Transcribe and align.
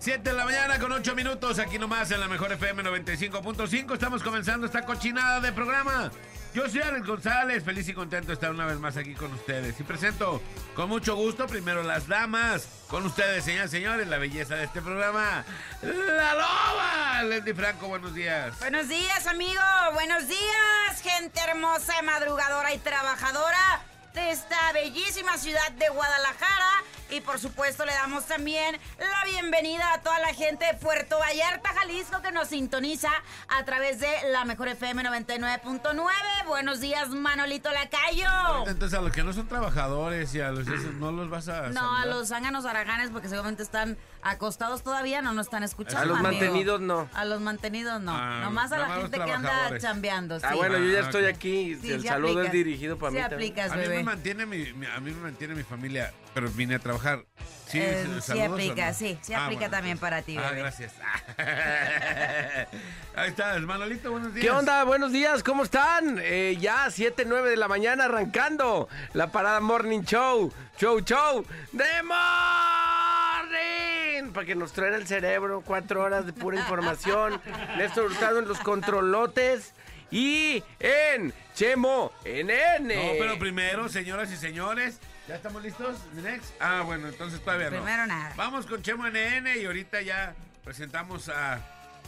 7 0.00 0.30
de 0.30 0.32
la 0.32 0.44
mañana 0.44 0.78
con 0.78 0.92
8 0.92 1.14
minutos, 1.16 1.58
aquí 1.58 1.76
nomás 1.76 2.10
en 2.12 2.20
la 2.20 2.28
mejor 2.28 2.52
FM 2.52 2.84
95.5. 2.84 3.94
Estamos 3.94 4.22
comenzando 4.22 4.66
esta 4.66 4.84
cochinada 4.84 5.40
de 5.40 5.50
programa. 5.52 6.12
Yo 6.54 6.68
soy 6.68 6.80
Alex 6.82 7.04
González, 7.04 7.64
feliz 7.64 7.88
y 7.88 7.94
contento 7.94 8.28
de 8.28 8.34
estar 8.34 8.50
una 8.52 8.64
vez 8.64 8.78
más 8.78 8.96
aquí 8.96 9.14
con 9.14 9.32
ustedes. 9.32 9.78
Y 9.80 9.82
presento 9.82 10.40
con 10.76 10.88
mucho 10.88 11.16
gusto 11.16 11.48
primero 11.48 11.82
las 11.82 12.06
damas. 12.06 12.68
Con 12.88 13.04
ustedes, 13.06 13.44
señoras 13.44 13.72
y 13.72 13.76
señores, 13.78 14.06
la 14.06 14.18
belleza 14.18 14.54
de 14.54 14.64
este 14.64 14.80
programa, 14.80 15.44
la 15.82 16.34
loba. 16.34 17.22
Leslie 17.24 17.54
Franco, 17.54 17.88
buenos 17.88 18.14
días. 18.14 18.56
Buenos 18.60 18.88
días, 18.88 19.26
amigo. 19.26 19.60
Buenos 19.94 20.28
días, 20.28 21.02
gente 21.02 21.40
hermosa, 21.40 22.00
madrugadora 22.02 22.72
y 22.72 22.78
trabajadora 22.78 23.82
de 24.18 24.30
esta 24.32 24.72
bellísima 24.72 25.36
ciudad 25.38 25.70
de 25.72 25.88
Guadalajara. 25.90 26.82
Y 27.10 27.22
por 27.22 27.38
supuesto 27.38 27.86
le 27.86 27.92
damos 27.92 28.26
también 28.26 28.78
la 28.98 29.24
bienvenida 29.24 29.94
a 29.94 30.02
toda 30.02 30.18
la 30.18 30.34
gente 30.34 30.66
de 30.66 30.74
Puerto 30.74 31.18
Vallarta, 31.18 31.70
Jalisco, 31.72 32.20
que 32.20 32.32
nos 32.32 32.48
sintoniza 32.48 33.08
a 33.48 33.64
través 33.64 34.00
de 34.00 34.10
la 34.30 34.44
Mejor 34.44 34.68
FM 34.68 35.02
99.9. 35.04 35.96
Buenos 36.46 36.80
días, 36.80 37.08
Manolito 37.08 37.70
Lacayo. 37.70 38.66
Entonces 38.66 38.98
a 38.98 39.00
los 39.00 39.10
que 39.12 39.22
no 39.24 39.32
son 39.32 39.48
trabajadores 39.48 40.34
y 40.34 40.40
a 40.42 40.50
los 40.50 40.68
esos 40.68 40.92
no 40.94 41.10
los 41.12 41.30
vas 41.30 41.48
a... 41.48 41.68
No, 41.70 41.96
a 41.96 42.04
los 42.04 42.28
zánganos 42.28 42.66
araganes, 42.66 43.08
porque 43.10 43.28
seguramente 43.28 43.62
están 43.62 43.96
acostados 44.20 44.82
todavía, 44.82 45.22
no 45.22 45.32
nos 45.32 45.46
están 45.46 45.62
escuchando. 45.62 46.00
A 46.02 46.04
los 46.04 46.18
amigo. 46.18 46.32
mantenidos 46.32 46.80
no. 46.82 47.08
A 47.14 47.24
los 47.24 47.40
mantenidos 47.40 48.02
no. 48.02 48.12
Ah, 48.14 48.40
Nomás 48.42 48.70
a 48.72 48.78
la 48.78 48.88
gente 48.96 49.18
que 49.18 49.32
anda 49.32 49.78
chambeando. 49.78 50.38
Ah, 50.42 50.54
bueno, 50.54 50.76
yo 50.76 50.92
ya 50.92 50.98
Ah, 50.98 51.02
estoy 51.02 51.24
aquí. 51.24 51.78
Sí, 51.80 51.92
el 51.92 52.04
saludo 52.04 52.32
aplicas. 52.32 52.46
es 52.46 52.52
dirigido 52.52 52.98
para 52.98 53.10
Sí 53.12 53.16
mí. 53.16 53.20
también. 53.22 53.38
aplicas, 53.38 53.72
A 53.72 53.76
mí 53.76 53.82
me 53.82 53.88
bebé. 53.88 54.04
Mantiene 54.08 54.46
mi, 54.46 54.72
mi- 54.72 54.86
a 54.86 54.98
mí 55.00 55.10
me 55.10 55.20
mantiene 55.20 55.54
mi 55.54 55.62
familia, 55.62 56.12
pero 56.34 56.48
vine 56.50 56.76
a 56.76 56.78
trabajar. 56.78 57.24
Sí, 57.68 57.78
Eh, 57.80 58.02
saludos, 58.02 58.24
sí 58.24 58.32
¿o 58.38 58.44
aplica, 58.52 58.88
no? 58.88 58.94
sí, 58.94 59.18
sí 59.20 59.34
Ah, 59.34 59.44
aplica 59.44 59.60
bueno, 59.60 59.76
también 59.76 59.98
para 59.98 60.22
ti, 60.22 60.36
Ah, 60.38 60.48
bebé. 60.50 60.60
gracias. 60.60 60.92
Ahí 63.14 63.28
estás, 63.30 63.60
Manolito, 63.62 64.10
buenos 64.10 64.32
días. 64.32 64.44
¿Qué 64.46 64.50
onda? 64.50 64.84
Buenos 64.84 65.12
días, 65.12 65.42
¿cómo 65.42 65.64
están? 65.64 66.18
Eh, 66.22 66.56
ya, 66.60 66.88
7, 66.90 67.24
9 67.26 67.50
de 67.50 67.56
la 67.56 67.68
mañana 67.68 68.04
arrancando 68.06 68.88
la 69.12 69.30
parada 69.32 69.60
Morning 69.60 70.02
Show. 70.02 70.52
Show, 70.78 71.00
show 71.00 71.44
de 71.72 71.84
Morning. 72.04 72.18
Para 74.32 74.46
que 74.46 74.54
nos 74.54 74.72
traen 74.72 74.94
el 74.94 75.06
cerebro, 75.06 75.62
cuatro 75.64 76.02
horas 76.02 76.24
de 76.26 76.32
pura 76.32 76.58
información. 76.58 77.40
Néstor 77.76 78.04
Hurtado 78.06 78.38
en 78.38 78.48
los 78.48 78.58
controlotes. 78.60 79.74
Y 80.10 80.62
en 80.80 81.32
Chemo, 81.54 82.12
en 82.24 82.50
N. 82.50 82.94
No, 82.94 83.12
pero 83.18 83.38
primero, 83.38 83.88
señoras 83.88 84.30
y 84.32 84.36
señores, 84.36 84.98
¿ya 85.28 85.34
estamos 85.36 85.62
listos? 85.62 85.96
Next. 86.14 86.52
Ah, 86.60 86.82
bueno, 86.84 87.08
entonces 87.08 87.40
todavía 87.44 87.70
no. 87.70 87.76
Primero 87.82 88.06
nada. 88.06 88.32
Vamos 88.36 88.66
con 88.66 88.82
Chemo 88.82 89.06
NN 89.08 89.48
y 89.60 89.64
ahorita 89.66 90.00
ya 90.02 90.34
presentamos 90.64 91.28
a, 91.28 91.54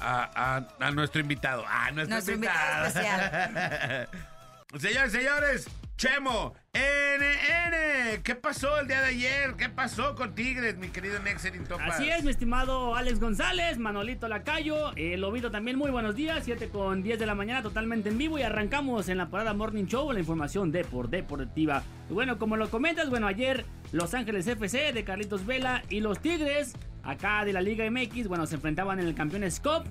a, 0.00 0.30
a- 0.56 0.86
a 0.86 0.90
nuestro 0.92 1.20
invitado. 1.20 1.64
Ah, 1.68 1.90
nuestro, 1.92 2.14
Nuestro 2.14 2.34
invitado 2.34 2.86
especial. 2.86 4.08
señores, 4.80 5.12
señores, 5.12 5.66
Chemo 6.00 6.54
NN. 6.72 8.22
¿Qué 8.22 8.34
pasó 8.34 8.80
el 8.80 8.88
día 8.88 9.02
de 9.02 9.08
ayer? 9.08 9.54
¿Qué 9.58 9.68
pasó 9.68 10.14
con 10.14 10.34
Tigres, 10.34 10.78
mi 10.78 10.88
querido 10.88 11.18
Nexerin 11.18 11.64
Topas? 11.64 11.96
Así 11.96 12.08
es, 12.08 12.24
mi 12.24 12.30
estimado 12.30 12.96
Alex 12.96 13.20
González, 13.20 13.76
Manolito 13.76 14.26
Lacayo, 14.26 14.96
el 14.96 15.20
Lobito 15.20 15.50
también, 15.50 15.76
muy 15.76 15.90
buenos 15.90 16.14
días, 16.14 16.40
7 16.42 16.70
con 16.70 17.02
10 17.02 17.18
de 17.18 17.26
la 17.26 17.34
mañana, 17.34 17.60
totalmente 17.60 18.08
en 18.08 18.16
vivo 18.16 18.38
y 18.38 18.42
arrancamos 18.42 19.10
en 19.10 19.18
la 19.18 19.28
parada 19.28 19.52
Morning 19.52 19.84
Show, 19.84 20.10
la 20.10 20.20
información 20.20 20.72
de 20.72 20.84
por 20.84 21.10
deportiva. 21.10 21.82
Bueno, 22.08 22.38
como 22.38 22.56
lo 22.56 22.70
comentas, 22.70 23.10
bueno, 23.10 23.26
ayer 23.26 23.66
Los 23.92 24.14
Ángeles 24.14 24.46
FC 24.46 24.94
de 24.94 25.04
Carlitos 25.04 25.44
Vela 25.44 25.82
y 25.90 26.00
los 26.00 26.18
Tigres, 26.20 26.72
acá 27.02 27.44
de 27.44 27.52
la 27.52 27.60
Liga 27.60 27.84
MX, 27.90 28.26
bueno, 28.26 28.46
se 28.46 28.54
enfrentaban 28.54 29.00
en 29.00 29.06
el 29.06 29.14
Campeones 29.14 29.60
Cup. 29.60 29.84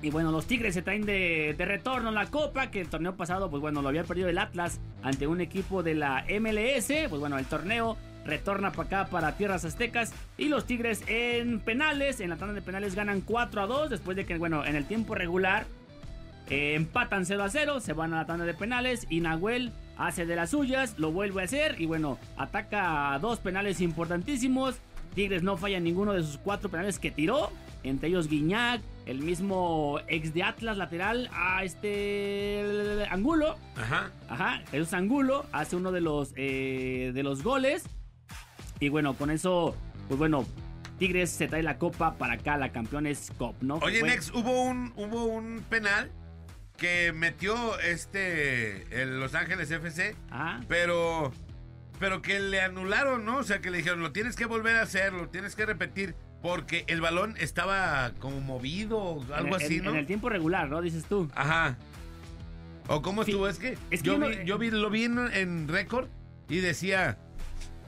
Y 0.00 0.10
bueno, 0.10 0.30
los 0.30 0.46
Tigres 0.46 0.74
se 0.74 0.82
traen 0.82 1.04
de, 1.04 1.54
de 1.58 1.64
retorno 1.64 2.10
la 2.12 2.26
Copa, 2.26 2.70
que 2.70 2.80
el 2.80 2.88
torneo 2.88 3.16
pasado, 3.16 3.50
pues 3.50 3.60
bueno, 3.60 3.82
lo 3.82 3.88
había 3.88 4.04
perdido 4.04 4.28
el 4.28 4.38
Atlas 4.38 4.80
ante 5.02 5.26
un 5.26 5.40
equipo 5.40 5.82
de 5.82 5.94
la 5.94 6.24
MLS. 6.40 6.92
Pues 7.08 7.20
bueno, 7.20 7.36
el 7.38 7.46
torneo 7.46 7.96
retorna 8.24 8.70
para 8.70 8.86
acá, 8.86 9.10
para 9.10 9.36
Tierras 9.36 9.64
Aztecas. 9.64 10.12
Y 10.36 10.48
los 10.48 10.66
Tigres 10.66 11.02
en 11.08 11.58
penales, 11.58 12.20
en 12.20 12.30
la 12.30 12.36
tanda 12.36 12.54
de 12.54 12.62
penales 12.62 12.94
ganan 12.94 13.22
4 13.22 13.62
a 13.62 13.66
2, 13.66 13.90
después 13.90 14.16
de 14.16 14.24
que, 14.24 14.38
bueno, 14.38 14.64
en 14.64 14.76
el 14.76 14.86
tiempo 14.86 15.16
regular 15.16 15.66
eh, 16.48 16.74
empatan 16.74 17.26
0 17.26 17.42
a 17.42 17.50
0, 17.50 17.80
se 17.80 17.92
van 17.92 18.14
a 18.14 18.18
la 18.18 18.26
tanda 18.26 18.44
de 18.44 18.54
penales 18.54 19.06
y 19.10 19.20
Nahuel 19.20 19.72
hace 19.96 20.24
de 20.26 20.36
las 20.36 20.50
suyas, 20.50 20.98
lo 20.98 21.10
vuelve 21.10 21.42
a 21.42 21.44
hacer 21.44 21.80
y 21.80 21.86
bueno, 21.86 22.18
ataca 22.36 23.18
dos 23.20 23.40
penales 23.40 23.80
importantísimos. 23.80 24.76
Tigres 25.14 25.42
no 25.42 25.56
falla 25.56 25.80
ninguno 25.80 26.12
de 26.12 26.22
sus 26.22 26.38
cuatro 26.38 26.70
penales 26.70 26.98
que 26.98 27.10
tiró, 27.10 27.50
entre 27.82 28.08
ellos 28.08 28.28
Guiñac, 28.28 28.80
el 29.08 29.22
mismo 29.22 29.98
ex 30.06 30.32
de 30.34 30.42
Atlas 30.44 30.76
lateral 30.76 31.28
a 31.32 31.64
este 31.64 33.06
Angulo. 33.10 33.56
Ajá. 33.76 34.10
Ajá, 34.28 34.62
Jesús 34.70 34.92
Angulo 34.92 35.46
hace 35.50 35.76
uno 35.76 35.90
de 35.92 36.00
los, 36.00 36.32
eh, 36.36 37.10
de 37.14 37.22
los 37.22 37.42
goles. 37.42 37.84
Y 38.80 38.90
bueno, 38.90 39.14
con 39.14 39.30
eso, 39.30 39.74
pues 40.06 40.18
bueno, 40.18 40.46
Tigres 40.98 41.30
se 41.30 41.48
trae 41.48 41.62
la 41.62 41.78
copa 41.78 42.14
para 42.18 42.34
acá, 42.34 42.56
la 42.56 42.70
Campeones 42.70 43.32
Cup, 43.38 43.54
¿no? 43.60 43.76
Oye, 43.76 44.00
Fue- 44.00 44.08
Nex, 44.10 44.30
hubo 44.32 44.62
un, 44.62 44.92
hubo 44.96 45.24
un 45.24 45.64
penal 45.68 46.10
que 46.76 47.12
metió 47.12 47.78
este 47.80 49.02
el 49.02 49.18
Los 49.18 49.34
Ángeles 49.34 49.70
FC, 49.70 50.14
Ajá. 50.30 50.60
pero 50.68 51.32
pero 51.98 52.22
que 52.22 52.38
le 52.38 52.60
anularon, 52.60 53.24
¿no? 53.24 53.38
O 53.38 53.42
sea, 53.42 53.60
que 53.60 53.70
le 53.70 53.78
dijeron, 53.78 54.00
lo 54.00 54.12
tienes 54.12 54.36
que 54.36 54.44
volver 54.44 54.76
a 54.76 54.82
hacer, 54.82 55.12
lo 55.12 55.28
tienes 55.28 55.56
que 55.56 55.66
repetir, 55.66 56.14
porque 56.42 56.84
el 56.88 57.00
balón 57.00 57.34
estaba 57.38 58.12
como 58.20 58.40
movido 58.40 58.98
o 58.98 59.34
algo 59.34 59.56
En- 59.56 59.62
así, 59.62 59.80
¿no? 59.80 59.90
En 59.90 59.96
el 59.96 60.06
tiempo 60.06 60.28
regular, 60.28 60.68
¿no? 60.68 60.80
Dices 60.80 61.04
tú. 61.04 61.30
Ajá. 61.34 61.76
¿O 62.86 63.02
cómo 63.02 63.24
Sí, 63.24 63.32
estuvo? 63.32 63.48
Es 63.48 63.58
que, 63.58 63.76
es 63.90 64.02
que 64.02 64.06
yo, 64.06 64.12
yo 64.14 64.18
no- 64.18 64.28
vi, 64.28 64.44
yo 64.44 64.58
vi- 64.58 64.70
lo 64.70 64.88
vi 64.90 65.04
en, 65.04 65.18
en 65.34 65.68
récord 65.68 66.08
y 66.48 66.58
decía 66.58 67.18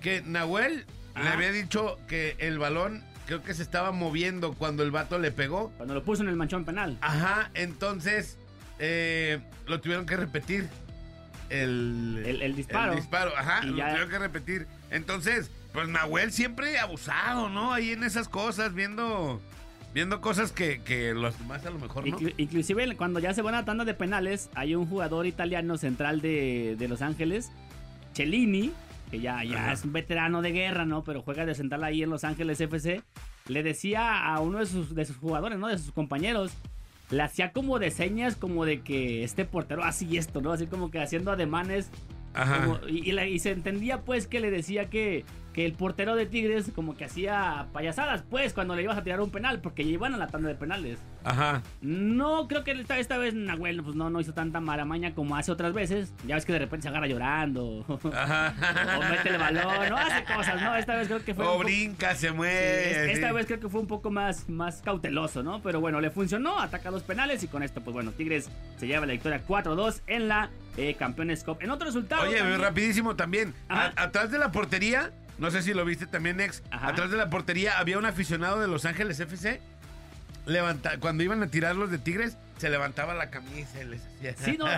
que 0.01 0.23
Nahuel 0.23 0.85
le 1.15 1.21
Ajá. 1.21 1.33
había 1.35 1.53
dicho 1.53 1.99
que 2.09 2.37
el 2.39 2.59
balón 2.59 3.03
creo 3.27 3.43
que 3.43 3.55
se 3.55 3.63
estaba 3.63 3.93
moviendo 3.93 4.55
cuando 4.55 4.83
el 4.83 4.91
vato 4.91 5.19
le 5.19 5.31
pegó. 5.31 5.71
Cuando 5.77 5.95
lo 5.95 6.03
puso 6.03 6.23
en 6.23 6.29
el 6.29 6.37
manchón 6.37 6.65
penal. 6.65 6.99
Ajá, 7.01 7.51
entonces 7.55 8.37
eh, 8.79 9.41
lo 9.67 9.81
tuvieron 9.81 10.07
que 10.07 10.17
repetir. 10.17 10.69
El, 11.49 12.23
El- 12.27 12.43
el 12.43 12.57
disparo. 12.57 12.93
el 12.93 12.99
disparo, 12.99 13.33
ajá, 13.37 13.61
Y 13.65 13.69
lo 13.71 13.77
ya- 13.77 13.89
tuvieron 13.89 14.09
que 14.11 14.19
repetir. 14.19 14.67
Entonces, 14.91 15.51
pues 15.73 15.89
Nahuel 15.89 16.33
siempre 16.33 16.79
abusado, 16.79 17.49
¿no? 17.49 17.73
Ahí 17.73 17.91
en 17.93 18.03
esas 18.05 18.29
cosas, 18.29 18.75
viendo 18.75 19.41
viendo 19.93 20.21
cosas 20.21 20.53
que, 20.53 20.81
que 20.83 21.15
los 21.15 21.37
demás 21.39 21.67
a 21.67 21.71
lo 21.71 21.79
mejor 21.81 22.07
no. 22.07 22.17
Inclu- 22.17 22.35
inclusive 22.37 22.97
cuando 22.97 23.19
ya 23.19 23.35
se 23.35 23.43
van 23.43 23.55
a 23.57 23.65
tanda 23.65 23.85
de 23.85 23.93
penales, 23.95 24.49
hay 24.55 24.75
un 24.77 24.87
jugador 24.87 25.27
italiano 25.27 25.77
central 25.79 26.21
de, 26.21 26.77
de 26.79 26.87
Los 26.89 27.03
Ángeles, 27.03 27.51
Cellini, 28.15 28.73
que 29.11 29.21
ya, 29.21 29.43
ya 29.45 29.59
Ajá. 29.65 29.73
es 29.73 29.85
un 29.85 29.93
veterano 29.93 30.43
de 30.43 30.53
guerra, 30.53 30.85
¿no? 30.85 31.03
Pero 31.05 31.23
juega 31.23 31.45
de 31.47 31.55
central 31.55 31.83
ahí 31.85 32.03
en 32.03 32.11
Los 32.11 32.25
Ángeles 32.25 32.61
FC. 32.61 33.03
Le 33.49 33.63
decía 33.63 34.25
a 34.33 34.39
uno 34.41 34.59
de 34.59 34.67
sus, 34.67 34.95
de 34.95 35.05
sus 35.05 35.17
jugadores, 35.17 35.59
¿no? 35.59 35.67
De 35.69 35.79
sus 35.79 35.93
compañeros. 35.93 36.53
Le 37.11 37.23
hacía 37.23 37.51
como 37.53 37.81
de 37.81 37.91
señas, 37.91 38.37
como 38.37 38.65
de 38.65 38.83
que 38.83 39.25
este 39.25 39.45
portero 39.45 39.83
así 39.83 40.17
esto, 40.17 40.41
¿no? 40.41 40.53
Así 40.53 40.67
como 40.67 40.91
que 40.93 41.01
haciendo 41.01 41.33
ademanes 41.33 41.91
Ajá. 42.33 42.65
Como- 42.65 42.79
y, 42.89 43.09
y 43.09 43.13
la- 43.13 43.27
y 43.27 43.41
se 43.41 43.51
entendía 43.51 44.03
pues 44.03 44.29
que 44.29 44.39
le 44.39 44.53
decía 44.53 44.89
que, 44.89 45.25
que 45.61 45.67
el 45.67 45.73
portero 45.75 46.17
de 46.17 46.25
Tigres 46.27 46.71
como 46.75 46.97
que 46.97 47.05
hacía 47.05 47.67
payasadas 47.73 48.23
pues 48.31 48.55
cuando 48.55 48.75
le 48.75 48.83
ibas 48.83 48.97
a 48.97 49.03
tirar 49.03 49.21
un 49.21 49.31
penal 49.31 49.61
porque 49.61 49.85
ya 49.85 49.91
iban 49.91 50.15
a 50.15 50.17
la 50.17 50.27
tanda 50.29 50.49
de 50.49 50.55
penales. 50.55 50.99
Ajá. 51.23 51.63
No 51.83 52.49
creo 52.49 52.65
que 52.65 52.71
esta, 52.73 52.99
esta 52.99 53.19
vez 53.19 53.35
Nahuel 53.35 53.83
pues 53.83 53.95
no, 53.95 54.09
no 54.09 54.21
hizo 54.21 54.33
tanta 54.33 54.61
maramaña 54.61 55.15
como 55.15 55.37
hace 55.37 55.53
otras 55.53 55.73
veces. 55.75 56.15
Ya 56.27 56.37
ves 56.37 56.47
que 56.47 56.53
de 56.55 56.61
repente 56.61 56.85
se 56.85 56.89
agarra 56.89 57.07
llorando. 57.07 57.85
Ajá. 58.15 58.55
o 58.99 59.11
mete 59.11 59.29
el 59.29 59.39
balón, 59.39 59.89
no 59.91 59.97
hace 59.99 60.25
cosas, 60.25 60.63
¿no? 60.63 60.75
Esta 60.77 60.97
vez 60.97 61.09
creo 61.09 61.23
que 61.25 61.35
fue... 61.35 61.47
O 61.47 61.59
brinca, 61.59 62.15
se 62.15 62.33
mueve. 62.33 62.91
es- 63.11 63.17
esta 63.17 63.29
sí. 63.29 63.35
vez 63.35 63.47
creo 63.47 63.61
que 63.61 63.69
fue 63.69 63.81
un 63.81 63.87
poco 63.87 64.11
más, 64.11 64.49
más 64.49 64.81
cauteloso, 64.83 65.43
¿no? 65.43 65.61
Pero 65.63 65.81
bueno, 65.81 66.01
le 66.01 66.11
funcionó, 66.11 66.59
ataca 66.59 66.91
dos 66.91 67.03
penales 67.03 67.43
y 67.43 67.49
con 67.49 67.63
esto, 67.63 67.83
pues 67.83 67.93
bueno, 67.93 68.13
Tigres 68.13 68.49
se 68.79 68.87
lleva 68.87 69.05
la 69.05 69.13
victoria 69.13 69.43
4-2 69.47 70.01
en 70.07 70.29
la 70.29 70.49
eh, 70.79 70.95
Campeones 70.95 71.45
Cup. 71.45 71.59
En 71.61 71.71
otro 71.71 71.87
resultado... 71.87 72.23
Oye, 72.23 72.39
también- 72.39 72.61
rapidísimo 72.61 73.17
también. 73.17 73.53
A- 73.69 73.93
atrás 73.97 74.31
de 74.31 74.39
la 74.39 74.53
portería, 74.53 75.11
no 75.41 75.51
sé 75.51 75.63
si 75.63 75.75
lo 75.75 75.85
viste 75.85 76.07
también. 76.07 76.41
Ajá. 76.71 76.89
Atrás 76.89 77.11
de 77.11 77.17
la 77.17 77.29
portería 77.31 77.79
había 77.79 77.99
un 77.99 78.07
aficionado 78.07 78.61
de 78.61 78.69
Los 78.69 78.85
Ángeles 78.85 79.19
FC. 79.19 79.61
Levanta, 80.47 80.99
cuando 80.99 81.23
iban 81.23 81.43
a 81.43 81.49
tirar 81.49 81.77
los 81.77 81.91
de 81.91 81.99
Tigres, 81.99 82.37
se 82.59 82.71
levantaba 82.71 83.15
la 83.15 83.31
camisa 83.31 83.83
y 83.83 83.87
les 83.87 84.01
hacía. 84.03 84.35
Sí, 84.37 84.57
no, 84.59 84.67
sí 84.67 84.73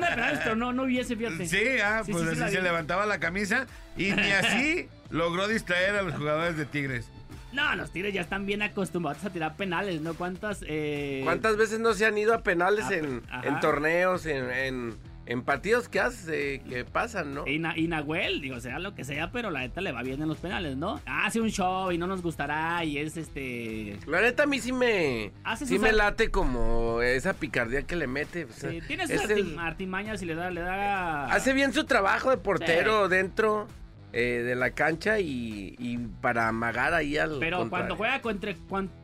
penales, 0.00 0.40
pero 0.42 0.56
no, 0.56 0.72
no 0.72 0.82
hubiese, 0.84 1.16
fíjate. 1.16 1.46
Sí, 1.46 1.78
ah, 1.82 2.02
Sí, 2.04 2.12
pues 2.12 2.28
sí, 2.30 2.36
sí, 2.36 2.42
así 2.42 2.52
se 2.52 2.58
vi. 2.58 2.64
levantaba 2.64 3.06
la 3.06 3.18
camisa 3.18 3.66
y 3.96 4.12
ni 4.12 4.30
así 4.32 4.88
logró 5.10 5.48
distraer 5.48 5.96
a 5.96 6.02
los 6.02 6.14
jugadores 6.14 6.56
de 6.56 6.66
Tigres. 6.66 7.08
No, 7.52 7.74
los 7.76 7.90
Tigres 7.90 8.12
ya 8.12 8.20
están 8.20 8.44
bien 8.44 8.60
acostumbrados 8.62 9.24
a 9.24 9.30
tirar 9.30 9.56
penales, 9.56 10.02
¿no? 10.02 10.12
¿Cuántas? 10.14 10.60
eh, 10.66 11.22
¿Cuántas 11.24 11.56
veces 11.56 11.78
no 11.80 11.94
se 11.94 12.04
han 12.04 12.18
ido 12.18 12.34
a 12.34 12.42
penales 12.42 12.84
Ah, 12.90 12.94
en, 12.94 13.22
en 13.42 13.60
torneos, 13.60 14.26
en, 14.26 14.50
en, 14.50 14.94
en 15.26 15.42
partidos 15.42 15.88
que 15.88 16.00
hace, 16.00 16.60
que 16.68 16.84
pasan, 16.84 17.34
¿no? 17.34 17.46
Y, 17.46 17.58
Na- 17.58 17.76
y 17.76 17.88
Nahuel, 17.88 18.40
digo, 18.40 18.60
sea 18.60 18.78
lo 18.78 18.94
que 18.94 19.04
sea, 19.04 19.30
pero 19.32 19.50
la 19.50 19.60
neta 19.60 19.80
le 19.80 19.92
va 19.92 20.02
bien 20.02 20.22
en 20.22 20.28
los 20.28 20.38
penales, 20.38 20.76
¿no? 20.76 21.00
Hace 21.06 21.40
un 21.40 21.50
show 21.50 21.90
y 21.92 21.98
no 21.98 22.06
nos 22.06 22.22
gustará 22.22 22.84
y 22.84 22.98
es 22.98 23.16
este... 23.16 23.98
La 24.06 24.20
neta 24.20 24.44
a 24.44 24.46
mí 24.46 24.60
sí 24.60 24.72
me, 24.72 25.32
Hace 25.44 25.66
sí 25.66 25.78
me 25.78 25.92
late 25.92 26.30
como 26.30 27.02
esa 27.02 27.34
picardía 27.34 27.82
que 27.82 27.96
le 27.96 28.06
mete. 28.06 28.44
o 28.44 28.52
sea, 28.52 28.70
Sí, 28.70 28.80
tiene 28.86 29.06
sus 29.06 29.16
es 29.22 29.30
el- 29.30 29.58
artimañas 29.58 30.22
y 30.22 30.26
le 30.26 30.34
da... 30.34 30.50
Le 30.50 30.60
da... 30.60 31.26
hace 31.26 31.52
bien 31.52 31.72
su 31.72 31.84
trabajo 31.84 32.30
de 32.30 32.36
portero 32.36 33.08
dentro 33.08 33.66
eh, 34.12 34.42
de 34.44 34.54
la 34.54 34.70
cancha 34.70 35.18
y, 35.20 35.74
y 35.78 35.98
para 36.20 36.48
amagar 36.48 36.94
ahí 36.94 37.18
al 37.18 37.38
Pero 37.38 37.58
contrario. 37.58 37.70
cuando 37.70 37.96
juega 37.96 38.20
contra, 38.22 38.54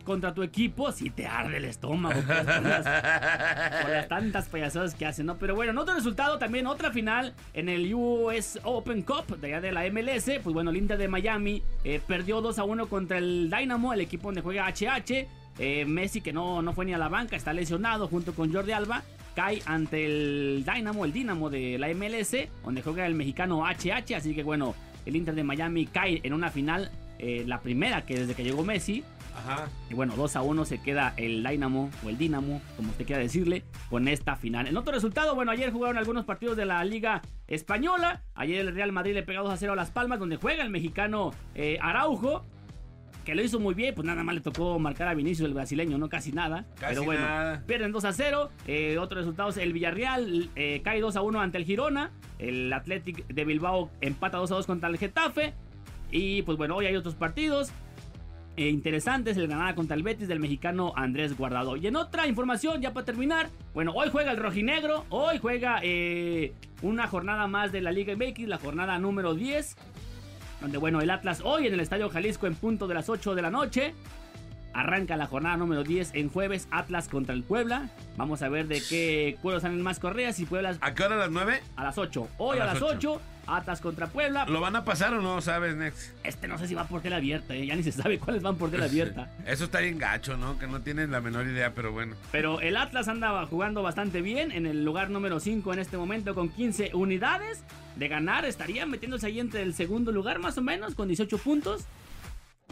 contra 0.04 0.32
tu 0.32 0.42
equipo, 0.42 0.90
sí 0.92 1.10
te 1.10 1.26
arde 1.26 1.58
el 1.58 1.64
estómago. 1.66 2.14
pues, 2.26 2.38
con, 2.44 2.64
las, 2.64 3.82
con 3.82 3.92
las 3.92 4.08
tantas 4.08 4.48
payasadas 4.48 4.94
que 4.94 5.04
hacen, 5.06 5.26
¿no? 5.26 5.36
Pero 5.36 5.54
bueno, 5.54 5.72
en 5.72 5.78
otro 5.78 5.94
resultado, 5.94 6.38
también 6.38 6.66
otra 6.66 6.90
final 6.92 7.34
en 7.52 7.68
el 7.68 7.92
US 7.94 8.58
Open 8.64 9.02
Cup 9.02 9.38
de 9.38 9.48
allá 9.48 9.60
de 9.60 9.72
la 9.72 9.82
MLS. 9.90 10.30
Pues 10.42 10.54
bueno, 10.54 10.70
el 10.70 10.76
Inter 10.76 10.96
de 10.98 11.08
Miami 11.08 11.62
eh, 11.84 12.00
perdió 12.06 12.40
2 12.40 12.58
a 12.58 12.64
1 12.64 12.86
contra 12.88 13.18
el 13.18 13.50
Dynamo, 13.50 13.92
el 13.92 14.00
equipo 14.00 14.28
donde 14.28 14.40
juega 14.40 14.66
HH. 14.68 15.26
Eh, 15.58 15.84
Messi, 15.84 16.22
que 16.22 16.32
no, 16.32 16.62
no 16.62 16.72
fue 16.72 16.86
ni 16.86 16.94
a 16.94 16.98
la 16.98 17.08
banca, 17.10 17.36
está 17.36 17.52
lesionado 17.52 18.08
junto 18.08 18.34
con 18.34 18.50
Jordi 18.52 18.72
Alba. 18.72 19.02
Cae 19.34 19.62
ante 19.66 20.04
el 20.04 20.64
Dynamo, 20.64 21.04
el 21.04 21.12
Dynamo 21.12 21.50
de 21.50 21.78
la 21.78 21.88
MLS, 21.94 22.34
donde 22.64 22.80
juega 22.82 23.06
el 23.06 23.14
mexicano 23.14 23.62
HH. 23.66 24.14
Así 24.16 24.34
que 24.34 24.42
bueno, 24.42 24.74
el 25.06 25.16
Inter 25.16 25.34
de 25.34 25.44
Miami 25.44 25.86
cae 25.86 26.20
en 26.22 26.32
una 26.32 26.50
final, 26.50 26.90
eh, 27.18 27.44
la 27.46 27.60
primera 27.60 28.04
que 28.04 28.18
desde 28.18 28.34
que 28.34 28.44
llegó 28.44 28.64
Messi. 28.64 29.04
Ajá. 29.34 29.68
Y 29.90 29.94
bueno, 29.94 30.14
2 30.14 30.36
a 30.36 30.42
1 30.42 30.64
se 30.64 30.82
queda 30.82 31.14
el 31.16 31.42
Dynamo 31.42 31.90
o 32.04 32.08
el 32.10 32.18
Dinamo, 32.18 32.60
como 32.76 32.90
usted 32.90 33.06
quiera 33.06 33.22
decirle, 33.22 33.64
con 33.88 34.06
esta 34.08 34.36
final. 34.36 34.66
En 34.66 34.76
otro 34.76 34.92
resultado, 34.92 35.34
bueno, 35.34 35.50
ayer 35.52 35.72
jugaron 35.72 35.96
algunos 35.96 36.24
partidos 36.24 36.56
de 36.56 36.66
la 36.66 36.84
Liga 36.84 37.22
Española. 37.46 38.22
Ayer 38.34 38.60
el 38.60 38.74
Real 38.74 38.92
Madrid 38.92 39.14
le 39.14 39.22
pegó 39.22 39.42
2 39.42 39.52
a 39.52 39.56
0 39.56 39.72
a 39.72 39.76
Las 39.76 39.90
Palmas, 39.90 40.18
donde 40.18 40.36
juega 40.36 40.62
el 40.62 40.70
mexicano 40.70 41.32
eh, 41.54 41.78
Araujo. 41.80 42.44
Que 43.24 43.34
lo 43.36 43.42
hizo 43.42 43.60
muy 43.60 43.74
bien, 43.74 43.94
pues 43.94 44.04
nada 44.04 44.24
más 44.24 44.34
le 44.34 44.40
tocó 44.40 44.78
marcar 44.80 45.06
a 45.08 45.14
Vinicius, 45.14 45.46
el 45.46 45.54
brasileño, 45.54 45.96
no 45.96 46.08
casi 46.08 46.32
nada. 46.32 46.64
Casi 46.74 46.94
pero 46.94 47.04
bueno, 47.04 47.20
nada. 47.20 47.62
pierden 47.66 47.92
2 47.92 48.04
a 48.04 48.12
0. 48.12 48.50
Eh, 48.66 48.98
otros 48.98 49.20
resultados, 49.20 49.56
el 49.58 49.72
Villarreal 49.72 50.50
eh, 50.56 50.80
cae 50.82 51.00
2 51.00 51.14
a 51.16 51.22
1 51.22 51.40
ante 51.40 51.58
el 51.58 51.64
Girona. 51.64 52.10
El 52.38 52.72
Athletic 52.72 53.26
de 53.28 53.44
Bilbao 53.44 53.90
empata 54.00 54.38
2 54.38 54.50
a 54.50 54.54
2 54.56 54.66
contra 54.66 54.88
el 54.88 54.98
Getafe. 54.98 55.54
Y 56.10 56.42
pues 56.42 56.58
bueno, 56.58 56.76
hoy 56.76 56.86
hay 56.86 56.96
otros 56.96 57.14
partidos 57.14 57.72
eh, 58.56 58.68
interesantes. 58.68 59.36
El 59.36 59.46
Granada 59.46 59.74
contra 59.74 59.96
el 59.96 60.02
Betis 60.02 60.28
del 60.28 60.40
mexicano 60.40 60.92
Andrés 60.96 61.36
Guardado. 61.36 61.76
Y 61.76 61.86
en 61.86 61.96
otra 61.96 62.26
información, 62.26 62.82
ya 62.82 62.92
para 62.92 63.06
terminar, 63.06 63.48
bueno, 63.72 63.92
hoy 63.94 64.08
juega 64.10 64.30
el 64.30 64.36
rojinegro. 64.36 65.06
Hoy 65.08 65.38
juega 65.38 65.80
eh, 65.82 66.52
una 66.82 67.06
jornada 67.06 67.46
más 67.46 67.72
de 67.72 67.80
la 67.80 67.92
Liga 67.92 68.14
MX, 68.14 68.48
la 68.48 68.58
jornada 68.58 68.98
número 68.98 69.34
10. 69.34 69.76
Donde, 70.62 70.78
bueno, 70.78 71.00
el 71.00 71.10
Atlas 71.10 71.40
hoy 71.44 71.66
en 71.66 71.74
el 71.74 71.80
Estadio 71.80 72.08
Jalisco 72.08 72.46
en 72.46 72.54
punto 72.54 72.86
de 72.86 72.94
las 72.94 73.08
8 73.08 73.34
de 73.34 73.42
la 73.42 73.50
noche. 73.50 73.94
Arranca 74.74 75.16
la 75.18 75.26
jornada 75.26 75.58
número 75.58 75.84
10 75.84 76.12
en 76.14 76.30
jueves, 76.30 76.66
Atlas 76.70 77.08
contra 77.08 77.34
el 77.34 77.42
Puebla. 77.42 77.90
Vamos 78.16 78.40
a 78.40 78.48
ver 78.48 78.68
de 78.68 78.80
qué 78.80 79.36
cuero 79.42 79.60
salen 79.60 79.82
más 79.82 79.98
correas 79.98 80.38
y 80.40 80.46
Puebla 80.46 80.78
¿A 80.80 80.94
qué 80.94 81.02
hora 81.02 81.16
a 81.16 81.18
las 81.18 81.30
nueve? 81.30 81.60
a 81.76 81.84
las 81.84 81.98
8. 81.98 82.28
Hoy 82.38 82.58
A 82.58 82.62
a, 82.62 82.66
las 82.66 82.74
las 82.80 82.82
8. 82.82 83.12
8, 83.12 83.20
Atlas 83.48 83.80
contra 83.82 84.06
Puebla. 84.06 84.46
¿Lo 84.46 84.62
van 84.62 84.74
a 84.74 84.82
pasar 84.84 85.12
o 85.12 85.20
no 85.20 85.42
sabes, 85.42 85.76
Nex? 85.76 86.14
Este 86.24 86.48
no 86.48 86.56
sé 86.56 86.68
si 86.68 86.74
va 86.74 86.84
por 86.84 87.02
tela 87.02 87.16
abierta, 87.16 87.54
eh, 87.54 87.66
ya 87.66 87.76
ni 87.76 87.82
se 87.82 87.92
sabe 87.92 88.18
cuáles 88.18 88.42
van 88.42 88.56
por 88.56 88.70
tela 88.70 88.86
abierta. 88.86 89.30
Eso 89.46 89.64
está 89.64 89.80
bien 89.80 89.98
gacho, 89.98 90.38
¿no? 90.38 90.58
Que 90.58 90.66
no 90.66 90.80
tienen 90.80 91.10
la 91.10 91.20
menor 91.20 91.46
idea, 91.46 91.74
pero 91.74 91.92
bueno. 91.92 92.14
Pero 92.30 92.60
el 92.62 92.78
Atlas 92.78 93.08
anda 93.08 93.44
jugando 93.44 93.82
bastante 93.82 94.22
bien 94.22 94.52
en 94.52 94.64
el 94.66 94.86
lugar 94.86 95.10
número 95.10 95.38
5 95.38 95.70
en 95.74 95.80
este 95.80 95.98
momento 95.98 96.34
con 96.34 96.48
15 96.48 96.92
unidades. 96.94 97.62
De 97.96 98.08
ganar 98.08 98.44
estaría 98.44 98.86
metiéndose 98.86 99.26
ahí 99.26 99.38
entre 99.40 99.62
el 99.62 99.74
segundo 99.74 100.12
lugar 100.12 100.38
más 100.38 100.56
o 100.58 100.62
menos 100.62 100.94
con 100.94 101.08
18 101.08 101.38
puntos. 101.38 101.84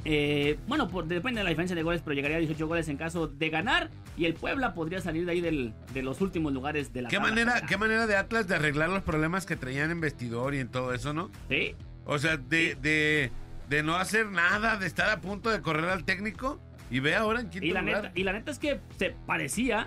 Eh, 0.06 0.58
bueno, 0.67 0.88
por- 0.88 1.05
depende 1.06 1.40
de 1.40 1.44
la 1.44 1.50
diferencia 1.50 1.76
de 1.76 1.82
goles, 1.82 2.00
pero 2.02 2.14
llegaría 2.14 2.38
a 2.38 2.40
18 2.40 2.67
goles 2.67 2.88
en 2.88 2.96
caso 2.96 3.26
de 3.26 3.50
ganar. 3.50 3.90
Y 4.17 4.25
el 4.25 4.32
Puebla 4.34 4.72
podría 4.72 5.00
salir 5.00 5.26
de 5.26 5.32
ahí 5.32 5.40
del- 5.43 5.75
de 5.93 6.02
los 6.02 6.20
últimos 6.22 6.52
lugares 6.55 6.93
de 6.94 7.02
la 7.02 7.08
¿Qué 7.11 7.17
tabla 7.17 7.31
manera. 7.31 7.67
¿Qué 7.67 7.76
manera 7.76 8.06
de 8.06 8.17
Atlas 8.17 8.49
de 8.49 8.55
arreglar 8.55 8.88
los 8.88 9.02
problemas 9.02 9.44
que 9.44 9.56
traían 9.56 9.90
en 9.90 10.00
vestidor 10.00 10.55
y 10.55 10.58
en 10.58 10.69
todo 10.69 10.94
eso, 10.94 11.12
no? 11.12 11.31
Sí, 11.49 11.75
O 12.06 12.19
sea, 12.19 12.38
de, 12.38 12.76
de, 12.76 13.31
de 13.69 13.82
no 13.82 13.96
hacer 13.96 14.26
nada, 14.31 14.78
de 14.78 14.87
estar 14.87 15.11
a 15.11 15.20
punto 15.20 15.50
de 15.50 15.61
correr 15.61 15.84
al 15.90 16.05
técnico 16.05 16.58
y 16.90 16.99
ve 17.00 17.14
ahora 17.14 17.40
en 17.40 17.50
quinto 17.50 17.67
Y 17.67 17.70
la, 17.72 17.82
lugar. 17.82 18.02
neta, 18.05 18.12
y 18.19 18.25
la 18.25 18.32
neta 18.32 18.50
es 18.50 18.58
que 18.58 18.81
se 18.99 19.11
parecía 19.26 19.87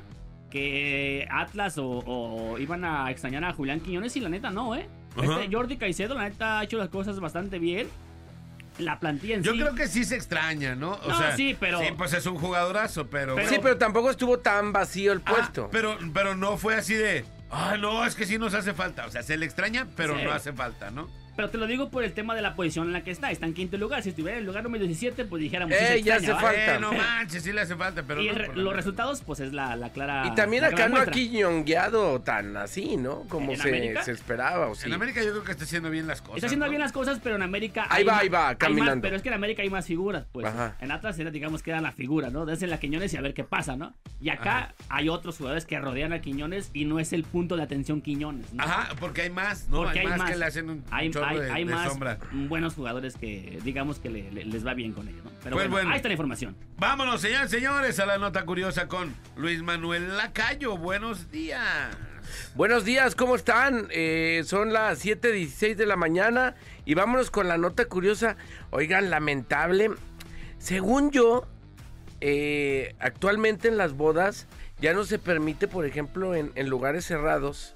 que 0.52 1.28
Atlas 1.32 1.80
o, 1.80 1.86
o 2.06 2.60
iban 2.60 2.86
a 2.86 3.10
extrañar 3.10 3.44
a 3.44 3.54
Julián 3.54 3.80
Quiñones 3.80 4.16
y 4.16 4.20
la 4.20 4.30
neta 4.30 4.52
no, 4.52 4.76
¿eh? 4.76 4.88
Este 5.22 5.50
Jordi 5.52 5.78
Caicedo, 5.78 6.16
la 6.16 6.24
neta, 6.30 6.60
ha 6.60 6.64
hecho 6.64 6.78
las 6.78 6.90
cosas 6.90 7.20
bastante 7.20 7.60
bien. 7.60 7.88
La 8.80 9.00
plantilla 9.00 9.36
en 9.36 9.44
Yo 9.44 9.52
sí. 9.54 9.60
creo 9.60 9.76
que 9.76 9.88
sí 9.88 10.04
se 10.04 10.16
extraña, 10.16 10.74
¿no? 10.76 10.94
O 10.94 11.10
No, 11.10 11.18
sea, 11.18 11.36
sí, 11.36 11.56
pero- 11.60 11.80
Sí, 11.80 11.86
pues 11.96 12.12
es 12.14 12.26
un 12.26 12.38
jugadorazo, 12.40 13.06
pero... 13.08 13.36
Pero- 13.36 13.48
Sí, 13.50 13.58
pero 13.62 13.78
tampoco 13.78 14.10
estuvo 14.10 14.40
tan 14.40 14.74
vacío 14.74 15.14
el 15.14 15.22
Ah, 15.26 15.32
puesto. 15.36 15.70
pero, 15.72 15.96
pero 16.14 16.36
no 16.36 16.58
fue 16.58 16.76
así 16.76 16.96
de... 16.96 17.24
Ah, 17.52 17.78
no, 17.80 18.04
es 18.04 18.16
que 18.16 18.26
sí 18.26 18.40
nos 18.40 18.56
hace 18.56 18.74
falta. 18.74 19.06
O 19.06 19.12
sea, 19.12 19.22
se 19.22 19.38
le 19.38 19.46
extraña, 19.46 19.86
pero 19.96 20.18
Sí. 20.18 20.24
no 20.24 20.32
hace 20.32 20.54
falta, 20.54 20.90
¿no? 20.90 21.08
Pero 21.36 21.50
te 21.50 21.58
lo 21.58 21.66
digo 21.68 21.90
por 21.90 22.04
el 22.04 22.14
tema 22.14 22.36
de 22.36 22.42
la 22.42 22.56
posición 22.56 22.88
en 22.88 22.94
la 22.94 23.04
que 23.04 23.12
está. 23.12 23.32
Está 23.32 23.46
en 23.46 23.54
quinto 23.54 23.78
lugar. 23.78 24.04
Si 24.04 24.10
estuviera 24.10 24.38
en 24.38 24.42
el 24.42 24.46
lugar 24.46 24.64
número 24.64 24.86
17, 24.86 25.26
pues 25.26 25.42
dijéramos. 25.42 25.74
Eh, 25.76 25.78
se 25.88 26.04
ya 26.04 26.16
extraña, 26.18 26.38
hace 26.38 26.46
falta. 26.48 26.76
Eh, 26.76 26.80
no 26.80 26.94
manches, 26.94 27.44
sí 27.44 27.52
le 27.54 27.62
hace 27.62 27.76
falta, 27.76 28.04
pero 28.04 28.22
y 28.22 28.28
no 28.28 28.34
re- 28.36 28.56
los 28.56 28.76
resultados, 28.76 29.22
pues 29.22 29.40
es 29.40 29.52
la, 29.54 29.76
la 29.76 29.90
clara. 29.92 30.28
Y 30.28 30.36
también 30.36 30.64
acá 30.64 30.88
no 30.90 30.98
aquí 30.98 31.30
ñongueado 31.30 32.22
tan 32.22 32.56
así, 32.58 32.98
¿no? 32.98 33.22
Como 33.30 33.54
¿En 33.54 33.58
se, 33.60 34.04
se 34.04 34.12
esperaba. 34.12 34.68
O 34.68 34.76
sí. 34.76 34.88
En 34.88 34.94
América 34.94 35.22
yo 35.24 35.32
creo 35.32 35.44
que 35.44 35.52
está 35.52 35.64
haciendo 35.64 35.90
bien 35.90 36.08
las 36.08 36.22
cosas. 36.22 36.36
Está 36.38 36.48
haciendo 36.48 36.66
¿no? 36.66 36.70
bien 36.70 36.82
las 36.82 36.92
cosas, 36.92 37.20
pero 37.24 37.36
en 37.36 37.42
América. 37.42 37.86
Ahí 37.90 38.02
hay 38.02 38.04
va, 38.04 38.14
más- 38.14 38.22
ahí 38.22 38.30
va, 38.30 38.50
hay 38.50 38.56
caminando. 38.56 38.96
más, 38.96 39.02
pero 39.02 39.16
es 39.16 39.22
que 39.22 39.30
en 39.30 39.34
América 39.36 39.62
hay 39.64 39.70
más 39.70 39.86
figuras, 39.86 40.26
pues. 40.32 40.46
Ajá. 40.46 40.76
En 40.82 40.92
Atlas 40.92 41.18
era, 41.20 41.32
digamos 41.32 41.64
que 41.64 41.72
era 41.72 41.82
la 41.82 41.92
figura, 41.92 42.30
¿no? 42.30 42.46
Desde 42.46 42.68
la 42.68 42.80
Quiñones 42.80 43.14
y 43.14 43.18
a 43.18 43.22
ver 43.22 43.34
qué 43.34 43.44
pasa, 43.44 43.76
¿no? 43.76 43.94
Y 44.22 44.30
acá 44.30 44.74
hay 44.90 45.10
otros 45.10 45.38
jugadores 45.38 45.66
que 45.66 45.80
rodean 45.80 46.14
a 46.14 46.22
Quiñones 46.22 46.70
y 46.74 46.86
no 46.86 47.00
es 47.00 47.12
el 47.14 47.24
punto 47.24 47.56
de 47.58 47.64
atención 47.64 48.02
Quiñones, 48.02 48.54
¿no? 48.54 48.64
Ajá, 48.64 48.94
porque 49.00 49.24
hay 49.24 49.30
más, 49.30 49.68
¿no? 49.70 49.78
Porque 49.78 50.00
hay, 50.02 50.08
más, 50.08 50.30
que 50.32 50.38
le 50.38 50.46
hacen 50.46 50.70
un 50.70 50.84
hay, 50.92 51.08
hay- 51.30 51.40
de, 51.40 51.52
hay 51.52 51.64
de 51.66 51.72
más 51.74 51.90
sombra. 51.90 52.18
buenos 52.32 52.74
jugadores 52.76 53.16
que 53.16 53.60
digamos 53.64 54.00
que 54.00 54.10
le- 54.10 54.32
le- 54.32 54.46
les 54.46 54.66
va 54.66 54.74
bien 54.74 54.94
con 54.94 55.08
ellos, 55.08 55.24
¿no? 55.24 55.32
Pero 55.44 55.56
Pues 55.56 55.66
bueno, 55.66 55.72
bueno. 55.72 55.90
ahí 55.92 55.96
está 55.98 56.08
la 56.10 56.14
información. 56.14 56.56
Vámonos, 56.78 57.22
señores, 57.22 57.50
señores, 57.52 58.00
a 58.00 58.06
la 58.06 58.18
nota 58.18 58.46
curiosa 58.46 58.88
con 58.88 59.14
Luis 59.36 59.62
Manuel 59.62 60.16
Lacayo. 60.18 60.78
Buenos 60.78 61.32
días. 61.32 61.96
Buenos 62.56 62.86
días, 62.86 63.16
¿cómo 63.16 63.36
están? 63.36 63.88
Eh, 63.92 64.44
son 64.46 64.72
las 64.74 65.00
7.16 65.04 65.76
de 65.76 65.86
la 65.86 65.96
mañana 65.98 66.56
y 66.86 66.94
vámonos 66.94 67.30
con 67.32 67.48
la 67.48 67.58
nota 67.58 67.86
curiosa. 67.86 68.38
Oigan, 68.72 69.10
lamentable. 69.10 69.92
Según 70.58 71.12
yo, 71.12 71.48
eh, 72.22 72.96
actualmente 73.00 73.68
en 73.68 73.78
las 73.78 73.94
bodas 73.94 74.48
ya 74.80 74.94
no 74.94 75.04
se 75.04 75.20
permite, 75.20 75.68
por 75.68 75.86
ejemplo, 75.86 76.34
en, 76.36 76.52
en 76.56 76.70
lugares 76.70 77.06
cerrados, 77.06 77.76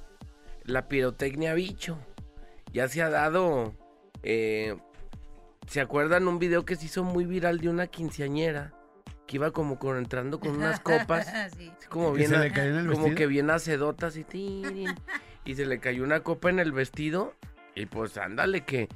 la 0.63 0.87
pirotecnia 0.87 1.53
bicho. 1.53 1.97
Ya 2.71 2.87
se 2.87 3.01
ha 3.01 3.09
dado... 3.09 3.73
eh, 4.23 4.75
¿Se 5.67 5.81
acuerdan 5.81 6.27
un 6.29 6.39
video 6.39 6.63
que 6.63 6.75
se 6.77 6.85
hizo 6.85 7.03
muy 7.03 7.25
viral 7.25 7.59
de 7.59 7.67
una 7.69 7.87
quinceañera? 7.87 8.73
Que 9.25 9.35
iba 9.35 9.51
como 9.51 9.77
con, 9.77 9.97
entrando 9.97 10.39
con 10.39 10.51
unas 10.55 10.79
copas. 10.79 11.27
Sí. 11.57 11.69
así 11.69 11.87
como 11.89 12.13
¿Que 12.13 12.19
bien, 12.19 12.29
se 12.29 12.37
le 12.37 12.51
cayó 12.51 12.69
en 12.79 12.87
el 12.87 12.91
como 12.93 13.13
que 13.15 13.27
bien 13.27 13.49
acedota 13.49 14.07
así 14.07 14.23
tirin, 14.23 14.95
y 15.43 15.55
se 15.55 15.65
le 15.65 15.79
cayó 15.79 16.03
una 16.03 16.21
copa 16.21 16.49
en 16.49 16.59
el 16.59 16.71
vestido 16.71 17.33
y 17.75 17.85
pues 17.85 18.17
ándale 18.17 18.61
que 18.61 18.87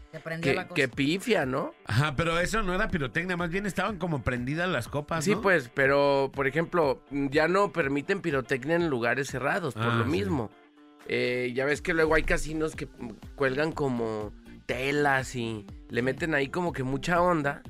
que, 0.42 0.66
que 0.74 0.88
pifia, 0.88 1.46
¿no? 1.46 1.74
Ajá, 1.86 2.16
pero 2.16 2.40
eso 2.40 2.64
no 2.64 2.74
era 2.74 2.88
pirotecnia, 2.88 3.36
más 3.38 3.50
bien 3.52 3.66
estaban 3.66 3.98
como 3.98 4.24
prendidas 4.24 4.68
las 4.70 4.88
copas, 4.88 5.24
Sí, 5.26 5.36
¿no? 5.36 5.42
pues, 5.42 5.70
pero 5.74 6.32
por 6.34 6.48
ejemplo, 6.48 7.02
ya 7.12 7.48
no 7.48 7.72
permiten 7.74 8.22
pirotecnia 8.22 8.76
en 8.78 8.90
lugares 8.90 9.28
cerrados 9.28 9.74
por 9.76 9.84
Ah, 9.84 9.96
lo 9.98 10.06
sí. 10.06 10.10
mismo. 10.12 10.50
Eh, 11.08 11.52
ya 11.56 11.66
ves 11.66 11.82
que 11.82 11.94
luego 11.94 12.16
hay 12.16 12.24
casinos 12.24 12.76
que 12.76 12.88
cuelgan 13.36 13.72
como 13.72 14.32
telas 14.66 15.36
y 15.36 15.66
le 15.90 16.02
meten 16.02 16.34
ahí 16.34 16.48
como 16.48 16.72
que 16.74 16.84
mucha 16.84 17.22
onda. 17.22 17.62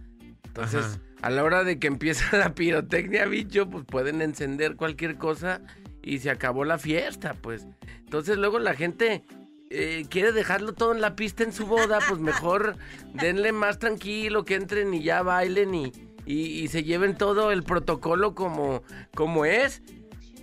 Entonces, 0.46 0.84
Ajá. 0.86 1.00
a 1.22 1.30
la 1.30 1.44
hora 1.44 1.64
de 1.64 1.80
que 1.80 1.88
empieza 1.88 2.26
la 2.38 2.54
pirotecnia, 2.54 3.26
bicho, 3.26 3.70
pues 3.70 3.86
pueden 3.86 4.22
encender 4.22 4.76
cualquier 4.76 5.18
cosa 5.18 5.62
y 6.04 6.20
se 6.20 6.30
acabó 6.30 6.66
la 6.66 6.78
fiesta, 6.78 7.36
pues. 7.42 7.66
Entonces 8.00 8.38
luego 8.38 8.60
la 8.60 8.74
gente 8.74 9.24
eh, 9.70 10.06
quiere 10.10 10.34
dejarlo 10.34 10.74
todo 10.74 10.94
en 10.94 11.00
la 11.02 11.16
pista 11.16 11.44
en 11.44 11.54
su 11.54 11.66
boda, 11.66 12.00
pues 12.08 12.20
mejor 12.20 12.76
denle 13.14 13.54
más 13.54 13.80
tranquilo, 13.80 14.44
que 14.46 14.56
entren 14.56 14.94
y 14.94 15.02
ya 15.02 15.22
bailen 15.24 15.74
y, 15.74 15.92
y- 16.26 16.60
y 16.62 16.68
se 16.68 16.84
lleven 16.84 17.16
todo 17.18 17.52
el 17.52 17.64
protocolo 17.64 18.36
como, 18.36 18.84
como 19.16 19.46
es. 19.46 19.82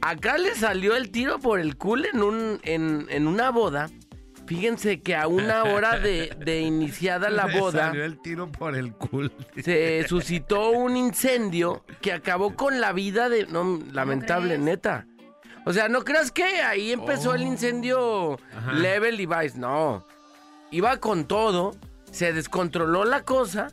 Acá 0.00 0.38
le 0.38 0.55
salió 0.55 0.97
el 0.97 1.11
tiro 1.11 1.38
por 1.38 1.61
el 1.61 1.76
culo 1.76 2.07
en, 2.12 2.23
un, 2.23 2.61
en, 2.62 3.07
en 3.11 3.26
una 3.26 3.50
boda. 3.50 3.90
Fíjense 4.47 5.00
que 5.02 5.14
a 5.14 5.26
una 5.28 5.64
hora 5.64 5.99
de, 5.99 6.35
de 6.38 6.61
iniciada 6.62 7.28
la 7.28 7.47
Le 7.49 7.61
boda 7.61 7.87
salió 7.88 8.05
el 8.05 8.19
tiro 8.21 8.50
por 8.50 8.75
el 8.76 8.93
culo. 8.95 9.31
se 9.62 10.07
suscitó 10.09 10.71
un 10.71 10.97
incendio 10.97 11.85
que 12.00 12.12
acabó 12.12 12.55
con 12.55 12.81
la 12.81 12.93
vida 12.93 13.28
de... 13.28 13.47
No, 13.47 13.78
lamentable, 13.93 14.57
neta. 14.57 15.07
O 15.67 15.73
sea, 15.75 15.88
no 15.88 16.02
creas 16.02 16.31
que 16.31 16.45
ahí 16.45 16.93
empezó 16.93 17.35
el 17.35 17.43
Oh. 17.43 17.47
incendio 17.47 18.38
Ajá. 18.57 18.73
Level 18.73 19.19
Device, 19.19 19.59
no. 19.59 20.07
Iba 20.71 20.97
con 20.99 21.26
todo, 21.26 21.76
se 22.11 22.33
descontroló 22.33 23.05
la 23.05 23.23
cosa, 23.25 23.73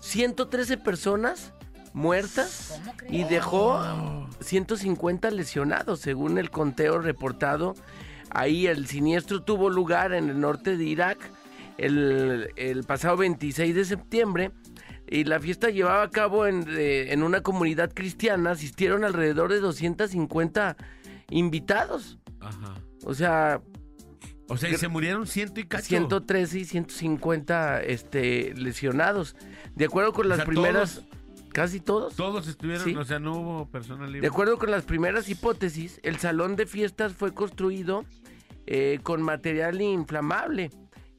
113 0.00 0.78
personas 0.78 1.52
muertas 1.94 2.78
y 3.08 3.24
dejó 3.24 4.28
150 4.40 5.30
lesionados, 5.30 6.00
según 6.00 6.36
el 6.36 6.50
conteo 6.50 6.98
reportado. 6.98 7.74
Ahí 8.30 8.66
el 8.66 8.86
siniestro 8.86 9.42
tuvo 9.42 9.70
lugar 9.70 10.12
en 10.12 10.28
el 10.28 10.40
norte 10.40 10.76
de 10.76 10.84
Irak 10.84 11.18
el, 11.78 12.50
el 12.56 12.84
pasado 12.84 13.16
26 13.16 13.74
de 13.74 13.84
septiembre 13.84 14.50
y 15.08 15.24
la 15.24 15.38
fiesta 15.38 15.70
llevaba 15.70 16.02
a 16.02 16.10
cabo 16.10 16.46
en, 16.46 16.66
eh, 16.68 17.12
en 17.12 17.22
una 17.22 17.42
comunidad 17.42 17.92
cristiana. 17.94 18.50
Asistieron 18.52 19.04
alrededor 19.04 19.52
de 19.52 19.60
250 19.60 20.76
invitados. 21.30 22.18
Ajá. 22.40 22.74
O 23.04 23.14
sea, 23.14 23.60
O 24.48 24.56
sea, 24.56 24.68
y 24.70 24.76
se 24.76 24.88
murieron 24.88 25.26
ciento 25.28 25.60
y 25.60 25.64
cacho. 25.64 25.84
113 25.84 26.58
y 26.58 26.64
150 26.64 27.82
este, 27.82 28.52
lesionados. 28.54 29.36
De 29.76 29.84
acuerdo 29.84 30.12
con 30.12 30.26
O 30.26 30.28
las 30.30 30.38
sea, 30.38 30.46
primeras... 30.46 30.94
todos. 30.96 31.13
Casi 31.54 31.78
todos. 31.80 32.16
Todos 32.16 32.48
estuvieron, 32.48 32.84
Sí. 32.84 32.96
o 32.96 33.04
sea, 33.04 33.18
no 33.20 33.38
hubo 33.38 33.66
persona 33.70 34.06
libre. 34.06 34.22
De 34.22 34.26
acuerdo 34.26 34.58
con 34.58 34.70
las 34.72 34.82
primeras 34.84 35.28
hipótesis, 35.28 36.00
el 36.02 36.18
salón 36.18 36.56
de 36.56 36.66
fiestas 36.66 37.12
fue 37.14 37.32
construido 37.32 38.04
eh, 38.66 38.98
con 39.02 39.22
material 39.22 39.80
inflamable 39.80 40.70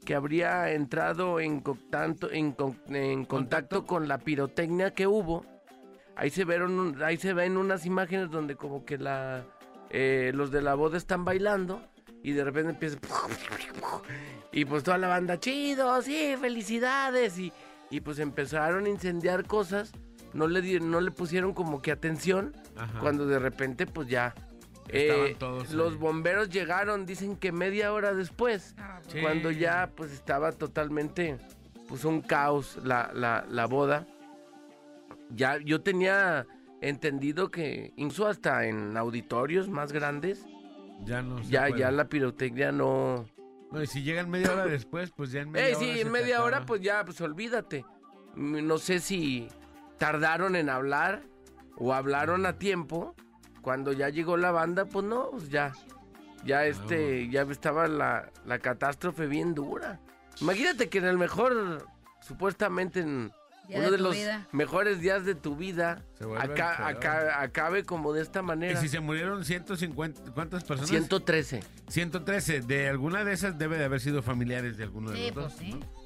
que 0.04 0.14
habría 0.14 0.72
entrado 0.72 1.40
en, 1.40 1.62
contacto, 1.62 2.30
en, 2.32 2.52
con- 2.52 2.78
en 2.90 3.24
contacto 3.26 3.86
con 3.86 4.08
la 4.10 4.18
pirotecnia 4.18 4.94
que 4.94 5.08
hubo. 5.08 5.46
Ahí 6.18 6.30
se, 6.30 6.44
vieron, 6.44 7.02
ahí 7.04 7.18
se 7.18 7.34
ven 7.34 7.56
unas 7.58 7.86
imágenes 7.86 8.30
donde 8.30 8.56
como 8.56 8.84
que 8.86 8.98
la, 8.98 9.46
eh, 9.90 10.32
los 10.36 10.52
de 10.52 10.62
la 10.62 10.76
boda 10.76 10.98
están 10.98 11.24
bailando 11.24 11.82
y 12.24 12.32
de 12.34 12.44
repente 12.44 12.72
empieza... 12.72 12.98
Y 14.52 14.66
pues 14.66 14.84
toda 14.84 14.98
la 14.98 15.08
banda, 15.08 15.40
chido, 15.40 16.02
sí, 16.02 16.36
felicidades. 16.40 17.38
Y, 17.40 17.52
y 17.90 18.02
pues 18.02 18.20
empezaron 18.20 18.86
a 18.86 18.90
incendiar 18.90 19.46
cosas. 19.46 19.92
No 20.36 20.48
le, 20.48 20.62
di- 20.62 20.80
no 20.80 21.00
le 21.02 21.10
pusieron 21.12 21.54
como 21.54 21.82
que 21.82 21.92
atención 21.92 22.54
Ajá. 22.76 23.00
cuando 23.00 23.26
de 23.26 23.40
repente 23.40 23.88
pues 23.88 24.08
ya 24.10 24.36
Estaban 24.90 25.26
eh, 25.28 25.36
todos 25.40 25.72
los 25.72 25.94
ahí. 25.94 25.98
bomberos 25.98 26.50
llegaron 26.50 27.06
dicen 27.08 27.36
que 27.38 27.52
media 27.52 27.92
hora 27.94 28.14
después 28.14 28.76
Sí. 29.08 29.22
cuando 29.22 29.50
ya 29.50 29.90
pues 29.96 30.12
estaba 30.12 30.52
totalmente 30.52 31.38
pues 31.88 32.06
un 32.06 32.22
caos 32.22 32.78
la, 32.84 33.12
la, 33.14 33.46
la 33.50 33.66
boda 33.66 34.06
ya 35.30 35.58
yo 35.58 35.82
tenía 35.82 36.46
entendido 36.82 37.50
que 37.50 37.94
incluso 37.96 38.28
hasta 38.28 38.66
en 38.68 38.96
auditorios 38.98 39.70
más 39.70 39.92
grandes 39.92 40.46
Ya 41.04 41.22
no 41.22 41.44
se 41.44 41.50
ya 41.50 41.68
puede. 41.68 41.80
ya 41.80 41.92
la 41.92 42.08
pirotecnia 42.10 42.72
no 42.72 43.26
No, 43.72 43.82
y 43.82 43.88
si 43.88 44.04
llegan 44.04 44.30
media 44.30 44.52
hora 44.54 44.66
después, 44.66 45.12
pues 45.12 45.32
ya 45.32 45.42
en 45.42 45.52
media 45.52 45.70
eh 45.70 45.76
hora. 45.76 45.80
sí 45.86 45.94
se 45.94 46.02
en 46.02 46.12
media 46.12 46.44
hora 46.44 46.66
pues 46.66 46.82
ya 46.82 47.04
pues 47.06 47.20
olvídate 47.22 47.86
Mm, 48.38 48.68
no 48.68 48.78
sé 48.80 49.00
si 49.00 49.48
tardaron 49.98 50.56
en 50.56 50.70
hablar 50.70 51.24
o 51.78 51.94
hablaron 51.94 52.46
a 52.46 52.58
tiempo 52.58 53.16
cuando 53.62 53.92
ya 53.94 54.10
llegó 54.10 54.38
la 54.38 54.52
banda 54.52 54.86
pues 54.86 55.06
no 55.06 55.32
pues 55.32 55.50
ya 55.50 55.74
ya 56.46 56.66
este 56.66 57.28
ya 57.30 57.42
estaba 57.44 57.88
la, 57.88 58.32
la 58.46 58.60
catástrofe 58.60 59.26
bien 59.28 59.54
dura 59.56 60.00
imagínate 60.42 60.90
que 60.90 60.98
en 61.00 61.06
el 61.06 61.18
mejor 61.18 61.86
supuestamente 62.22 63.00
en 63.02 63.32
Día 63.68 63.80
uno 63.80 63.90
de 63.90 63.98
los 63.98 64.14
vida. 64.16 64.48
mejores 64.52 65.00
días 65.00 65.26
de 65.26 65.34
tu 65.34 65.56
vida 65.56 66.04
acabe 67.40 67.84
como 67.84 68.14
de 68.14 68.22
esta 68.22 68.40
Y 68.40 68.44
manera 68.44 68.80
si 68.80 68.90
se 68.90 69.00
murieron 69.00 69.44
150, 69.44 70.32
¿cuántas 70.34 70.64
personas? 70.64 70.90
113 70.90 71.64
113. 71.88 72.62
De 72.62 72.90
alguna 72.90 73.24
de 73.24 73.34
esas 73.34 73.58
debe 73.58 73.78
de 73.78 73.86
haber 73.86 74.02
sido 74.02 74.22
familiares 74.22 74.78
de 74.78 74.84
alguno 74.84 75.12
de 75.12 75.18
Sí, 75.18 75.32
los 75.32 75.34
pues 75.34 75.46
dos. 75.46 75.54
sí. 75.58 75.72
¿no? 75.74 76.05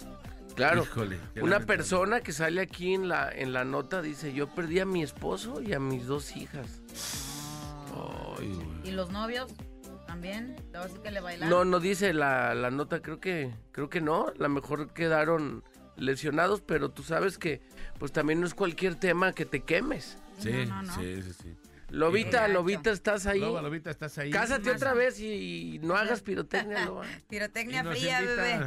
Claro 0.59 0.83
Híjole, 0.83 1.15
Una 1.15 1.23
lamentable. 1.35 1.65
persona 1.65 2.21
que 2.21 2.31
sale 2.31 2.61
aquí 2.61 2.93
en 2.93 3.07
la, 3.09 3.31
en 3.31 3.53
la 3.53 3.63
nota 3.65 4.01
dice, 4.01 4.33
yo 4.33 4.47
perdí 4.53 4.79
a 4.79 4.85
mi 4.85 5.01
esposo 5.03 5.61
y 5.61 5.73
a 5.73 5.79
mis 5.79 6.05
dos 6.05 6.35
hijas. 6.35 6.81
Ay, 8.37 8.47
güey. 8.53 8.67
¿Y 8.83 8.91
los 8.91 9.11
novios 9.11 9.51
también? 10.07 10.55
¿Ahora 10.73 10.89
sí 10.89 10.95
que 11.03 11.11
le 11.11 11.19
bailaron? 11.21 11.49
No, 11.49 11.65
no 11.65 11.79
dice 11.79 12.13
la, 12.13 12.53
la 12.55 12.71
nota, 12.71 13.01
creo 13.01 13.19
que, 13.19 13.51
creo 13.71 13.89
que 13.89 14.01
no. 14.01 14.27
A 14.27 14.33
lo 14.37 14.49
mejor 14.49 14.93
quedaron 14.93 15.63
lesionados, 15.97 16.61
pero 16.61 16.91
tú 16.91 17.03
sabes 17.03 17.37
que 17.37 17.61
pues 17.97 18.11
también 18.11 18.39
no 18.39 18.47
es 18.47 18.53
cualquier 18.53 18.95
tema 18.95 19.33
que 19.33 19.45
te 19.45 19.61
quemes. 19.61 20.17
Sí, 20.39 20.51
No, 20.67 20.81
no, 20.81 20.83
no. 20.83 20.95
sí, 20.95 21.21
sí, 21.21 21.33
sí. 21.33 21.57
Lobita. 21.89 22.47
Lobita, 22.47 22.91
estás 22.91 23.25
ahí. 23.25 23.39
Loba, 23.39 23.61
Lobita, 23.63 23.89
estás 23.89 24.17
ahí. 24.19 24.29
Cásate 24.29 24.69
otra 24.71 24.93
vez 24.93 25.19
y, 25.19 25.79
no 25.81 25.95
hagas 25.95 26.21
pirotecnia, 26.21 26.85
Loba. 26.85 27.05
Pirotecnia 27.27 27.83
fría, 27.83 28.21
bebé. 28.21 28.59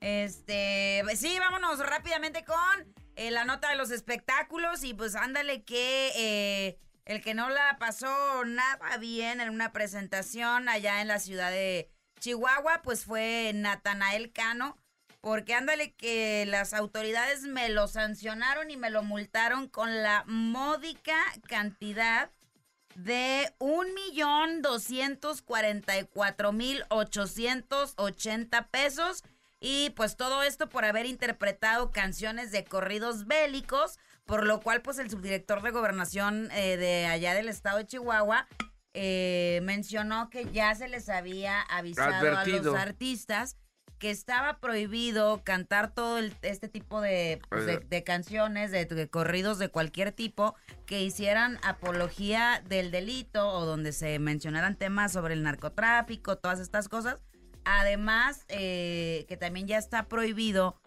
Este, 0.00 1.02
sí, 1.16 1.38
vámonos 1.38 1.78
rápidamente 1.78 2.44
con 2.44 2.94
eh, 3.16 3.30
la 3.30 3.44
nota 3.44 3.70
de 3.70 3.76
los 3.76 3.90
espectáculos 3.90 4.84
y 4.84 4.92
pues 4.94 5.14
ándale 5.14 5.64
que 5.64 6.10
eh, 6.14 6.78
el 7.04 7.22
que 7.22 7.34
no 7.34 7.48
la 7.48 7.76
pasó 7.78 8.44
nada 8.44 8.96
bien 8.98 9.40
en 9.40 9.50
una 9.50 9.72
presentación 9.72 10.68
allá 10.68 11.00
en 11.00 11.08
la 11.08 11.18
ciudad 11.18 11.50
de 11.50 11.90
Chihuahua, 12.20 12.82
pues 12.82 13.04
fue 13.04 13.52
Natanael 13.54 14.32
Cano, 14.32 14.78
porque 15.20 15.54
ándale 15.54 15.94
que 15.94 16.44
las 16.46 16.74
autoridades 16.74 17.42
me 17.42 17.68
lo 17.68 17.88
sancionaron 17.88 18.70
y 18.70 18.76
me 18.76 18.90
lo 18.90 19.02
multaron 19.02 19.68
con 19.68 20.02
la 20.02 20.24
módica 20.26 21.16
cantidad 21.48 22.30
de 22.94 23.52
un 23.58 23.92
millón 23.94 24.62
doscientos 24.62 25.42
cuarenta 25.42 25.98
y 25.98 26.04
cuatro 26.04 26.52
mil 26.52 26.84
ochocientos 26.90 27.94
ochenta 27.96 28.68
pesos 28.68 29.24
y 29.64 29.90
pues 29.96 30.16
todo 30.16 30.42
esto 30.42 30.68
por 30.68 30.84
haber 30.84 31.06
interpretado 31.06 31.90
canciones 31.90 32.52
de 32.52 32.64
corridos 32.64 33.26
bélicos, 33.26 33.98
por 34.26 34.46
lo 34.46 34.60
cual 34.60 34.82
pues 34.82 34.98
el 34.98 35.10
subdirector 35.10 35.62
de 35.62 35.70
gobernación 35.70 36.50
eh, 36.52 36.76
de 36.76 37.06
allá 37.06 37.32
del 37.34 37.48
estado 37.48 37.78
de 37.78 37.86
Chihuahua 37.86 38.46
eh, 38.92 39.60
mencionó 39.62 40.30
que 40.30 40.44
ya 40.52 40.74
se 40.74 40.88
les 40.88 41.08
había 41.08 41.60
avisado 41.62 42.12
a 42.36 42.44
los 42.72 42.76
artistas 42.76 43.56
que 43.98 44.10
estaba 44.10 44.58
prohibido 44.58 45.42
cantar 45.44 45.94
todo 45.94 46.18
el- 46.18 46.34
este 46.42 46.68
tipo 46.68 47.00
de, 47.00 47.40
pues, 47.48 47.64
de 47.88 48.04
canciones, 48.04 48.70
de, 48.70 48.84
de 48.84 49.08
corridos 49.08 49.58
de 49.58 49.68
cualquier 49.70 50.12
tipo, 50.12 50.54
que 50.84 51.02
hicieran 51.02 51.58
apología 51.62 52.62
del 52.68 52.90
delito 52.90 53.48
o 53.48 53.64
donde 53.64 53.92
se 53.92 54.18
mencionaran 54.18 54.76
temas 54.76 55.12
sobre 55.12 55.34
el 55.34 55.42
narcotráfico, 55.42 56.36
todas 56.36 56.60
estas 56.60 56.88
cosas. 56.88 57.22
Además, 57.64 58.44
eh, 58.48 59.24
que 59.28 59.36
también 59.36 59.66
ya 59.66 59.78
está 59.78 60.06
prohibido 60.06 60.80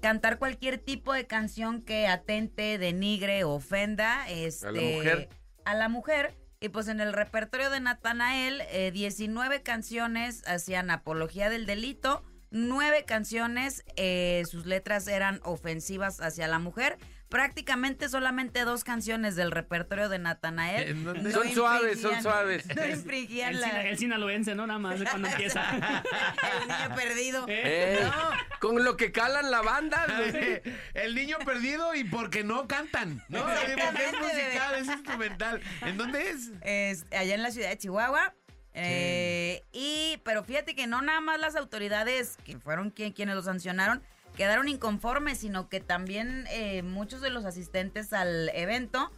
cantar 0.00 0.38
cualquier 0.38 0.78
tipo 0.78 1.12
de 1.12 1.26
canción 1.26 1.80
que 1.82 2.06
atente, 2.06 2.78
denigre, 2.78 3.44
ofenda 3.44 4.28
este, 4.28 4.66
A 4.68 4.72
la 4.72 4.80
mujer. 4.82 5.28
a 5.64 5.74
la 5.74 5.88
mujer. 5.88 6.34
Y 6.60 6.68
pues 6.68 6.88
en 6.88 7.00
el 7.00 7.12
repertorio 7.12 7.70
de 7.70 7.80
Natanael, 7.80 8.62
eh, 8.70 8.90
19 8.92 9.62
canciones 9.62 10.42
hacían 10.46 10.90
apología 10.90 11.50
del 11.50 11.66
delito, 11.66 12.22
9 12.50 13.04
canciones, 13.04 13.84
eh, 13.96 14.42
sus 14.50 14.64
letras 14.64 15.08
eran 15.08 15.40
ofensivas 15.42 16.20
hacia 16.20 16.48
la 16.48 16.58
mujer. 16.58 16.98
Prácticamente 17.34 18.08
solamente 18.08 18.60
dos 18.60 18.84
canciones 18.84 19.34
del 19.34 19.50
repertorio 19.50 20.08
de 20.08 20.20
Natanael. 20.20 20.88
¿En 20.88 21.02
dónde? 21.02 21.32
Son 21.32 21.48
suaves, 21.50 22.00
son 22.00 22.22
suaves. 22.22 22.64
No 22.76 22.86
infringían 22.86 23.54
El, 23.54 23.60
la... 23.60 23.88
el 23.88 23.98
sinaloense, 23.98 24.54
¿no? 24.54 24.68
Nada 24.68 24.78
más 24.78 25.00
de 25.00 25.04
cuando 25.04 25.26
empieza. 25.26 25.68
el 26.62 26.68
niño 26.68 26.94
perdido. 26.94 27.44
Eh, 27.48 27.98
No. 28.04 28.30
Con 28.60 28.84
lo 28.84 28.96
que 28.96 29.10
calan 29.10 29.50
la 29.50 29.62
banda. 29.62 30.06
El 30.94 31.16
niño 31.16 31.38
perdido 31.44 31.96
y 31.96 32.04
porque 32.04 32.44
no 32.44 32.68
cantan, 32.68 33.20
¿no? 33.28 33.40
Porque 33.42 34.04
es 34.04 34.12
musical, 34.20 34.74
es 34.76 34.86
instrumental. 34.86 35.60
¿En 35.80 35.96
dónde 35.96 36.30
es? 36.30 36.52
Es 36.60 37.04
allá 37.10 37.34
en 37.34 37.42
la 37.42 37.50
ciudad 37.50 37.70
de 37.70 37.78
Chihuahua. 37.78 38.32
Eh, 38.74 39.64
y, 39.72 40.20
pero 40.24 40.44
fíjate 40.44 40.76
que 40.76 40.86
no 40.86 41.02
nada 41.02 41.20
más 41.20 41.40
las 41.40 41.56
autoridades, 41.56 42.36
que 42.44 42.58
fueron 42.60 42.90
quien, 42.90 43.12
quienes 43.12 43.34
lo 43.34 43.42
sancionaron, 43.42 44.04
quedaron 44.36 44.68
inconformes, 44.68 45.38
sino 45.38 45.68
que 45.68 45.80
también 45.80 46.46
eh, 46.50 46.82
muchos 46.82 47.20
de 47.20 47.30
los 47.30 47.44
asistentes 47.44 48.12
al 48.12 48.50
evento, 48.54 49.10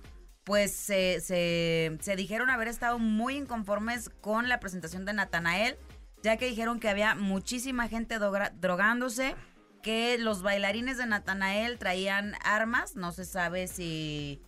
pues 0.44 0.72
se, 0.72 1.20
se, 1.20 1.96
se 2.00 2.16
dijeron 2.16 2.50
haber 2.50 2.68
estado 2.68 2.98
muy 2.98 3.36
inconformes 3.36 4.10
con 4.20 4.48
la 4.48 4.60
presentación 4.60 5.04
de 5.04 5.12
Natanael, 5.12 5.76
ya 6.22 6.36
que 6.36 6.46
dijeron 6.46 6.80
que 6.80 6.88
había 6.88 7.14
muchísima 7.14 7.88
gente 7.88 8.18
drogándose, 8.18 9.34
que 9.82 10.18
los 10.18 10.42
bailarines 10.42 10.98
de 10.98 11.06
Natanael 11.06 11.78
traían 11.78 12.34
armas, 12.44 12.96
no 12.96 13.12
se 13.12 13.24
sabe 13.24 13.68
si 13.68 14.42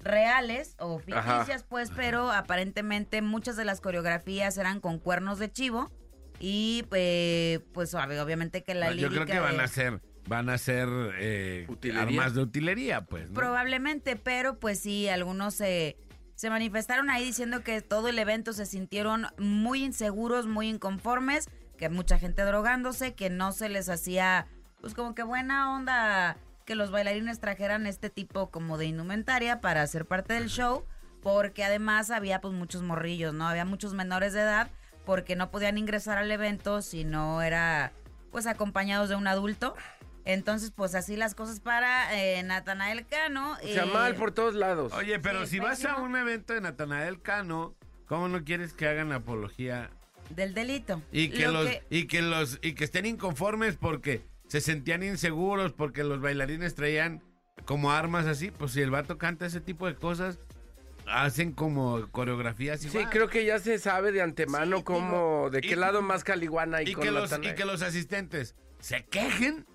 reales 0.00 0.76
o 0.78 1.00
Ajá. 1.12 1.38
ficticias, 1.38 1.64
pues, 1.64 1.90
pero 1.94 2.30
aparentemente 2.30 3.22
muchas 3.22 3.56
de 3.56 3.64
las 3.64 3.80
coreografías 3.80 4.56
eran 4.56 4.80
con 4.80 4.98
cuernos 4.98 5.38
de 5.38 5.50
chivo 5.50 5.90
y 6.40 6.84
eh, 6.92 7.60
pues 7.72 7.94
ob- 7.94 8.18
obviamente 8.20 8.64
que 8.64 8.74
la 8.74 8.88
Yo 8.88 8.94
lírica 9.08 9.24
creo 9.24 9.26
que 9.26 9.38
van 9.40 9.60
a 9.60 9.68
ser, 9.68 10.00
van 10.26 10.48
a 10.48 10.58
ser 10.58 10.88
eh, 11.18 11.68
armas 11.96 12.34
de 12.34 12.40
utilería, 12.42 13.02
pues. 13.04 13.28
¿no? 13.28 13.34
probablemente, 13.34 14.16
pero 14.16 14.58
pues 14.58 14.80
sí, 14.80 15.08
algunos 15.08 15.54
se, 15.54 15.96
se 16.34 16.50
manifestaron 16.50 17.10
ahí 17.10 17.24
diciendo 17.24 17.62
que 17.62 17.82
todo 17.82 18.08
el 18.08 18.18
evento 18.18 18.52
se 18.54 18.64
sintieron 18.66 19.26
muy 19.38 19.84
inseguros, 19.84 20.46
muy 20.46 20.68
inconformes, 20.68 21.48
que 21.76 21.88
mucha 21.90 22.18
gente 22.18 22.42
drogándose, 22.42 23.14
que 23.14 23.30
no 23.30 23.52
se 23.52 23.68
les 23.68 23.88
hacía, 23.88 24.46
pues 24.80 24.94
como 24.94 25.14
que 25.14 25.22
buena 25.22 25.74
onda 25.74 26.36
que 26.66 26.74
los 26.74 26.90
bailarines 26.90 27.40
trajeran 27.40 27.86
este 27.86 28.10
tipo 28.10 28.50
como 28.50 28.78
de 28.78 28.86
indumentaria 28.86 29.60
para 29.60 29.86
ser 29.86 30.06
parte 30.06 30.34
del 30.34 30.48
show, 30.48 30.84
porque 31.22 31.64
además 31.64 32.10
había 32.10 32.40
pues 32.40 32.54
muchos 32.54 32.82
morrillos, 32.82 33.34
¿no? 33.34 33.46
Había 33.48 33.64
muchos 33.64 33.92
menores 33.92 34.32
de 34.32 34.40
edad 34.40 34.70
porque 35.04 35.36
no 35.36 35.50
podían 35.50 35.78
ingresar 35.78 36.18
al 36.18 36.30
evento 36.30 36.82
si 36.82 37.04
no 37.04 37.42
era 37.42 37.92
pues 38.30 38.46
acompañados 38.46 39.08
de 39.08 39.16
un 39.16 39.26
adulto. 39.26 39.74
Entonces, 40.24 40.70
pues 40.70 40.94
así 40.94 41.16
las 41.16 41.34
cosas 41.34 41.60
para 41.60 42.16
eh, 42.16 42.42
Natanael 42.42 43.06
Cano. 43.06 43.52
O 43.54 43.66
sea, 43.66 43.84
eh, 43.84 43.90
mal 43.92 44.14
por 44.14 44.32
todos 44.32 44.54
lados. 44.54 44.92
Oye, 44.92 45.18
pero 45.18 45.44
Sí, 45.46 45.52
si 45.52 45.58
vas 45.60 45.84
a 45.84 45.96
un 45.96 46.14
evento 46.14 46.52
de 46.52 46.60
Natanael 46.60 47.20
Cano, 47.22 47.74
¿cómo 48.06 48.28
no 48.28 48.44
quieres 48.44 48.72
que 48.74 48.86
hagan 48.86 49.12
apología 49.12 49.90
Del 50.28 50.52
delito. 50.54 51.02
y 51.10 51.30
que 51.30 51.46
Lo 51.46 51.52
los 51.52 51.66
que- 51.70 51.82
y 51.90 52.06
que 52.06 52.22
los 52.22 52.58
y 52.62 52.74
que 52.74 52.84
estén 52.84 53.06
inconformes 53.06 53.76
porque 53.76 54.22
se 54.46 54.60
sentían 54.60 55.02
inseguros 55.02 55.72
porque 55.72 56.04
los 56.04 56.20
bailarines 56.20 56.74
traían 56.74 57.22
como 57.64 57.90
armas 57.90 58.26
así? 58.26 58.50
Pues 58.50 58.72
si 58.72 58.82
el 58.82 58.90
vato 58.90 59.16
canta 59.18 59.46
ese 59.46 59.60
tipo 59.60 59.86
de 59.86 59.94
cosas, 59.96 60.38
hacen 61.12 61.52
como 61.52 62.08
coreografías 62.10 62.80
Sí, 62.80 62.88
igual. 62.88 63.10
creo 63.10 63.28
que 63.28 63.44
ya 63.44 63.58
se 63.58 63.78
sabe 63.78 64.12
de 64.12 64.22
antemano 64.22 64.78
Sí, 64.78 64.82
cómo, 64.84 65.50
de 65.50 65.60
qué 65.60 65.72
y- 65.72 65.74
lado 65.76 66.02
más 66.02 66.24
caliguana 66.24 66.82
y, 66.82 66.90
y 66.90 66.92
con 66.94 67.02
que 67.04 67.10
los 67.10 67.32
y 67.42 67.54
que 67.54 67.64
los 67.64 67.82
asistentes 67.82 68.54
se 68.80 69.04
quejen. 69.04 69.66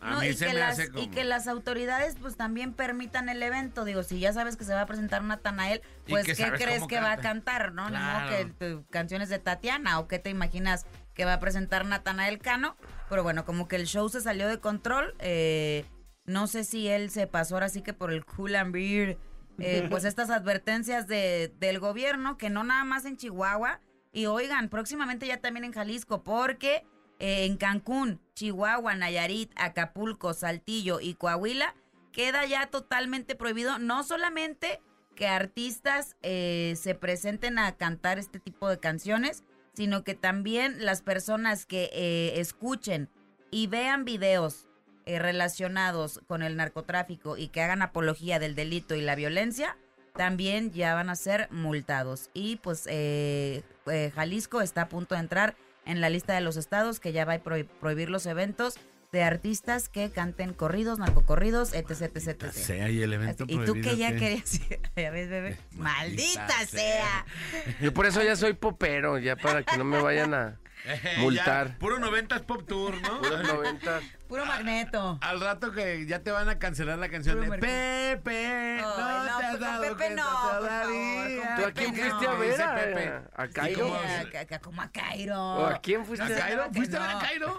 A 0.00 0.10
No, 0.10 0.20
mí 0.20 0.26
y, 0.28 0.34
se 0.34 0.46
que 0.46 0.52
me 0.52 0.58
las, 0.60 0.78
hace 0.78 0.90
como 0.90 1.02
y 1.02 1.08
que 1.08 1.24
las 1.24 1.48
autoridades 1.48 2.16
pues 2.20 2.36
también 2.36 2.74
permitan 2.74 3.28
el 3.30 3.42
evento. 3.42 3.84
Digo, 3.84 4.02
si 4.02 4.18
ya 4.20 4.32
sabes 4.32 4.56
que 4.56 4.64
se 4.64 4.74
va 4.74 4.82
a 4.82 4.86
presentar 4.86 5.22
Natanael, 5.24 5.80
pues 6.06 6.26
que 6.26 6.34
¿qué 6.34 6.52
crees 6.52 6.86
que 6.86 7.00
va 7.00 7.12
a 7.12 7.16
canta. 7.16 7.22
cantar? 7.56 7.72
¿No? 7.72 7.86
Claro. 7.88 8.28
que 8.36 8.44
tu- 8.72 8.84
canciones 8.90 9.30
de 9.30 9.38
Tatiana 9.38 9.98
o 9.98 10.06
qué 10.06 10.18
te 10.18 10.28
imaginas 10.28 10.84
que 11.14 11.24
va 11.24 11.32
a 11.34 11.40
presentar 11.40 11.86
Natanael 11.86 12.38
Cano. 12.38 12.76
Pero 13.08 13.22
bueno, 13.22 13.44
como 13.46 13.68
que 13.68 13.76
el 13.76 13.86
show 13.86 14.08
se 14.10 14.20
salió 14.20 14.48
de 14.48 14.60
control. 14.60 15.14
eh, 15.18 15.84
no 16.26 16.46
sé 16.48 16.64
si 16.64 16.88
él 16.88 17.10
se 17.10 17.26
pasó 17.28 17.54
ahora 17.54 17.68
sí 17.68 17.82
que 17.82 17.94
por 17.94 18.12
el 18.12 18.24
cool 18.24 18.56
and 18.56 18.72
beer. 18.72 19.16
Eh, 19.58 19.86
pues 19.90 20.04
estas 20.04 20.30
advertencias 20.30 21.06
de, 21.06 21.52
del 21.58 21.78
gobierno, 21.78 22.36
que 22.36 22.50
no 22.50 22.64
nada 22.64 22.84
más 22.84 23.04
en 23.04 23.16
Chihuahua. 23.16 23.80
Y 24.12 24.26
oigan, 24.26 24.68
próximamente 24.68 25.26
ya 25.26 25.40
también 25.40 25.64
en 25.64 25.72
Jalisco, 25.72 26.22
porque 26.22 26.84
eh, 27.18 27.44
en 27.44 27.56
Cancún, 27.56 28.20
Chihuahua, 28.34 28.94
Nayarit, 28.94 29.52
Acapulco, 29.56 30.34
Saltillo 30.34 31.00
y 31.00 31.14
Coahuila 31.14 31.74
queda 32.12 32.46
ya 32.46 32.66
totalmente 32.66 33.34
prohibido 33.34 33.78
no 33.78 34.02
solamente 34.02 34.80
que 35.14 35.26
artistas 35.26 36.16
eh, 36.22 36.74
se 36.76 36.94
presenten 36.94 37.58
a 37.58 37.76
cantar 37.76 38.18
este 38.18 38.38
tipo 38.38 38.68
de 38.68 38.78
canciones, 38.78 39.44
sino 39.72 40.04
que 40.04 40.14
también 40.14 40.84
las 40.84 41.02
personas 41.02 41.66
que 41.66 41.90
eh, 41.92 42.40
escuchen 42.40 43.10
y 43.50 43.66
vean 43.66 44.04
videos 44.04 44.65
eh, 45.06 45.18
relacionados 45.18 46.20
con 46.26 46.42
el 46.42 46.56
narcotráfico 46.56 47.36
y 47.36 47.48
que 47.48 47.62
hagan 47.62 47.82
apología 47.82 48.38
del 48.38 48.54
delito 48.54 48.94
y 48.94 49.00
la 49.00 49.14
violencia, 49.14 49.76
también 50.14 50.72
ya 50.72 50.94
van 50.94 51.10
a 51.10 51.16
ser 51.16 51.48
multados. 51.50 52.30
Y 52.34 52.56
pues 52.56 52.84
eh, 52.90 53.62
eh, 53.86 54.12
Jalisco 54.14 54.60
está 54.62 54.82
a 54.82 54.88
punto 54.88 55.14
de 55.14 55.20
entrar 55.20 55.56
en 55.84 56.00
la 56.00 56.10
lista 56.10 56.34
de 56.34 56.40
los 56.40 56.56
estados 56.56 57.00
que 57.00 57.12
ya 57.12 57.24
va 57.24 57.34
a 57.34 57.42
prohib- 57.44 57.68
prohibir 57.80 58.10
los 58.10 58.26
eventos 58.26 58.74
de 59.12 59.22
artistas 59.22 59.88
que 59.88 60.10
canten 60.10 60.52
corridos, 60.52 60.98
narcocorridos, 60.98 61.72
etc, 61.72 62.02
etc, 62.16 62.26
etc. 62.42 62.50
sea 62.52 62.90
y 62.90 63.00
el 63.02 63.12
evento 63.12 63.44
Y 63.46 63.64
tú 63.64 63.74
que 63.74 63.96
ya 63.96 64.10
que- 64.12 64.16
querías 64.18 64.60
ya 64.96 65.10
ves, 65.10 65.30
bebé, 65.30 65.56
Maldita 65.72 66.40
maldita 66.40 66.66
sea. 66.66 67.24
sea. 67.52 67.76
Yo 67.80 67.94
por 67.94 68.06
eso 68.06 68.22
ya 68.22 68.34
soy 68.36 68.54
popero, 68.54 69.18
ya 69.18 69.36
para 69.36 69.62
que 69.62 69.76
no 69.78 69.84
me 69.84 70.02
vayan 70.02 70.34
a 70.34 70.58
Ya, 70.86 71.18
multar. 71.20 71.78
puro 71.78 71.98
90s 71.98 72.42
pop 72.44 72.66
tour, 72.66 72.94
¿no? 73.02 73.20
Puros 73.20 73.42
noventas. 73.46 74.02
Puro 74.28 74.44
magneto. 74.44 75.18
Al 75.22 75.40
rato 75.40 75.70
que 75.72 76.04
ya 76.06 76.20
te 76.20 76.30
van 76.32 76.48
a 76.48 76.58
cancelar 76.58 76.98
la 76.98 77.08
canción 77.08 77.36
Puro 77.36 77.44
de 77.44 77.50
mercurio. 77.50 77.74
Pepe. 77.74 78.78
no, 78.80 78.94
Ay, 78.96 79.28
no, 79.30 79.38
te 79.38 79.44
has 79.44 79.50
con 79.52 79.60
dado 79.60 79.82
Pepe 79.82 79.94
cuenta 79.96 80.22
no, 80.22 80.58
todavía. 80.58 81.54
¿Tú 81.56 81.64
a 81.64 81.72
quién 81.72 81.94
fuiste 81.94 82.24
no. 82.26 82.30
a 82.30 82.34
ver? 82.34 82.50
Dice 82.50 82.62
A, 82.62 82.74
Pepe. 82.74 83.12
a 83.36 83.44
¿Y 83.46 83.48
Cairo. 83.50 83.94
a- 83.94 84.54
a- 84.54 84.58
como 84.58 84.82
a 84.82 84.90
Cairo. 84.90 85.40
¿O 85.40 85.66
a 85.66 85.80
quién 85.80 86.04
fuiste? 86.04 86.24
¿A 86.24 86.28
No, 86.28 86.34
Cairo? 86.36 86.56
claro 86.56 86.70
que 86.72 86.76
¿Fuiste 86.78 86.96
a 86.96 87.00
ver 87.00 87.10
a. 87.10 87.18
Cairo? 87.20 87.56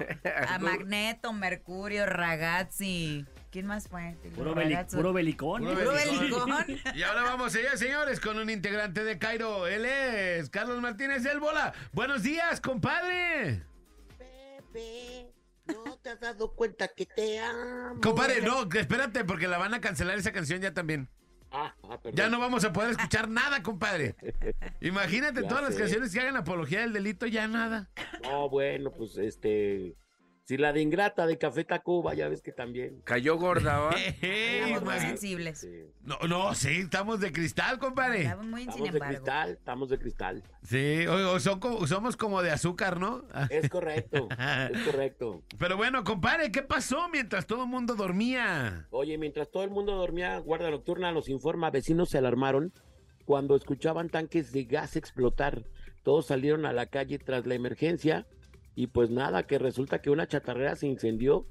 A 0.50 0.60
Magneto, 0.60 1.32
Mercurio, 1.34 2.06
Ragazzi. 2.06 3.26
¿Quién 3.50 3.66
más 3.66 3.88
fue? 3.88 4.18
Puro, 4.36 4.54
beli- 4.54 4.76
puro 4.92 5.14
belicón. 5.14 5.62
Puro. 5.64 5.74
Puro 5.74 5.94
belicón. 5.94 6.50
belicón. 6.68 6.96
Y 6.96 7.04
ahora 7.04 7.24
vamos, 7.24 7.54
señores, 7.54 7.80
señores, 7.80 8.20
con 8.20 8.38
un 8.38 8.50
integrante 8.50 9.06
de 9.06 9.18
Cairo. 9.18 9.68
Él 9.68 9.86
es 9.86 10.50
Carlos 10.50 10.82
Martínez 10.82 11.26
El 11.26 11.40
Bola. 11.40 11.74
Buenos 11.94 12.24
días, 12.24 12.60
compadre. 12.60 13.64
Pepe, 14.18 15.32
no 15.68 15.98
te 15.98 16.10
has 16.10 16.20
dado 16.20 16.54
cuenta 16.54 16.88
que 16.90 17.06
te 17.06 17.40
amo. 17.40 18.00
Compadre, 18.02 18.42
no, 18.42 18.68
espérate, 18.74 19.24
porque 19.24 19.48
la 19.48 19.58
van 19.58 19.74
a 19.74 19.82
cancelar 19.82 20.18
esa 20.18 20.32
canción 20.32 20.62
ya 20.62 20.74
también. 20.74 21.10
Ah, 21.52 21.74
ah. 21.84 22.00
Ya 22.14 22.30
no 22.30 22.40
vamos 22.40 22.64
a 22.66 22.74
poder 22.74 22.92
escuchar 22.92 23.30
nada, 23.30 23.64
compadre. 23.64 24.16
Imagínate 24.82 25.42
Ya 25.42 25.48
todas 25.48 25.64
las 25.64 25.76
canciones 25.76 26.12
que 26.12 26.20
hagan 26.20 26.36
apología 26.36 26.82
del 26.82 26.94
delito, 26.94 27.26
ya 27.26 27.48
nada. 27.48 27.90
No, 28.24 28.50
bueno, 28.50 28.92
pues 28.92 29.18
este. 29.18 29.96
Si 30.48 30.56
la 30.56 30.72
de 30.72 30.82
Ingrata 30.82 31.28
de 31.28 31.38
Café 31.38 31.66
Tacuba, 31.66 32.14
ya 32.14 32.30
ves 32.30 32.42
que 32.42 32.54
también. 32.54 33.02
Cayó 33.04 33.36
gorda, 33.38 33.80
¿va? 33.80 33.90
Estamos 34.22 34.82
muy 34.86 35.00
sensibles. 35.00 35.60
Sí. 35.60 35.84
no, 36.04 36.18
no, 36.26 36.56
sí, 36.56 36.70
estamos 36.84 37.20
de 37.20 37.34
cristal, 37.34 37.78
compadre. 37.80 38.22
Estamos 38.22 38.46
muy 38.46 38.62
sin 38.62 38.70
Estamos 38.70 38.94
de 38.94 39.00
cristal, 39.02 39.50
estamos 39.52 39.90
de 39.90 40.00
cristal. 40.00 40.44
Sí, 40.64 41.06
o, 41.06 41.34
o 41.34 41.40
son 41.42 41.60
como- 41.60 41.86
somos 41.86 42.16
como 42.16 42.42
de 42.42 42.52
azúcar, 42.52 42.98
¿no? 42.98 43.26
Es 43.50 43.70
correcto, 43.70 44.30
es 44.72 44.82
correcto. 44.84 45.44
Pero 45.60 45.76
bueno, 45.76 46.06
compadre, 46.06 46.50
¿qué 46.50 46.62
pasó 46.62 47.10
mientras 47.10 47.46
todo 47.46 47.64
el 47.64 47.70
mundo 47.70 47.96
dormía? 47.96 48.88
Oye, 48.92 49.18
mientras 49.18 49.52
todo 49.52 49.66
el 49.66 49.70
mundo 49.70 49.98
dormía, 49.98 50.38
Guardia 50.38 50.70
Nocturna 50.72 51.12
nos 51.12 51.28
informa, 51.28 51.72
vecinos 51.72 52.08
se 52.12 52.20
alarmaron 52.20 52.72
cuando 53.26 53.58
escuchaban 53.58 54.08
tanques 54.08 54.54
de 54.54 54.64
gas 54.64 54.96
explotar. 54.96 55.66
Todos 56.04 56.28
salieron 56.28 56.66
a 56.66 56.72
la 56.72 56.86
calle 56.86 57.20
tras 57.20 57.46
la 57.46 57.56
emergencia 57.56 58.26
y 58.78 58.86
pues 58.86 59.10
nada, 59.10 59.48
que 59.48 59.58
resulta 59.58 60.04
que 60.04 60.12
una 60.12 60.28
chatarrera 60.28 60.76
se 60.76 60.86
incendió 60.86 61.48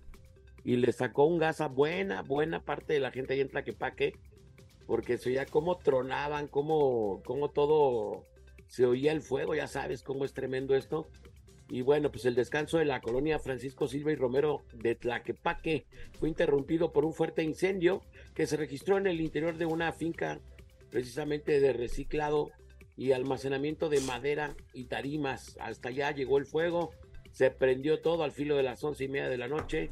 y 0.62 0.76
le 0.76 0.92
sacó 0.92 1.24
un 1.24 1.38
gas 1.38 1.60
a 1.60 1.66
buena, 1.66 2.22
buena 2.22 2.64
parte 2.64 2.92
de 2.92 3.00
la 3.00 3.10
gente 3.10 3.34
ahí 3.34 3.40
en 3.40 3.48
Tlaquepaque, 3.48 4.12
porque 4.86 5.18
se 5.18 5.30
oía 5.30 5.44
cómo 5.44 5.76
tronaban, 5.76 6.46
cómo, 6.46 7.20
cómo 7.24 7.50
todo 7.50 8.22
se 8.68 8.86
oía 8.86 9.10
el 9.10 9.22
fuego, 9.22 9.56
ya 9.56 9.66
sabes 9.66 10.04
cómo 10.04 10.24
es 10.24 10.34
tremendo 10.34 10.76
esto. 10.76 11.08
Y 11.68 11.82
bueno, 11.82 12.12
pues 12.12 12.26
el 12.26 12.36
descanso 12.36 12.78
de 12.78 12.84
la 12.84 13.00
colonia 13.00 13.40
Francisco 13.40 13.88
Silva 13.88 14.12
y 14.12 14.14
Romero 14.14 14.62
de 14.72 14.94
Tlaquepaque 14.94 15.84
fue 16.20 16.28
interrumpido 16.28 16.92
por 16.92 17.04
un 17.04 17.12
fuerte 17.12 17.42
incendio 17.42 18.02
que 18.36 18.46
se 18.46 18.56
registró 18.56 18.98
en 18.98 19.08
el 19.08 19.20
interior 19.20 19.58
de 19.58 19.66
una 19.66 19.90
finca 19.90 20.38
precisamente 20.90 21.58
de 21.58 21.72
reciclado 21.72 22.52
y 22.96 23.10
almacenamiento 23.10 23.88
de 23.88 24.00
madera 24.02 24.54
y 24.72 24.84
tarimas. 24.84 25.56
Hasta 25.60 25.88
allá 25.88 26.12
llegó 26.12 26.38
el 26.38 26.46
fuego, 26.46 26.92
se 27.36 27.50
prendió 27.50 28.00
todo 28.00 28.22
al 28.22 28.32
filo 28.32 28.56
de 28.56 28.62
las 28.62 28.82
once 28.82 29.04
y 29.04 29.08
media 29.08 29.28
de 29.28 29.36
la 29.36 29.46
noche. 29.46 29.90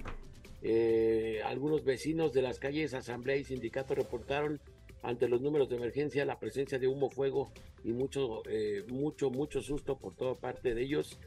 Eh, 0.62 1.42
algunos 1.44 1.84
vecinos 1.84 2.32
de 2.32 2.40
las 2.40 2.58
calles 2.58 2.94
Asamblea 2.94 3.36
y 3.36 3.44
Sindicato 3.44 3.94
reportaron 3.94 4.62
ante 5.02 5.28
los 5.28 5.42
números 5.42 5.68
de 5.68 5.76
emergencia 5.76 6.24
la 6.24 6.38
presencia 6.38 6.78
de 6.78 6.88
humo, 6.88 7.10
fuego 7.10 7.52
y 7.84 7.92
mucho, 7.92 8.40
eh, 8.48 8.86
mucho, 8.88 9.28
mucho 9.28 9.60
susto 9.60 9.98
por 9.98 10.14
toda 10.14 10.36
parte 10.36 10.74
de 10.74 10.84
ellos. 10.84 11.18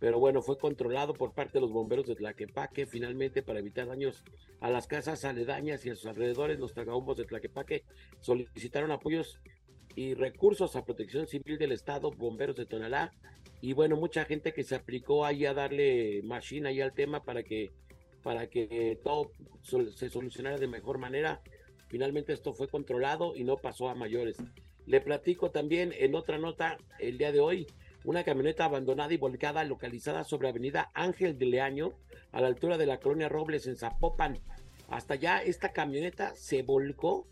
Pero 0.00 0.18
bueno, 0.18 0.42
fue 0.42 0.58
controlado 0.58 1.14
por 1.14 1.34
parte 1.34 1.58
de 1.58 1.60
los 1.60 1.70
bomberos 1.70 2.08
de 2.08 2.16
Tlaquepaque. 2.16 2.86
Finalmente, 2.86 3.40
para 3.44 3.60
evitar 3.60 3.86
daños 3.86 4.24
a 4.58 4.70
las 4.70 4.88
casas 4.88 5.24
aledañas 5.24 5.86
y 5.86 5.90
a 5.90 5.94
sus 5.94 6.06
alrededores, 6.06 6.58
los 6.58 6.74
tragahumbos 6.74 7.16
de 7.16 7.26
Tlaquepaque 7.26 7.84
solicitaron 8.18 8.90
apoyos 8.90 9.38
y 9.94 10.14
recursos 10.14 10.74
a 10.74 10.84
Protección 10.84 11.28
Civil 11.28 11.58
del 11.58 11.70
Estado, 11.70 12.10
bomberos 12.10 12.56
de 12.56 12.66
Tonalá. 12.66 13.12
Y 13.62 13.74
bueno, 13.74 13.96
mucha 13.96 14.24
gente 14.24 14.52
que 14.52 14.64
se 14.64 14.74
aplicó 14.74 15.24
ahí 15.24 15.44
a 15.44 15.52
darle 15.52 16.22
machine 16.24 16.68
ahí 16.68 16.80
al 16.80 16.94
tema 16.94 17.22
para 17.22 17.42
que, 17.42 17.70
para 18.22 18.48
que 18.48 18.98
todo 19.04 19.32
se 19.94 20.08
solucionara 20.08 20.58
de 20.58 20.66
mejor 20.66 20.98
manera. 20.98 21.42
Finalmente 21.88 22.32
esto 22.32 22.54
fue 22.54 22.68
controlado 22.68 23.36
y 23.36 23.44
no 23.44 23.56
pasó 23.56 23.88
a 23.88 23.94
mayores. 23.94 24.38
Le 24.86 25.00
platico 25.00 25.50
también 25.50 25.92
en 25.98 26.14
otra 26.14 26.38
nota 26.38 26.78
el 26.98 27.18
día 27.18 27.32
de 27.32 27.40
hoy, 27.40 27.66
una 28.04 28.24
camioneta 28.24 28.64
abandonada 28.64 29.12
y 29.12 29.18
volcada 29.18 29.62
localizada 29.64 30.24
sobre 30.24 30.48
Avenida 30.48 30.90
Ángel 30.94 31.36
de 31.36 31.46
Leaño, 31.46 31.92
a 32.32 32.40
la 32.40 32.46
altura 32.46 32.78
de 32.78 32.86
la 32.86 32.98
colonia 32.98 33.28
Robles 33.28 33.66
en 33.66 33.76
Zapopan. 33.76 34.38
Hasta 34.88 35.14
allá 35.14 35.42
esta 35.42 35.72
camioneta 35.72 36.34
se 36.34 36.62
volcó. 36.62 37.26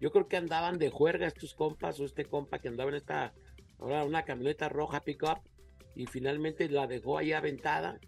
Yo 0.00 0.12
creo 0.12 0.28
que 0.28 0.36
andaban 0.36 0.78
de 0.78 0.90
juerga 0.90 1.26
estos 1.26 1.54
compas 1.54 1.98
o 1.98 2.04
este 2.04 2.24
compa 2.24 2.58
que 2.58 2.68
andaba 2.68 2.90
en 2.90 2.96
esta, 2.96 3.32
ahora 3.78 4.04
una 4.04 4.24
camioneta 4.24 4.68
roja 4.68 5.00
pickup 5.00 5.38
y 5.94 6.06
finalmente 6.06 6.68
la 6.68 6.86
dejó 6.86 7.18
ahí 7.18 7.32
aventada 7.32 8.00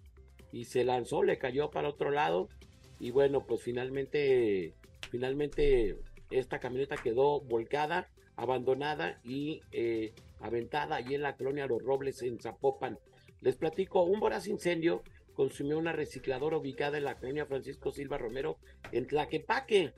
y 0.53 0.65
se 0.65 0.85
lanzó, 0.85 1.23
le 1.23 1.39
cayó 1.39 1.71
para 1.71 1.89
otro 1.89 2.11
lado 2.11 2.49
y 3.01 3.11
bueno, 3.11 3.45
pues 3.47 3.63
finalmente, 3.63 4.75
finalmente 5.11 5.97
esta 6.31 6.61
camioneta 6.61 6.97
quedó 6.97 7.41
volcada 7.41 8.09
abandonada 8.37 9.21
y 9.25 9.61
eh, 9.73 10.13
aventada 10.41 10.97
allí 10.97 11.15
en 11.15 11.23
la 11.23 11.37
colonia 11.37 11.67
Los 11.67 11.83
Robles 11.83 12.23
en 12.23 12.39
Zapopan. 12.39 12.99
Les 13.41 13.57
platico, 13.57 14.03
un 14.03 14.21
voraz 14.21 14.47
incendio 14.47 15.03
consumió 15.35 15.79
una 15.79 15.93
recicladora 15.93 16.57
ubicada 16.57 16.97
en 16.97 17.05
la 17.05 17.17
colonia 17.17 17.47
Francisco 17.47 17.91
Silva 17.91 18.19
Romero 18.19 18.59
en 18.93 19.07
Tlaquepaque. 19.07 19.93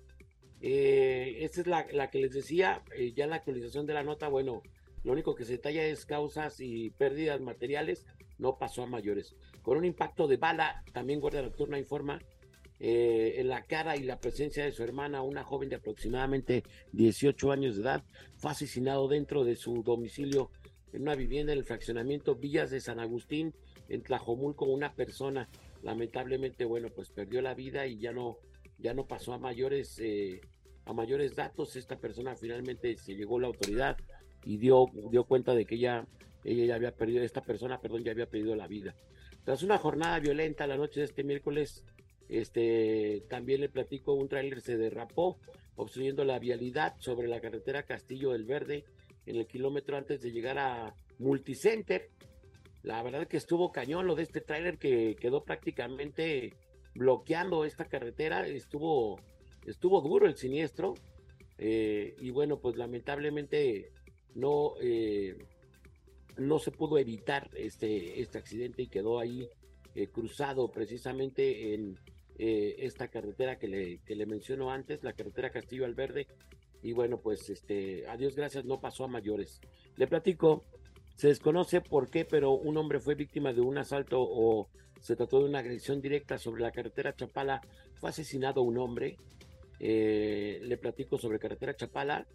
Eh, 0.60 1.38
esta 1.40 1.60
es 1.60 1.66
la, 1.66 1.86
la, 1.92 2.10
que 2.10 2.18
les 2.18 2.32
decía, 2.32 2.82
eh, 2.96 3.12
ya 3.12 3.26
la 3.26 3.36
actualización 3.36 3.86
de 3.86 3.94
la 3.94 4.02
nota, 4.02 4.28
bueno, 4.28 4.62
lo 5.06 5.12
único 5.12 5.36
que 5.36 5.44
se 5.44 5.52
detalla 5.52 5.84
es 5.84 6.04
causas 6.04 6.58
y 6.58 6.90
pérdidas 6.90 7.40
materiales, 7.40 8.04
no 8.38 8.58
pasó 8.58 8.82
a 8.82 8.86
mayores. 8.86 9.36
Con 9.62 9.78
un 9.78 9.84
impacto 9.84 10.26
de 10.26 10.36
bala, 10.36 10.82
también 10.92 11.20
Guardia 11.20 11.42
Nocturna 11.42 11.78
informa, 11.78 12.20
eh, 12.80 13.34
en 13.36 13.46
la 13.46 13.62
cara 13.62 13.96
y 13.96 14.02
la 14.02 14.18
presencia 14.18 14.64
de 14.64 14.72
su 14.72 14.82
hermana, 14.82 15.22
una 15.22 15.44
joven 15.44 15.68
de 15.68 15.76
aproximadamente 15.76 16.64
18 16.90 17.52
años 17.52 17.76
de 17.76 17.82
edad, 17.82 18.02
fue 18.36 18.50
asesinado 18.50 19.06
dentro 19.06 19.44
de 19.44 19.54
su 19.54 19.84
domicilio 19.84 20.50
en 20.92 21.02
una 21.02 21.14
vivienda 21.14 21.52
en 21.52 21.60
el 21.60 21.64
fraccionamiento 21.64 22.34
Villas 22.34 22.72
de 22.72 22.80
San 22.80 22.98
Agustín, 22.98 23.54
en 23.88 24.02
Tlajomulco, 24.02 24.64
una 24.64 24.92
persona 24.92 25.48
lamentablemente, 25.84 26.64
bueno, 26.64 26.88
pues 26.90 27.10
perdió 27.10 27.42
la 27.42 27.54
vida 27.54 27.86
y 27.86 28.00
ya 28.00 28.10
no, 28.10 28.38
ya 28.78 28.92
no 28.92 29.06
pasó 29.06 29.34
a 29.34 29.38
mayores, 29.38 30.00
eh, 30.00 30.40
a 30.84 30.92
mayores 30.92 31.36
datos. 31.36 31.76
Esta 31.76 31.96
persona 31.96 32.34
finalmente 32.34 32.96
se 32.96 33.14
llegó 33.14 33.38
a 33.38 33.42
la 33.42 33.46
autoridad 33.46 33.96
y 34.46 34.58
dio, 34.58 34.86
dio 35.10 35.24
cuenta 35.24 35.54
de 35.54 35.66
que 35.66 35.74
ella, 35.74 36.06
ella 36.44 36.64
ya 36.64 36.74
había 36.76 36.92
perdido, 36.92 37.22
esta 37.22 37.42
persona, 37.42 37.80
perdón, 37.80 38.04
ya 38.04 38.12
había 38.12 38.30
perdido 38.30 38.54
la 38.54 38.68
vida. 38.68 38.94
Tras 39.44 39.62
una 39.64 39.76
jornada 39.76 40.20
violenta 40.20 40.66
la 40.66 40.76
noche 40.76 41.00
de 41.00 41.06
este 41.06 41.24
miércoles, 41.24 41.84
este, 42.28 43.24
también 43.28 43.60
le 43.60 43.68
platico, 43.68 44.14
un 44.14 44.28
tráiler 44.28 44.60
se 44.60 44.76
derrapó, 44.76 45.36
obstruyendo 45.74 46.24
la 46.24 46.38
vialidad 46.38 46.94
sobre 47.00 47.26
la 47.26 47.40
carretera 47.40 47.82
Castillo 47.82 48.30
del 48.30 48.44
Verde, 48.44 48.84
en 49.26 49.36
el 49.36 49.46
kilómetro 49.48 49.96
antes 49.96 50.22
de 50.22 50.30
llegar 50.30 50.58
a 50.58 50.94
Multicenter. 51.18 52.08
La 52.84 53.02
verdad 53.02 53.26
que 53.26 53.36
estuvo 53.36 53.72
cañón 53.72 54.06
lo 54.06 54.14
de 54.14 54.22
este 54.22 54.40
tráiler 54.40 54.78
que 54.78 55.16
quedó 55.20 55.42
prácticamente 55.42 56.54
bloqueando 56.94 57.64
esta 57.64 57.86
carretera. 57.86 58.46
Estuvo, 58.46 59.18
estuvo 59.66 60.00
duro 60.00 60.26
el 60.26 60.36
siniestro. 60.36 60.94
Eh, 61.58 62.14
y 62.20 62.30
bueno, 62.30 62.60
pues 62.60 62.76
lamentablemente 62.76 63.90
no, 64.36 64.74
eh, 64.80 65.36
no 66.36 66.58
se 66.58 66.70
pudo 66.70 66.98
evitar 66.98 67.50
este, 67.54 68.20
este 68.20 68.38
accidente 68.38 68.82
y 68.82 68.88
quedó 68.88 69.18
ahí 69.18 69.48
eh, 69.94 70.06
cruzado 70.08 70.70
precisamente 70.70 71.74
en 71.74 71.98
esta 72.38 73.08
carretera 73.08 73.58
que 73.58 73.66
le, 73.66 73.98
que 74.04 74.14
le 74.14 74.26
menciono 74.26 74.70
antes, 74.70 75.02
la 75.02 75.14
carretera 75.14 75.48
Castillo 75.48 75.86
al 75.86 75.94
Verde. 75.94 76.26
Y 76.82 76.92
bueno, 76.92 77.18
pues 77.18 77.48
este, 77.48 78.06
a 78.06 78.16
Dios 78.18 78.36
gracias, 78.36 78.66
no 78.66 78.78
pasó 78.78 79.04
a 79.04 79.08
mayores. 79.08 79.58
Le 79.96 80.06
platico 80.06 80.62
se 81.16 81.28
desconoce 81.28 81.80
por 81.80 82.10
qué, 82.10 82.26
pero 82.26 82.52
un 82.52 82.76
hombre 82.76 83.00
fue 83.00 83.14
víctima 83.14 83.54
de 83.54 83.62
un 83.62 83.78
asalto 83.78 84.18
o 84.20 84.68
se 85.00 85.16
trató 85.16 85.38
de 85.38 85.46
una 85.46 85.60
agresión 85.60 86.02
directa 86.02 86.36
sobre 86.36 86.62
la 86.62 86.72
carretera 86.72 87.16
Chapala. 87.16 87.62
Fue 87.94 88.10
asesinado 88.10 88.62
un 88.62 88.76
hombre. 88.76 89.16
Eh, 89.80 90.60
le 90.62 90.76
platico 90.76 91.16
sobre 91.16 91.38
carretera 91.38 91.74
Chapala. 91.74 92.26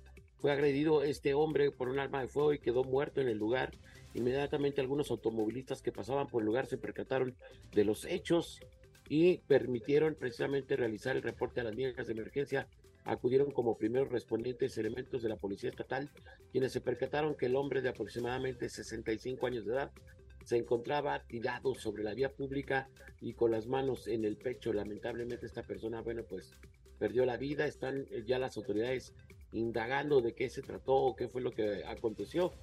Fue 0.41 0.51
agredido 0.51 1.03
este 1.03 1.33
hombre 1.33 1.71
por 1.71 1.87
un 1.87 1.99
arma 1.99 2.21
de 2.21 2.27
fuego 2.27 2.53
y 2.53 2.59
quedó 2.59 2.83
muerto 2.83 3.21
en 3.21 3.27
el 3.27 3.37
lugar. 3.37 3.71
Inmediatamente 4.13 4.81
algunos 4.81 5.11
automovilistas 5.11 5.81
que 5.81 5.91
pasaban 5.91 6.27
por 6.27 6.41
el 6.41 6.47
lugar 6.47 6.65
se 6.65 6.77
percataron 6.77 7.35
de 7.71 7.85
los 7.85 8.05
hechos 8.05 8.59
y 9.07 9.37
permitieron 9.39 10.15
precisamente 10.15 10.75
realizar 10.75 11.15
el 11.15 11.21
reporte 11.21 11.61
a 11.61 11.65
las 11.65 11.75
líneas 11.75 12.07
de 12.07 12.13
emergencia 12.13 12.67
acudieron 13.03 13.51
como 13.51 13.77
primeros 13.77 14.09
respondientes 14.09 14.77
elementos 14.77 15.21
de 15.23 15.29
la 15.29 15.35
Policía 15.35 15.69
Estatal, 15.69 16.09
quienes 16.51 16.71
se 16.71 16.81
percataron 16.81 17.35
que 17.35 17.47
el 17.47 17.55
hombre 17.55 17.81
de 17.81 17.89
aproximadamente 17.89 18.69
65 18.69 19.47
años 19.47 19.65
de 19.65 19.73
edad 19.73 19.91
se 20.45 20.57
encontraba 20.57 21.23
tirado 21.27 21.75
sobre 21.75 22.03
la 22.03 22.13
vía 22.13 22.31
pública 22.31 22.89
y 23.19 23.33
con 23.33 23.51
las 23.51 23.67
manos 23.67 24.07
en 24.07 24.25
el 24.25 24.37
pecho. 24.37 24.73
Lamentablemente 24.73 25.45
esta 25.45 25.63
persona, 25.63 26.01
bueno, 26.01 26.23
pues 26.23 26.51
perdió 26.97 27.25
la 27.25 27.37
vida. 27.37 27.65
Están 27.65 28.07
ya 28.25 28.39
las 28.39 28.57
autoridades 28.57 29.13
indagando 29.51 30.21
de 30.21 30.33
qué 30.33 30.49
se 30.49 30.61
trató 30.61 30.93
o 30.95 31.15
qué 31.15 31.27
fue 31.27 31.41
lo 31.41 31.51
que 31.51 31.83
aconteció. 31.85 32.53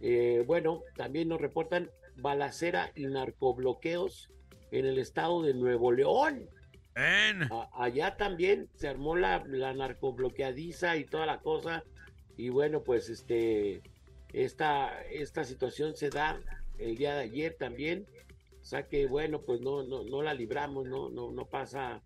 Eh, 0.00 0.44
bueno, 0.46 0.82
también 0.96 1.28
nos 1.28 1.40
reportan 1.40 1.90
balacera 2.16 2.92
y 2.94 3.06
narcobloqueos 3.06 4.30
en 4.70 4.86
el 4.86 4.98
estado 4.98 5.42
de 5.42 5.54
Nuevo 5.54 5.92
León 5.92 6.48
allá 7.74 8.16
también 8.16 8.68
se 8.74 8.88
armó 8.88 9.16
la, 9.16 9.44
la 9.46 9.72
narcobloqueadiza 9.72 10.96
y 10.96 11.04
toda 11.04 11.26
la 11.26 11.38
cosa. 11.38 11.84
Y 12.36 12.48
bueno, 12.48 12.82
pues 12.82 13.08
este 13.08 13.82
esta, 14.32 15.00
esta 15.10 15.44
situación 15.44 15.96
se 15.96 16.10
da 16.10 16.40
el 16.78 16.96
día 16.96 17.14
de 17.14 17.22
ayer 17.22 17.56
también. 17.58 18.06
O 18.60 18.64
sea 18.64 18.88
que 18.88 19.06
bueno, 19.06 19.40
pues 19.42 19.60
no, 19.60 19.84
no, 19.84 20.02
no 20.02 20.22
la 20.22 20.34
libramos, 20.34 20.86
no, 20.86 21.08
no, 21.08 21.30
no 21.30 21.46
pasa, 21.46 22.02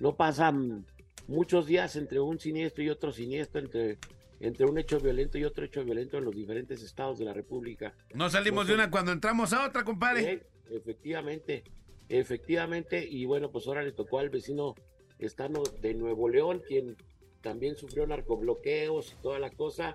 no 0.00 0.16
pasan 0.16 0.84
muchos 1.26 1.66
días 1.66 1.96
entre 1.96 2.20
un 2.20 2.38
siniestro 2.38 2.84
y 2.84 2.90
otro 2.90 3.12
siniestro, 3.12 3.60
entre, 3.60 3.98
entre 4.40 4.66
un 4.66 4.78
hecho 4.78 5.00
violento 5.00 5.38
y 5.38 5.44
otro 5.44 5.64
hecho 5.64 5.84
violento 5.84 6.18
en 6.18 6.24
los 6.24 6.34
diferentes 6.34 6.82
estados 6.82 7.18
de 7.18 7.24
la 7.24 7.32
República. 7.32 7.94
No 8.14 8.28
salimos 8.30 8.66
de 8.66 8.74
una 8.74 8.90
cuando 8.90 9.12
entramos 9.12 9.52
a 9.52 9.66
otra, 9.66 9.84
compadre. 9.84 10.42
efectivamente. 10.70 11.64
Efectivamente, 12.08 13.06
y 13.08 13.24
bueno, 13.24 13.50
pues 13.50 13.66
ahora 13.66 13.82
le 13.82 13.92
tocó 13.92 14.18
al 14.18 14.28
vecino 14.28 14.74
estano 15.18 15.62
de 15.80 15.94
Nuevo 15.94 16.28
León, 16.28 16.62
quien 16.66 16.96
también 17.40 17.76
sufrió 17.76 18.06
narcobloqueos 18.06 19.12
y 19.12 19.22
toda 19.22 19.38
la 19.38 19.50
cosa. 19.50 19.94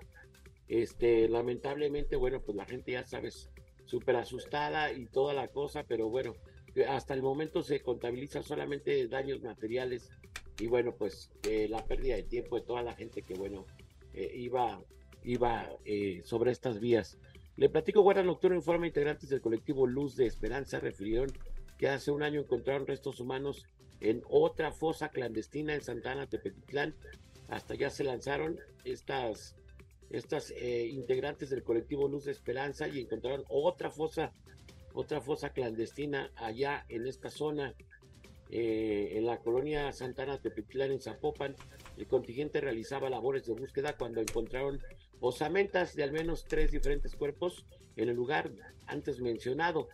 Este, 0.67 1.29
lamentablemente, 1.29 2.15
bueno, 2.15 2.41
pues 2.41 2.55
la 2.55 2.65
gente 2.65 2.93
ya 2.93 3.05
sabes, 3.05 3.49
súper 3.85 4.15
asustada 4.15 4.91
y 4.91 5.05
toda 5.05 5.33
la 5.33 5.47
cosa, 5.47 5.83
pero 5.83 6.09
bueno, 6.09 6.33
hasta 6.87 7.13
el 7.13 7.21
momento 7.21 7.63
se 7.63 7.81
contabiliza 7.81 8.43
solamente 8.43 9.07
daños 9.07 9.41
materiales 9.41 10.11
y 10.59 10.67
bueno, 10.67 10.93
pues 10.93 11.31
eh, 11.43 11.67
la 11.69 11.85
pérdida 11.85 12.15
de 12.15 12.23
tiempo 12.23 12.57
de 12.57 12.65
toda 12.65 12.83
la 12.83 12.93
gente 12.93 13.21
que, 13.21 13.33
bueno, 13.33 13.65
eh, 14.13 14.31
iba, 14.35 14.81
iba 15.23 15.69
eh, 15.85 16.21
sobre 16.25 16.51
estas 16.51 16.79
vías. 16.79 17.17
Le 17.55 17.69
platico, 17.69 18.01
Guardia 18.01 18.23
Nocturna 18.23 18.57
informa 18.57 18.87
integrantes 18.87 19.29
del 19.29 19.41
colectivo 19.41 19.87
Luz 19.87 20.15
de 20.15 20.25
Esperanza 20.25 20.79
refirieron 20.79 21.31
que 21.77 21.87
hace 21.87 22.11
un 22.11 22.23
año 22.23 22.41
encontraron 22.41 22.87
restos 22.87 23.19
humanos 23.19 23.65
en 24.01 24.21
otra 24.29 24.71
fosa 24.71 25.09
clandestina 25.09 25.73
en 25.73 25.81
Santana, 25.81 26.27
Tepetitlán. 26.27 26.93
Hasta 27.47 27.75
ya 27.75 27.89
se 27.89 28.03
lanzaron 28.03 28.59
estas, 28.83 29.55
estas 30.09 30.53
integrantes 30.61 31.49
del 31.49 31.63
colectivo 31.63 32.07
Luz 32.07 32.25
de 32.25 32.31
Esperanza 32.31 32.87
y 32.87 32.99
encontraron 32.99 33.43
otra 33.49 33.89
fosa, 33.89 34.31
otra 34.93 35.19
fosa 35.19 35.49
clandestina 35.49 36.31
allá 36.35 36.85
en 36.89 37.07
esta 37.07 37.29
zona, 37.29 37.73
eh, 38.49 39.13
en 39.13 39.25
la 39.25 39.37
colonia 39.37 39.91
Santana, 39.91 40.41
Tepetitlán, 40.41 40.91
en 40.91 41.01
Zapopan. 41.01 41.55
El 41.97 42.07
contingente 42.07 42.61
realizaba 42.61 43.09
labores 43.09 43.45
de 43.45 43.53
búsqueda 43.53 43.95
cuando 43.97 44.21
encontraron 44.21 44.79
osamentas 45.19 45.95
de 45.95 46.03
al 46.03 46.11
menos 46.11 46.45
tres 46.45 46.71
diferentes 46.71 47.15
cuerpos 47.15 47.65
en 47.95 48.09
el 48.09 48.15
lugar 48.15 48.51
antes 48.87 49.19
mencionado. 49.19 49.89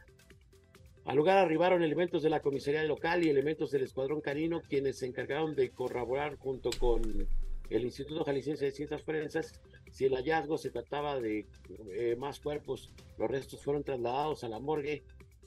Al 1.06 1.18
lugar 1.18 1.38
arribaron 1.38 1.84
elementos 1.84 2.24
de 2.24 2.30
la 2.30 2.42
comisaría 2.42 2.84
local 2.84 3.24
y 3.24 3.30
elementos 3.30 3.72
del 3.72 3.84
escuadrón 3.84 4.22
canino, 4.22 4.62
quienes 4.62 4.98
se 4.98 5.06
encargaron 5.06 5.54
de 5.56 5.70
corroborar 5.70 6.38
junto 6.38 6.72
con 6.80 7.28
el 7.70 7.84
Instituto 7.84 8.24
Jalisciense 8.24 8.66
de 8.66 8.72
Ciencias 8.72 9.04
Forenses 9.04 9.60
si 9.92 10.06
el 10.06 10.16
hallazgo 10.16 10.58
se 10.58 10.72
trataba 10.72 11.20
de 11.20 11.46
eh, 11.90 12.16
más 12.18 12.40
cuerpos. 12.40 12.92
Los 13.18 13.30
restos 13.30 13.62
fueron 13.62 13.84
trasladados 13.84 14.44
a 14.44 14.50
la 14.50 14.60
morgue 14.60 15.04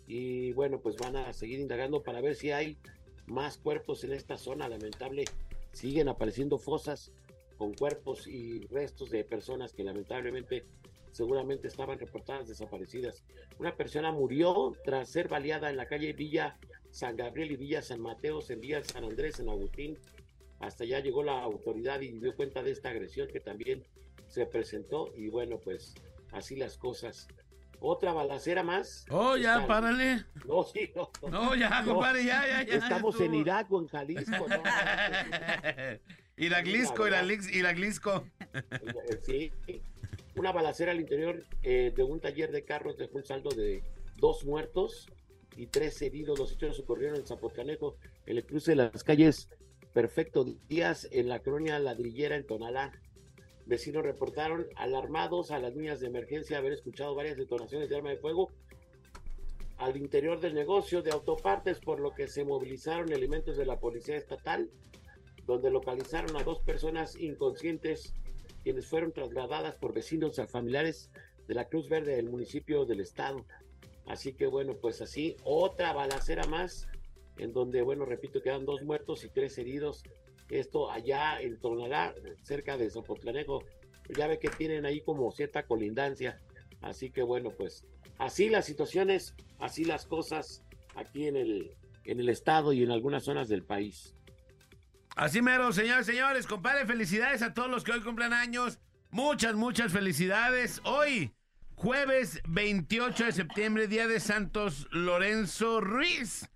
y 0.06 0.52
bueno, 0.52 0.80
pues 0.80 0.96
van 0.96 1.16
a 1.16 1.32
seguir 1.32 1.60
indagando 1.60 2.02
para 2.02 2.20
ver 2.20 2.34
si 2.34 2.50
hay 2.50 2.78
más 3.28 3.58
cuerpos 3.58 4.04
en 4.04 4.12
esta 4.12 4.36
zona. 4.36 4.68
Lamentable, 4.68 5.24
siguen 5.72 6.08
apareciendo 6.08 6.58
fosas 6.58 7.12
con 7.56 7.74
cuerpos 7.74 8.26
y 8.26 8.60
restos 8.66 9.10
de 9.10 9.24
personas 9.24 9.72
que 9.72 9.84
lamentablemente 9.84 10.64
seguramente 11.12 11.68
estaban 11.68 11.98
reportadas 11.98 12.48
desaparecidas. 12.48 13.24
Una 13.58 13.74
persona 13.76 14.12
murió 14.12 14.76
tras 14.84 15.08
ser 15.08 15.28
baleada 15.28 15.70
en 15.70 15.76
la 15.76 15.86
calle 15.86 16.12
Villa 16.12 16.58
San 16.90 17.16
Gabriel 17.16 17.52
y 17.52 17.56
Villa 17.56 17.82
San 17.82 18.00
Mateos, 18.00 18.50
en 18.50 18.60
Villa 18.60 18.82
San 18.84 19.04
Andrés, 19.04 19.40
en 19.40 19.48
Agustín. 19.48 19.98
Hasta 20.60 20.84
allá 20.84 21.00
llegó 21.00 21.22
la 21.22 21.40
autoridad 21.42 22.00
y 22.00 22.12
dio 22.12 22.34
cuenta 22.34 22.62
de 22.62 22.70
esta 22.70 22.90
agresión 22.90 23.28
que 23.28 23.40
también 23.40 23.84
se 24.28 24.46
presentó. 24.46 25.12
Y 25.16 25.28
bueno, 25.28 25.58
pues 25.58 25.94
así 26.32 26.56
las 26.56 26.78
cosas. 26.78 27.28
Otra 27.80 28.12
balacera 28.12 28.62
más. 28.62 29.06
Oh, 29.10 29.36
ya, 29.36 29.66
párale. 29.66 30.24
No, 30.46 30.64
sí, 30.64 30.90
no. 30.96 31.10
No, 31.30 31.54
ya, 31.54 31.84
compadre, 31.84 32.24
ya, 32.24 32.46
ya, 32.46 32.62
ya. 32.62 32.74
Estamos 32.76 33.20
en 33.20 33.34
Irak 33.34 33.70
o 33.70 33.80
en 33.80 33.88
Jalisco, 33.88 34.46
¿no? 34.48 34.62
Iraglisco, 36.36 37.06
Iraglisco. 37.06 38.24
Sí, 39.22 39.52
una 40.36 40.52
balacera 40.52 40.92
al 40.92 41.00
interior 41.00 41.44
eh, 41.62 41.92
de 41.94 42.02
un 42.02 42.20
taller 42.20 42.50
de 42.50 42.64
carros 42.64 42.96
dejó 42.96 43.18
un 43.18 43.24
saldo 43.24 43.50
de 43.50 43.82
dos 44.16 44.44
muertos 44.44 45.08
y 45.56 45.66
tres 45.66 46.00
heridos. 46.00 46.38
Los 46.38 46.52
hechos 46.52 46.78
ocurrieron 46.78 47.16
en 47.16 47.26
Zapotlanejo, 47.26 47.96
en 48.26 48.36
el 48.36 48.46
cruce 48.46 48.70
de 48.72 48.76
las 48.76 49.04
calles 49.04 49.48
Perfecto 49.92 50.44
Díaz, 50.68 51.08
en 51.10 51.28
la 51.28 51.40
colonia 51.40 51.78
Ladrillera, 51.78 52.36
en 52.36 52.46
Tonalá. 52.46 52.92
Vecinos 53.68 54.02
reportaron 54.02 54.66
alarmados 54.76 55.50
a 55.50 55.58
las 55.58 55.74
líneas 55.74 56.00
de 56.00 56.06
emergencia 56.06 56.56
haber 56.56 56.72
escuchado 56.72 57.14
varias 57.14 57.36
detonaciones 57.36 57.90
de 57.90 57.96
arma 57.96 58.08
de 58.08 58.16
fuego 58.16 58.50
al 59.76 59.98
interior 59.98 60.40
del 60.40 60.54
negocio 60.54 61.02
de 61.02 61.10
autopartes, 61.10 61.78
por 61.78 62.00
lo 62.00 62.14
que 62.14 62.28
se 62.28 62.44
movilizaron 62.44 63.12
elementos 63.12 63.58
de 63.58 63.66
la 63.66 63.78
Policía 63.78 64.16
Estatal, 64.16 64.70
donde 65.44 65.70
localizaron 65.70 66.34
a 66.38 66.44
dos 66.44 66.60
personas 66.60 67.14
inconscientes, 67.16 68.14
quienes 68.62 68.86
fueron 68.86 69.12
trasladadas 69.12 69.74
por 69.74 69.92
vecinos 69.92 70.38
a 70.38 70.46
familiares 70.46 71.10
de 71.46 71.54
la 71.54 71.66
Cruz 71.66 71.90
Verde 71.90 72.16
del 72.16 72.30
municipio 72.30 72.86
del 72.86 73.00
estado. 73.00 73.44
Así 74.06 74.32
que 74.32 74.46
bueno, 74.46 74.76
pues 74.80 75.02
así, 75.02 75.36
otra 75.44 75.92
balacera 75.92 76.46
más, 76.46 76.88
en 77.36 77.52
donde, 77.52 77.82
bueno, 77.82 78.06
repito, 78.06 78.40
quedan 78.40 78.64
dos 78.64 78.82
muertos 78.82 79.24
y 79.24 79.28
tres 79.28 79.58
heridos 79.58 80.02
esto 80.48 80.90
allá 80.90 81.40
en 81.40 81.58
Tonalá, 81.58 82.14
cerca 82.42 82.76
de 82.76 82.90
Zopotlanejo, 82.90 83.64
ya 84.16 84.26
ve 84.26 84.38
que 84.38 84.48
tienen 84.48 84.86
ahí 84.86 85.00
como 85.00 85.30
cierta 85.32 85.64
colindancia. 85.64 86.40
Así 86.80 87.10
que 87.10 87.22
bueno, 87.22 87.50
pues 87.50 87.84
así 88.18 88.48
las 88.48 88.64
situaciones, 88.64 89.34
así 89.58 89.84
las 89.84 90.06
cosas 90.06 90.62
aquí 90.94 91.26
en 91.26 91.36
el, 91.36 91.76
en 92.04 92.20
el 92.20 92.28
estado 92.28 92.72
y 92.72 92.82
en 92.82 92.90
algunas 92.90 93.24
zonas 93.24 93.48
del 93.48 93.62
país. 93.62 94.14
Así 95.16 95.42
mero, 95.42 95.72
señores, 95.72 96.06
señores, 96.06 96.46
compadre, 96.46 96.86
felicidades 96.86 97.42
a 97.42 97.52
todos 97.52 97.68
los 97.68 97.84
que 97.84 97.92
hoy 97.92 98.00
cumplen 98.00 98.32
años. 98.32 98.78
Muchas, 99.10 99.54
muchas 99.54 99.92
felicidades. 99.92 100.80
Hoy, 100.84 101.32
jueves 101.74 102.40
28 102.48 103.24
de 103.24 103.32
septiembre, 103.32 103.88
día 103.88 104.06
de 104.06 104.20
Santos 104.20 104.86
Lorenzo 104.92 105.80
Ruiz. 105.80 106.48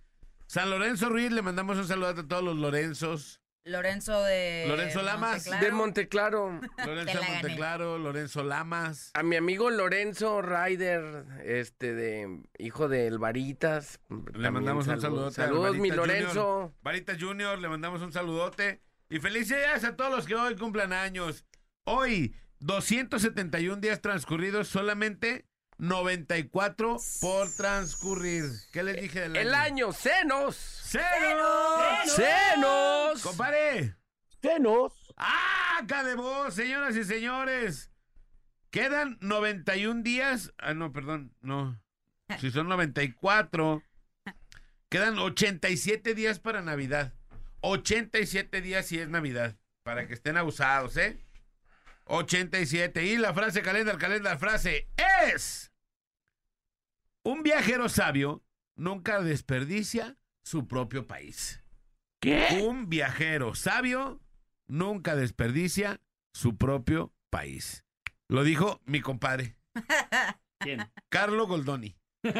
San 0.47 0.71
Lorenzo 0.71 1.09
Ruiz, 1.09 1.33
le 1.33 1.43
mandamos 1.43 1.77
un 1.79 1.89
saludo 1.89 2.09
a 2.09 2.29
todos 2.29 2.45
los 2.45 2.57
Lorenzos. 2.57 3.42
Lorenzo 3.65 4.23
de. 4.25 4.65
Lorenzo 4.67 5.03
Lamas. 5.03 5.45
De 5.45 5.71
Monteclaro. 5.71 6.61
Lorenzo 6.85 7.21
gané. 7.21 7.33
Monteclaro, 7.35 7.99
Lorenzo 7.99 8.43
Lamas. 8.43 9.11
A 9.15 9.23
mi 9.23 9.37
amigo 9.37 9.71
Lorenzo 9.71 10.43
Ryder, 10.43 11.25
este 11.45 11.95
de 11.95 12.43
hijo 12.59 12.89
de 12.89 13.07
El 13.07 13.19
Varitas. 13.19 14.01
Le 14.35 14.51
mandamos 14.51 14.89
un 14.89 15.01
saludote. 15.01 15.35
Saludos, 15.37 15.77
mi 15.77 15.91
Lorenzo. 15.91 16.53
Junior. 16.55 16.73
Varita 16.83 17.17
Junior, 17.19 17.59
le 17.59 17.69
mandamos 17.69 18.03
un 18.03 18.13
saludote. 18.13 18.83
Y 19.09 19.21
felicidades 19.21 19.85
a 19.85 19.95
todos 19.95 20.11
los 20.11 20.27
que 20.27 20.35
hoy 20.35 20.57
cumplan 20.57 20.93
años. 20.93 21.45
Hoy, 21.85 22.35
271 22.61 23.81
días 23.81 24.01
transcurridos, 24.01 24.69
solamente 24.69 25.47
94 25.83 26.97
por 27.21 27.51
transcurrir. 27.57 28.45
¿Qué 28.73 28.85
les 28.85 29.03
dije 29.03 29.23
del 29.23 29.37
año? 29.37 29.41
El 29.41 29.55
año, 29.55 29.93
senos. 29.93 30.55
¡Cero! 30.85 31.73
¡Senos! 32.07 33.21
¡Compadre! 33.21 33.97
¡Senos! 34.41 35.13
¡Ah, 35.17 35.81
acá 35.83 36.05
de 36.05 36.15
vos, 36.15 36.55
señoras 36.55 36.95
y 36.95 37.03
señores! 37.03 37.91
Quedan 38.71 39.19
91 39.23 40.03
días. 40.05 40.53
Ah, 40.59 40.73
no, 40.73 40.93
perdón, 40.93 41.35
no. 41.41 41.83
Si 42.39 42.53
son 42.53 42.69
94, 42.69 43.83
quedan 44.89 45.19
87 45.19 46.15
días 46.15 46.39
para 46.39 46.63
Navidad. 46.63 47.13
87 47.61 48.63
días 48.63 48.87
si 48.87 49.01
es 49.01 49.09
Navidad. 49.09 49.57
Para 49.83 50.07
que 50.07 50.15
estén 50.15 50.37
abusados, 50.37 50.97
¿eh? 50.97 51.19
87. 52.05 53.05
Y 53.05 53.17
la 53.17 53.35
frase 53.35 53.63
calendar, 53.63 53.99
calendar, 53.99 54.39
frase 54.39 54.89
es... 55.35 55.72
Un 57.25 57.43
viajero 57.43 57.89
sabio 57.89 58.43
nunca 58.77 59.23
desperdicia 59.23 60.17
su 60.43 60.67
propio 60.67 61.07
país. 61.07 61.63
¿Qué? 62.21 62.63
Un 62.65 62.89
viajero 62.89 63.55
sabio 63.55 64.21
nunca 64.67 65.15
desperdicia 65.15 66.01
su 66.33 66.57
propio 66.57 67.13
país. 67.31 67.85
Lo 68.29 68.45
dijo 68.45 68.81
mi 68.87 69.01
compadre, 69.01 69.57
¿Quién? 70.59 70.89
Carlo 71.09 71.47
Goldoni. 71.47 71.97
Más 72.23 72.33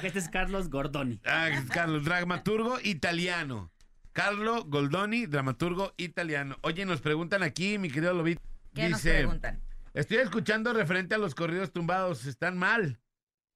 que 0.00 0.06
este 0.06 0.18
es 0.18 0.28
Carlos 0.28 0.70
Gordoni. 0.70 1.20
Ah, 1.26 1.50
Carlos, 1.70 2.04
dramaturgo 2.04 2.78
italiano. 2.82 3.70
Carlo 4.12 4.64
Goldoni, 4.64 5.26
dramaturgo 5.26 5.92
italiano. 5.96 6.56
Oye, 6.62 6.86
nos 6.86 7.00
preguntan 7.00 7.42
aquí, 7.42 7.78
mi 7.78 7.90
querido 7.90 8.14
Lobit. 8.14 8.40
¿Qué 8.74 8.88
nos 8.88 9.02
preguntan? 9.02 9.60
Estoy 9.94 10.18
escuchando 10.18 10.72
referente 10.72 11.14
a 11.14 11.18
los 11.18 11.34
corridos 11.34 11.72
tumbados, 11.72 12.26
están 12.26 12.58
mal. 12.58 13.00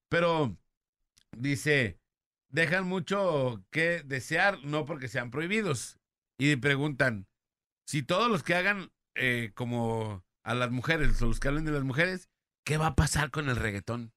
Pero, 0.08 0.56
dice, 1.36 2.00
dejan 2.48 2.86
mucho 2.86 3.62
que 3.70 4.02
desear, 4.04 4.58
no 4.64 4.84
porque 4.84 5.08
sean 5.08 5.30
prohibidos. 5.30 5.98
Y 6.38 6.56
preguntan, 6.56 7.26
si 7.86 8.02
todos 8.02 8.30
los 8.30 8.42
que 8.42 8.54
hagan 8.54 8.90
eh, 9.14 9.50
como 9.54 10.24
a 10.44 10.54
las 10.54 10.70
mujeres, 10.70 11.20
los 11.20 11.40
que 11.40 11.48
hablen 11.48 11.64
de 11.64 11.72
las 11.72 11.84
mujeres, 11.84 12.30
¿qué 12.64 12.78
va 12.78 12.88
a 12.88 12.94
pasar 12.94 13.30
con 13.30 13.48
el 13.48 13.56
reggaetón? 13.56 14.12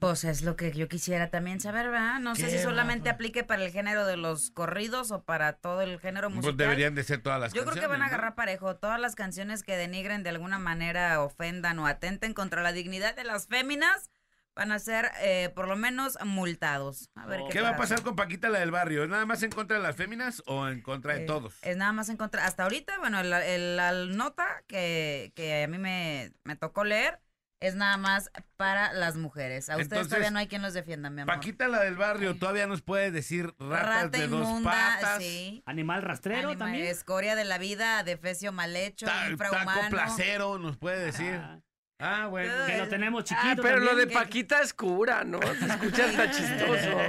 Pues 0.00 0.24
es 0.24 0.42
lo 0.42 0.56
que 0.56 0.72
yo 0.72 0.88
quisiera 0.88 1.30
también 1.30 1.60
saber, 1.60 1.86
¿verdad? 1.90 2.20
No 2.20 2.36
sé 2.36 2.44
¿Qué 2.44 2.50
si 2.50 2.58
solamente 2.58 3.10
aplique 3.10 3.42
para 3.44 3.64
el 3.64 3.72
género 3.72 4.06
de 4.06 4.16
los 4.16 4.50
corridos 4.50 5.10
o 5.10 5.24
para 5.24 5.54
todo 5.54 5.82
el 5.82 5.98
género 5.98 6.30
musical. 6.30 6.54
Pues 6.54 6.56
deberían 6.56 6.94
de 6.94 7.02
ser 7.04 7.22
todas 7.22 7.40
las 7.40 7.52
Yo 7.52 7.62
creo 7.64 7.74
que 7.74 7.80
van 7.80 7.96
a 8.02 8.04
canciones, 8.04 8.12
agarrar 8.12 8.34
parejo 8.36 8.76
todas 8.76 9.00
las 9.00 9.14
canciones 9.16 9.62
que 9.62 9.76
denigren 9.76 10.22
de 10.22 10.30
alguna 10.30 10.58
manera, 10.58 11.20
ofendan 11.22 11.78
o 11.80 11.86
atenten 11.86 12.34
contra 12.34 12.62
la 12.62 12.72
dignidad 12.72 13.16
de 13.16 13.24
las 13.24 13.48
féminas, 13.48 14.10
van 14.54 14.70
a 14.72 14.78
ser 14.78 15.10
eh, 15.22 15.50
por 15.54 15.66
lo 15.68 15.76
menos 15.76 16.18
multados. 16.24 17.10
A 17.16 17.26
ver 17.26 17.40
Oh. 17.42 17.46
qué, 17.48 17.54
¿Qué 17.54 17.60
va 17.60 17.70
a 17.70 17.76
pasa. 17.76 17.94
pasar 17.94 18.02
con 18.04 18.16
Paquita 18.16 18.48
la 18.48 18.60
del 18.60 18.70
barrio? 18.70 19.02
¿Es 19.04 19.08
nada 19.08 19.26
más 19.26 19.42
en 19.42 19.50
contra 19.50 19.76
de 19.76 19.82
las 19.82 19.96
féminas 19.96 20.42
o 20.46 20.68
en 20.68 20.82
contra 20.82 21.14
de 21.14 21.22
Eh, 21.22 21.26
todos? 21.26 21.54
Es 21.62 21.76
nada 21.76 21.92
más 21.92 22.08
en 22.08 22.16
contra. 22.16 22.44
Hasta 22.46 22.62
ahorita, 22.64 22.98
bueno, 22.98 23.20
el- 23.20 23.32
el- 23.32 23.76
la 23.76 23.92
nota 23.92 24.62
que, 24.68 25.32
que 25.34 25.64
a 25.64 25.68
mí 25.68 25.78
me, 25.78 26.32
me 26.44 26.54
tocó 26.56 26.84
leer 26.84 27.20
es 27.60 27.74
nada 27.74 27.96
más 27.96 28.30
para 28.56 28.92
las 28.92 29.16
mujeres. 29.16 29.68
A 29.68 29.72
ustedes 29.72 29.86
Entonces, 29.86 30.08
todavía 30.08 30.30
no 30.30 30.38
hay 30.38 30.46
quien 30.46 30.62
los 30.62 30.74
defienda, 30.74 31.10
mi 31.10 31.22
amor. 31.22 31.34
Paquita 31.34 31.66
la 31.68 31.80
del 31.80 31.96
barrio 31.96 32.36
todavía 32.36 32.66
nos 32.66 32.82
puede 32.82 33.10
decir 33.10 33.46
ratas 33.58 33.88
Rata 34.04 34.18
de 34.18 34.28
dos 34.28 34.42
inmunda, 34.48 34.70
patas. 34.70 35.22
sí. 35.22 35.62
Animal 35.66 36.02
rastrero 36.02 36.50
Anima- 36.50 36.58
también. 36.66 36.86
Escoria 36.86 37.34
de 37.34 37.44
la 37.44 37.58
vida, 37.58 38.02
defecio 38.04 38.52
mal 38.52 38.74
hecho, 38.76 39.06
Ta- 39.06 39.28
infrahumano. 39.30 39.72
taco 39.80 39.90
placero 39.90 40.58
nos 40.58 40.76
puede 40.76 41.04
decir. 41.04 41.34
Ah, 41.34 41.60
Ah, 42.00 42.28
bueno. 42.28 42.52
que 42.66 42.78
lo 42.78 42.86
tenemos 42.88 43.22
Ah, 43.22 43.24
chiquito 43.24 43.62
pero 43.62 43.80
lo 43.80 43.96
de. 43.96 44.06
Paquita 44.06 44.60
es 44.62 44.72
cura, 44.72 45.24
¿no? 45.24 45.40
Se 45.42 45.66
escucha 45.66 46.04
hasta 46.06 46.30
chistoso. 46.30 47.00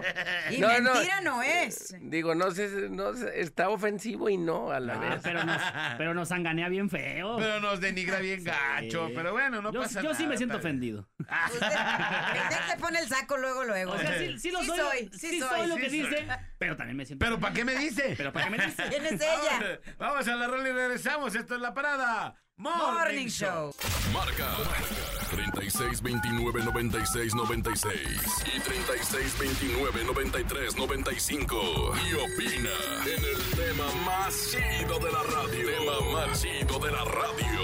Y 0.49 0.58
No, 0.58 0.67
mentira 0.69 1.21
no 1.21 1.43
es. 1.43 1.95
Digo, 2.02 2.34
no 2.34 2.49
sé, 2.49 2.67
no 2.89 3.13
sé, 3.13 3.39
está 3.39 3.69
ofensivo 3.69 4.30
y 4.30 4.38
no 4.38 4.71
a 4.71 4.80
la 4.80 4.95
Ah, 4.95 4.97
vez. 4.97 5.19
pero, 5.21 5.43
nos, 5.43 5.62
pero 5.99 6.13
nos 6.15 6.30
sanganea 6.30 6.69
bien 6.69 6.89
feo. 6.89 7.38
Pero 7.38 7.60
nos 7.60 7.80
denigra 7.80 8.17
bien 8.19 8.43
gacho. 8.43 9.10
Pero 9.13 9.32
bueno, 9.32 9.62
no 9.62 9.71
yo, 9.71 9.82
pasa 9.82 9.99
yo 10.02 10.06
nada. 10.10 10.15
sí 10.15 10.25
me 10.25 10.38
siento 10.38 10.58
ofendido. 10.58 11.08
Usted, 11.19 11.67
usted 11.67 12.71
se 12.71 12.78
pone 12.80 12.99
el 12.99 13.08
saco 13.08 13.38
luego, 13.38 13.63
luego. 13.65 13.91
O 13.91 13.99
sea, 13.99 14.17
sí, 14.17 14.39
sí 14.39 14.49
lo 14.49 14.62
Sí 14.62 14.67
soy, 14.69 14.78
soy, 14.80 15.10
sí, 15.13 15.30
sí 15.30 15.39
soy, 15.39 15.49
soy, 15.49 15.67
lo 15.67 15.75
sí 15.75 15.82
que 15.82 15.89
soy. 15.89 15.99
dice, 15.99 16.28
pero 16.58 16.75
también 16.75 16.97
me 16.97 17.06
siento 17.06 17.23
¿Pero 17.23 17.39
para 17.39 17.54
qué 17.54 17.63
me 17.63 17.75
dice? 17.75 18.15
Pero 18.17 18.34
para 18.34 18.45
qué 18.49 18.58
me 18.58 18.65
dice. 18.65 18.84
¿Quién 18.89 19.06
es 19.06 19.13
ella? 19.21 19.60
Vamos, 19.60 19.80
vamos 19.99 20.28
a 20.28 20.36
la 20.36 20.47
rola 20.47 20.67
y 20.67 20.71
regresamos. 20.71 21.36
Esto 21.36 21.54
es 21.56 21.62
La 21.62 21.75
Parada. 21.75 22.36
Morning, 22.60 23.30
Show. 23.30 23.72
Marca 24.12 24.52
36 25.32 26.02
29 26.02 26.62
96 26.65 27.34
96 27.34 27.95
y 28.54 28.60
36 28.60 29.39
29 29.39 30.04
93 30.04 30.76
95 30.76 31.93
y 31.95 32.13
opina 32.15 32.69
en 33.06 33.24
el 33.24 33.41
tema 33.56 33.86
más 34.06 34.52
chido 34.52 35.00
de 35.00 35.10
la 35.10 35.24
radio. 35.24 35.69
Tema 35.69 36.02
más 36.12 36.41
chido 36.41 36.80
de 36.80 36.91
la 36.91 37.06
radio 37.06 37.62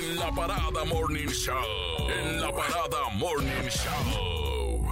en 0.00 0.16
la 0.16 0.32
parada 0.32 0.84
Morning 0.84 1.28
Show. 1.28 2.10
En 2.10 2.40
la 2.40 2.50
parada 2.50 3.10
Morning 3.14 3.68
Show. 3.68 4.84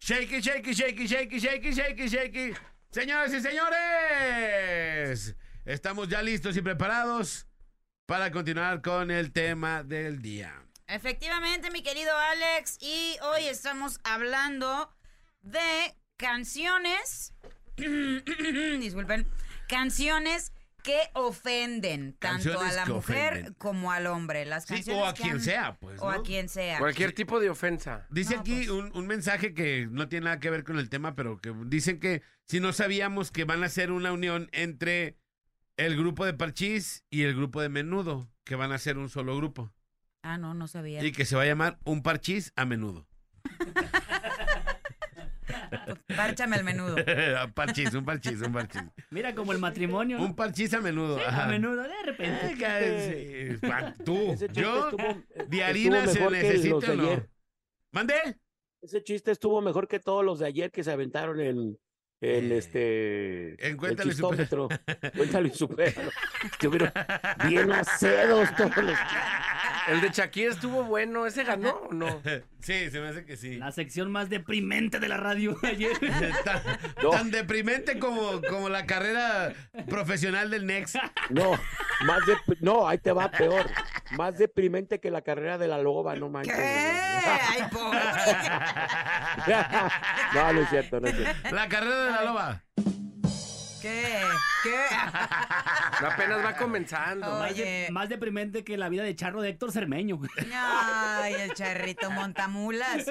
Shakey, 0.00 0.40
shakey, 0.40 0.74
shakey, 0.74 1.06
shakey, 1.06 1.38
shakey, 1.38 1.72
shakey, 1.72 2.08
shakey. 2.08 2.54
Señoras 2.90 3.32
y 3.32 3.40
señores, 3.40 5.36
estamos 5.64 6.08
ya 6.08 6.22
listos 6.22 6.56
y 6.56 6.62
preparados 6.62 7.47
para 8.08 8.30
continuar 8.32 8.80
con 8.80 9.10
el 9.10 9.32
tema 9.32 9.82
del 9.82 10.22
día. 10.22 10.62
Efectivamente, 10.86 11.70
mi 11.70 11.82
querido 11.82 12.10
Alex, 12.16 12.78
y 12.80 13.16
hoy 13.20 13.44
estamos 13.44 14.00
hablando 14.02 14.90
de 15.42 15.94
canciones, 16.16 17.34
disculpen, 18.80 19.26
canciones 19.68 20.52
que 20.82 20.98
ofenden 21.12 22.14
tanto 22.14 22.58
a 22.58 22.72
la 22.72 22.86
mujer 22.86 23.32
ofenden. 23.34 23.54
como 23.58 23.92
al 23.92 24.06
hombre. 24.06 24.46
Las 24.46 24.64
Sí, 24.64 24.76
canciones 24.76 25.02
o 25.02 25.06
a 25.06 25.12
que 25.12 25.22
quien 25.24 25.34
han- 25.34 25.40
sea, 25.42 25.76
pues. 25.78 26.00
O 26.00 26.08
a 26.08 26.22
quien 26.22 26.48
sea. 26.48 26.78
Cualquier 26.78 27.12
tipo 27.12 27.40
de 27.40 27.50
ofensa. 27.50 28.06
Dice 28.08 28.36
No, 28.36 28.40
aquí 28.40 28.54
pues. 28.56 28.68
un, 28.70 28.90
un 28.96 29.06
mensaje 29.06 29.52
que 29.52 29.86
no 29.90 30.08
tiene 30.08 30.24
nada 30.24 30.40
que 30.40 30.48
ver 30.48 30.64
con 30.64 30.78
el 30.78 30.88
tema, 30.88 31.14
pero 31.14 31.38
que 31.42 31.52
dicen 31.66 32.00
que 32.00 32.22
si 32.46 32.58
no 32.60 32.72
sabíamos 32.72 33.30
que 33.30 33.44
van 33.44 33.62
a 33.64 33.66
hacer 33.66 33.90
una 33.92 34.12
unión 34.12 34.48
entre 34.52 35.18
el 35.78 35.96
grupo 35.96 36.26
de 36.26 36.34
Parchís 36.34 37.04
y 37.10 37.22
el 37.22 37.34
grupo 37.34 37.62
de 37.62 37.70
Menudo, 37.70 38.28
que 38.44 38.54
van 38.56 38.72
a 38.72 38.74
hacer 38.74 38.98
un 38.98 39.08
solo 39.08 39.34
grupo. 39.36 39.72
Ah, 40.22 40.36
no, 40.36 40.52
no 40.52 40.66
sabía. 40.68 41.02
Y 41.02 41.12
que 41.12 41.24
se 41.24 41.36
va 41.36 41.42
a 41.42 41.46
llamar 41.46 41.78
un 41.84 42.02
Parchís 42.02 42.52
a 42.56 42.66
Menudo. 42.66 43.06
Párchame 46.16 46.56
el 46.56 46.64
menudo. 46.64 46.96
parchis, 47.54 47.94
un 47.94 48.04
parchis, 48.04 48.40
un 48.42 48.52
parchis. 48.52 48.82
Mira 49.10 49.34
como 49.34 49.52
el 49.52 49.58
matrimonio. 49.58 50.20
Un 50.20 50.34
parchis 50.34 50.74
a 50.74 50.80
menudo. 50.80 51.18
A 51.26 51.46
menudo, 51.46 51.82
de 51.82 52.02
repente. 52.04 52.46
Eh, 52.52 52.56
que- 52.58 53.58
sí, 53.60 53.66
pa- 53.66 53.94
Tú, 54.04 54.34
yo, 54.52 54.88
estuvo- 54.90 55.22
de 55.46 55.64
harina 55.64 56.06
se 56.06 56.28
necesita 56.30 56.92
o 56.92 56.96
no. 56.96 57.26
¿Mandé? 57.92 58.14
Ese 58.82 59.02
chiste 59.02 59.30
estuvo 59.30 59.60
mejor 59.60 59.88
que 59.88 60.00
todos 60.00 60.24
los 60.24 60.38
de 60.38 60.46
ayer 60.46 60.70
que 60.70 60.84
se 60.84 60.90
aventaron 60.92 61.40
en, 61.40 61.78
en 62.20 62.52
Eh, 62.52 62.56
este. 62.58 63.66
en 63.66 63.72
el 63.72 63.76
Cuéntalo 63.76 64.10
y 64.10 64.14
supera. 64.14 64.42
chistómetro. 64.42 64.68
Cuéntalo 65.16 65.46
y 65.46 65.50
supéralo. 65.50 66.10
Estuvieron 66.52 66.92
bien 67.46 67.72
acedos 67.72 68.54
todos 68.56 68.76
los 68.78 68.98
El 69.88 70.00
de 70.00 70.10
Shakira 70.10 70.50
estuvo 70.52 70.84
bueno. 70.84 71.26
¿Ese 71.26 71.44
ganó 71.44 71.70
o 71.90 71.92
no? 71.94 72.20
Sí, 72.60 72.90
se 72.90 73.00
me 73.00 73.06
hace 73.08 73.24
que 73.24 73.36
sí. 73.36 73.54
La 73.56 73.70
sección 73.70 74.10
más 74.10 74.28
deprimente 74.30 74.98
de 74.98 75.08
la 75.08 75.16
radio 75.16 75.56
ayer. 75.62 75.92
Tan, 76.44 76.60
No. 77.02 77.10
tan 77.10 77.30
deprimente 77.30 78.00
como, 78.00 78.42
como 78.42 78.68
la 78.68 78.84
carrera 78.84 79.52
profesional 79.88 80.50
del 80.50 80.66
Next. 80.66 80.96
No, 81.30 81.52
más 82.04 82.26
de, 82.26 82.34
no, 82.60 82.88
ahí 82.88 82.98
te 82.98 83.12
va 83.12 83.30
peor. 83.30 83.64
Más 84.16 84.38
deprimente 84.38 84.98
que 85.00 85.10
la 85.12 85.22
carrera 85.22 85.56
de 85.56 85.68
la 85.68 85.78
loba, 85.78 86.16
no 86.16 86.26
¿Qué? 86.26 86.32
manches. 86.32 86.56
Ay, 86.58 87.62
pobre. 87.70 87.98
no, 90.34 90.52
no 90.52 90.60
es 90.62 90.68
cierto, 90.70 91.00
no 91.00 91.06
es 91.08 91.16
cierto. 91.16 91.54
La 91.54 91.68
carrera 91.68 92.04
de 92.04 92.10
la 92.10 92.24
loba. 92.24 92.62
¿Qué? 93.80 94.20
¿Qué? 94.62 94.74
No, 96.00 96.06
apenas 96.08 96.44
va 96.44 96.56
comenzando. 96.56 97.26
Oye. 97.40 97.40
Más, 97.48 97.56
de- 97.56 97.88
más 97.92 98.08
deprimente 98.08 98.64
que 98.64 98.76
la 98.76 98.88
vida 98.88 99.02
de 99.04 99.14
charro 99.14 99.40
de 99.42 99.50
Héctor 99.50 99.72
Cermeño. 99.72 100.20
Ay, 100.52 101.34
el 101.34 101.54
charrito 101.54 102.10
montamulas. 102.10 103.06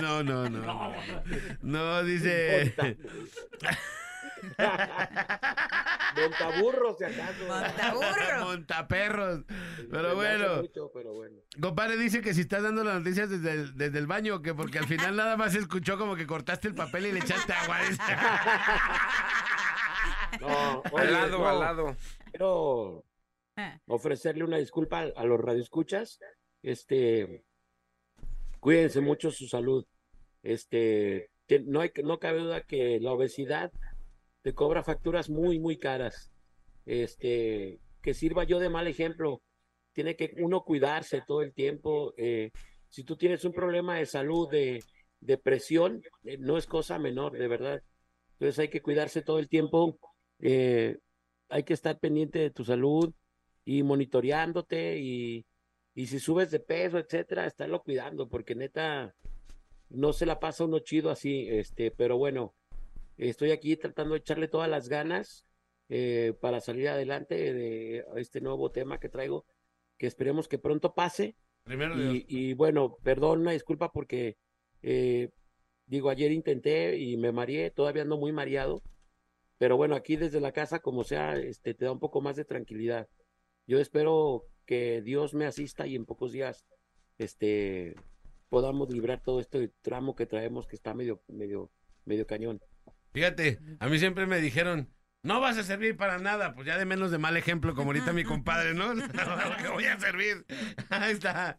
No, 0.00 0.22
no, 0.22 0.48
no. 0.48 0.94
No, 1.62 2.02
dice. 2.04 2.74
Montaburros, 6.16 6.98
si 6.98 7.04
acaso. 7.04 7.46
Montaburro. 7.46 8.44
Montaperros. 8.44 9.44
Pero 9.90 10.14
bueno. 10.14 10.62
mucho, 10.62 10.90
pero 10.92 11.12
bueno. 11.12 11.36
Compadre 11.60 11.96
dice 11.96 12.20
que 12.20 12.34
si 12.34 12.42
estás 12.42 12.62
dando 12.62 12.84
las 12.84 12.98
noticias 12.98 13.30
desde 13.30 13.52
el, 13.52 13.76
desde 13.76 13.98
el 13.98 14.06
baño, 14.06 14.42
que 14.42 14.54
porque 14.54 14.78
al 14.78 14.86
final 14.86 15.16
nada 15.16 15.36
más 15.36 15.52
se 15.52 15.58
escuchó 15.58 15.98
como 15.98 16.16
que 16.16 16.26
cortaste 16.26 16.68
el 16.68 16.74
papel 16.74 17.06
y 17.06 17.12
le 17.12 17.20
echaste 17.20 17.52
agua. 17.52 17.78
No, 20.40 20.82
oye, 20.92 21.06
Al 21.06 21.12
lado, 21.12 21.38
no, 21.38 21.48
al 21.48 21.60
lado. 21.60 21.96
Quiero 22.30 23.04
ofrecerle 23.86 24.44
una 24.44 24.58
disculpa 24.58 25.00
a, 25.14 25.24
los 25.24 25.40
radioescuchas. 25.40 26.18
Este, 26.62 27.44
cuídense 28.60 29.00
mucho 29.00 29.30
su 29.30 29.46
salud. 29.46 29.86
Este, 30.42 31.30
no 31.66 31.80
hay, 31.80 31.92
no 32.02 32.18
cabe 32.18 32.40
duda 32.40 32.62
que 32.62 32.98
la 33.00 33.12
obesidad 33.12 33.72
te 34.44 34.52
cobra 34.52 34.84
facturas 34.84 35.30
muy, 35.30 35.58
muy 35.58 35.78
caras. 35.78 36.30
Este, 36.84 37.80
que 38.02 38.12
sirva 38.12 38.44
yo 38.44 38.58
de 38.60 38.68
mal 38.68 38.86
ejemplo. 38.86 39.40
Tiene 39.94 40.16
que 40.16 40.34
uno 40.36 40.64
cuidarse 40.64 41.22
todo 41.26 41.40
el 41.40 41.54
tiempo. 41.54 42.12
eh, 42.18 42.50
si 42.90 43.04
tú 43.04 43.16
tienes 43.16 43.46
un 43.46 43.52
problema 43.54 43.96
de 43.96 44.04
salud, 44.04 44.50
de, 44.50 44.84
de 45.20 45.38
presión, 45.38 46.02
eh, 46.24 46.36
no 46.38 46.58
es 46.58 46.66
cosa 46.66 46.98
menor, 46.98 47.32
de 47.32 47.48
verdad. 47.48 47.82
Entonces 48.32 48.58
hay 48.58 48.68
que 48.68 48.82
cuidarse 48.82 49.22
todo 49.22 49.38
el 49.38 49.48
tiempo. 49.48 49.98
eh, 50.40 50.98
hay 51.48 51.62
que 51.64 51.72
estar 51.72 51.98
pendiente 51.98 52.38
de 52.38 52.50
tu 52.50 52.64
salud 52.64 53.14
y 53.64 53.82
monitoreándote 53.82 54.98
y, 54.98 55.46
y 55.94 56.06
si 56.06 56.20
subes 56.20 56.50
de 56.50 56.60
peso, 56.60 56.98
etcétera, 56.98 57.46
estarlo 57.46 57.82
cuidando, 57.82 58.28
porque 58.28 58.54
neta 58.54 59.14
no 59.88 60.12
se 60.12 60.26
la 60.26 60.38
pasa 60.38 60.64
uno 60.64 60.80
chido 60.80 61.10
así, 61.10 61.48
este, 61.48 61.90
pero 61.90 62.18
bueno, 62.18 62.54
estoy 63.16 63.50
aquí 63.50 63.76
tratando 63.76 64.14
de 64.14 64.20
echarle 64.20 64.48
todas 64.48 64.68
las 64.68 64.88
ganas 64.88 65.46
eh, 65.88 66.34
para 66.40 66.60
salir 66.60 66.88
adelante 66.88 67.52
de 67.52 68.04
este 68.16 68.40
nuevo 68.40 68.70
tema 68.70 68.98
que 68.98 69.08
traigo, 69.08 69.46
que 69.98 70.06
esperemos 70.06 70.48
que 70.48 70.58
pronto 70.58 70.94
pase. 70.94 71.36
Primero 71.64 71.94
y 71.96 72.52
bueno, 72.54 72.96
perdón, 73.02 73.40
una 73.40 73.52
disculpa 73.52 73.90
porque 73.90 74.36
eh, 74.82 75.30
digo, 75.86 76.10
ayer 76.10 76.30
intenté 76.30 76.98
y 76.98 77.16
me 77.16 77.32
mareé, 77.32 77.70
todavía 77.70 78.02
ando 78.02 78.18
muy 78.18 78.32
mareado, 78.32 78.82
pero 79.58 79.76
bueno, 79.76 79.94
aquí 79.94 80.16
desde 80.16 80.40
la 80.40 80.52
casa, 80.52 80.80
como 80.80 81.04
sea, 81.04 81.36
este, 81.36 81.74
te 81.74 81.86
da 81.86 81.92
un 81.92 82.00
poco 82.00 82.20
más 82.20 82.36
de 82.36 82.44
tranquilidad. 82.44 83.08
Yo 83.66 83.80
espero 83.80 84.44
que 84.66 85.00
Dios 85.02 85.32
me 85.32 85.46
asista 85.46 85.86
y 85.86 85.96
en 85.96 86.04
pocos 86.04 86.32
días, 86.32 86.66
este, 87.16 87.94
podamos 88.48 88.90
librar 88.90 89.22
todo 89.22 89.40
este 89.40 89.68
tramo 89.80 90.14
que 90.14 90.26
traemos 90.26 90.66
que 90.66 90.76
está 90.76 90.92
medio, 90.92 91.22
medio, 91.28 91.70
medio 92.04 92.26
cañón. 92.26 92.60
Fíjate, 93.14 93.60
a 93.78 93.86
mí 93.86 93.98
siempre 94.00 94.26
me 94.26 94.40
dijeron, 94.40 94.92
no 95.22 95.40
vas 95.40 95.56
a 95.56 95.62
servir 95.62 95.96
para 95.96 96.18
nada, 96.18 96.52
pues 96.52 96.66
ya 96.66 96.76
de 96.76 96.84
menos 96.84 97.12
de 97.12 97.18
mal 97.18 97.36
ejemplo, 97.36 97.74
como 97.76 97.90
ahorita 97.90 98.12
mi 98.12 98.24
compadre, 98.24 98.74
¿no? 98.74 98.92
que 99.62 99.68
voy 99.68 99.84
a 99.84 99.98
servir. 100.00 100.44
Ahí 100.90 101.12
está. 101.12 101.56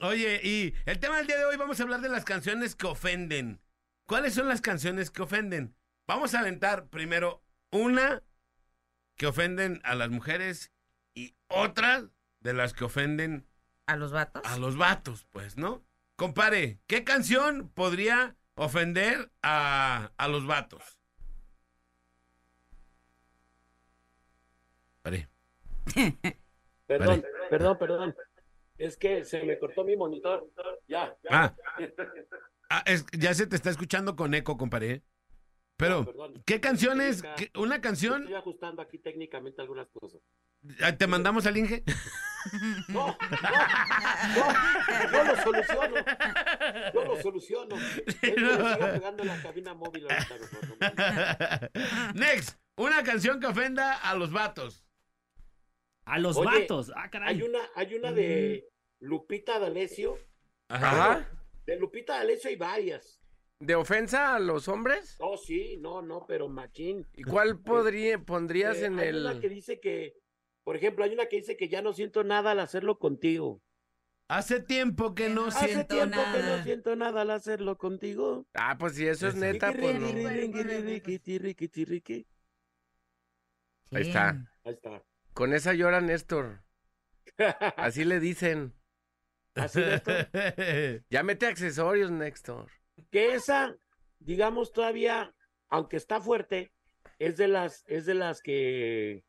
Oye, 0.00 0.40
y 0.42 0.74
el 0.86 0.98
tema 0.98 1.18
del 1.18 1.28
día 1.28 1.38
de 1.38 1.44
hoy 1.44 1.56
vamos 1.56 1.78
a 1.78 1.84
hablar 1.84 2.00
de 2.00 2.08
las 2.08 2.24
canciones 2.24 2.74
que 2.74 2.88
ofenden. 2.88 3.62
¿Cuáles 4.06 4.34
son 4.34 4.48
las 4.48 4.60
canciones 4.60 5.12
que 5.12 5.22
ofenden? 5.22 5.76
Vamos 6.08 6.34
a 6.34 6.40
aventar 6.40 6.88
primero 6.88 7.44
una 7.70 8.24
que 9.16 9.26
ofenden 9.26 9.80
a 9.84 9.94
las 9.94 10.10
mujeres 10.10 10.72
y 11.14 11.36
otra 11.46 12.08
de 12.40 12.54
las 12.54 12.72
que 12.72 12.84
ofenden 12.84 13.46
¿A 13.86 13.94
los 13.96 14.10
vatos? 14.10 14.42
a 14.44 14.58
los 14.58 14.76
vatos, 14.76 15.26
pues, 15.30 15.56
¿no? 15.56 15.84
Compare, 16.16 16.80
¿qué 16.88 17.04
canción 17.04 17.68
podría 17.68 18.34
ofender 18.58 19.30
a, 19.42 20.10
a 20.16 20.28
los 20.28 20.46
vatos? 20.46 20.98
Pare. 25.02 25.28
Perdón, 26.86 27.22
perdón, 27.50 27.78
perdón. 27.78 28.16
Es 28.78 28.96
que 28.96 29.24
se 29.24 29.42
me 29.42 29.58
cortó 29.58 29.84
mi 29.84 29.94
monitor. 29.96 30.50
Ya, 30.86 31.14
ya. 31.22 31.28
Ah, 31.30 31.56
ah, 32.70 32.82
es- 32.86 33.04
ya 33.12 33.34
se 33.34 33.46
te 33.46 33.56
está 33.56 33.68
escuchando 33.68 34.16
con 34.16 34.32
eco, 34.32 34.56
compadre. 34.56 35.02
Pero. 35.76 36.06
¿qué 36.46 36.60
canciones? 36.60 37.22
Técnica. 37.22 37.60
¿Una 37.60 37.80
canción? 37.80 38.22
Estoy 38.22 38.36
ajustando 38.36 38.80
aquí 38.80 38.98
técnicamente 38.98 39.60
algunas 39.60 39.88
cosas. 39.90 40.22
Ah, 40.82 40.96
¿Te 40.96 41.06
mandamos 41.06 41.46
al 41.46 41.56
Inge? 41.56 41.84
No, 42.88 43.08
no, 43.08 43.16
no, 44.36 45.12
yo 45.12 45.24
lo 45.24 45.36
soluciono. 45.42 45.96
Yo 46.94 47.04
lo 47.04 47.20
soluciono. 47.20 47.76
Él 48.22 48.42
me 48.42 48.74
sigue 48.74 48.86
pegando 48.92 49.22
en 49.22 49.28
la 49.28 49.42
cabina 49.42 49.74
móvil 49.74 50.06
ahorita. 50.08 51.70
Next, 52.14 52.58
una 52.76 53.02
canción 53.02 53.40
que 53.40 53.48
ofenda 53.48 53.94
a 53.96 54.14
los 54.14 54.30
vatos. 54.32 54.86
A 56.04 56.18
los 56.18 56.36
Oye, 56.38 56.60
vatos. 56.60 56.92
Ah, 56.94 57.10
caray. 57.10 57.34
Hay 57.34 57.42
una, 57.42 57.58
hay 57.74 57.94
una 57.96 58.12
de 58.12 58.68
Lupita 59.00 59.58
D'Alessio. 59.58 60.18
Ajá. 60.68 61.28
De 61.66 61.76
Lupita 61.76 62.14
D'Alessio 62.18 62.48
hay 62.50 62.56
varias. 62.56 63.20
¿De 63.60 63.74
ofensa 63.74 64.36
a 64.36 64.38
los 64.38 64.68
hombres? 64.68 65.16
No, 65.20 65.36
sí, 65.36 65.76
no, 65.78 66.00
no, 66.00 66.24
pero 66.26 66.48
machín. 66.48 67.06
¿Y 67.14 67.24
cuál 67.24 67.58
podría, 67.58 68.18
pondrías 68.20 68.76
Eh, 68.78 68.86
en 68.86 68.98
hay 69.00 69.10
una 69.10 69.38
que 69.40 69.48
el... 69.48 69.54
dice 69.54 69.80
que, 69.80 70.14
por 70.68 70.76
ejemplo, 70.76 71.02
hay 71.02 71.14
una 71.14 71.24
que 71.24 71.36
dice 71.36 71.56
que 71.56 71.70
ya 71.70 71.80
no 71.80 71.94
siento 71.94 72.24
nada 72.24 72.50
al 72.50 72.60
hacerlo 72.60 72.98
contigo. 72.98 73.62
Hace 74.28 74.60
tiempo 74.60 75.14
que 75.14 75.30
no 75.30 75.46
Hace 75.46 75.64
siento 75.68 75.94
tiempo 75.94 76.16
que 76.16 76.42
nada. 76.42 76.56
no 76.58 76.62
siento 76.62 76.94
nada 76.94 77.22
al 77.22 77.30
hacerlo 77.30 77.78
contigo. 77.78 78.46
Ah, 78.52 78.76
pues 78.78 78.94
si 78.96 79.06
eso 79.06 79.28
es 79.28 79.34
neta, 79.34 79.72
pues 79.72 79.98
no. 79.98 80.06
Ahí 80.08 80.52
Ahí 83.92 84.02
está. 84.02 84.36
está. 84.62 85.02
Con 85.32 85.54
esa 85.54 85.72
llora 85.72 86.02
Néstor. 86.02 86.60
Así 87.78 88.04
le 88.04 88.20
dicen. 88.20 88.74
Así 89.54 89.80
esto. 89.80 90.10
Ya 91.08 91.22
mete 91.22 91.46
accesorios, 91.46 92.10
Néstor. 92.10 92.70
que 93.10 93.32
esa, 93.32 93.74
digamos, 94.18 94.72
todavía, 94.74 95.34
aunque 95.70 95.96
está 95.96 96.20
fuerte, 96.20 96.74
es 97.18 97.38
de 97.38 97.48
las, 97.48 97.84
es 97.86 98.04
de 98.04 98.12
las 98.12 98.42
que 98.42 99.24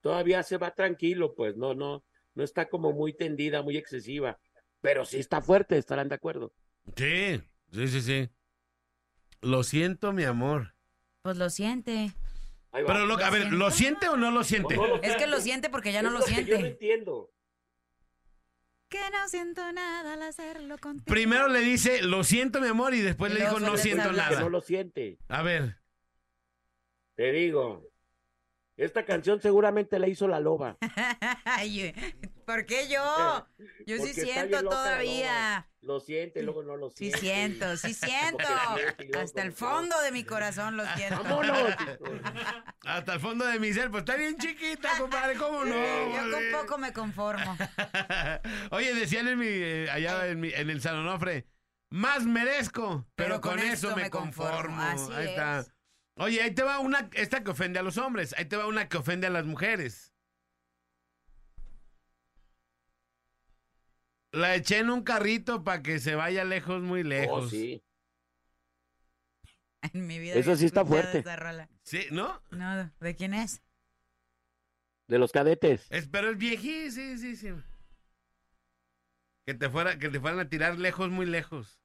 todavía 0.00 0.42
se 0.42 0.56
va 0.56 0.74
tranquilo, 0.74 1.34
pues 1.34 1.56
no, 1.56 1.74
no, 1.74 2.04
no 2.34 2.44
está 2.44 2.68
como 2.68 2.92
muy 2.92 3.12
tendida, 3.12 3.62
muy 3.62 3.76
excesiva, 3.76 4.38
pero 4.80 5.04
sí 5.04 5.18
está 5.18 5.40
fuerte, 5.40 5.76
estarán 5.78 6.08
de 6.08 6.14
acuerdo. 6.14 6.52
Sí, 6.96 7.40
sí, 7.72 7.88
sí, 7.88 8.00
sí. 8.00 8.30
Lo 9.42 9.62
siento, 9.62 10.12
mi 10.12 10.24
amor. 10.24 10.74
Pues 11.22 11.36
lo 11.36 11.50
siente. 11.50 12.12
Pero, 12.72 13.04
lo, 13.06 13.14
a 13.18 13.30
ver, 13.30 13.52
¿lo 13.52 13.70
siente 13.70 14.08
o 14.08 14.16
no 14.16 14.30
lo 14.30 14.44
siente? 14.44 14.76
No, 14.76 14.86
no 14.86 14.96
Es 15.02 15.16
que 15.16 15.26
lo 15.26 15.40
siente 15.40 15.70
porque 15.70 15.92
ya 15.92 16.02
no 16.02 16.10
lo 16.10 16.20
que 16.20 16.30
Yo 16.32 16.40
no 16.40 16.46
siente. 16.46 16.68
entiendo. 16.68 17.30
Que 18.88 18.98
no 19.12 19.28
siento 19.28 19.72
nada 19.72 20.14
al 20.14 20.22
hacerlo 20.22 20.76
contigo. 20.78 21.04
Primero 21.06 21.48
le 21.48 21.60
dice, 21.60 22.02
lo 22.02 22.24
siento, 22.24 22.60
mi 22.60 22.68
amor, 22.68 22.94
y 22.94 23.00
después 23.00 23.32
Y 23.32 23.34
le 23.36 23.40
dijo, 23.42 23.60
no 23.60 23.76
siento. 23.76 24.10
Que 24.10 24.16
nada. 24.16 24.40
no 24.40 24.48
lo 24.48 24.60
siente. 24.60 25.18
A 25.28 25.42
ver, 25.42 25.76
Te 27.14 27.32
digo. 27.32 27.89
Esta 28.80 29.04
canción 29.04 29.40
seguramente 29.42 29.98
la 29.98 30.08
hizo 30.08 30.26
la 30.26 30.40
loba. 30.40 30.76
Ay, 31.44 31.92
¿Por 32.46 32.64
qué 32.66 32.88
yo? 32.88 33.46
Yo 33.86 33.96
sí 33.96 34.02
Porque 34.08 34.12
siento 34.22 34.62
loca, 34.62 34.76
todavía. 34.76 35.66
Lo 35.82 36.00
siente, 36.00 36.42
luego 36.42 36.62
no 36.62 36.76
lo 36.76 36.90
Sí 36.90 37.10
siente. 37.12 37.18
siento, 37.20 37.76
sí 37.76 37.94
siento. 37.94 38.44
y 38.98 39.04
luego 39.08 39.20
Hasta 39.24 39.42
el 39.42 39.52
fondo 39.52 40.00
de 40.00 40.12
mi 40.12 40.24
corazón 40.24 40.76
lo 40.76 40.84
siento. 40.94 41.22
¡Vámonos! 41.22 41.74
Hasta 42.84 43.14
el 43.14 43.20
fondo 43.20 43.46
de 43.46 43.58
mi 43.58 43.72
ser, 43.72 43.90
pues 43.90 44.00
está 44.02 44.16
bien 44.16 44.36
chiquita, 44.38 44.90
compadre, 44.98 45.36
¿cómo 45.36 45.64
no? 45.64 45.74
Yo 45.74 46.30
con 46.30 46.42
poco 46.62 46.78
me 46.78 46.92
conformo. 46.92 47.56
Oye, 48.70 48.94
decían 48.94 49.28
en 49.28 49.38
mi, 49.38 49.46
eh, 49.48 49.88
allá 49.90 50.26
en, 50.28 50.40
mi- 50.40 50.52
en 50.52 50.70
el 50.70 50.80
San 50.80 50.96
Onofre, 50.96 51.46
más 51.90 52.24
merezco, 52.24 53.06
pero, 53.14 53.40
con, 53.40 53.58
eso 53.58 53.94
me 53.96 54.10
conformo. 54.10 54.80
Así 54.82 55.12
ahí 55.12 55.28
está. 55.28 55.64
Oye, 56.20 56.42
ahí 56.42 56.50
te 56.50 56.62
va 56.62 56.80
una, 56.80 57.08
esta 57.14 57.42
que 57.42 57.50
ofende 57.50 57.78
a 57.78 57.82
los 57.82 57.96
hombres, 57.96 58.34
ahí 58.36 58.44
te 58.44 58.58
va 58.58 58.66
una 58.66 58.90
que 58.90 58.98
ofende 58.98 59.26
a 59.26 59.30
las 59.30 59.46
mujeres. 59.46 60.12
La 64.30 64.54
eché 64.54 64.78
en 64.80 64.90
un 64.90 65.02
carrito 65.02 65.64
para 65.64 65.82
que 65.82 65.98
se 65.98 66.14
vaya 66.14 66.44
lejos, 66.44 66.82
muy 66.82 67.04
lejos. 67.04 67.46
Oh, 67.46 67.48
sí. 67.48 67.82
En 69.94 70.06
mi 70.06 70.18
vida. 70.18 70.34
Eso 70.34 70.54
sí 70.56 70.66
está 70.66 70.84
fuerte. 70.84 71.24
Sí, 71.84 72.06
¿no? 72.10 72.42
No, 72.50 72.92
¿de 73.00 73.16
quién 73.16 73.32
es? 73.32 73.62
De 75.08 75.18
los 75.18 75.32
cadetes. 75.32 75.86
Es, 75.88 76.06
pero 76.06 76.28
es 76.28 76.36
viejí, 76.36 76.90
sí, 76.90 77.16
sí, 77.16 77.34
sí. 77.34 77.48
Que 79.46 79.54
te 79.54 79.70
fuera, 79.70 79.98
que 79.98 80.10
te 80.10 80.20
fueran 80.20 80.38
a 80.40 80.50
tirar 80.50 80.78
lejos, 80.78 81.08
muy 81.08 81.24
lejos. 81.24 81.79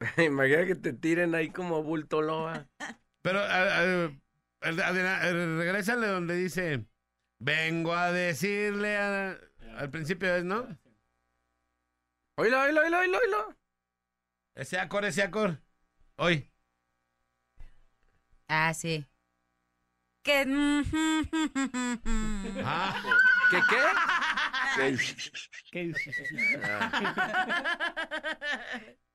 Imagina 0.18 0.66
que 0.66 0.74
te 0.74 0.92
tiren 0.92 1.34
ahí 1.34 1.50
como 1.50 1.82
bulto 1.82 2.22
loba. 2.22 2.68
Pero 3.22 3.40
a- 3.40 3.44
a- 3.44 4.06
a- 4.06 4.10
a- 4.62 5.20
a- 5.28 5.32
regrésale 5.32 6.06
donde 6.06 6.36
dice, 6.36 6.84
vengo 7.38 7.94
a 7.94 8.12
decirle 8.12 8.96
a- 8.96 9.38
al 9.76 9.90
principio, 9.90 10.42
¿no? 10.44 10.78
Oílo, 12.38 12.60
oílo, 12.60 12.82
oílo, 12.82 12.98
oílo, 12.98 13.18
oílo. 13.18 13.56
Ese 14.54 14.78
acor, 14.78 15.04
ese 15.04 15.22
acor. 15.22 15.62
Hoy. 16.16 16.50
Ah, 18.48 18.72
sí. 18.74 19.04
Que. 20.22 20.44
Ah, 22.64 22.94
¿Qué 23.50 23.60
qué? 23.70 23.82
¿Qué? 25.72 25.92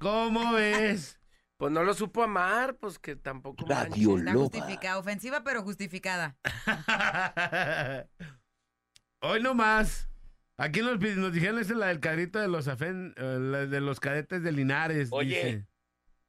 ¿Cómo 0.00 0.52
ves? 0.54 1.20
Pues 1.58 1.70
no 1.72 1.82
lo 1.84 1.92
supo 1.92 2.22
amar, 2.22 2.78
pues 2.78 2.98
que 2.98 3.16
tampoco. 3.16 3.62
Está 3.62 3.86
Loba. 3.86 4.32
justificada. 4.32 4.98
Ofensiva, 4.98 5.44
pero 5.44 5.62
justificada. 5.62 6.38
Hoy 9.20 9.42
nomás. 9.42 10.08
Aquí 10.56 10.80
nos, 10.80 10.98
dijeron 10.98 11.58
esa 11.58 11.72
es 11.72 11.78
la 11.78 11.86
del 11.88 12.00
cadrito 12.00 12.38
de 12.38 12.48
los 12.48 12.66
afen- 12.66 13.14
eh, 13.16 13.38
la 13.40 13.66
de 13.66 13.80
los 13.80 14.00
cadetes 14.00 14.42
de 14.42 14.52
Linares. 14.52 15.08
Oye. 15.12 15.36
dice. 15.44 15.66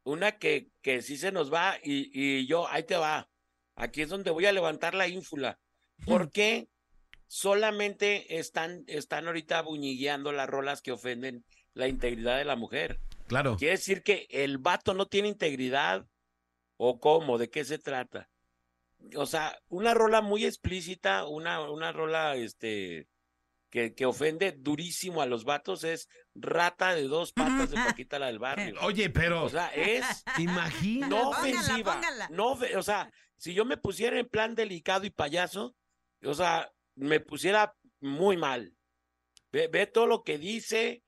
Una 0.03 0.33
que, 0.33 0.69
que 0.81 1.01
sí 1.01 1.15
se 1.17 1.31
nos 1.31 1.53
va 1.53 1.75
y, 1.83 2.09
y 2.13 2.47
yo, 2.47 2.67
ahí 2.67 2.83
te 2.83 2.95
va. 2.97 3.29
Aquí 3.75 4.01
es 4.01 4.09
donde 4.09 4.31
voy 4.31 4.45
a 4.47 4.51
levantar 4.51 4.95
la 4.95 5.07
ínfula. 5.07 5.59
¿Por 6.05 6.31
qué 6.31 6.67
solamente 7.27 8.37
están, 8.39 8.83
están 8.87 9.27
ahorita 9.27 9.61
buñigueando 9.61 10.31
las 10.31 10.49
rolas 10.49 10.81
que 10.81 10.91
ofenden 10.91 11.45
la 11.73 11.87
integridad 11.87 12.37
de 12.37 12.45
la 12.45 12.55
mujer? 12.55 12.99
Claro. 13.31 13.55
¿Quiere 13.55 13.75
decir 13.77 14.03
que 14.03 14.27
el 14.29 14.57
vato 14.57 14.93
no 14.93 15.05
tiene 15.05 15.29
integridad? 15.29 16.05
¿O 16.75 16.99
cómo? 16.99 17.37
¿De 17.37 17.49
qué 17.49 17.63
se 17.63 17.77
trata? 17.79 18.29
O 19.15 19.25
sea, 19.25 19.57
una 19.69 19.93
rola 19.93 20.19
muy 20.19 20.43
explícita, 20.45 21.25
una, 21.25 21.61
una 21.71 21.93
rola 21.93 22.35
este, 22.35 23.07
que, 23.69 23.93
que 23.95 24.05
ofende 24.05 24.51
durísimo 24.51 25.21
a 25.21 25.25
los 25.25 25.45
vatos 25.45 25.85
es 25.85 26.09
Rata 26.35 26.93
de 26.93 27.03
dos 27.03 27.31
patas 27.31 27.69
de 27.71 27.77
Paquita 27.77 28.19
la 28.19 28.27
del 28.27 28.39
barrio. 28.39 28.75
Oye, 28.81 29.09
pero 29.09 29.45
O 29.45 29.49
sea, 29.49 29.67
es 29.69 30.23
imagina. 30.37 31.07
no 31.07 31.31
Póngala, 31.31 31.39
ofensiva. 31.39 31.93
póngala. 31.93 32.27
No, 32.31 32.55
ofe- 32.55 32.75
o 32.75 32.83
sea, 32.83 33.09
si 33.37 33.53
yo 33.53 33.63
me 33.63 33.77
pusiera 33.77 34.19
en 34.19 34.27
plan 34.27 34.55
delicado 34.55 35.05
y 35.05 35.09
payaso, 35.09 35.73
o 36.25 36.33
sea, 36.33 36.69
me 36.95 37.21
pusiera 37.21 37.73
muy 38.01 38.35
mal. 38.35 38.75
Ve, 39.53 39.67
ve 39.67 39.87
todo 39.87 40.05
lo 40.05 40.23
que 40.23 40.37
dice, 40.37 41.01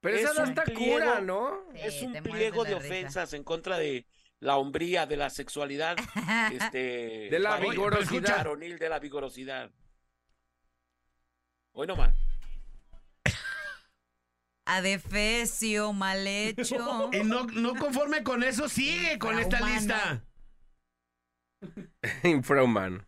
Pero 0.00 0.16
esa 0.16 0.30
es 0.30 0.38
no 0.38 0.44
está 0.44 0.64
pliego. 0.64 0.82
cura, 0.82 1.20
¿no? 1.20 1.64
Sí, 1.72 1.80
es 1.82 2.02
un 2.02 2.12
pliego 2.22 2.64
de 2.64 2.74
ofensas 2.74 3.32
en 3.32 3.42
contra 3.42 3.78
de 3.78 4.06
la 4.40 4.56
hombría, 4.56 5.06
de 5.06 5.16
la 5.16 5.30
sexualidad, 5.30 5.96
este, 6.52 7.28
De 7.30 7.38
la 7.38 7.56
vigorosidad. 7.56 8.46
de 8.46 8.88
la 8.88 8.98
vigorosidad. 8.98 9.70
Hoy 11.72 11.86
nomás. 11.86 12.14
Adefesio, 14.66 15.92
mal 15.92 16.26
hecho. 16.26 17.10
Y 17.12 17.24
no, 17.24 17.44
no 17.44 17.74
conforme 17.74 18.22
con 18.22 18.42
eso, 18.42 18.68
sigue 18.68 19.18
con 19.18 19.38
esta 19.38 19.60
lista. 19.60 20.24
Infrahumano. 22.22 23.06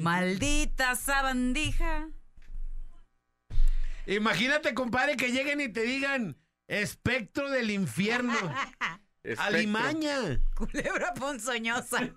Maldita 0.00 0.94
sabandija. 0.94 2.08
Imagínate, 4.06 4.74
compadre, 4.74 5.16
que 5.16 5.32
lleguen 5.32 5.60
y 5.60 5.68
te 5.68 5.82
digan 5.82 6.36
espectro 6.68 7.50
del 7.50 7.70
infierno. 7.70 8.34
Espectro. 9.22 9.56
Alimaña. 9.56 10.40
Culebra 10.54 11.12
ponzoñosa. 11.14 11.98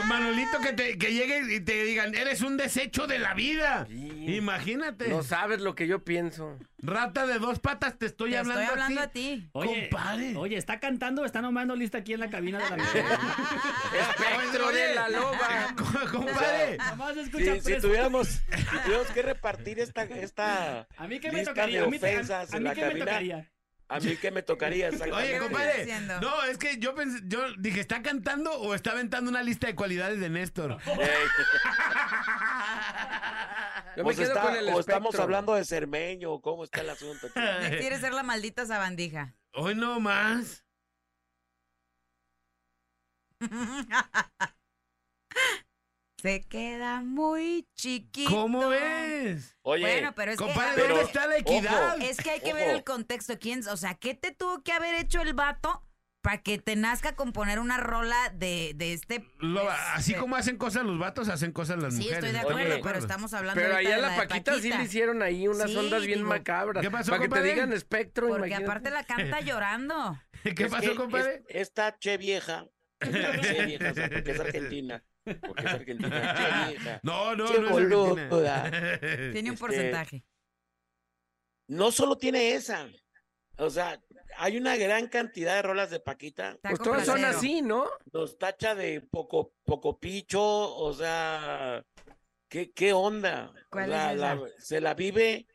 O 0.00 0.06
Manolito, 0.06 0.58
que, 0.60 0.72
te, 0.72 0.98
que 0.98 1.12
lleguen 1.12 1.50
y 1.50 1.60
te 1.60 1.84
digan, 1.84 2.14
eres 2.14 2.40
un 2.42 2.56
desecho 2.56 3.06
de 3.06 3.18
la 3.18 3.34
vida. 3.34 3.86
Sí. 3.88 4.34
Imagínate. 4.36 5.08
No 5.08 5.22
sabes 5.22 5.60
lo 5.60 5.74
que 5.74 5.86
yo 5.86 6.02
pienso. 6.04 6.58
Rata 6.78 7.26
de 7.26 7.38
dos 7.38 7.60
patas, 7.60 7.98
te 7.98 8.06
estoy 8.06 8.32
Te 8.32 8.38
hablando, 8.38 8.60
estoy 8.62 8.72
hablando 8.72 9.00
a 9.00 9.04
a 9.04 9.08
ti. 9.08 9.48
Oye, 9.52 9.88
Compadre. 9.90 10.36
oye, 10.36 10.56
¿está 10.56 10.80
cantando 10.80 11.22
o 11.22 11.24
está 11.24 11.40
nombrando 11.40 11.76
lista 11.76 11.98
aquí 11.98 12.12
en 12.12 12.20
la 12.20 12.28
cabina 12.30 12.58
de 12.58 12.76
la? 12.76 12.76
Espectro 14.00 14.70
de 14.72 14.94
la 14.94 15.08
loba. 15.08 15.74
compadre. 16.12 16.76
Nomás 16.78 17.14
Si, 17.14 17.20
escucha 17.20 17.54
si 17.54 17.60
pues. 17.60 17.82
tuviéramos, 17.82 18.28
si 18.50 18.78
tuviéramos 18.82 19.10
que 19.12 19.22
repartir 19.22 19.78
esta, 19.80 20.02
esta 20.04 20.86
A 20.96 21.06
mí 21.06 21.20
que 21.20 21.30
me 21.32 21.44
tocaría. 21.44 21.84
A 21.84 21.86
mí, 21.86 21.98
a- 22.02 22.06
a 22.06 22.10
en 22.44 22.62
mí 22.62 22.68
la 22.68 22.74
que 22.74 22.80
me 22.82 22.88
cabina, 22.88 23.04
tocaría. 23.04 23.50
A 23.94 24.00
mí 24.00 24.16
que 24.16 24.30
me 24.32 24.42
tocaría 24.42 24.88
Oye, 24.90 25.38
compadre. 25.38 25.84
diciendo? 25.84 26.20
No, 26.20 26.42
es 26.44 26.58
que 26.58 26.78
yo 26.78 26.94
pensé, 26.94 27.20
yo 27.26 27.40
dije, 27.58 27.80
¿está 27.80 28.02
cantando 28.02 28.52
o 28.52 28.74
está 28.74 28.90
aventando 28.90 29.30
una 29.30 29.42
lista 29.42 29.66
de 29.68 29.74
cualidades 29.76 30.18
de 30.20 30.28
Néstor? 30.30 30.78
Yo 33.96 34.02
me 34.02 34.02
pues 34.02 34.16
quedo 34.16 34.28
está- 34.30 34.42
con 34.42 34.56
el 34.56 34.68
o 34.70 34.80
estamos 34.80 35.14
hablando 35.14 35.54
de 35.54 35.64
Cermeño, 35.64 36.32
o 36.32 36.42
¿cómo 36.42 36.64
está 36.64 36.80
el 36.80 36.90
asunto? 36.90 37.28
Quiere 37.78 37.96
ser 38.00 38.12
la 38.12 38.24
maldita 38.24 38.66
sabandija. 38.66 39.36
Hoy 39.52 39.76
no 39.76 40.00
más. 40.00 40.64
Se 46.24 46.40
queda 46.40 47.02
muy 47.02 47.68
chiquito. 47.74 48.30
¿Cómo 48.30 48.68
ves? 48.68 49.58
Oye, 49.60 49.82
Bueno, 49.82 50.14
pero 50.14 50.32
es 50.32 50.38
Compadre, 50.38 50.74
que. 50.74 50.80
¿dónde 50.80 50.94
pero- 50.94 51.06
está 51.06 51.26
la 51.26 51.36
equidad? 51.36 51.88
ojo. 51.96 51.96
Es 52.02 52.16
que 52.16 52.30
hay 52.30 52.40
que 52.40 52.46
Ojo. 52.54 52.56
ver 52.56 52.70
el 52.70 52.82
contexto. 52.82 53.38
¿Quién, 53.38 53.60
o 53.68 53.76
sea, 53.76 53.94
¿qué 53.96 54.14
te 54.14 54.32
tuvo 54.32 54.62
que 54.62 54.72
haber 54.72 54.94
hecho 54.94 55.20
el 55.20 55.34
vato 55.34 55.86
para 56.22 56.38
que 56.40 56.56
te 56.56 56.76
nazca 56.76 57.14
componer 57.14 57.58
una 57.58 57.76
rola 57.76 58.16
de, 58.32 58.72
de 58.74 58.94
este. 58.94 59.22
Lo- 59.40 59.64
pues, 59.64 59.76
así 59.92 60.14
de- 60.14 60.18
como 60.18 60.36
hacen 60.36 60.56
cosas 60.56 60.84
los 60.84 60.98
vatos, 60.98 61.28
hacen 61.28 61.52
cosas 61.52 61.76
las 61.82 61.92
Sí, 61.92 61.98
mujeres. 62.04 62.16
estoy 62.16 62.32
de 62.32 62.38
¿estás 62.38 62.50
acuerdo, 62.52 62.72
Oye. 62.72 62.82
pero 62.82 62.98
estamos 62.98 63.34
hablando. 63.34 63.60
Pero 63.60 63.76
allá 63.76 63.96
de 63.96 64.00
la 64.00 64.08
de 64.08 64.16
Paquita, 64.16 64.58
sí 64.58 64.70
le 64.70 64.82
hicieron 64.82 65.22
ahí 65.22 65.46
unas 65.46 65.70
Sí, 65.70 65.76
ondas 65.76 66.06
bien 66.06 66.20
digo, 66.20 66.30
macabras. 66.30 66.82
¿Qué 66.82 66.90
pasó, 66.90 67.10
Para 67.10 67.22
que 67.24 67.28
te 67.28 67.42
digan 67.42 67.70
espectro, 67.74 68.28
Porque 68.28 68.46
imagínate. 68.48 68.64
aparte 68.64 68.90
la 68.90 69.04
canta 69.04 69.40
llorando. 69.42 70.18
¿Qué 70.42 70.64
es 70.64 70.70
pasó, 70.70 70.90
que 70.92 70.96
compadre? 70.96 71.42
es- 71.48 71.68
esta 71.68 71.98
che 71.98 72.16
vieja, 72.16 72.66
che 73.02 73.66
vieja, 73.66 73.90
o 73.90 73.94
sea, 73.94 74.08
porque 74.08 74.30
es 74.30 74.40
argentina, 74.40 75.04
porque 75.46 75.64
es 75.64 75.72
argentina, 75.72 76.34
che 76.78 77.00
No, 77.02 77.34
no, 77.34 77.46
Che 77.46 77.58
no 77.58 77.66
es 77.66 77.72
boluda. 77.72 78.62
Argentina. 78.62 78.98
Tiene 79.32 79.48
un 79.50 79.54
Este, 79.54 79.60
porcentaje. 79.66 80.24
no 81.68 81.90
solo 81.90 82.16
tiene 82.18 82.52
esa, 82.54 82.88
o 83.56 83.70
sea, 83.70 84.00
hay 84.36 84.56
una 84.56 84.76
gran 84.76 85.08
cantidad 85.08 85.54
de 85.56 85.62
rolas 85.62 85.90
de 85.90 86.00
Paquita, 86.00 86.58
Pues 86.62 86.78
todas 86.80 87.06
son 87.06 87.24
así, 87.24 87.62
¿no? 87.62 87.86
nos 88.12 88.38
tacha 88.38 88.74
de 88.74 89.00
poco, 89.00 89.54
poco 89.64 89.98
picho, 89.98 90.42
o 90.42 90.92
sea, 90.92 91.84
¿qué, 92.48 92.72
qué 92.72 92.92
onda? 92.92 93.50
O 93.50 93.70
¿Cuál 93.70 93.90
sea, 93.90 94.12
es 94.12 94.18
la- 94.20 94.40
se 94.58 94.80
la 94.80 94.94
vive, 94.94 95.46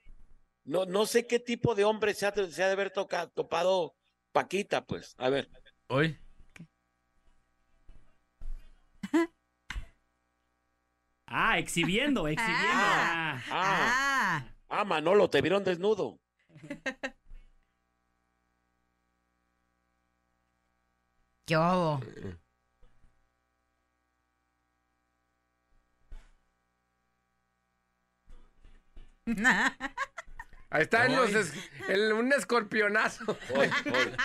no, 0.64 0.86
no 0.86 1.06
sé 1.06 1.28
qué 1.28 1.40
tipo 1.40 1.76
de 1.76 1.84
hombre 1.84 2.14
se 2.14 2.26
ha, 2.26 2.34
se 2.34 2.64
ha 2.64 2.68
de 2.68 2.74
haber 2.74 2.92
toca- 2.92 3.28
topado 3.28 3.96
Paquita, 4.32 4.86
pues, 4.86 5.16
a 5.18 5.30
ver. 5.30 5.50
Hoy. 5.88 6.18
Ah, 11.32 11.60
exhibiendo, 11.60 12.28
exhibiendo. 12.28 12.68
Ah, 12.74 13.40
ah, 13.52 14.42
ah. 14.42 14.44
ah 14.70 14.84
Manolo, 14.84 15.30
te 15.30 15.42
vieron 15.42 15.64
desnudo. 15.64 16.20
Yo. 21.48 22.00
Ahí 30.72 30.82
está 30.84 31.06
en 31.06 31.16
los 31.16 31.54
en 31.88 32.14
un 32.14 32.34
escorpionazo. 32.34 33.26
Voy, 33.54 33.70
voy. 33.86 34.16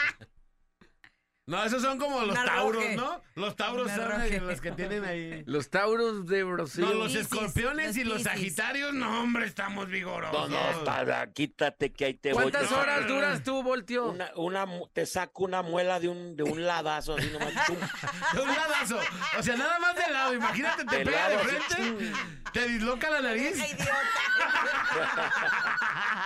No, 1.46 1.62
esos 1.62 1.82
son 1.82 1.98
como 1.98 2.22
los 2.22 2.34
tauros. 2.42 2.82
¿no? 2.96 3.20
Los 3.34 3.54
tauros 3.54 3.90
son 3.90 4.46
los 4.46 4.60
que 4.62 4.72
tienen 4.72 5.04
ahí. 5.04 5.42
Los 5.46 5.68
tauros 5.68 6.26
de 6.26 6.42
Brasil. 6.42 6.82
No, 6.84 6.94
los 6.94 7.14
escorpiones 7.14 7.88
los 7.88 7.96
y 7.98 8.04
los 8.04 8.22
sagitarios, 8.22 8.94
no, 8.94 9.20
hombre, 9.20 9.44
estamos 9.46 9.86
No, 9.86 9.92
vigorosos. 9.92 10.48
no, 10.48 10.84
para, 10.84 11.30
quítate 11.32 11.92
que 11.92 12.06
ahí 12.06 12.14
te 12.14 12.32
voy. 12.32 12.44
¿Cuántas 12.44 12.70
No, 12.70 12.78
horas 12.78 13.06
duras 13.06 13.42
tú, 13.42 13.62
Voltio? 13.62 14.06
Una, 14.06 14.30
una, 14.36 14.64
mu- 14.64 14.88
te 14.88 15.04
saco 15.04 15.44
una 15.44 15.60
muela 15.60 16.00
de 16.00 16.08
un, 16.08 16.34
de 16.34 16.44
un 16.44 16.64
ladazo, 16.64 17.16
así 17.18 17.28
nomás. 17.30 17.52
De 18.34 18.40
un 18.40 18.48
ladazo. 18.48 18.98
O 19.38 19.42
sea, 19.42 19.56
nada 19.56 19.78
más 19.78 19.94
de 19.96 20.10
lado. 20.12 20.34
Imagínate, 20.34 20.84
te 20.86 20.98
De 20.98 21.04
pega 21.04 21.28
de 21.28 21.36
lado, 21.36 21.46
así, 21.46 21.74
frente, 21.74 22.12
te 22.54 22.68
disloca 22.68 23.10
la 23.10 23.20
nariz. 23.20 23.56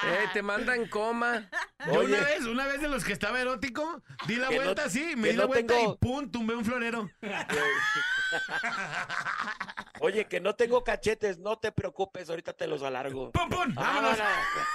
Eh, 0.05 0.29
te 0.33 0.43
manda 0.43 0.75
en 0.77 0.87
coma. 0.89 1.49
Yo 1.87 1.93
Oye. 2.01 2.15
una 2.15 2.25
vez, 2.25 2.41
una 2.45 2.67
vez 2.67 2.81
de 2.81 2.89
los 2.89 3.05
que 3.05 3.13
estaba 3.13 3.41
erótico, 3.41 4.03
di 4.27 4.37
la 4.37 4.49
Que 4.49 4.57
no- 4.59 4.63
vuelta 4.65 4.89
me 5.17 5.31
di 5.31 5.37
la 5.37 5.43
no 5.43 5.49
vuelta 5.49 5.75
tengo- 5.75 5.95
y 5.95 5.97
pum, 5.99 6.31
tumbé 6.31 6.55
un 6.55 6.65
florero. 6.65 7.11
Oye, 10.01 10.27
que 10.27 10.41
no 10.41 10.55
tengo 10.55 10.85
cachetes, 10.85 11.39
no 11.39 11.59
te 11.59 11.73
preocupes, 11.73 12.31
ahorita 12.31 12.53
te 12.53 12.67
los 12.67 12.83
alargo. 12.83 13.33
¡Pum, 13.33 13.49
pum! 13.49 13.75
Vámonos. 13.75 14.19
¡Vámonos! 14.19 14.67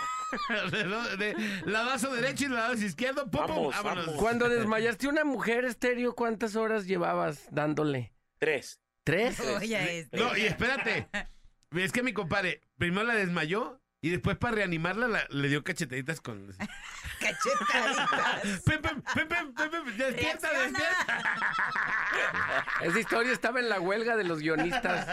De, 0.72 1.18
de- 1.18 1.62
ladazo 1.66 2.12
derecho 2.12 2.46
y 2.46 2.50
ladazo 2.50 2.84
izquierdo, 2.84 3.30
¡pum, 3.30 3.46
pum! 3.46 3.70
¡Vámonos! 3.72 4.06
vamos. 4.08 4.16
Cuando 4.20 4.50
desmayaste 4.50 5.08
una 5.08 5.24
mujer 5.24 5.64
estéreo, 5.64 6.16
¿cuántas 6.16 6.56
horas 6.56 6.88
llevabas 6.88 7.46
dándole? 7.52 8.14
Tres. 8.40 8.80
¿Tres? 9.04 9.40
Este. 9.40 10.18
No, 10.18 10.36
y 10.36 10.46
espérate. 10.46 11.08
Es 11.72 11.92
que 11.92 12.02
mi 12.04 12.14
compadre 12.14 12.62
primero 12.78 13.06
la 13.06 13.14
desmayó 13.16 13.80
y 14.02 14.10
después 14.10 14.36
para 14.38 14.56
reanimarla 14.56 15.08
la- 15.08 15.28
le 15.30 15.48
dio 15.50 15.64
cachetaditas 15.64 16.20
con... 16.20 16.56
Cachetaditas. 17.20 18.54
¡Despierta, 18.54 20.50
Reacciona. 20.50 20.80
despierta! 20.80 21.22
Esa 22.82 23.00
historia 23.00 23.32
estaba 23.32 23.60
en 23.60 23.70
la 23.70 23.80
huelga 23.80 24.16
de 24.16 24.24
los 24.24 24.40
guionistas. 24.40 25.08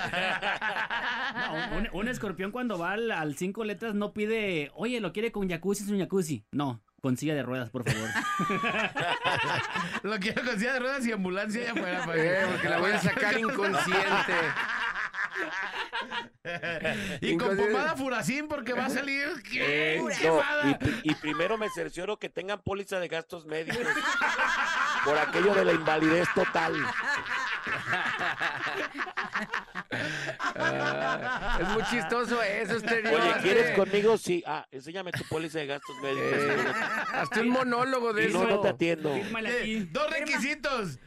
No, 1.34 1.76
un, 1.76 1.88
un 1.92 2.08
escorpión 2.08 2.50
cuando 2.50 2.78
va 2.78 2.92
al, 2.92 3.10
al 3.10 3.36
cinco 3.36 3.64
letras 3.64 3.94
no 3.94 4.12
pide, 4.12 4.70
oye, 4.74 5.00
lo 5.00 5.12
quiere 5.12 5.32
con 5.32 5.48
jacuzzi, 5.48 5.84
es 5.84 5.90
un 5.90 5.98
jacuzzi. 6.00 6.44
No, 6.50 6.82
con 7.00 7.16
silla 7.16 7.34
de 7.34 7.42
ruedas, 7.42 7.70
por 7.70 7.84
favor. 7.90 8.08
Lo 10.02 10.18
quiero 10.18 10.42
con 10.44 10.58
silla 10.58 10.74
de 10.74 10.78
ruedas 10.80 11.06
y 11.06 11.12
ambulancia 11.12 11.62
allá 11.62 11.72
afuera. 11.72 12.04
para 12.06 12.22
Eh, 12.42 12.46
porque 12.50 12.68
la 12.68 12.78
voy 12.78 12.90
a 12.92 12.98
sacar 13.00 13.38
inconsciente. 13.38 14.34
Y 17.20 17.36
con 17.36 17.56
pomada 17.56 17.94
furacín 17.96 18.48
porque 18.48 18.72
va 18.72 18.86
a 18.86 18.90
salir... 18.90 19.28
Eh, 19.52 20.00
¿Qué 20.20 20.28
no, 20.28 20.42
y, 20.70 20.74
pri- 20.74 21.00
y 21.04 21.14
primero 21.14 21.58
me 21.58 21.68
cercioro 21.70 22.18
que 22.18 22.28
tengan 22.28 22.60
póliza 22.62 22.98
de 23.00 23.08
gastos 23.08 23.46
médicos 23.46 23.86
por 25.04 25.18
aquello 25.18 25.54
de 25.54 25.64
la 25.64 25.72
invalidez 25.72 26.28
total. 26.34 26.74
Ah, 30.56 31.58
es 31.60 31.68
muy 31.68 31.82
chistoso 31.84 32.42
eso, 32.42 32.76
estéreo. 32.76 33.18
Oye, 33.18 33.32
¿quieres 33.42 33.76
conmigo? 33.76 34.16
Sí. 34.18 34.42
Ah, 34.46 34.66
enséñame 34.70 35.12
tu 35.12 35.24
póliza 35.24 35.58
de 35.58 35.66
gastos 35.66 35.96
médicos. 36.02 36.38
Eh, 36.38 36.72
hazte 37.14 37.40
un 37.40 37.48
monólogo 37.50 38.12
de 38.12 38.28
Y 38.28 38.32
no, 38.32 38.42
eso. 38.42 38.50
no 38.50 38.60
te 38.60 38.68
atiendo. 38.68 39.14
Eh, 39.14 39.86
dos 39.90 40.10
requisitos. 40.10 40.98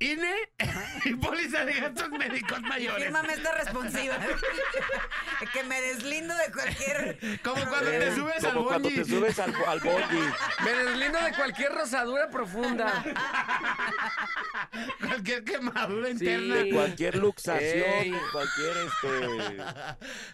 INE 0.00 0.34
y 1.04 1.14
póliza 1.14 1.64
de 1.66 1.74
gastos 1.74 2.08
médicos 2.10 2.60
mayores. 2.62 3.02
fírmame 3.04 3.34
esta 3.34 3.52
responsiva. 3.52 4.18
que 5.52 5.62
me 5.64 5.80
deslindo 5.82 6.34
de 6.34 6.52
cualquier. 6.52 7.18
Como 7.42 7.64
cuando 7.66 7.90
te 7.90 8.14
subes 8.14 8.44
al 8.44 8.52
Como 8.54 8.66
cuando 8.66 8.88
te 8.88 9.04
subes 9.04 9.38
al. 9.38 9.52
Me 10.64 10.74
deslindo 10.74 11.18
de 11.22 11.32
cualquier 11.34 11.72
rosadura 11.72 12.28
profunda. 12.30 13.04
Cualquier 15.06 15.44
quemadura 15.44 16.06
Sí. 16.06 16.12
interna. 16.12 16.54
De 16.56 16.70
cualquier 16.70 17.16
luxación, 17.16 17.84
Ey. 18.00 18.14
cualquier 18.32 18.76
este. 18.76 19.62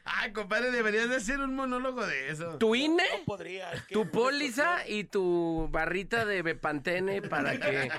Ay, 0.04 0.32
compadre, 0.32 0.70
deberías 0.70 1.08
de 1.08 1.16
hacer 1.16 1.40
un 1.40 1.54
monólogo 1.54 2.06
de 2.06 2.30
eso. 2.30 2.56
Tu 2.58 2.74
INE, 2.74 3.02
No 3.18 3.24
podría. 3.24 3.72
es 3.72 3.82
que 3.82 3.94
tu 3.94 4.10
póliza 4.10 4.86
y 4.86 5.04
tu 5.04 5.68
barrita 5.70 6.24
de 6.24 6.42
Bepantene 6.42 7.22
para 7.22 7.58
que. 7.58 7.90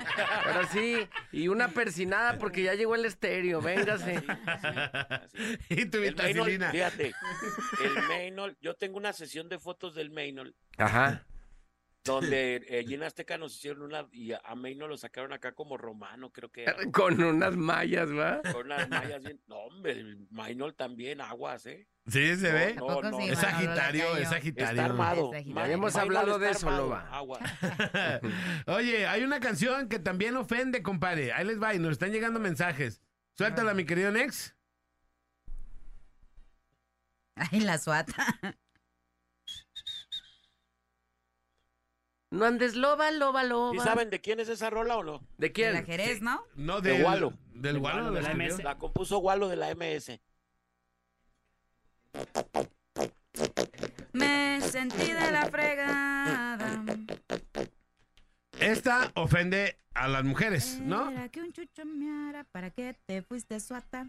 Ahora 0.46 0.66
sí. 0.72 1.08
Y 1.32 1.48
una 1.48 1.57
persinada 1.66 2.38
porque 2.38 2.62
ya 2.62 2.74
llegó 2.74 2.94
el 2.94 3.04
estéreo. 3.04 3.60
Véngase. 3.60 4.18
así. 4.18 5.58
Y 5.70 5.86
tu 5.86 5.98
El 5.98 6.14
Maynol, 6.14 6.46
vitacilina. 6.46 6.70
fíjate, 6.70 7.12
el 7.84 8.02
Maynol, 8.08 8.56
yo 8.60 8.74
tengo 8.76 8.96
una 8.98 9.12
sesión 9.12 9.48
de 9.48 9.58
fotos 9.58 9.96
del 9.96 10.10
Maynol 10.10 10.54
Ajá. 10.76 11.26
donde 12.04 12.62
eh, 12.68 12.78
allí 12.78 12.94
en 12.94 13.02
Azteca 13.02 13.36
nos 13.36 13.56
hicieron 13.56 13.82
una 13.82 14.06
y 14.12 14.32
a, 14.32 14.40
a 14.44 14.54
Maynol 14.54 14.90
lo 14.90 14.96
sacaron 14.96 15.32
acá 15.32 15.52
como 15.52 15.76
romano, 15.76 16.30
creo 16.30 16.50
que 16.50 16.62
era, 16.62 16.76
Con 16.92 17.20
unas 17.22 17.56
mallas, 17.56 18.08
¿va? 18.10 18.40
con 18.52 18.66
unas 18.66 18.88
mallas 18.88 19.22
bien. 19.22 19.40
No, 19.48 19.56
hombre, 19.56 19.92
el 19.92 20.26
Maynol 20.30 20.74
también, 20.74 21.20
aguas, 21.20 21.66
¿eh? 21.66 21.86
Sí, 22.08 22.36
se 22.36 22.52
ve. 22.52 22.74
No, 22.74 22.86
poco 22.86 23.02
no, 23.10 23.18
sí, 23.20 23.28
Es 23.28 23.38
Sagitario, 23.38 24.16
es 24.16 24.28
Sagitario. 24.30 24.70
Está 24.70 24.84
armado. 24.86 25.26
Es 25.34 25.42
Sagitario. 25.42 25.54
Ma- 25.54 25.68
Hemos 25.72 25.94
Maynol 25.94 26.16
hablado 26.16 26.38
de 26.38 26.50
eso, 26.50 26.68
armado, 26.68 26.86
Loba. 26.86 28.20
Oye, 28.66 29.06
hay 29.06 29.22
una 29.24 29.40
canción 29.40 29.88
que 29.88 29.98
también 29.98 30.36
ofende, 30.36 30.82
compadre. 30.82 31.32
Ahí 31.32 31.44
les 31.44 31.60
va 31.62 31.74
y 31.74 31.78
nos 31.78 31.92
están 31.92 32.10
llegando 32.12 32.40
mensajes. 32.40 33.02
Suéltala, 33.36 33.74
mi 33.74 33.84
querido 33.84 34.10
Nex. 34.10 34.56
Ay, 37.36 37.60
la 37.60 37.78
suata. 37.78 38.14
No 42.30 42.44
andes 42.44 42.74
loba, 42.76 43.10
loba, 43.10 43.44
¿Y 43.44 43.48
loba. 43.48 43.82
saben 43.84 44.10
de 44.10 44.20
quién 44.20 44.38
es 44.40 44.48
esa 44.48 44.68
rola 44.68 44.96
o 44.98 45.02
no? 45.02 45.18
¿De 45.38 45.46
De 45.48 45.52
quién? 45.52 45.72
la 45.72 45.82
Jerez, 45.82 46.20
¿no? 46.20 46.42
No, 46.56 46.80
De 46.80 46.92
del 46.92 47.02
Walo. 47.04 47.32
Del 47.52 47.62
Del 47.74 47.78
Walo, 47.78 48.12
de 48.12 48.20
la. 48.22 48.34
MS. 48.34 48.62
La 48.62 48.76
compuso 48.76 49.18
Walo 49.18 49.48
de 49.48 49.56
la 49.56 49.70
MS. 49.74 50.20
Me 54.12 54.60
sentí 54.60 55.12
de 55.12 55.30
la 55.32 55.46
fregada. 55.46 56.84
Esta 58.58 59.12
ofende 59.14 59.78
a 59.94 60.08
las 60.08 60.24
mujeres, 60.24 60.80
¿no? 60.80 61.10
Era 61.10 61.28
que 61.28 61.40
un 61.40 61.52
chucho 61.52 61.84
meara 61.84 62.44
para 62.44 62.70
que 62.70 62.94
te 63.06 63.22
fuiste 63.22 63.60
suata. 63.60 64.08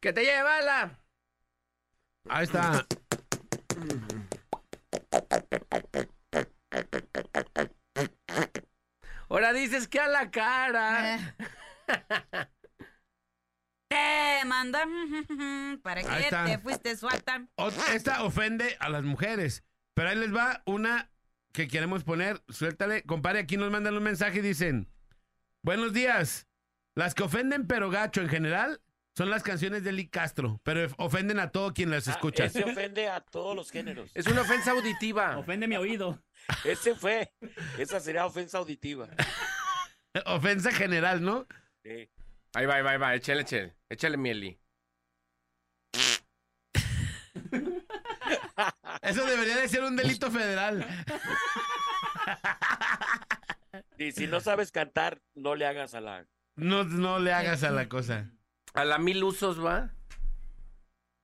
¡Que 0.00 0.12
te 0.12 0.24
lleva 0.24 0.60
la! 0.62 0.98
Ahí 2.28 2.44
está. 2.44 2.86
Ahora 9.28 9.52
dices 9.52 9.88
que 9.88 10.00
a 10.00 10.08
la 10.08 10.30
cara. 10.30 11.36
Te 13.92 14.44
manda 14.46 14.84
para 15.82 16.02
que 16.02 16.30
te 16.30 16.58
fuiste 16.58 16.96
suata. 16.96 17.46
O- 17.56 17.68
Esta 17.92 18.22
ofende 18.24 18.76
a 18.80 18.88
las 18.88 19.02
mujeres. 19.04 19.62
Pero 19.94 20.08
ahí 20.08 20.16
les 20.16 20.34
va 20.34 20.62
una 20.66 21.10
que 21.52 21.68
queremos 21.68 22.02
poner. 22.04 22.42
Suéltale. 22.48 23.02
Compadre, 23.02 23.40
aquí 23.40 23.56
nos 23.56 23.70
mandan 23.70 23.96
un 23.96 24.02
mensaje 24.02 24.38
y 24.38 24.42
dicen: 24.42 24.88
Buenos 25.62 25.92
días. 25.92 26.46
Las 26.94 27.14
que 27.14 27.22
ofenden 27.22 27.66
pero 27.66 27.90
gacho 27.90 28.20
en 28.22 28.28
general 28.28 28.80
son 29.16 29.28
las 29.30 29.42
canciones 29.42 29.84
de 29.84 29.92
Lee 29.92 30.08
Castro. 30.08 30.60
Pero 30.62 30.88
ofenden 30.96 31.38
a 31.38 31.50
todo 31.50 31.74
quien 31.74 31.90
las 31.90 32.08
Ah, 32.08 32.12
escucha. 32.12 32.44
ese 32.44 32.64
ofende 32.64 33.08
a 33.08 33.20
todos 33.20 33.54
los 33.54 33.70
géneros. 33.70 34.10
Es 34.14 34.26
una 34.26 34.40
ofensa 34.42 34.70
auditiva. 34.72 35.36
Ofende 35.38 35.68
mi 35.68 35.76
oído. 35.76 36.22
Ese 36.64 36.94
fue. 36.94 37.32
Esa 37.78 38.00
sería 38.00 38.24
ofensa 38.26 38.58
auditiva. 38.58 39.08
Ofensa 40.26 40.72
general, 40.72 41.22
¿no? 41.22 41.46
Sí. 41.82 42.08
Ahí 42.54 42.66
va, 42.66 42.74
ahí 42.76 42.82
va, 42.82 42.90
ahí 42.92 42.98
va. 42.98 43.14
Échale, 43.14 43.42
échale. 43.42 43.74
Échale 43.88 44.16
mieli. 44.16 44.58
Eso 49.02 49.24
debería 49.26 49.56
de 49.56 49.68
ser 49.68 49.82
un 49.84 49.96
delito 49.96 50.30
federal. 50.30 50.86
Y 53.98 54.12
si 54.12 54.26
no 54.26 54.40
sabes 54.40 54.70
cantar, 54.72 55.20
no 55.34 55.54
le 55.54 55.66
hagas 55.66 55.94
a 55.94 56.00
la. 56.00 56.26
No, 56.56 56.84
no 56.84 57.18
le 57.18 57.32
hagas 57.32 57.62
a 57.62 57.70
la 57.70 57.88
cosa. 57.88 58.30
A 58.74 58.84
la 58.84 58.98
mil 58.98 59.22
usos, 59.24 59.64
¿va? 59.64 59.94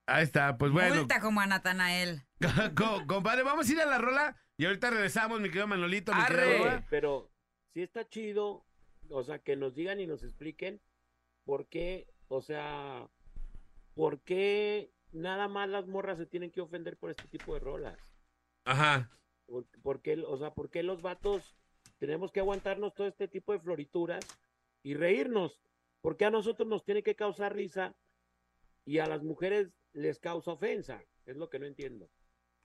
Ahí 0.06 0.24
está, 0.24 0.56
pues 0.56 0.72
bueno. 0.72 0.94
Multa 0.96 1.20
como 1.20 1.40
a 1.40 1.46
Natanael. 1.46 2.22
Co- 2.74 3.06
compadre, 3.06 3.42
vamos 3.42 3.68
a 3.68 3.72
ir 3.72 3.80
a 3.80 3.86
la 3.86 3.98
rola 3.98 4.36
y 4.56 4.64
ahorita 4.64 4.90
regresamos, 4.90 5.40
mi 5.40 5.48
querido 5.48 5.66
Manolito, 5.66 6.14
mi 6.14 6.24
querido. 6.24 6.82
Pero 6.88 7.30
sí 7.74 7.82
está 7.82 8.08
chido, 8.08 8.64
o 9.10 9.22
sea, 9.22 9.38
que 9.38 9.56
nos 9.56 9.74
digan 9.74 10.00
y 10.00 10.06
nos 10.06 10.22
expliquen 10.22 10.80
por 11.48 11.66
qué, 11.66 12.06
o 12.28 12.42
sea, 12.42 13.08
por 13.94 14.20
qué 14.20 14.92
nada 15.12 15.48
más 15.48 15.66
las 15.70 15.86
morras 15.86 16.18
se 16.18 16.26
tienen 16.26 16.50
que 16.50 16.60
ofender 16.60 16.98
por 16.98 17.08
este 17.08 17.26
tipo 17.26 17.54
de 17.54 17.60
rolas. 17.60 17.98
Ajá. 18.66 19.10
¿Por, 19.46 19.64
por 19.80 20.02
qué, 20.02 20.22
o 20.26 20.36
sea, 20.36 20.52
por 20.52 20.68
qué 20.68 20.82
los 20.82 21.00
vatos 21.00 21.56
tenemos 21.96 22.32
que 22.32 22.40
aguantarnos 22.40 22.92
todo 22.92 23.06
este 23.06 23.28
tipo 23.28 23.54
de 23.54 23.60
florituras 23.60 24.26
y 24.82 24.92
reírnos? 24.92 25.58
¿Por 26.02 26.18
qué 26.18 26.26
a 26.26 26.30
nosotros 26.30 26.68
nos 26.68 26.84
tiene 26.84 27.02
que 27.02 27.16
causar 27.16 27.56
risa 27.56 27.96
y 28.84 28.98
a 28.98 29.06
las 29.06 29.22
mujeres 29.22 29.70
les 29.94 30.18
causa 30.18 30.52
ofensa. 30.52 31.02
Es 31.24 31.38
lo 31.38 31.48
que 31.48 31.58
no 31.58 31.64
entiendo. 31.64 32.10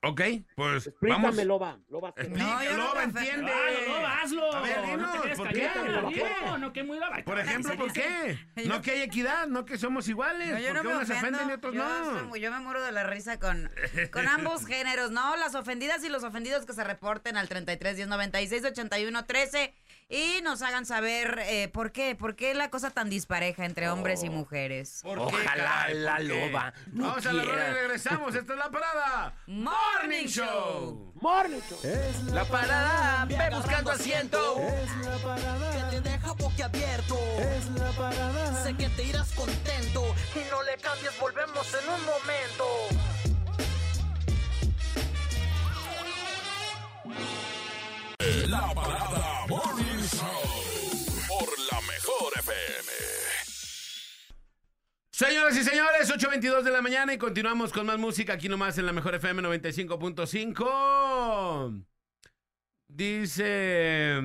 Ok, 0.06 0.22
pues 0.58 0.91
vamos. 0.99 1.36
Loba. 1.45 1.80
Loba, 1.89 2.14
No, 2.30 2.62
no 2.62 2.78
Loba, 2.78 3.04
entiende. 3.04 3.51
Ah, 3.54 3.72
no, 3.88 4.08
hazlo. 4.08 4.54
A 4.54 4.62
ver, 4.62 4.80
no 4.80 4.88
dinos, 4.97 5.22
quedes 5.22 5.38
¿por 5.38 5.47
qué? 5.47 5.70
¿Por 6.01 6.14
qué? 6.14 6.26
No, 6.45 6.58
no, 6.58 6.74
que 6.74 6.84
muy 6.84 6.97
brava. 6.97 7.18
Por 7.24 7.39
ejemplo, 7.39 7.76
¿por 7.78 7.93
qué? 7.93 8.38
No 8.68 8.82
que 8.82 8.91
hay 8.91 9.01
equidad, 9.01 9.47
no 9.47 9.64
que 9.64 9.78
somos 9.78 10.10
iguales. 10.10 10.51
No, 10.51 10.60
yo 10.60 10.68
¿Por 10.68 10.76
no 10.76 10.82
qué 10.82 10.88
me 10.89 10.95
unos 10.95 11.10
ofenden 11.10 11.49
y 11.49 11.54
otros 11.54 11.74
yo, 11.74 11.84
no? 11.84 12.30
soy 12.30 12.41
yo 12.41 12.51
me 12.51 12.60
muero 12.60 12.84
de 12.84 12.91
la 12.91 13.04
risa 13.04 13.39
con, 13.39 13.72
con 14.12 14.28
ambos 14.28 14.66
géneros, 14.66 15.12
¿no? 15.12 15.38
Las 15.38 15.56
ofendidas 15.56 16.04
y 16.04 16.10
los 16.10 16.24
ofendidos 16.24 16.66
que 16.66 16.74
se 16.74 16.84
reporten 16.84 17.38
al 17.38 17.47
33 17.47 17.95
10 17.95 18.08
96 18.10 18.66
81 18.66 19.26
13 19.26 19.74
y 20.10 20.41
nos 20.43 20.62
hagan 20.62 20.86
saber 20.86 21.39
eh, 21.43 21.68
por 21.70 21.91
qué, 21.91 22.16
por 22.16 22.36
qué 22.36 22.54
la 22.54 22.70
cosa 22.70 22.91
tan 22.91 23.10
dispareja 23.10 23.66
entre 23.66 23.89
hombres 23.89 24.24
y 24.24 24.30
mujeres. 24.30 24.99
¿Por 25.04 25.18
qué, 25.18 25.24
Ojalá 25.36 25.64
caray? 25.66 25.93
la 25.99 26.12
¿Por 26.18 26.20
qué? 26.22 26.24
loba 26.49 26.74
no 26.91 27.08
Vamos 27.08 27.26
a 27.26 27.34
la 27.34 27.43
quiera. 27.43 27.58
rola 27.58 27.70
y 27.70 27.74
regresamos. 27.74 28.36
Esta 28.36 28.54
es 28.54 28.60
la 28.60 28.70
parada. 28.70 29.34
Morning 29.47 30.28
Show. 30.28 31.14
Morning 31.16 31.60
Show. 31.70 31.80
La 32.34 32.45
parada, 32.45 33.26
ve 33.26 33.49
buscando 33.56 33.91
asiento. 33.91 34.58
que 35.89 35.95
te 35.97 36.01
deja 36.10 36.32
boquiabierto. 36.34 37.18
Es 37.39 37.70
la 37.72 37.91
parada. 37.91 38.64
Sé 38.64 38.76
que 38.76 38.89
te 38.89 39.04
irás 39.04 39.32
contento 39.34 40.16
y 40.36 40.49
no 40.51 40.64
le 40.64 40.78
cambies, 40.78 41.18
volvemos 41.20 41.68
en 41.74 41.89
un 41.89 42.06
momento. 42.06 42.66
La 48.47 48.74
parada 48.74 49.45
Morning 49.49 49.93
Señoras 55.16 55.55
y 55.55 55.64
señores, 55.64 56.11
8.22 56.11 56.64
de 56.64 56.72
la 56.72 56.82
mañana 56.82 57.14
y 57.14 57.20
continuamos 57.20 57.72
con 57.72 57.86
más 57.86 57.99
música 57.99 58.34
aquí 58.34 58.49
nomás 58.49 58.80
en 58.80 58.88
la 58.88 58.93
mejor 58.93 59.14
FM 59.14 59.43
95.5. 59.43 61.86
Dice, 62.88 64.20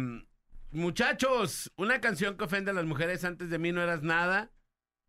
muchachos, 0.71 1.71
una 1.77 2.01
canción 2.01 2.39
que 2.39 2.45
ofende 2.45 2.71
a 2.71 2.75
las 2.75 2.87
mujeres 2.87 3.23
antes 3.25 3.51
de 3.51 3.59
mí 3.59 3.71
no 3.71 3.83
eras 3.83 4.03
nada. 4.03 4.51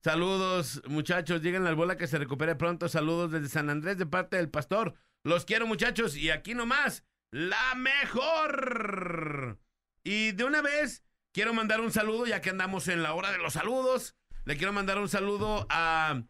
Saludos, 0.04 0.82
muchachos, 0.86 1.42
díganle 1.42 1.70
al 1.70 1.76
bola 1.76 1.96
que 1.96 2.08
se 2.08 2.18
recupere 2.18 2.56
pronto. 2.56 2.90
Saludos 2.90 3.32
desde 3.32 3.48
San 3.48 3.70
Andrés 3.70 3.98
de 3.98 4.06
parte 4.06 4.36
del 4.36 4.50
pastor. 4.50 4.96
Los 5.24 5.46
quiero, 5.46 5.66
muchachos, 5.66 6.18
y 6.18 6.30
aquí 6.30 6.56
nomás, 6.56 7.06
la 7.32 7.74
mejor. 7.76 9.58
Y 10.04 10.34
de 10.34 10.44
una 10.44 10.62
vez, 10.62 11.06
quiero 11.32 11.54
mandar 11.54 11.80
un 11.80 11.94
saludo, 11.94 12.26
ya 12.26 12.42
que 12.42 12.50
andamos 12.50 12.90
en 12.90 13.02
la 13.02 13.14
hora 13.14 13.32
de 13.32 13.38
los 13.38 13.54
saludos. 13.54 14.18
Le 14.46 14.58
quiero 14.58 14.74
mandar 14.74 14.98
un 14.98 15.10
saludo 15.10 15.68
a 15.70 16.24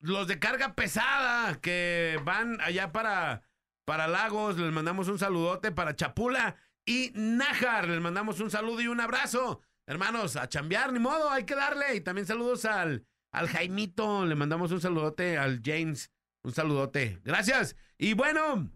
los 0.00 0.28
de 0.28 0.38
carga 0.38 0.74
pesada 0.74 1.60
que 1.60 2.20
van 2.24 2.60
allá 2.60 2.92
para, 2.92 3.42
para 3.84 4.08
Lagos. 4.08 4.58
Les 4.58 4.72
mandamos 4.72 5.08
un 5.08 5.18
saludote 5.18 5.72
para 5.72 5.96
Chapula 5.96 6.56
y 6.84 7.12
Nájar. 7.14 7.88
Les 7.88 8.00
mandamos 8.00 8.40
un 8.40 8.50
saludo 8.50 8.80
y 8.82 8.88
un 8.88 9.00
abrazo. 9.00 9.62
Hermanos, 9.86 10.36
a 10.36 10.48
chambear, 10.48 10.92
ni 10.92 10.98
modo, 10.98 11.30
hay 11.30 11.44
que 11.44 11.54
darle. 11.54 11.94
Y 11.94 12.00
también 12.00 12.26
saludos 12.26 12.64
al, 12.64 13.06
al 13.32 13.48
Jaimito. 13.48 14.26
Le 14.26 14.34
mandamos 14.34 14.72
un 14.72 14.80
saludote 14.80 15.38
al 15.38 15.60
James. 15.64 16.10
Un 16.42 16.52
saludote. 16.52 17.20
Gracias. 17.24 17.76
Y 17.96 18.14
bueno, 18.14 18.70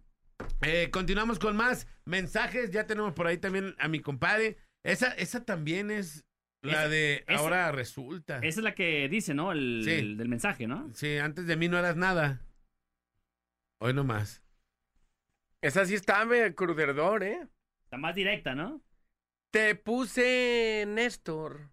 eh, 0.62 0.90
continuamos 0.90 1.38
con 1.38 1.56
más 1.56 1.86
mensajes. 2.04 2.70
Ya 2.70 2.86
tenemos 2.86 3.12
por 3.12 3.26
ahí 3.26 3.38
también 3.38 3.74
a 3.78 3.88
mi 3.88 4.00
compadre. 4.00 4.56
Esa, 4.82 5.08
esa 5.12 5.44
también 5.44 5.90
es 5.90 6.24
la 6.62 6.88
de 6.88 7.24
esa- 7.26 7.38
ahora 7.40 7.72
resulta. 7.72 8.36
Esa 8.38 8.60
es 8.60 8.64
la 8.64 8.74
que 8.74 9.08
dice, 9.08 9.34
¿no? 9.34 9.52
El, 9.52 9.82
Sí. 9.84 9.90
el 9.92 10.16
del 10.16 10.28
mensaje, 10.28 10.66
¿no? 10.66 10.90
Sí, 10.94 11.16
antes 11.18 11.46
de 11.46 11.56
mí 11.56 11.68
no 11.68 11.78
eras 11.78 11.96
nada. 11.96 12.40
Hoy 13.78 13.94
no 13.94 14.04
más. 14.04 14.42
Esa 15.62 15.84
sí 15.86 15.94
está, 15.94 16.24
me 16.24 16.54
cruderdor, 16.54 17.22
¿eh? 17.22 17.46
Está 17.84 17.96
más 17.96 18.14
directa, 18.14 18.54
¿no? 18.54 18.82
Te 19.50 19.74
puse 19.74 20.84
Néstor. 20.88 21.70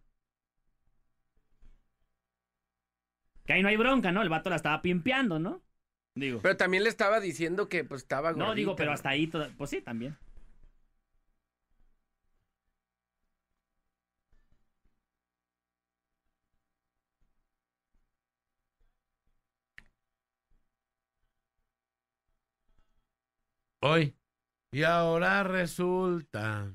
Que 3.45 3.53
ahí 3.53 3.61
no 3.61 3.69
hay 3.69 3.77
bronca, 3.77 4.11
¿no? 4.11 4.21
El 4.21 4.29
vato 4.29 4.49
la 4.49 4.55
estaba 4.57 4.81
pimpeando, 4.81 5.39
¿no? 5.39 5.61
Digo. 6.15 6.39
Pero 6.41 6.57
también 6.57 6.83
le 6.83 6.89
estaba 6.89 7.19
diciendo 7.19 7.69
que 7.69 7.83
pues 7.83 8.01
estaba 8.01 8.31
no, 8.33 8.55
digo, 8.55 8.71
gordita. 8.71 8.75
pero 8.75 8.91
hasta 8.91 9.09
ahí, 9.09 9.27
toda- 9.27 9.49
pues 9.57 9.69
sí, 9.69 9.81
también. 9.81 10.17
Hoy. 23.89 24.17
Y 24.73 24.83
ahora 24.83 25.43
resulta 25.43 26.73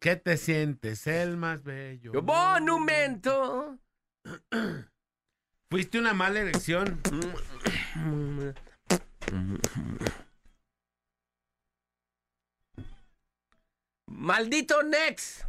que 0.00 0.16
te 0.16 0.38
sientes 0.38 1.06
el 1.06 1.36
más 1.36 1.62
bello. 1.62 2.22
Monumento. 2.22 3.78
Fuiste 5.70 5.98
una 5.98 6.14
mala 6.14 6.40
elección. 6.40 7.02
Maldito 14.06 14.82
Nex. 14.82 15.44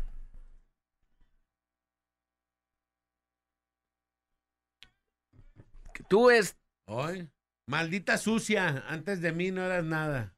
Tú 6.10 6.30
es 6.30 6.58
Hoy. 6.88 7.30
Maldita 7.68 8.18
sucia. 8.18 8.84
Antes 8.90 9.22
de 9.22 9.32
mí 9.32 9.50
no 9.52 9.64
eras 9.64 9.86
nada. 9.86 10.36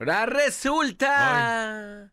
Ahora 0.00 0.24
resulta. 0.24 2.10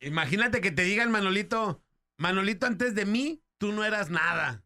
Imagínate 0.00 0.60
que 0.60 0.70
te 0.70 0.82
digan, 0.82 1.10
Manolito. 1.10 1.82
Manolito, 2.18 2.66
antes 2.66 2.94
de 2.94 3.04
mí, 3.06 3.42
tú 3.58 3.72
no 3.72 3.84
eras 3.84 4.10
nada. 4.10 4.64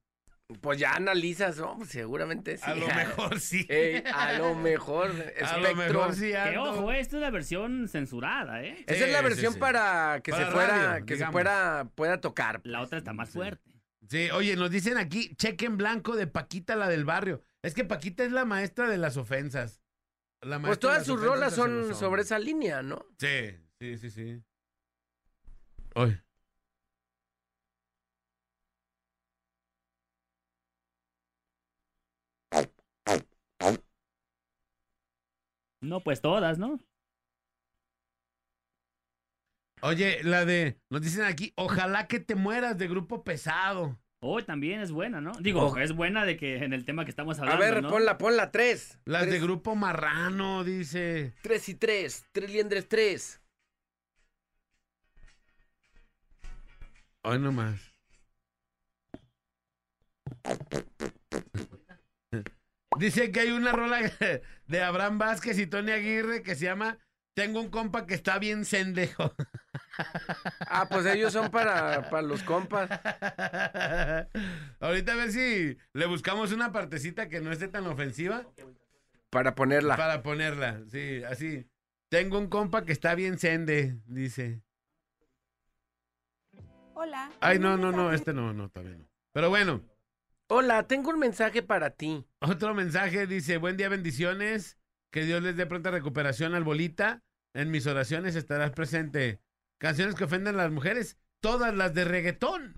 Pues 0.60 0.78
ya 0.78 0.92
analizas, 0.94 1.56
¿no? 1.58 1.76
Pues 1.78 1.90
seguramente 1.90 2.56
sí. 2.58 2.64
A 2.66 2.74
lo 2.74 2.86
mejor 2.86 3.40
sí. 3.40 3.66
Ey, 3.70 4.02
a 4.12 4.34
lo 4.38 4.54
mejor. 4.54 5.10
A 5.42 5.56
lo 5.58 5.74
mejor 5.74 6.14
sí. 6.14 6.32
Que 6.32 6.58
ojo, 6.58 6.92
esta 6.92 7.16
es 7.16 7.22
la 7.22 7.30
versión 7.30 7.88
censurada, 7.88 8.62
¿eh? 8.62 8.84
Esa 8.86 9.06
es 9.06 9.12
la 9.12 9.18
Sí, 9.18 9.24
sí, 9.24 9.24
versión 9.24 9.52
sí. 9.54 9.58
para 9.58 10.20
que 10.22 10.30
Para 10.32 10.46
se 10.46 10.52
fuera, 10.52 10.76
radio, 10.92 11.06
que 11.06 11.16
se 11.16 11.26
fuera, 11.26 11.88
pueda 11.94 12.20
tocar. 12.20 12.60
La 12.64 12.82
otra 12.82 12.98
está 12.98 13.12
más 13.12 13.28
Sí. 13.28 13.34
fuerte. 13.34 13.70
Sí, 14.08 14.30
oye, 14.30 14.54
nos 14.54 14.70
dicen 14.70 14.98
aquí, 14.98 15.34
cheque 15.36 15.64
en 15.64 15.78
blanco 15.78 16.14
de 16.14 16.26
Paquita, 16.26 16.76
la 16.76 16.88
del 16.88 17.04
barrio. 17.06 17.42
Es 17.64 17.72
que 17.72 17.82
Paquita 17.82 18.24
es 18.24 18.30
la 18.30 18.44
maestra 18.44 18.90
de 18.90 18.98
las 18.98 19.16
ofensas. 19.16 19.82
La 20.42 20.60
Pues 20.60 20.78
todas 20.78 21.06
sus 21.06 21.18
rolas 21.18 21.54
son 21.54 21.94
sobre 21.94 22.20
esa 22.20 22.38
línea, 22.38 22.82
¿no? 22.82 23.06
Sí, 23.18 23.56
sí, 23.78 23.96
sí, 23.96 24.10
sí. 24.10 24.44
Hoy. 25.94 26.20
No, 35.80 36.00
pues 36.02 36.20
todas, 36.20 36.58
¿no? 36.58 36.78
Oye, 39.80 40.22
la 40.22 40.44
de, 40.44 40.78
nos 40.90 41.00
dicen 41.00 41.24
aquí, 41.24 41.54
ojalá 41.56 42.08
que 42.08 42.20
te 42.20 42.34
mueras 42.34 42.76
de 42.76 42.88
grupo 42.88 43.24
pesado. 43.24 43.98
Hoy 44.26 44.42
también 44.42 44.80
es 44.80 44.90
buena, 44.90 45.20
¿no? 45.20 45.32
Digo, 45.38 45.66
Oh. 45.66 45.76
es 45.76 45.92
buena 45.92 46.24
de 46.24 46.38
que 46.38 46.56
en 46.64 46.72
el 46.72 46.86
tema 46.86 47.04
que 47.04 47.10
estamos 47.10 47.38
A 47.38 47.42
hablando, 47.42 47.62
ver, 47.62 47.82
¿no? 47.82 47.90
ponla, 47.90 48.16
ponla, 48.16 48.50
tres. 48.50 48.98
Las 49.04 49.26
de 49.26 49.38
grupo 49.38 49.74
marrano, 49.74 50.64
dice. 50.64 51.34
Tres 51.42 51.68
y 51.68 51.74
tres, 51.74 52.24
tres 52.32 52.50
liendres, 52.50 52.88
tres. 52.88 53.42
Hoy 57.22 57.38
nomás. 57.38 57.92
Dice 62.98 63.32
que 63.32 63.40
hay 63.40 63.50
una 63.50 63.72
rola 63.72 63.98
de 64.66 64.82
Abraham 64.82 65.18
Vázquez 65.18 65.58
y 65.58 65.66
Tony 65.66 65.90
Aguirre 65.92 66.42
que 66.42 66.54
se 66.54 66.64
llama 66.64 66.98
Tengo 67.34 67.60
un 67.60 67.68
compa 67.68 68.06
que 68.06 68.14
está 68.14 68.38
bien 68.38 68.64
sendejo. 68.64 69.34
Ah, 70.66 70.88
pues 70.90 71.06
ellos 71.06 71.32
son 71.32 71.50
para, 71.50 72.08
para 72.10 72.22
los 72.22 72.42
compas. 72.42 72.88
Ahorita 74.80 75.12
a 75.12 75.16
ver 75.16 75.32
si 75.32 75.76
le 75.92 76.06
buscamos 76.06 76.52
una 76.52 76.72
partecita 76.72 77.28
que 77.28 77.40
no 77.40 77.52
esté 77.52 77.68
tan 77.68 77.86
ofensiva 77.86 78.46
Para 79.30 79.54
ponerla. 79.54 79.96
para 79.96 80.22
ponerla. 80.22 80.80
Sí, 80.90 81.22
así. 81.24 81.66
Tengo 82.08 82.38
un 82.38 82.48
compa 82.48 82.84
que 82.84 82.92
está 82.92 83.14
bien 83.14 83.38
sende, 83.38 83.96
dice. 84.06 84.62
Hola. 86.94 87.30
Ay, 87.40 87.58
tengo 87.58 87.70
no, 87.70 87.74
un 87.74 87.80
no, 87.80 87.90
no, 87.92 87.96
mensaje. 87.96 88.16
este 88.16 88.32
no, 88.32 88.52
no, 88.52 88.68
todavía 88.68 88.96
no. 88.96 89.08
Pero 89.32 89.50
bueno, 89.50 89.82
Hola, 90.48 90.86
tengo 90.86 91.10
un 91.10 91.18
mensaje 91.18 91.62
para 91.62 91.90
ti. 91.90 92.24
otro 92.40 92.74
mensaje 92.74 93.26
dice, 93.26 93.56
buen 93.56 93.76
día, 93.76 93.88
bendiciones. 93.88 94.78
Que 95.10 95.24
Dios 95.24 95.42
les 95.42 95.56
dé 95.56 95.66
pronta 95.66 95.90
recuperación 95.90 96.54
al 96.54 96.64
bolita. 96.64 97.22
en 97.54 97.70
mis 97.70 97.86
oraciones 97.86 98.36
estarás 98.36 98.72
presente. 98.72 99.40
Canciones 99.84 100.14
que 100.14 100.24
ofenden 100.24 100.54
a 100.54 100.62
las 100.62 100.72
mujeres, 100.72 101.18
todas 101.40 101.74
las 101.76 101.92
de 101.92 102.06
reggaetón. 102.06 102.74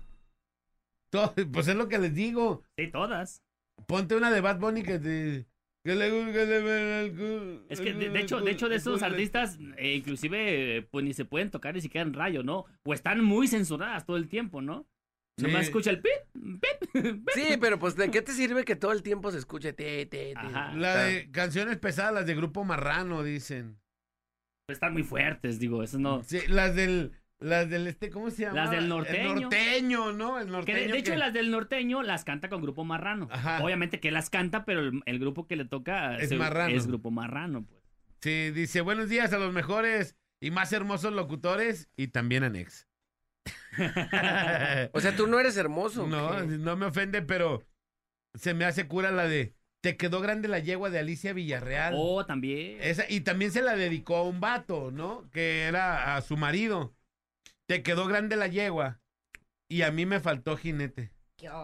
To- 1.09 1.33
pues 1.53 1.69
es 1.69 1.75
lo 1.77 1.87
que 1.87 1.99
les 1.99 2.13
digo. 2.13 2.65
Sí, 2.75 2.91
todas. 2.91 3.41
Ponte 3.85 4.13
una 4.17 4.29
de 4.29 4.41
Bad 4.41 4.59
Bunny 4.59 4.83
que 4.83 4.99
te... 4.99 5.45
Que 5.85 5.95
le 5.95 6.07
el 6.07 7.15
cu- 7.15 7.65
Es 7.69 7.79
que 7.79 7.93
de, 7.93 8.09
de 8.09 8.19
hecho, 8.19 8.41
de 8.41 8.51
hecho 8.51 8.67
de 8.67 8.75
esos 8.75 9.03
artistas, 9.03 9.57
eh, 9.77 9.93
inclusive, 9.95 10.85
pues 10.91 11.05
ni 11.05 11.13
se 11.13 11.23
pueden 11.23 11.49
tocar 11.49 11.75
ni 11.75 11.79
siquiera 11.79 12.05
en 12.05 12.13
rayo, 12.13 12.43
¿no? 12.43 12.65
O 12.83 12.93
están 12.93 13.23
muy 13.23 13.47
censuradas 13.47 14.05
todo 14.05 14.17
el 14.17 14.27
tiempo, 14.27 14.61
¿no? 14.61 14.85
Sí. 15.37 15.45
Nomás 15.45 15.67
escucha 15.67 15.91
el 15.91 16.01
pip, 16.01 16.11
pip, 16.33 16.91
pip. 16.93 17.29
Sí, 17.33 17.55
pero 17.61 17.79
pues 17.79 17.95
¿de 17.95 18.11
qué 18.11 18.21
te 18.21 18.33
sirve 18.33 18.65
que 18.65 18.75
todo 18.75 18.91
el 18.91 19.01
tiempo 19.01 19.31
se 19.31 19.37
escuche? 19.37 19.71
Te, 19.71 20.05
te, 20.07 20.33
te? 20.33 20.37
Ajá. 20.37 20.73
La 20.73 21.03
de 21.05 21.31
canciones 21.31 21.77
pesadas, 21.77 22.13
las 22.13 22.25
de 22.25 22.35
Grupo 22.35 22.65
Marrano, 22.65 23.23
dicen. 23.23 23.79
Están 24.69 24.91
muy 24.91 25.03
fuertes, 25.03 25.59
digo, 25.59 25.81
eso 25.81 25.97
no. 25.97 26.23
Sí, 26.23 26.39
las 26.49 26.75
del... 26.75 27.13
Las 27.39 27.69
del 27.69 27.85
este, 27.85 28.09
¿cómo 28.09 28.31
se 28.31 28.41
llama? 28.41 28.55
Las 28.61 28.71
del 28.71 28.83
El 28.85 28.89
norteño. 28.89 29.35
norteño, 29.41 30.11
¿no? 30.11 30.39
El 30.39 30.45
Que 30.47 30.51
norteño. 30.51 30.77
de, 30.79 30.87
de 30.87 30.97
hecho 30.97 31.11
que- 31.11 31.17
las 31.19 31.33
del 31.33 31.51
norteño 31.51 32.01
las 32.01 32.25
canta 32.25 32.49
con 32.49 32.63
Grupo 32.63 32.83
Marrano. 32.83 33.27
Ajá. 33.31 33.63
Obviamente 33.63 33.99
que 33.99 34.09
las 34.09 34.31
canta, 34.31 34.65
pero 34.65 34.79
el, 34.79 35.01
el 35.05 35.19
grupo 35.19 35.45
que 35.45 35.55
le 35.55 35.63
toca 35.65 36.17
Es 36.17 36.29
se- 36.29 36.35
Marrano. 36.35 36.75
es 36.75 36.87
Grupo 36.87 37.11
Marrano, 37.11 37.63
pues. 37.63 37.79
Sí, 38.21 38.49
dice, 38.49 38.81
buenos 38.81 39.07
días 39.07 39.31
a 39.33 39.37
los 39.37 39.53
mejores 39.53 40.17
y 40.41 40.49
más 40.49 40.73
hermosos 40.73 41.13
locutores 41.13 41.89
y 41.95 42.07
también 42.07 42.43
a 42.43 42.49
Nex. 42.49 42.87
O 44.93 44.99
sea, 44.99 45.15
tú 45.15 45.27
no 45.27 45.39
eres 45.39 45.55
hermoso. 45.57 46.05
¿o 46.05 46.07
no, 46.07 46.31
qué? 46.37 46.57
no 46.57 46.75
me 46.75 46.87
ofende, 46.87 47.21
pero 47.21 47.63
se 48.33 48.55
me 48.55 48.65
hace 48.65 48.87
cura 48.87 49.11
la 49.11 49.27
de 49.27 49.53
Te 49.87 49.95
quedó 49.95 50.19
grande 50.19 50.49
la 50.49 50.59
yegua 50.59 50.89
de 50.89 50.99
Alicia 50.99 51.31
Villarreal. 51.31 51.93
Oh, 51.95 52.25
también. 52.25 52.77
Esa, 52.81 53.05
y 53.09 53.21
también 53.21 53.53
se 53.53 53.61
la 53.61 53.77
dedicó 53.77 54.17
a 54.17 54.23
un 54.23 54.41
vato, 54.41 54.91
¿no? 54.91 55.29
Que 55.31 55.61
era 55.61 56.17
a 56.17 56.21
su 56.21 56.35
marido. 56.35 56.93
Te 57.67 57.83
quedó 57.83 58.05
grande 58.05 58.35
la 58.35 58.47
yegua 58.47 58.99
y 59.69 59.83
a 59.83 59.91
mí 59.91 60.05
me 60.05 60.19
faltó 60.19 60.57
jinete. 60.57 61.13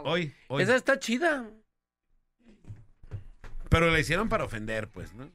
Hoy, 0.06 0.34
hoy. 0.48 0.64
Esa 0.64 0.78
está 0.78 1.00
chida. 1.00 1.50
Pero 3.70 3.92
la 3.92 4.00
hicieron 4.00 4.30
para 4.30 4.46
ofender, 4.46 4.88
pues, 4.88 5.14
¿no? 5.14 5.30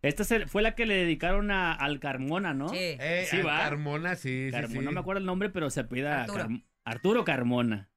Esta 0.00 0.22
se- 0.22 0.46
fue 0.46 0.62
la 0.62 0.76
que 0.76 0.86
le 0.86 0.94
dedicaron 0.94 1.50
a, 1.50 1.72
al 1.72 1.98
Carmona, 1.98 2.54
¿no? 2.54 2.68
Sí. 2.68 2.76
Eh, 2.78 3.26
Sí, 3.28 3.42
va. 3.42 3.58
Carmona, 3.58 4.14
sí, 4.14 4.46
sí, 4.46 4.52
Carmona, 4.52 4.78
sí. 4.78 4.84
no 4.84 4.92
me 4.92 5.00
acuerdo 5.00 5.18
el 5.18 5.26
nombre, 5.26 5.50
pero 5.50 5.70
se 5.70 5.80
apellida 5.80 6.22
Arturo. 6.22 6.48
Arturo 6.84 7.24
Carmona. 7.24 7.88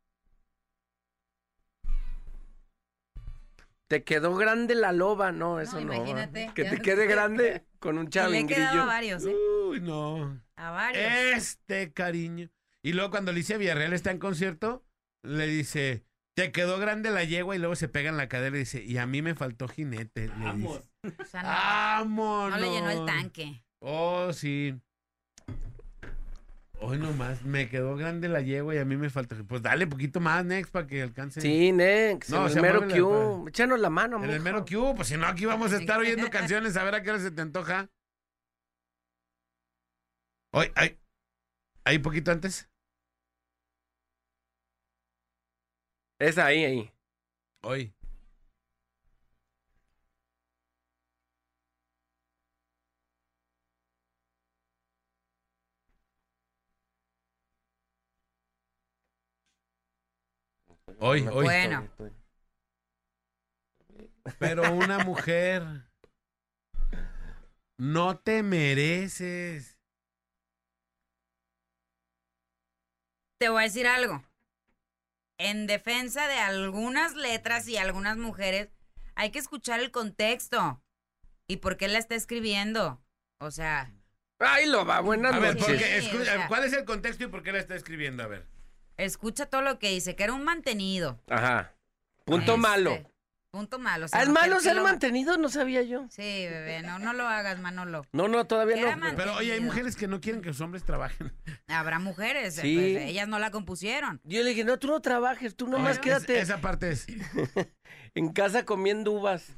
Te 3.88 4.04
quedó 4.04 4.36
grande 4.36 4.74
la 4.76 4.92
loba. 4.92 5.32
No, 5.32 5.60
eso 5.60 5.80
no. 5.80 5.94
imagínate. 5.94 6.52
Que 6.56 6.66
te 6.66 6.82
quede 6.82 7.06
grande 7.06 7.66
con 7.80 7.98
un 7.98 8.06
Y 8.12 8.18
le 8.32 8.40
he 8.40 8.46
quedado 8.48 8.84
a 8.84 8.86
chavingrillo. 8.86 8.86
varios, 8.86 9.26
¿eh? 9.26 9.36
Uy, 9.68 9.80
no. 9.82 10.42
A 10.56 10.72
varios. 10.72 11.04
Este 11.38 11.94
cariño. 11.94 12.50
Y 12.84 12.94
luego 12.94 13.12
cuando 13.12 13.32
Alicia 13.32 13.58
Villarreal 13.58 13.94
está 13.94 14.12
en 14.12 14.20
concierto, 14.20 14.86
le 15.24 15.48
dice, 15.48 16.06
te 16.36 16.52
quedó 16.52 16.78
grande 16.80 17.10
la 17.12 17.24
yegua 17.24 17.56
y 17.56 17.60
luego 17.60 17.76
se 17.76 17.88
pega 17.88 18.10
en 18.10 18.18
la 18.18 18.28
cadera 18.30 18.56
y 18.56 18.60
dice, 18.60 18.84
y 18.84 18.98
a 18.98 19.06
mí 19.08 19.22
me 19.22 19.36
faltó 19.36 19.68
jinete. 19.68 20.28
le 20.28 20.34
Vamos. 20.34 20.80
dice. 20.80 20.90
O 21.22 21.26
sea, 21.26 21.44
no, 21.44 21.48
¡Vámonos! 21.50 22.60
no 22.60 22.66
le 22.66 22.72
llenó 22.72 22.90
el 22.90 23.06
tanque. 23.06 23.64
Oh, 23.80 24.34
sí. 24.34 24.74
Hoy 26.80 26.98
nomás, 26.98 27.44
me 27.44 27.70
quedó 27.70 27.96
grande 27.96 28.28
la 28.28 28.42
yegua 28.42 28.76
y 28.76 28.78
a 28.78 28.86
mí 28.86 28.98
me 28.98 29.10
falta. 29.10 29.36
Pues 29.48 29.62
dale 29.62 29.88
poquito 29.88 30.20
más, 30.20 30.46
Next, 30.46 30.72
para 30.72 30.86
que 30.86 31.02
alcance. 31.02 31.42
Sí, 31.42 31.72
Nex. 31.72 32.30
No, 32.30 32.48
en 32.48 32.58
el 32.58 32.62
mero 32.62 32.88
Q. 32.88 33.48
Échanos 33.48 33.80
la 33.80 33.90
mano, 33.90 34.24
En 34.24 34.30
el 34.30 34.42
mero 34.42 34.66
Q, 34.66 34.94
pues 34.96 35.08
si 35.08 35.18
no, 35.18 35.26
aquí 35.26 35.46
vamos 35.46 35.74
a 35.74 35.78
estar 35.78 36.00
oyendo 36.00 36.30
canciones, 36.32 36.76
a 36.78 36.84
ver 36.84 36.96
a 36.96 37.02
qué 37.02 37.12
hora 37.12 37.20
se 37.20 37.32
te 37.32 37.42
antoja. 37.42 37.90
Hoy, 40.54 40.72
ahí, 40.76 40.98
ahí 41.84 42.00
poquito 42.00 42.32
antes. 42.32 42.70
Es 46.20 46.38
ahí, 46.38 46.64
ahí. 46.64 46.92
Hoy. 47.64 47.94
Hoy, 61.00 61.28
hoy. 61.28 61.44
Bueno. 61.44 61.90
Pero 64.40 64.72
una 64.74 65.00
mujer. 65.00 65.64
No 67.78 68.18
te 68.18 68.42
mereces. 68.44 69.78
Te 73.40 73.50
voy 73.50 73.62
a 73.62 73.64
decir 73.66 73.88
algo. 73.88 74.24
En 75.38 75.68
defensa 75.68 76.28
de 76.28 76.36
algunas 76.40 77.14
letras 77.16 77.68
y 77.68 77.78
algunas 77.78 78.18
mujeres, 78.18 78.70
hay 79.16 79.32
que 79.32 79.40
escuchar 79.40 79.82
el 79.82 79.92
contexto. 79.92 80.82
¿Y 81.48 81.58
por 81.58 81.76
qué 81.78 81.88
la 81.90 82.00
está 82.00 82.16
escribiendo? 82.16 83.04
O 83.40 83.52
sea, 83.52 83.92
Ay, 84.40 84.66
loba, 84.68 85.00
buenas 85.02 85.34
A 85.34 85.40
ver, 85.40 85.56
noches. 85.56 85.66
porque, 85.66 86.02
Sí, 86.02 86.08
escu- 86.10 86.22
o 86.22 86.26
sea- 86.26 86.48
¿cuál 86.48 86.64
es 86.66 86.74
el 86.74 86.84
contexto 86.86 87.24
y 87.26 87.28
por 87.28 87.42
qué 87.44 87.52
la 87.54 87.60
está 87.60 87.76
escribiendo? 87.76 88.24
A 88.24 88.28
ver. 88.28 88.46
Escucha 88.98 89.46
todo 89.48 89.62
lo 89.62 89.80
que 89.80 89.90
dice, 89.90 90.16
que 90.16 90.24
era 90.24 90.34
un 90.34 90.44
mantenido. 90.44 91.20
Ajá. 91.30 91.74
Punto 92.26 92.52
Este, 92.56 92.62
malo. 92.62 92.98
Punto 93.52 93.80
malo. 93.80 94.06
o 94.06 94.08
sea, 94.10 94.22
¿Es 94.22 94.28
no, 94.28 94.34
malo 94.34 94.60
ser 94.60 94.76
lo- 94.76 94.84
mantenido? 94.84 95.38
No 95.38 95.48
sabía 95.48 95.82
yo. 95.82 96.08
Sí, 96.10 96.22
bebé, 96.22 96.82
no, 96.82 97.00
no 97.00 97.14
lo 97.14 97.26
hagas, 97.26 97.58
Manolo. 97.60 98.06
No, 98.12 98.28
no, 98.28 98.46
todavía 98.48 98.96
no. 98.98 99.16
Pero 99.16 99.36
oye, 99.36 99.54
hay 99.54 99.62
mujeres 99.62 99.96
que 99.96 100.08
no 100.08 100.20
quieren 100.20 100.42
que 100.42 100.50
sus 100.52 100.60
hombres 100.62 100.84
trabajen. 100.84 101.32
Habrá 101.68 102.00
mujeres, 102.00 102.56
Sí. 102.56 102.76
pues, 102.76 103.10
ellas 103.10 103.30
no 103.30 103.40
la 103.40 103.52
compusieron. 103.52 104.20
Yo 104.26 104.44
le 104.44 104.50
dije, 104.50 104.66
no, 104.66 104.78
tú 104.78 104.88
no 104.88 105.00
trabajes, 105.02 105.56
tú 105.56 105.68
nomás 105.68 105.94
Oye, 105.94 106.02
quédate 106.02 106.36
es- 106.38 106.44
esa 106.50 106.60
parte 106.60 106.90
es. 106.90 107.06
en 108.16 108.34
casa 108.34 108.66
comiendo 108.66 109.12
uvas. 109.14 109.54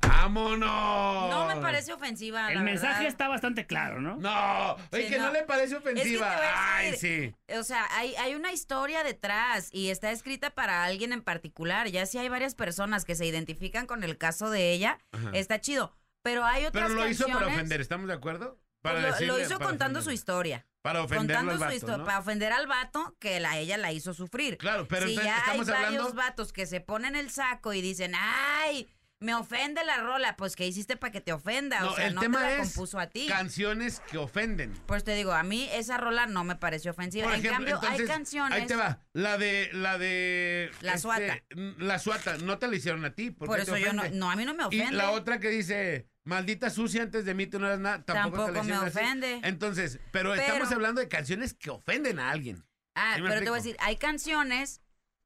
¡Vámonos! 0.00 1.30
No 1.30 1.46
me 1.46 1.56
parece 1.60 1.92
ofensiva. 1.92 2.48
El 2.50 2.56
la 2.58 2.62
mensaje 2.62 2.92
verdad. 2.94 3.08
está 3.08 3.28
bastante 3.28 3.66
claro, 3.66 4.00
¿no? 4.00 4.16
No, 4.16 4.74
oye, 4.92 5.04
Sí, 5.04 5.10
que 5.10 5.18
no. 5.18 5.26
no. 5.26 5.32
le 5.32 5.42
parece 5.44 5.76
Es 5.76 5.82
que 5.82 5.84
te 5.84 5.90
ofensiva. 5.92 6.26
voy 6.36 6.44
a 6.44 6.76
Ay, 6.76 6.90
decir, 6.90 7.34
sí. 7.48 7.54
O 7.56 7.62
sea, 7.62 7.86
hay, 7.90 8.14
hay 8.16 8.34
una 8.34 8.52
historia 8.52 9.04
detrás 9.04 9.68
y 9.72 9.90
está 9.90 10.10
escrita 10.10 10.50
para 10.50 10.84
alguien 10.84 11.12
en 11.12 11.22
particular. 11.22 11.88
Ya 11.88 12.06
si 12.06 12.18
hay 12.18 12.28
varias 12.28 12.54
personas 12.54 13.04
que 13.04 13.14
se 13.14 13.26
identifican 13.26 13.86
con 13.86 14.02
el 14.02 14.18
caso 14.18 14.50
de 14.50 14.72
ella, 14.72 14.98
Ajá. 15.12 15.30
está 15.34 15.60
chido. 15.60 15.96
Pero 16.22 16.44
hay 16.44 16.66
otras 16.66 16.84
Pero 16.88 16.94
lo 17.00 17.08
hizo 17.08 17.26
para 17.28 17.46
ofender, 17.48 17.80
¿estamos 17.80 18.06
de 18.08 18.14
acuerdo? 18.14 18.60
Pues 18.82 18.94
Para 18.94 19.00
lo, 19.00 19.06
lo 19.08 19.12
decirle- 19.14 19.42
hizo 19.46 19.58
para 19.58 19.70
contando 19.70 20.02
su 20.02 20.10
historia. 20.10 20.66
Para 20.82 21.04
ofender 21.04 21.36
Contando 21.36 21.52
al 21.52 21.58
su 21.58 21.62
vato, 21.64 21.74
historia. 21.76 21.96
¿no? 21.98 22.04
Para 22.04 22.18
ofender 22.18 22.52
al 22.52 22.66
vato 22.66 23.16
que 23.20 23.38
la, 23.38 23.56
ella 23.58 23.76
la 23.78 23.92
hizo 23.92 24.12
sufrir. 24.14 24.58
Claro, 24.58 24.88
pero 24.88 25.06
si 25.06 25.12
entonces 25.12 25.32
ya 25.32 25.36
hay 25.36 25.40
estamos 25.42 25.66
varios 25.68 25.86
hablando... 25.86 26.14
vatos 26.14 26.52
que 26.52 26.66
se 26.66 26.80
ponen 26.80 27.14
el 27.14 27.30
saco 27.30 27.72
y 27.72 27.80
dicen, 27.80 28.12
¡ay! 28.16 28.88
Me 29.20 29.36
ofende 29.36 29.84
la 29.84 29.98
rola. 29.98 30.34
Pues, 30.36 30.56
¿qué 30.56 30.66
hiciste 30.66 30.96
para 30.96 31.12
que 31.12 31.20
te 31.20 31.32
ofenda? 31.32 31.78
No, 31.78 31.92
o 31.92 31.94
sea, 31.94 32.08
el 32.08 32.16
no 32.16 32.20
tema 32.20 32.40
te 32.40 32.44
la 32.44 32.52
es 32.56 32.58
compuso 32.58 32.98
a 32.98 33.06
ti. 33.06 33.28
canciones 33.28 34.00
que 34.10 34.18
ofenden. 34.18 34.72
Pues 34.86 35.04
te 35.04 35.14
digo, 35.14 35.30
a 35.30 35.44
mí 35.44 35.68
esa 35.72 35.96
rola 35.96 36.26
no 36.26 36.42
me 36.42 36.56
pareció 36.56 36.90
ofensiva. 36.90 37.26
Por 37.26 37.34
en 37.34 37.46
ejemplo, 37.46 37.78
cambio, 37.78 37.88
hay 38.00 38.04
canciones. 38.04 38.58
Ahí 38.58 38.66
te 38.66 38.74
va. 38.74 38.98
La 39.12 39.38
de. 39.38 39.70
La 39.74 39.96
de. 39.98 40.72
La 40.80 40.94
este, 40.94 41.02
suata. 41.02 41.44
La 41.78 42.00
suata. 42.00 42.38
No 42.38 42.58
te 42.58 42.66
la 42.66 42.74
hicieron 42.74 43.04
a 43.04 43.14
ti. 43.14 43.30
¿Por, 43.30 43.46
Por 43.46 43.58
qué 43.60 43.64
te 43.64 43.70
eso 43.70 43.78
yo 43.78 43.92
no, 43.92 44.02
no, 44.10 44.28
a 44.28 44.34
mí 44.34 44.44
no 44.44 44.54
me 44.54 44.64
ofende. 44.64 44.86
Y 44.86 44.90
la 44.90 45.12
otra 45.12 45.38
que 45.38 45.50
dice. 45.50 46.08
Maldita 46.24 46.70
sucia, 46.70 47.02
antes 47.02 47.24
de 47.24 47.34
mí 47.34 47.46
tú 47.46 47.58
no 47.58 47.66
eras 47.66 47.80
nada. 47.80 48.04
Tampoco, 48.04 48.46
te 48.46 48.52
Tampoco 48.52 48.52
me 48.52 48.60
hicieron 48.60 48.84
así. 48.86 48.98
ofende. 48.98 49.40
Entonces, 49.42 49.98
pero, 50.12 50.30
Pero- 50.30 50.42
estamos 50.42 50.70
hablando 50.72 51.00
de 51.00 51.08
canciones 51.08 51.54
que 51.54 51.70
ofenden 51.70 52.18
a 52.20 52.30
alguien. 52.30 52.64
Ah, 52.94 53.14
¿Sí 53.16 53.22
me 53.22 53.28
pero 53.28 53.40
te 53.42 53.48
voy 53.50 53.58
a 53.58 53.62
decir, 53.62 53.76
hay 53.80 53.96
canciones 53.96 54.82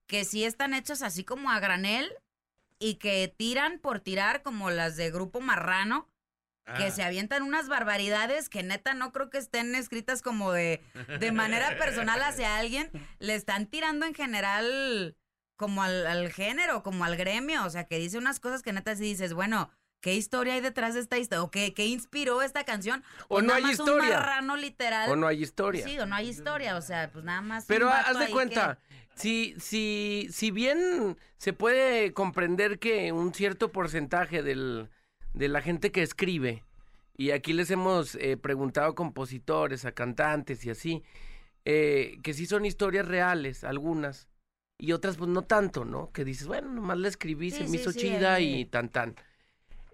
que 0.09 0.25
sí 0.25 0.45
están 0.45 0.73
hechas 0.73 1.03
así 1.03 1.25
como 1.25 1.51
a 1.51 1.59
granel 1.61 2.11
y 2.79 2.95
que 2.95 3.33
tiran 3.37 3.79
por 3.81 4.01
tirar 4.01 4.43
como 4.43 4.71
las 4.71 4.97
de 4.97 5.11
Grupo 5.11 5.41
Marrano, 5.41 6.09
que 6.77 6.85
Ah. 6.87 6.91
se 6.91 7.03
avientan 7.03 7.43
unas 7.43 7.69
barbaridades 7.69 8.49
que 8.49 8.63
neta 8.63 8.95
no 8.95 9.13
creo 9.13 9.31
que 9.31 9.39
estén 9.39 9.75
escritas 9.75 10.23
como 10.23 10.53
de, 10.53 10.81
de 11.21 11.31
manera 11.33 11.77
personal 11.79 12.23
hacia 12.23 12.57
alguien. 12.57 12.91
Le 13.19 13.35
están 13.35 13.67
tirando 13.67 14.07
en 14.07 14.15
general 14.15 15.17
como 15.57 15.83
al, 15.83 16.07
al 16.07 16.33
género, 16.33 16.83
como 16.83 17.05
al 17.05 17.17
gremio. 17.17 17.65
O 17.65 17.71
sea, 17.71 17.85
que 17.87 17.99
dice 17.99 18.19
unas 18.19 18.41
cosas 18.41 18.63
que 18.63 18.73
neta 18.73 18.95
sí 18.97 19.03
dices, 19.05 19.33
bueno, 19.35 19.71
¿qué 20.07 20.15
historia 20.15 20.55
hay 20.55 20.61
detrás 20.61 20.95
de 20.95 21.01
esta 21.01 21.19
historia? 21.19 21.43
¿O 21.43 21.51
qué, 21.51 21.75
qué 21.75 21.85
inspiró 21.85 22.41
esta 22.41 22.63
canción? 22.63 23.03
O 23.25 23.27
Pues 23.27 23.43
no 23.43 23.49
nada 23.49 23.57
hay 23.57 23.63
más 23.65 23.73
historia. 23.73 24.05
Un 24.05 24.15
marrano 24.15 24.57
literal. 24.57 25.11
O 25.11 25.17
no 25.17 25.27
hay 25.27 25.43
historia. 25.43 25.85
Sí, 25.85 25.99
o 25.99 26.07
no 26.07 26.15
hay 26.15 26.29
historia, 26.29 26.77
o 26.77 26.81
sea, 26.81 27.11
pues 27.13 27.25
nada 27.25 27.41
más. 27.41 27.65
Pero 27.67 27.89
haz 27.91 28.17
de 28.17 28.29
cuenta, 28.29 28.79
si, 29.17 29.57
si, 29.59 30.29
si 30.31 30.53
bien 30.53 31.19
se 31.39 31.53
puede 31.53 32.13
comprender 32.13 32.79
que 32.79 33.11
un 33.11 33.35
cierto 33.35 33.73
porcentaje 33.73 34.45
del, 34.45 34.91
de 35.35 35.49
la 35.49 35.61
gente 35.61 35.91
que 35.91 36.05
escribe, 36.05 36.63
y 37.17 37.33
aquí 37.33 37.53
les 37.53 37.73
hemos 37.73 38.15
eh, 38.15 38.37
preguntado 38.37 38.93
a 38.93 38.95
compositores, 38.95 39.85
a 39.87 39.91
cantantes 39.91 40.65
y 40.65 40.71
así, 40.71 41.03
eh, 41.65 42.19
que 42.23 42.33
sí 42.33 42.47
son 42.47 42.65
historias 42.65 43.09
reales, 43.09 43.65
algunas, 43.65 44.29
y 44.79 44.93
otras 44.93 45.17
pues 45.17 45.29
no 45.31 45.43
tanto, 45.43 45.85
¿no? 45.85 46.13
Que 46.13 46.25
dices, 46.25 46.47
bueno, 46.47 46.71
nomás 46.71 46.99
la 46.99 47.09
escribí, 47.09 47.51
Sí, 47.51 47.57
se 47.57 47.63
me 47.65 47.71
sí, 47.71 47.77
hizo 47.79 47.91
sí, 47.91 47.99
chida 47.99 48.39
y 48.39 48.67
tan 48.67 48.89
tan. 48.89 49.17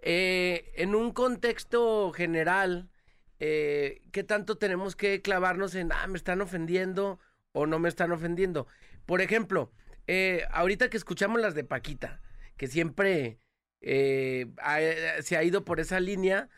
Eh, 0.02 0.72
en 0.74 0.96
un 0.96 1.12
contexto 1.12 2.12
general, 2.12 2.90
eh, 3.38 4.02
¿qué 4.10 4.24
tanto 4.24 4.58
tenemos 4.58 4.96
que 4.96 5.22
clavarnos 5.22 5.76
en, 5.76 5.92
ah, 5.92 6.06
me 6.08 6.16
están 6.16 6.40
ofendiendo 6.40 7.20
o 7.52 7.66
no 7.66 7.78
me 7.78 7.88
están 7.88 8.10
ofendiendo? 8.10 8.66
Por 9.06 9.20
ejemplo, 9.20 9.72
eh, 10.08 10.44
ahorita 10.50 10.90
que 10.90 10.96
escuchamos 10.96 11.40
las 11.40 11.54
de 11.54 11.64
Paquita, 11.64 12.20
que 12.56 12.66
siempre 12.66 13.38
se 13.80 15.36
ha 15.36 15.42
ido 15.42 15.64
por 15.64 15.80
esa 15.80 15.98
línea, 15.98 16.48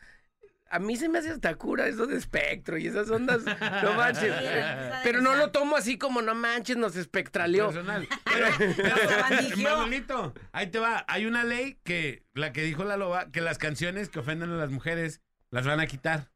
a 0.75 0.81
mí 0.81 0.97
se 0.97 1.09
me 1.09 1.21
hace 1.21 1.31
hasta 1.31 1.55
cura 1.55 1.87
eso 1.87 2.05
de 2.05 2.17
espectro 2.17 2.77
y 2.77 2.89
esas 2.89 3.09
ondas, 3.09 3.45
no 3.85 3.95
manches. 3.95 4.23
Sí, 4.23 4.45
esa 4.45 5.01
Pero 5.05 5.21
no 5.21 5.37
lo 5.37 5.53
tomo 5.53 5.77
así 5.77 5.99
como, 5.99 6.21
no 6.21 6.35
manches, 6.35 6.77
nos 6.77 6.97
espectraleó. 6.97 7.67
Personal. 7.67 8.09
Manolito, 9.63 10.35
ahí 10.51 10.67
te 10.67 10.81
va. 10.81 11.05
Hay 11.07 11.27
una 11.27 11.45
ley 11.45 11.79
que, 11.85 12.25
la 12.35 12.53
que 12.53 12.63
dijo 12.63 12.83
la 12.83 12.97
loba, 12.97 13.31
que 13.31 13.41
las 13.41 13.59
canciones 13.59 14.09
que 14.09 14.19
ofenden 14.19 14.51
a 14.51 14.57
las 14.57 14.71
mujeres 14.71 15.21
las 15.51 15.65
van 15.65 15.79
a 15.79 15.87
quitar. 15.87 16.33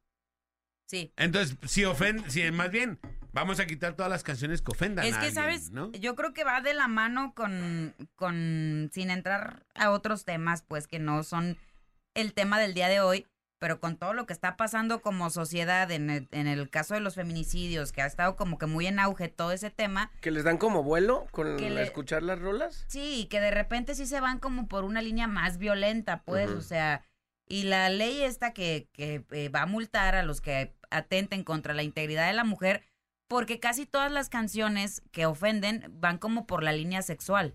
Sí. 0.87 1.13
Entonces, 1.17 1.57
si 1.67 1.85
ofenden, 1.85 2.31
si 2.31 2.49
más 2.53 2.71
bien, 2.71 3.01
vamos 3.33 3.59
a 3.59 3.67
quitar 3.67 3.95
todas 3.95 4.11
las 4.11 4.23
canciones 4.23 4.63
que 4.63 4.71
ofendan 4.71 5.05
Es 5.05 5.17
a 5.17 5.19
que, 5.19 5.27
alguien, 5.27 5.35
¿sabes? 5.35 5.71
¿no? 5.73 5.91
Yo 5.93 6.15
creo 6.15 6.33
que 6.33 6.45
va 6.45 6.61
de 6.61 6.75
la 6.75 6.87
mano 6.87 7.35
con, 7.35 7.97
con, 8.15 8.89
sin 8.93 9.11
entrar 9.11 9.67
a 9.75 9.91
otros 9.91 10.25
temas, 10.25 10.63
pues 10.63 10.87
que 10.87 11.01
no 11.01 11.25
son 11.25 11.59
el 12.15 12.35
tema 12.35 12.61
del 12.61 12.73
día 12.73 12.89
de 12.89 13.01
hoy, 13.01 13.27
pero 13.59 13.81
con 13.81 13.97
todo 13.97 14.13
lo 14.15 14.27
que 14.27 14.33
está 14.33 14.57
pasando 14.57 15.01
como 15.03 15.31
sociedad 15.31 15.91
en 15.91 16.11
el, 16.11 16.29
en 16.31 16.47
el 16.47 16.71
caso 16.71 16.95
de 16.95 17.01
los 17.01 17.15
feminicidios, 17.17 17.93
que 17.93 18.03
ha 18.03 18.07
estado 18.07 18.37
como 18.37 18.59
que 18.59 18.67
muy 18.67 18.87
en 18.87 18.99
auge 18.99 19.29
todo 19.29 19.53
ese 19.53 19.71
tema, 19.71 20.11
Que 20.21 20.31
les 20.31 20.45
dan 20.45 20.59
como 20.59 20.83
vuelo 20.83 21.27
con 21.31 21.57
Que 21.57 21.71
le- 21.71 21.83
escuchar 21.83 22.23
las 22.23 22.39
rolas. 22.39 22.85
sí, 22.89 23.27
que 23.31 23.41
de 23.41 23.51
repente 23.51 23.95
sí 23.95 24.07
se 24.07 24.21
van 24.21 24.39
como 24.39 24.69
por 24.69 24.85
una 24.85 25.03
línea 25.03 25.27
más 25.27 25.59
violenta, 25.59 26.23
pues, 26.25 26.51
o 26.51 26.61
sea, 26.63 27.05
y 27.49 27.65
la 27.65 27.89
ley 27.89 28.23
esta 28.23 28.53
que, 28.53 28.89
que 28.93 29.25
eh, 29.31 29.49
va 29.49 29.63
a 29.63 29.67
multar 29.67 30.15
a 30.15 30.23
los 30.23 30.41
que 30.41 30.75
atenten 30.91 31.45
contra 31.45 31.75
la 31.75 31.83
integridad 31.83 32.27
de 32.29 32.35
la 32.35 32.45
mujer, 32.45 32.85
porque 33.27 33.59
casi 33.61 33.85
todas 33.87 34.11
las 34.13 34.29
canciones 34.29 35.03
que 35.13 35.27
ofenden 35.27 35.85
van 35.91 36.19
como 36.19 36.47
por 36.47 36.63
la 36.63 36.73
línea 36.73 37.03
sexual. 37.03 37.55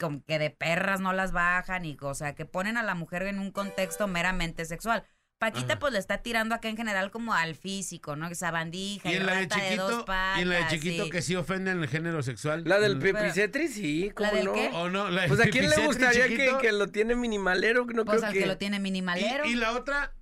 Como 0.00 0.24
que 0.24 0.38
de 0.40 0.50
perras 0.50 1.00
no 1.00 1.12
las 1.12 1.30
bajan 1.30 1.84
y, 1.84 1.96
o 2.00 2.14
sea, 2.14 2.34
que 2.34 2.46
ponen 2.46 2.76
a 2.78 2.82
la 2.82 2.94
mujer 2.96 3.22
en 3.24 3.38
un 3.38 3.52
contexto 3.52 4.08
meramente 4.08 4.64
sexual. 4.64 5.04
Paquita, 5.38 5.72
Ajá. 5.74 5.78
pues 5.78 5.92
le 5.94 5.98
está 5.98 6.18
tirando 6.18 6.54
acá 6.54 6.68
en 6.68 6.76
general 6.76 7.10
como 7.10 7.32
al 7.32 7.54
físico, 7.54 8.14
¿no? 8.14 8.26
Esa 8.28 8.50
bandija 8.50 9.10
Y 9.10 9.14
en 9.16 9.24
la 9.24 9.34
de 9.36 9.40
rata 9.42 9.56
de 9.56 9.76
dos 9.76 9.88
chiquito, 9.90 10.04
patas. 10.04 10.38
y 10.38 10.42
en 10.42 10.48
la 10.50 10.56
de 10.56 10.66
chiquito 10.66 11.04
sí. 11.04 11.10
que 11.10 11.22
sí 11.22 11.34
ofenden 11.36 11.80
el 11.80 11.88
género 11.88 12.22
sexual. 12.22 12.62
La 12.66 12.78
del 12.78 12.96
Mm. 12.96 13.00
Pepicetri, 13.00 13.68
sí, 13.68 14.10
¿cómo 14.14 14.30
del 14.32 14.44
no? 14.46 14.52
qué? 14.52 14.70
¿O 14.74 14.90
no? 14.90 15.08
La 15.10 15.22
del 15.22 15.28
Pues 15.28 15.40
a 15.40 15.44
quién 15.44 15.64
le 15.70 15.76
Pipicetri 15.76 15.86
gustaría 15.86 16.28
que, 16.28 16.36
chiquito. 16.36 16.58
que 16.58 16.72
lo 16.72 16.88
tiene 16.88 17.14
minimalero, 17.14 17.86
no 17.86 18.04
Pues 18.04 18.18
creo 18.18 18.28
al 18.28 18.32
que... 18.34 18.40
que 18.40 18.46
lo 18.46 18.58
tiene 18.58 18.80
minimalero. 18.80 19.46
Y, 19.46 19.52
y 19.52 19.54
la 19.54 19.72
otra, 19.72 20.14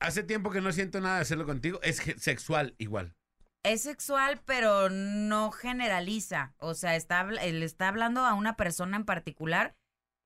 hace 0.00 0.24
tiempo 0.24 0.50
que 0.50 0.60
no 0.60 0.72
siento 0.72 1.00
nada 1.00 1.16
de 1.16 1.22
hacerlo 1.22 1.46
contigo, 1.46 1.78
es 1.84 2.02
sexual 2.16 2.74
igual. 2.78 3.14
Es 3.64 3.82
sexual, 3.82 4.40
pero 4.44 4.88
no 4.90 5.50
generaliza. 5.50 6.54
O 6.58 6.74
sea, 6.74 6.94
está, 6.94 7.22
él 7.42 7.62
está 7.62 7.88
hablando 7.88 8.20
a 8.24 8.34
una 8.34 8.56
persona 8.56 8.96
en 8.96 9.04
particular 9.04 9.74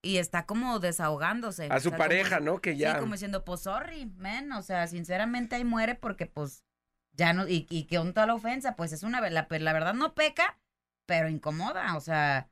y 0.03 0.19
está 0.19 0.45
como 0.47 0.79
desahogándose. 0.81 1.69
A 1.71 1.77
O 1.77 1.81
su 1.81 1.89
sea, 1.89 1.99
pareja, 1.99 2.39
como- 2.39 2.51
¿no? 2.53 2.61
Que 2.61 2.77
ya... 2.77 2.95
Sí, 2.95 3.01
como 3.01 3.13
diciendo, 3.15 3.45
pues 3.45 3.63
sorry, 3.63 4.07
man. 4.07 4.53
O 4.53 4.63
sea, 4.63 4.87
sinceramente 4.87 5.57
ahí 5.57 5.65
muere 5.65 5.95
porque 5.95 6.27
pues 6.27 6.65
ya 7.13 7.33
no. 7.33 7.49
Y, 7.49 7.67
y 7.71 7.85
que 7.85 7.99
toda 7.99 8.27
la 8.27 8.35
ofensa, 8.35 8.77
pues 8.77 8.93
es 8.93 9.03
una. 9.03 9.21
La, 9.31 9.47
la 9.49 9.73
verdad 9.73 9.95
no 9.95 10.15
peca, 10.15 10.59
pero 11.07 11.29
incomoda. 11.29 11.97
O 11.97 12.01
sea, 12.01 12.49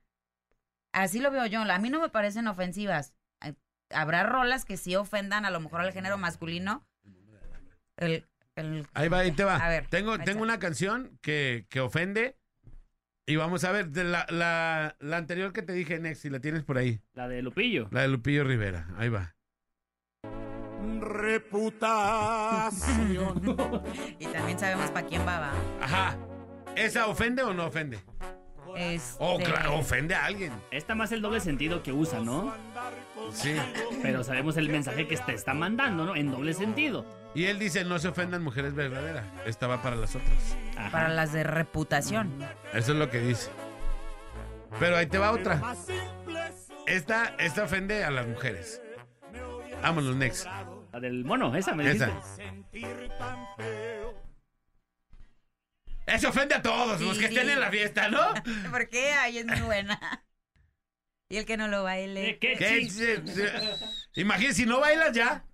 así 0.93 1.19
lo 1.21 1.31
veo 1.31 1.47
yo. 1.47 1.61
A 1.63 1.79
mí 1.79 1.91
no 1.91 2.01
me 2.01 2.09
parecen 2.09 2.49
ofensivas. 2.49 3.13
Habrá 3.91 4.25
rolas 4.25 4.65
que 4.65 4.77
sí 4.77 4.97
ofendan 4.97 5.45
a 5.45 5.51
lo 5.51 5.61
mejor 5.61 5.81
al 5.81 5.93
género 5.93 6.19
masculino. 6.19 6.85
El, 7.97 8.29
el- 8.57 8.87
Ahí 8.95 9.09
va, 9.09 9.19
ahí 9.21 9.33
te 9.33 9.45
va. 9.45 9.57
A 9.57 9.69
ver, 9.69 9.87
tengo, 9.89 10.19
tengo 10.19 10.43
una 10.43 10.59
canción 10.59 11.19
que, 11.23 11.67
que 11.69 11.81
ofende. 11.81 12.37
Y 13.29 13.37
vamos 13.37 13.65
a 13.65 13.73
ver, 13.73 13.89
de 13.91 14.05
la, 14.05 14.25
la, 14.31 14.97
la 15.01 15.17
anterior 15.17 15.53
que 15.53 15.63
te 15.63 15.73
dije, 15.73 15.99
Next, 15.99 16.23
si 16.23 16.31
la 16.31 16.39
tienes 16.41 16.63
por 16.63 16.79
ahí. 16.79 17.01
La 17.15 17.29
de 17.29 17.43
Lupillo. 17.43 17.89
La 17.91 18.03
de 18.03 18.09
Lupillo 18.09 18.45
Rivera. 18.45 18.87
Ahí 18.97 19.09
va. 19.09 19.35
Reputación. 21.01 23.57
y 24.19 24.27
también 24.27 24.59
sabemos 24.59 24.91
para 24.91 25.07
quién 25.07 25.27
va, 25.27 25.39
va. 25.41 25.53
Ajá. 25.81 26.17
¿Esa 26.77 27.07
ofende 27.07 27.43
o 27.43 27.55
no 27.55 27.67
ofende? 27.67 27.99
Este, 28.77 29.17
Oh, 29.21 29.39
claro, 29.39 29.77
ofende 29.79 30.15
a 30.15 30.27
alguien. 30.27 30.53
Está 30.71 30.95
más 30.95 31.11
el 31.13 31.23
doble 31.23 31.41
sentido 31.41 31.83
que 31.83 31.93
usa, 31.93 32.21
¿no? 32.21 32.55
Sí. 33.33 33.57
Pero 34.03 34.23
sabemos 34.23 34.57
el 34.59 34.69
mensaje 34.69 35.09
que 35.09 35.17
te 35.17 35.33
está 35.35 35.55
mandando, 35.55 36.05
¿no? 36.05 36.15
En 36.15 36.31
doble 36.31 36.53
sentido. 36.53 37.07
Y 37.37 37.45
él 37.45 37.59
dice, 37.59 37.85
no 37.85 37.99
se 37.99 38.09
ofendan 38.09 38.43
mujeres 38.43 38.75
verdaderas. 38.75 39.27
Esta 39.45 39.67
va 39.67 39.83
para 39.83 39.95
las 39.95 40.17
otras. 40.17 40.57
Ajá. 40.75 40.91
Para 40.91 41.09
las 41.11 41.35
de 41.35 41.45
reputación. 41.45 42.33
Eso 42.73 42.93
es 42.93 42.99
lo 42.99 43.11
que 43.11 43.21
dice. 43.21 43.51
Pero 44.81 44.97
ahí 44.97 45.07
te 45.07 45.19
va 45.19 45.33
otra. 45.33 45.61
Esta, 46.87 47.35
esta 47.39 47.65
ofende 47.65 48.05
a 48.05 48.11
las 48.11 48.27
mujeres. 48.27 48.81
Vámonos, 49.83 50.17
Next. 50.17 50.47
La 50.93 50.99
del 50.99 51.27
mono, 51.27 51.55
esa 51.55 51.75
me 51.75 51.85
dijiste. 51.85 52.07
Esa. 52.07 52.97
Eso 56.07 56.31
ofende 56.31 56.55
a 56.55 56.63
todos, 56.63 57.03
los 57.03 57.19
que 57.19 57.29
sí. 57.29 57.35
estén 57.35 57.51
en 57.51 57.61
la 57.61 57.71
fiesta, 57.71 58.09
¿no? 58.09 58.33
¿Por 58.71 58.89
qué? 58.89 59.13
Ay, 59.13 59.39
es 59.39 59.47
muy 59.47 59.61
buena. 59.61 60.25
Y 61.29 61.37
el 61.37 61.45
que 61.45 61.59
no 61.59 61.69
lo 61.69 61.83
baile. 61.83 62.39
¿Qué, 62.39 62.55
qué 62.57 62.89
si 64.55 64.65
no 64.65 64.81
bailas 64.81 65.13
ya. 65.13 65.45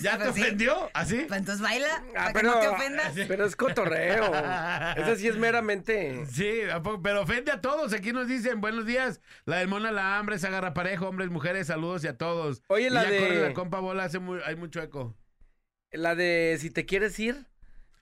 ¿Ya 0.00 0.16
te 0.18 0.24
Pues 0.24 0.34
sí. 0.36 0.42
ofendió? 0.42 0.90
¿Así? 0.94 1.24
Pues 1.26 1.40
entonces 1.40 1.60
baila, 1.62 1.88
Ah, 2.16 2.30
para 2.32 2.40
que 2.40 2.42
no 2.46 2.60
te 2.60 2.68
ofendas. 2.68 3.12
pero 3.28 3.44
es 3.44 3.56
cotorreo. 3.56 4.24
Esa 4.96 5.16
sí 5.16 5.28
es 5.28 5.36
meramente... 5.36 6.24
Sí, 6.26 6.62
¿a 6.72 6.80
poco? 6.82 7.02
pero 7.02 7.22
ofende 7.22 7.50
a 7.52 7.60
todos. 7.60 7.92
Aquí 7.92 8.12
nos 8.12 8.28
dicen, 8.28 8.60
buenos 8.60 8.86
días. 8.86 9.20
La 9.46 9.56
del 9.58 9.68
Mona 9.68 9.90
la 9.90 10.18
hambre, 10.18 10.38
se 10.38 10.46
agarra 10.46 10.74
parejo, 10.74 11.08
hombres, 11.08 11.28
mujeres, 11.30 11.66
saludos 11.66 12.04
y 12.04 12.08
a 12.08 12.16
todos. 12.16 12.62
Oye, 12.68 12.86
Y 12.86 12.90
la 12.90 13.04
ya 13.04 13.10
de- 13.10 13.18
corre 13.18 13.48
la 13.48 13.52
compa 13.54 13.80
bola, 13.80 14.04
hace 14.04 14.18
muy- 14.20 14.40
hay 14.44 14.56
mucho 14.56 14.80
eco. 14.80 15.16
La 15.92 16.14
de 16.14 16.56
si 16.60 16.70
te 16.70 16.86
quieres 16.86 17.18
ir, 17.18 17.46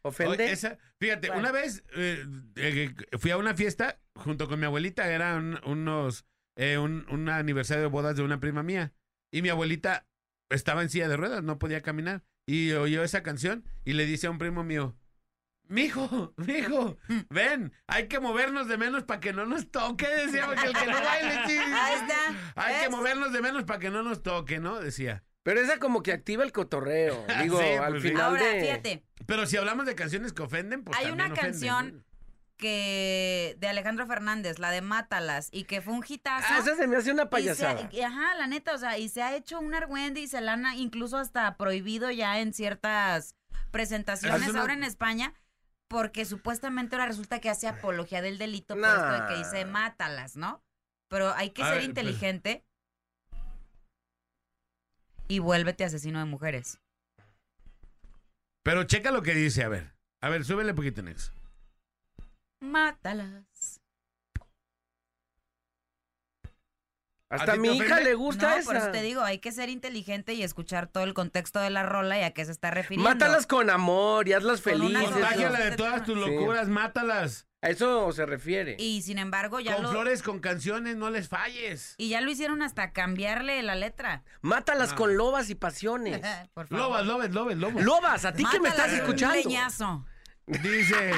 ofende. 0.02 0.32
Oye, 0.34 0.52
esa- 0.52 0.78
fíjate, 1.00 1.30
una 1.30 1.52
vez 1.52 1.84
eh, 1.96 2.24
eh, 2.56 2.94
fui 3.18 3.30
a 3.30 3.38
una 3.38 3.54
fiesta 3.54 3.98
junto 4.14 4.46
con 4.48 4.60
mi 4.60 4.66
abuelita, 4.66 5.08
eran 5.10 5.58
unos, 5.64 6.26
eh, 6.56 6.76
un, 6.76 7.06
un 7.10 7.28
aniversario 7.30 7.82
de 7.84 7.88
bodas 7.88 8.16
de 8.16 8.22
una 8.22 8.40
prima 8.40 8.62
mía. 8.62 8.92
Y 9.30 9.42
mi 9.42 9.48
abuelita 9.48 10.06
estaba 10.50 10.82
en 10.82 10.90
silla 10.90 11.08
de 11.08 11.16
ruedas, 11.16 11.42
no 11.42 11.58
podía 11.58 11.80
caminar. 11.82 12.22
Y 12.46 12.72
oyó 12.72 13.02
esa 13.02 13.22
canción 13.22 13.64
y 13.84 13.92
le 13.92 14.06
dice 14.06 14.26
a 14.26 14.30
un 14.30 14.38
primo 14.38 14.64
mío, 14.64 14.96
Mijo, 15.70 16.32
mijo, 16.38 16.96
ven, 17.28 17.74
hay 17.86 18.08
que 18.08 18.20
movernos 18.20 18.68
de 18.68 18.78
menos 18.78 19.04
para 19.04 19.20
que 19.20 19.34
no 19.34 19.44
nos 19.44 19.70
toque, 19.70 20.08
decía, 20.08 20.46
porque 20.46 20.64
el 20.66 20.72
que 20.74 20.86
no 20.86 20.98
baile, 20.98 21.34
sí. 21.46 21.58
Ahí 21.58 21.94
está. 21.94 22.52
Hay 22.56 22.82
que 22.84 22.88
movernos 22.88 23.32
de 23.34 23.42
menos 23.42 23.64
para 23.64 23.78
que 23.78 23.90
no 23.90 24.02
nos 24.02 24.22
toque, 24.22 24.60
¿no? 24.60 24.80
Decía. 24.80 25.24
Pero 25.42 25.60
esa 25.60 25.78
como 25.78 26.02
que 26.02 26.12
activa 26.12 26.42
el 26.42 26.52
cotorreo. 26.52 27.22
Digo, 27.42 27.60
Sí, 27.60 27.66
al 27.66 27.90
pues 27.90 28.02
sí. 28.02 28.08
final 28.08 28.24
Ahora, 28.24 28.46
de... 28.46 28.60
fíjate, 28.62 29.04
Pero 29.26 29.46
si 29.46 29.58
hablamos 29.58 29.84
de 29.84 29.94
canciones 29.94 30.32
que 30.32 30.42
ofenden, 30.42 30.84
pues 30.84 30.96
Hay 30.96 31.04
también 31.04 31.26
una 31.26 31.34
ofenden, 31.34 31.52
canción 31.52 31.92
¿no? 31.98 32.04
Que 32.58 33.56
de 33.58 33.68
Alejandro 33.68 34.06
Fernández, 34.06 34.58
la 34.58 34.70
de 34.70 34.82
Mátalas, 34.82 35.48
y 35.52 35.64
que 35.64 35.80
fue 35.80 35.94
un 35.94 36.04
hitazo. 36.06 36.46
Ah, 36.50 36.58
esa 36.58 36.76
se 36.76 36.86
me 36.86 36.96
hace 36.96 37.10
una 37.12 37.22
Y 37.22 37.24
se- 37.26 37.30
payasada. 37.30 37.88
y- 37.90 38.00
ajá, 38.02 38.34
la 38.34 38.46
neta, 38.46 38.74
o 38.74 38.78
sea, 38.78 38.98
y 38.98 39.08
se 39.08 39.22
ha 39.22 39.34
hecho 39.34 39.58
un 39.60 39.74
argüende 39.74 40.20
y 40.20 40.26
se 40.28 40.40
la 40.42 40.52
han 40.54 40.66
incluso 40.76 41.16
hasta 41.16 41.56
prohibido 41.56 42.10
ya 42.10 42.40
en 42.40 42.52
ciertas 42.52 43.34
presentaciones 43.70 44.50
una- 44.50 44.60
ahora 44.60 44.72
en 44.74 44.84
España, 44.84 45.32
porque 45.88 46.24
supuestamente 46.26 46.96
ahora 46.96 47.06
resulta 47.06 47.40
que 47.40 47.48
hace 47.48 47.66
apología 47.68 48.20
del 48.20 48.36
delito 48.36 48.74
por 48.74 48.84
esto 48.84 49.12
de 49.12 49.26
que 49.28 49.36
dice 49.38 49.64
mátalas, 49.64 50.36
¿no? 50.36 50.62
Pero 51.08 51.32
hay 51.34 51.50
que 51.50 51.62
A 51.62 51.66
ser 51.68 51.74
ver, 51.76 51.80
pues. 51.84 51.88
inteligente 51.88 52.64
y 55.28 55.38
vuélvete 55.38 55.84
asesino 55.84 56.18
de 56.18 56.24
mujeres. 56.24 56.78
Pero 58.62 58.84
checa 58.84 59.10
lo 59.10 59.22
que 59.22 59.34
dice, 59.34 59.62
a 59.64 59.68
ver. 59.68 59.94
A 60.20 60.28
ver, 60.28 60.44
súbele 60.44 60.74
poquito, 60.74 61.00
Nex. 61.02 61.32
Mátalas. 62.60 63.80
Hasta 67.30 67.52
¿A 67.52 67.54
a 67.54 67.56
ti 67.56 67.60
mi 67.60 67.76
hija 67.76 68.00
le 68.00 68.14
gusta 68.14 68.58
no, 68.58 68.64
por 68.64 68.76
eso 68.76 68.90
te 68.90 69.02
digo, 69.02 69.20
hay 69.20 69.38
que 69.38 69.52
ser 69.52 69.68
inteligente 69.68 70.32
y 70.32 70.42
escuchar 70.42 70.86
todo 70.86 71.04
el 71.04 71.12
contexto 71.12 71.60
de 71.60 71.68
la 71.68 71.82
rola 71.82 72.18
y 72.18 72.22
a 72.22 72.30
qué 72.32 72.42
se 72.46 72.52
está 72.52 72.70
refiriendo. 72.70 73.06
Mátalas 73.08 73.46
con 73.46 73.68
amor 73.68 74.26
y 74.28 74.32
hazlas 74.32 74.62
felices. 74.62 75.10
Contágiala 75.10 75.58
de 75.60 75.76
todas 75.76 76.04
tus 76.04 76.14
Sí. 76.14 76.20
locuras, 76.30 76.68
mátalas. 76.68 77.46
A 77.60 77.68
eso 77.68 78.10
se 78.12 78.24
refiere. 78.24 78.76
Y 78.78 79.02
sin 79.02 79.18
embargo 79.18 79.60
ya 79.60 79.74
Con 79.74 79.82
lo... 79.82 79.90
flores, 79.90 80.22
con 80.22 80.38
canciones, 80.40 80.96
no 80.96 81.10
les 81.10 81.28
falles. 81.28 81.96
Y 81.98 82.08
ya 82.08 82.22
lo 82.22 82.30
hicieron 82.30 82.62
hasta 82.62 82.92
cambiarle 82.92 83.62
la 83.62 83.74
letra. 83.74 84.22
Mátalas 84.40 84.90
No. 84.92 84.96
con 84.96 85.16
lobas 85.18 85.50
y 85.50 85.54
pasiones. 85.54 86.22
Por 86.54 86.68
favor. 86.68 86.84
Lobas, 86.86 87.04
lobes, 87.06 87.30
lobes, 87.34 87.58
lobos. 87.58 87.84
Lobas, 87.84 88.24
a 88.24 88.32
ti 88.32 88.44
que 88.50 88.58
me 88.60 88.70
estás 88.70 88.86
de 88.90 88.94
un 88.98 89.00
escuchando. 89.02 89.34
leñazo. 89.34 90.06
Dice, 90.48 91.12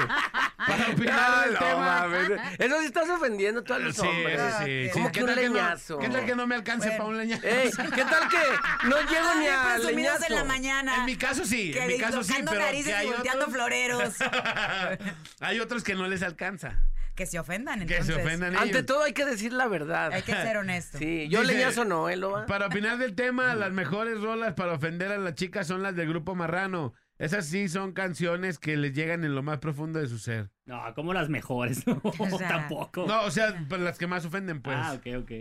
para 0.57 0.89
opinar 0.93 1.45
del 1.45 1.53
no, 1.55 1.59
tema. 1.61 1.77
mames. 2.09 2.31
Eso 2.59 2.81
sí 2.81 2.87
estás 2.87 3.09
ofendiendo 3.11 3.61
a 3.61 3.65
todos 3.65 3.81
los 3.83 3.95
Sí, 3.97 4.07
hombres. 4.07 4.41
sí, 4.59 4.65
sí. 4.87 4.91
¿Cómo 4.93 5.07
¿Qué 5.07 5.13
que 5.13 5.25
un 5.25 5.31
no- 5.31 5.37
leñazo? 5.37 5.99
¿Qué 5.99 6.09
tal 6.09 6.27
que 6.27 6.35
no 6.35 6.47
me 6.47 6.55
alcance 6.57 6.89
Bueno. 6.89 7.05
para 7.05 7.11
un 7.11 7.19
leñazo? 7.19 7.47
Ey, 7.47 7.71
¿qué 7.71 8.05
tal 8.05 8.29
que 8.29 8.89
no 8.89 8.97
llego 9.03 9.35
ni 9.39 9.47
a 9.47 9.79
leñazo? 9.79 10.25
en 10.29 10.35
la 10.35 10.45
mañana. 10.45 10.97
En 10.99 11.05
mi 11.07 11.17
caso 11.17 11.45
sí, 11.45 11.71
Que 11.73 11.81
en 11.83 11.87
mi 11.89 11.99
caso 11.99 12.23
sí, 12.25 12.35
pero 12.39 12.51
que 12.53 12.63
hay 12.95 13.07
y 13.07 13.11
volteando 13.11 13.45
otros, 13.47 13.55
floreros. 13.55 14.15
hay 15.41 15.61
otros 15.61 15.85
que 15.85 15.95
no 15.95 16.09
les 16.09 16.23
alcanza. 16.23 16.81
que 17.15 17.27
se 17.27 17.39
ofendan, 17.39 17.87
Que 17.87 17.97
entonces. 17.97 18.15
se 18.17 18.23
ofendan 18.23 18.51
ellos. 18.53 18.63
Ante 18.63 18.83
todo 18.83 19.03
hay 19.05 19.13
que 19.13 19.25
decir 19.27 19.53
la 19.53 19.69
verdad. 19.69 20.13
Hay 20.13 20.23
que 20.23 20.33
ser 20.33 20.57
honesto. 20.57 20.99
Sí, 20.99 21.29
yo 21.29 21.43
Dice- 21.43 21.53
leñazo 21.55 21.85
no, 21.85 22.09
¿eh, 22.09 22.17
Loba? 22.17 22.47
Para 22.47 22.67
opinar 22.67 22.97
del 22.99 23.15
tema, 23.15 23.55
las 23.55 23.73
mejores 23.73 24.21
rolas 24.21 24.55
para 24.55 24.73
ofender 24.73 25.13
a 25.13 25.19
las 25.19 25.35
chicas 25.35 25.67
son 25.67 25.83
las 25.83 25.95
del 25.95 26.09
grupo 26.09 26.35
Marrano. 26.35 26.95
Esas 27.21 27.45
sí 27.45 27.69
son 27.69 27.93
canciones 27.93 28.59
que 28.59 28.79
les 28.79 28.95
llegan 28.95 29.25
en 29.25 29.35
lo 29.35 29.43
más 29.43 29.59
profundo 29.59 29.99
de 29.99 30.09
su 30.09 30.19
ser. 30.19 30.51
No, 30.65 30.83
como 30.95 31.13
las 31.13 31.29
mejores. 31.29 31.85
No, 31.87 32.01
O 32.03 32.39
sea, 32.39 32.49
tampoco. 32.49 33.07
No, 33.07 33.25
o 33.25 33.31
sea, 33.31 33.63
pues, 33.69 33.79
las 33.83 33.99
que 33.99 34.07
más 34.07 34.25
ofenden, 34.25 34.63
pues. 34.63 34.79
Ah, 34.81 34.95
ok, 34.95 35.23
ok. 35.23 35.33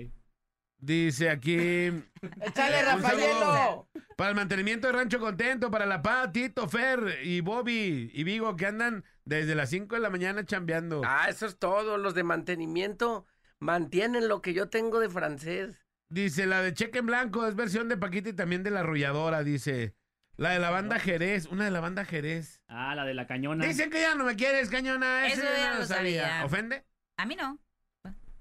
Dice 0.77 1.29
aquí. 1.29 1.55
¡Échale, 2.41 2.79
Un 2.79 2.85
Rafaelo! 2.85 3.89
Para 4.17 4.31
el 4.31 4.35
mantenimiento 4.35 4.87
de 4.87 4.93
Rancho 4.93 5.19
Contento, 5.19 5.71
para 5.71 5.85
la 5.85 6.01
paz, 6.01 6.33
Tito, 6.33 6.67
Fer 6.67 7.19
y 7.23 7.39
Bobby 7.39 8.11
y 8.13 8.23
Vigo 8.25 8.57
que 8.57 8.65
andan 8.65 9.05
desde 9.23 9.55
las 9.55 9.69
5 9.69 9.95
de 9.95 10.01
la 10.01 10.09
mañana 10.09 10.45
chambeando. 10.45 11.01
Ah, 11.05 11.27
eso 11.29 11.45
es 11.45 11.59
todo. 11.59 11.97
Los 11.97 12.13
de 12.13 12.23
mantenimiento 12.25 13.25
mantienen 13.59 14.27
lo 14.27 14.41
que 14.41 14.53
yo 14.53 14.67
tengo 14.67 14.99
de 14.99 15.09
francés. 15.09 15.77
Dice, 16.09 16.45
la 16.45 16.61
de 16.61 16.73
Cheque 16.73 16.99
en 16.99 17.05
Blanco 17.05 17.47
es 17.47 17.55
versión 17.55 17.87
de 17.87 17.95
Paquita 17.95 18.27
y 18.27 18.33
también 18.33 18.63
de 18.63 18.71
la 18.71 18.81
arrolladora, 18.81 19.43
dice. 19.43 19.95
La 20.39 20.51
de 20.51 20.59
la 20.59 20.69
banda 20.69 20.99
Jerez, 20.99 21.47
una 21.47 21.65
de 21.65 21.71
la 21.71 21.81
banda 21.81 22.05
Jerez. 22.05 22.61
Ah, 22.69 22.95
la 22.95 23.03
de 23.05 23.13
la 23.13 23.27
cañona. 23.27 23.65
Dicen 23.65 23.89
que 23.89 23.99
ya 23.99 24.15
no 24.15 24.23
me 24.23 24.35
quieres, 24.37 24.69
cañona. 24.69 25.27
Ese 25.27 25.41
Eso 25.41 25.49
ya 25.57 25.73
no 25.73 25.79
lo 25.79 25.85
sabía. 25.85 26.45
¿Ofende? 26.45 26.85
A 27.17 27.25
mí 27.25 27.35
no. 27.35 27.59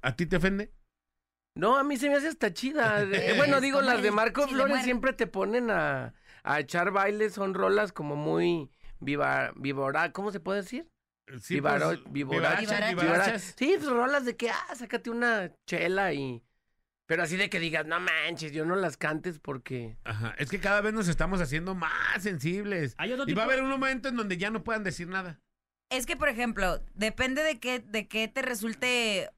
¿A 0.03 0.15
ti 0.15 0.27
te 0.27 0.37
ofende? 0.37 0.73
No, 1.57 1.77
a 1.77 1.83
mí 1.83 1.97
se 1.97 2.09
me 2.09 2.15
hace 2.17 2.29
hasta 2.29 2.53
chida. 2.55 3.03
Eh, 3.13 3.35
bueno, 3.37 3.61
digo, 3.61 3.83
las 3.83 4.01
de 4.01 4.13
Marco 4.13 4.47
Flores 4.47 4.85
siempre 4.85 5.13
te 5.13 5.27
ponen 5.27 5.71
a, 5.73 6.15
a 6.45 6.61
echar 6.61 6.93
bailes. 6.93 7.33
Son 7.35 7.53
rolas 7.53 7.93
como 7.93 8.15
muy 8.15 8.71
viva, 9.01 9.53
vivora, 9.57 10.13
¿cómo 10.13 10.31
se 10.31 10.39
puede 10.39 10.63
decir? 10.63 10.89
Sí, 11.43 11.55
Vivaro- 11.57 11.89
pues, 11.89 12.13
vivora- 12.13 12.57
vivarachas, 12.61 12.61
Vivara- 12.91 13.03
vivarachas. 13.03 13.55
Sí, 13.59 13.75
pues 13.77 13.89
rolas 13.91 14.25
de 14.25 14.37
que, 14.37 14.51
ah, 14.51 14.75
sácate 14.77 15.11
una 15.11 15.53
chela 15.67 16.13
y... 16.15 16.43
Pero 17.09 17.23
así 17.23 17.39
de 17.39 17.49
que 17.49 17.59
digas, 17.59 17.87
no 17.87 17.99
manches, 18.01 18.53
yo 18.53 18.67
no 18.67 18.77
las 18.77 18.99
cantes 18.99 19.39
porque... 19.39 19.97
Ajá, 20.05 20.35
es 20.37 20.51
que 20.51 20.61
cada 20.61 20.83
vez 20.83 20.93
nos 20.93 21.09
estamos 21.09 21.41
haciendo 21.41 21.75
más 21.75 21.91
sensibles. 22.23 22.95
Hay 22.99 23.13
otro 23.15 23.25
Y 23.27 23.33
va 23.33 23.43
a 23.43 23.47
haber 23.47 23.63
un 23.63 23.71
momento 23.71 24.11
en 24.11 24.17
donde 24.17 24.37
ya 24.37 24.51
no 24.51 24.63
puedan 24.63 24.85
decir 24.85 25.09
nada. 25.09 25.41
Es 25.91 26.05
que, 26.05 26.19
por 26.19 26.29
ejemplo, 26.29 26.85
depende 26.95 27.43
de 27.43 27.59
qué, 27.59 27.79
de 27.79 28.09
qué 28.09 28.29
te 28.29 28.43
resulte 28.43 29.31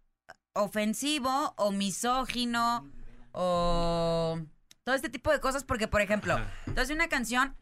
ofensivo 0.53 1.55
o 1.57 1.71
misógino 1.71 2.91
o 3.31 4.41
todo 4.83 4.97
este 4.97 5.09
tipo 5.09 5.31
de 5.31 5.39
cosas, 5.39 5.63
porque, 5.63 5.87
por 5.87 6.01
ejemplo, 6.01 6.35
Ajá. 6.35 6.51
entonces 6.67 6.93
una 6.93 7.09
canción 7.09 7.55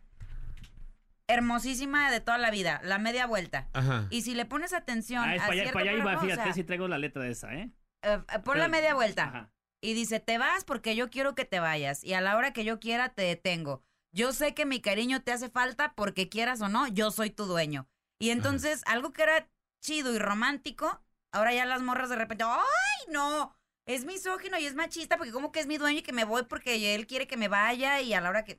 hermosísima 1.27 2.11
de 2.11 2.21
toda 2.21 2.39
la 2.39 2.51
vida, 2.51 2.81
La 2.83 2.99
Media 2.99 3.27
Vuelta. 3.27 3.69
Ajá. 3.75 4.07
Y 4.09 4.23
si 4.23 4.35
le 4.35 4.47
pones 4.47 4.73
atención 4.73 5.23
Ah, 5.23 5.35
es 5.35 5.43
a 5.43 5.49
para 5.49 5.53
allá, 5.53 5.63
cierto 5.65 5.79
para 5.79 5.91
allá 5.91 5.99
iba, 6.01 6.17
o 6.17 6.21
fíjate, 6.23 6.43
sea, 6.45 6.53
si 6.55 6.65
traigo 6.65 6.89
la 6.89 6.97
letra 6.97 7.23
de 7.23 7.31
esa, 7.33 7.55
¿eh? 7.55 7.71
eh, 8.03 8.19
eh, 8.35 8.39
pon 8.43 8.57
la 8.59 8.65
Pero- 8.65 8.69
media 8.71 8.95
vuelta. 8.95 9.25
Ajá. 9.25 9.51
Y 9.81 9.95
dice, 9.95 10.21
te 10.21 10.39
vas 10.39 10.65
porque 10.65 10.97
yo 10.97 11.11
quiero 11.11 11.35
que 11.35 11.45
te 11.45 11.61
vayas. 11.61 12.03
Y 12.03 12.15
a 12.15 12.21
la 12.21 12.37
hora 12.37 12.53
que 12.53 12.65
yo 12.65 12.81
quiera, 12.81 13.11
te 13.11 13.23
detengo. 13.23 13.83
Yo 14.13 14.33
sé 14.33 14.55
que 14.55 14.67
mi 14.67 14.81
cariño 14.81 15.23
te 15.23 15.33
hace 15.33 15.49
falta 15.49 15.95
porque 15.95 16.29
quieras 16.29 16.61
o 16.61 16.69
no, 16.69 16.89
yo 16.89 17.11
soy 17.11 17.31
tu 17.31 17.45
dueño. 17.45 17.89
Y 18.19 18.31
entonces, 18.31 18.83
algo 18.87 19.13
que 19.13 19.23
era 19.23 19.49
chido 19.81 20.13
y 20.13 20.19
romántico, 20.19 21.01
ahora 21.31 21.55
ya 21.55 21.67
las 21.67 21.83
morras 21.83 22.09
de 22.09 22.17
repente, 22.17 22.45
¡ay, 22.45 23.13
no! 23.13 23.55
Es 23.87 24.05
misógino 24.05 24.59
y 24.59 24.67
es 24.67 24.75
machista 24.75 25.17
porque 25.17 25.33
como 25.33 25.53
que 25.53 25.61
es 25.61 25.67
mi 25.67 25.79
dueño 25.79 26.01
y 26.01 26.03
que 26.03 26.13
me 26.13 26.25
voy 26.25 26.43
porque 26.45 26.95
él 26.95 27.07
quiere 27.07 27.27
que 27.27 27.37
me 27.37 27.49
vaya 27.49 28.01
y 28.01 28.13
a 28.13 28.21
la 28.21 28.31
hora 28.31 28.45
que... 28.45 28.59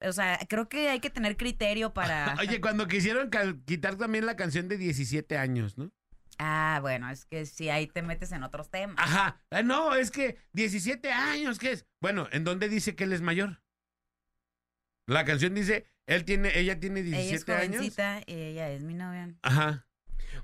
O 0.00 0.12
sea, 0.12 0.38
creo 0.48 0.68
que 0.68 0.90
hay 0.90 1.00
que 1.00 1.10
tener 1.10 1.36
criterio 1.36 1.92
para... 1.92 2.36
Oye, 2.40 2.60
cuando 2.60 2.86
quisieron 2.86 3.30
quitar 3.64 3.96
también 3.96 4.26
la 4.26 4.36
canción 4.36 4.68
de 4.68 4.76
17 4.76 5.38
años, 5.38 5.78
¿no? 5.78 5.90
Ah, 6.38 6.78
bueno, 6.80 7.10
es 7.10 7.24
que 7.24 7.46
si 7.46 7.68
ahí 7.68 7.86
te 7.88 8.02
metes 8.02 8.30
en 8.32 8.42
otros 8.44 8.70
temas. 8.70 8.96
Ajá. 8.98 9.40
Ah, 9.50 9.62
no, 9.62 9.94
es 9.94 10.10
que 10.10 10.38
17 10.52 11.10
años, 11.10 11.58
¿qué 11.58 11.72
es? 11.72 11.86
Bueno, 12.00 12.28
¿en 12.32 12.44
dónde 12.44 12.68
dice 12.68 12.94
que 12.94 13.04
él 13.04 13.12
es 13.12 13.20
mayor? 13.22 13.60
La 15.06 15.24
canción 15.24 15.54
dice, 15.54 15.86
él 16.06 16.24
tiene, 16.24 16.58
ella 16.58 16.78
tiene 16.78 17.00
Ella 17.00 17.18
es 17.18 17.28
17 17.46 17.52
años. 17.54 17.98
ella 18.26 18.70
es 18.70 18.84
mi 18.84 18.94
novia. 18.94 19.34
Ajá. 19.42 19.86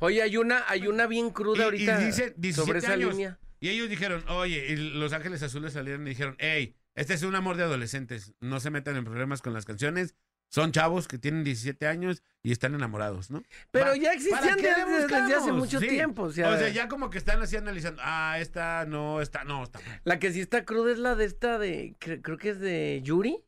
Oye, 0.01 0.23
hay 0.23 0.37
una, 0.37 0.65
hay 0.69 0.87
una 0.87 1.07
bien 1.07 1.31
cruda 1.31 1.59
Y- 1.59 1.61
y 1.61 1.65
ahorita 1.65 1.99
dice 1.99 2.35
17 2.37 2.53
sobre 2.55 2.79
esa 2.79 2.93
años. 2.95 3.11
línea. 3.11 3.39
Y 3.61 3.69
ellos 3.69 3.89
dijeron, 3.89 4.25
oye, 4.29 4.67
y 4.73 4.77
Los 4.77 5.13
Ángeles 5.13 5.43
Azules 5.43 5.73
salieron 5.75 6.07
y 6.07 6.11
dijeron, 6.11 6.37
hey, 6.39 6.77
este 6.95 7.15
es 7.15 7.23
un 7.23 7.35
amor 7.35 7.57
de 7.57 7.63
adolescentes, 7.65 8.35
no 8.41 8.61
se 8.61 8.71
metan 8.71 8.97
en 8.97 9.05
problemas 9.05 9.43
con 9.43 9.53
las 9.53 9.65
canciones, 9.65 10.15
son 10.55 10.71
chavos 10.71 11.09
que 11.09 11.19
tienen 11.19 11.43
17 11.43 11.89
años 11.89 12.23
y 12.45 12.53
están 12.53 12.75
enamorados, 12.77 13.29
¿no? 13.29 13.43
Pero 13.73 13.87
Va- 13.87 13.97
ya 13.97 14.13
existían 14.13 14.41
¿para 14.41 14.55
qué 14.57 14.63
le 14.63 14.69
desde, 15.01 15.21
desde 15.21 15.35
hace 15.35 15.51
mucho 15.51 15.81
Sí. 15.81 15.89
tiempo. 15.89 16.23
O 16.23 16.33
sea, 16.33 16.69
ya 16.69 16.87
como 16.87 17.11
que 17.11 17.19
están 17.19 17.43
así 17.43 17.57
analizando, 17.57 18.01
ah, 18.05 18.37
esta 18.39 18.85
no, 18.87 19.21
esta 19.21 19.43
no, 19.43 19.65
está 19.65 19.81
mal. 19.81 20.01
la 20.05 20.21
que 20.21 20.33
sí 20.33 20.41
está 20.41 20.65
cruda 20.65 20.93
es 20.93 20.99
la 20.99 21.17
de 21.17 21.25
esta 21.25 21.59
de, 21.59 21.97
cre- 21.99 22.21
creo 22.23 22.39
que 22.39 22.51
es 22.51 22.61
de 22.61 23.01
Yuri. 23.03 23.43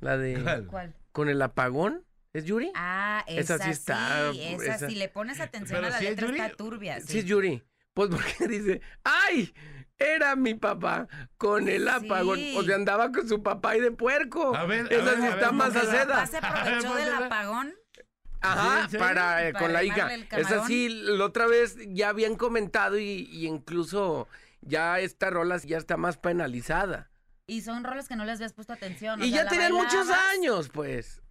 La 0.00 0.16
de 0.18 0.42
¿Cuál? 0.42 0.66
¿Cuál? 0.66 0.94
con 1.12 1.28
el 1.28 1.40
apagón. 1.40 2.04
¿Es 2.32 2.46
Yuri? 2.46 2.72
Ah, 2.74 3.24
Esa 3.28 3.54
esa, 3.54 3.64
sí 3.66 3.70
está, 3.70 4.32
sí, 4.32 4.42
esa, 4.42 4.74
esa- 4.74 4.88
si 4.88 4.96
le 4.96 5.08
pones 5.08 5.38
atención 5.38 5.76
Pero 5.80 5.86
a 5.86 5.90
la 5.90 5.98
es 5.98 6.02
letra 6.10 6.26
Yuri. 6.26 6.40
está 6.40 6.56
turbia. 6.56 7.00
Sí, 7.00 7.06
Sí, 7.06 7.18
es 7.20 7.24
Yuri. 7.26 7.62
Pues 7.94 8.10
porque 8.38 8.48
dice, 8.48 8.80
¡ay! 9.04 9.54
Era 9.98 10.34
mi 10.36 10.54
papá 10.54 11.06
con 11.36 11.68
el 11.68 11.86
apagón. 11.88 12.38
Sí. 12.38 12.54
O 12.58 12.62
sea, 12.64 12.74
andaba 12.74 13.12
con 13.12 13.28
su 13.28 13.42
papá 13.42 13.76
y 13.76 13.80
de 13.80 13.92
puerco. 13.92 14.54
A 14.56 14.64
ver, 14.64 14.86
a 14.86 14.88
Esa 14.94 15.04
ver, 15.04 15.16
sí 15.16 15.22
a 15.22 15.28
está 15.30 15.46
ver, 15.46 15.52
más 15.52 15.76
aceda. 15.76 16.26
Se 16.26 16.36
aprovechó 16.42 16.94
del 16.96 17.14
apagón. 17.14 17.74
Ajá, 18.40 18.88
para, 18.98 19.48
eh, 19.48 19.52
Para 19.52 19.64
con 19.64 19.72
la 19.72 19.84
hija. 19.84 20.12
Esa 20.14 20.66
sí, 20.66 20.88
la 20.90 21.24
otra 21.24 21.46
vez 21.46 21.76
ya 21.88 22.10
habían 22.10 22.36
comentado 22.36 22.98
y, 22.98 23.26
y 23.30 23.46
incluso 23.46 24.28
ya 24.60 25.00
esta 25.00 25.30
rola 25.30 25.56
ya 25.58 25.78
está 25.78 25.96
más 25.96 26.18
penalizada. 26.18 27.10
Y 27.46 27.62
son 27.62 27.84
roles 27.84 28.06
que 28.08 28.16
no 28.16 28.24
les 28.26 28.36
habías 28.36 28.52
puesto 28.52 28.72
atención. 28.74 29.22
o 29.22 29.24
y 29.24 29.30
sea, 29.30 29.44
ya 29.44 29.48
tenían 29.50 29.72
muchos 29.72 30.08
años, 30.34 30.68
pues. 30.70 31.22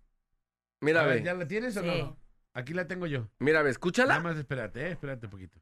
Mira, 0.81 1.01
A 1.01 1.05
ver, 1.05 1.19
ve, 1.19 1.23
¿Ya 1.25 1.33
la 1.35 1.47
tienes 1.47 1.77
o 1.77 1.81
Sí. 1.81 1.87
no? 1.87 2.17
Aquí 2.55 2.73
la 2.73 2.87
tengo 2.87 3.05
yo. 3.07 3.29
mira, 3.39 3.59
ve, 3.59 3.65
Nada 3.65 3.71
escúchala. 3.71 4.19
más 4.19 4.37
espérate, 4.37 4.87
eh, 4.87 4.91
espérate 4.91 5.25
un 5.27 5.31
poquito. 5.31 5.59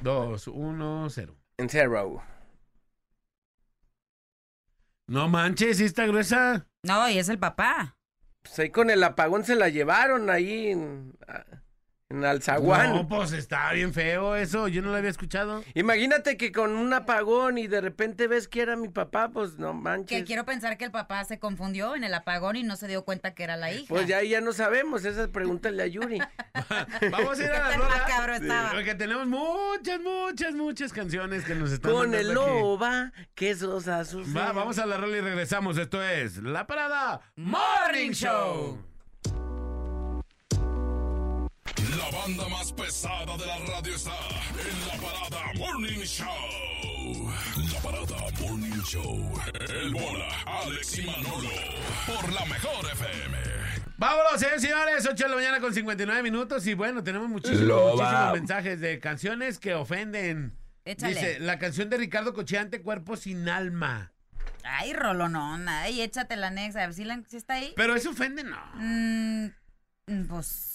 Dos, 0.00 0.48
uno, 0.48 1.08
cero. 1.10 1.36
En 1.58 1.68
Zero. 1.68 2.22
No 5.06 5.28
manches, 5.28 5.78
sí 5.78 5.84
está 5.84 6.06
gruesa. 6.06 6.66
No, 6.82 7.08
y 7.08 7.18
es 7.18 7.28
el 7.28 7.38
papá. 7.38 7.96
Pues 8.42 8.58
ahí 8.58 8.70
con 8.70 8.90
el 8.90 9.02
apagón 9.02 9.44
se 9.44 9.54
la 9.54 9.68
llevaron 9.68 10.30
ahí 10.30 10.68
en, 10.68 11.16
en 12.14 12.24
Alzaguán. 12.24 12.94
No, 12.94 13.08
pues 13.08 13.32
está 13.32 13.72
bien 13.72 13.92
feo 13.92 14.36
eso. 14.36 14.68
Yo 14.68 14.82
no 14.82 14.90
lo 14.90 14.96
había 14.96 15.10
escuchado. 15.10 15.62
Imagínate 15.74 16.36
que 16.36 16.52
con 16.52 16.76
un 16.76 16.92
apagón 16.92 17.58
y 17.58 17.66
de 17.66 17.80
repente 17.80 18.28
ves 18.28 18.48
que 18.48 18.62
era 18.62 18.76
mi 18.76 18.88
papá, 18.88 19.30
pues 19.30 19.58
no 19.58 19.72
Que 19.72 19.78
manches. 19.78 20.24
quiero 20.24 20.44
pensar 20.44 20.76
que 20.78 20.84
el 20.84 20.90
papá 20.90 21.24
se 21.24 21.38
confundió 21.38 21.94
en 21.96 22.04
el 22.04 22.14
apagón 22.14 22.56
y 22.56 22.62
no 22.62 22.76
se 22.76 22.88
dio 22.88 23.04
cuenta 23.04 23.34
que 23.34 23.44
era 23.44 23.56
la 23.56 23.72
hija. 23.72 23.86
Pues 23.88 24.06
ya 24.06 24.18
ahí 24.18 24.30
ya 24.30 24.40
no 24.40 24.52
sabemos, 24.52 25.04
esa 25.04 25.28
pregúntale 25.28 25.82
a 25.82 25.86
Yuri. 25.86 26.18
Vamos 27.10 27.38
a 27.38 27.42
ir 27.42 27.50
¿Qué 27.50 27.56
a 27.56 27.68
la 27.70 27.76
rola. 27.76 28.70
Porque 28.72 28.94
tenemos 28.94 29.26
muchas, 29.26 30.00
muchas, 30.00 30.54
muchas 30.54 30.92
canciones 30.92 31.44
que 31.44 31.54
nos 31.54 31.72
están 31.72 31.92
con 31.92 32.14
el 32.14 32.26
aquí. 32.26 32.34
loba, 32.34 33.12
que 33.34 33.54
sus. 33.54 33.86
Va, 33.88 34.52
vamos 34.52 34.78
a 34.78 34.86
la 34.86 34.96
rola 34.96 35.16
y 35.16 35.20
regresamos. 35.20 35.76
Esto 35.78 36.02
es 36.02 36.38
La 36.38 36.66
Parada 36.66 37.20
Morning 37.36 38.12
Show. 38.12 38.93
La 41.76 42.10
banda 42.10 42.48
más 42.48 42.72
pesada 42.72 43.36
de 43.36 43.46
la 43.46 43.58
radio 43.58 43.94
está 43.96 44.12
en 44.52 44.86
la 44.86 44.94
parada 44.94 45.52
Morning 45.58 46.04
Show. 46.04 47.32
La 47.72 47.80
parada 47.80 48.30
Morning 48.40 48.80
Show. 48.84 49.42
El 49.68 49.92
bola, 49.92 50.28
Alex 50.46 50.98
y 50.98 51.02
Manolo. 51.02 51.50
Por 52.06 52.32
la 52.32 52.44
mejor 52.46 52.86
FM. 52.92 53.38
Vámonos, 53.96 54.40
señores 54.40 54.62
y 54.62 54.66
señores. 54.66 55.06
8 55.10 55.24
de 55.24 55.28
la 55.28 55.36
mañana 55.36 55.60
con 55.60 55.74
59 55.74 56.22
minutos. 56.22 56.64
Y 56.66 56.74
bueno, 56.74 57.02
tenemos 57.02 57.28
muchísimos, 57.28 58.00
mensajes 58.32 58.80
de 58.80 59.00
canciones 59.00 59.58
que 59.58 59.74
ofenden. 59.74 60.56
Échale. 60.84 61.14
Dice, 61.14 61.40
la 61.40 61.58
canción 61.58 61.90
de 61.90 61.96
Ricardo 61.96 62.34
Cocheante, 62.34 62.82
Cuerpo 62.82 63.16
sin 63.16 63.48
Alma. 63.48 64.12
Ay, 64.62 64.92
rolonona. 64.92 65.82
Ay, 65.82 66.02
échate 66.02 66.36
la 66.36 66.50
nexa. 66.50 66.84
A 66.84 66.86
ver 66.86 66.94
si, 66.94 67.04
la, 67.04 67.20
si 67.28 67.36
está 67.36 67.54
ahí. 67.54 67.72
Pero 67.76 67.96
eso 67.96 68.10
ofende, 68.10 68.44
no. 68.44 68.58
Mm, 68.76 70.26
pues 70.28 70.73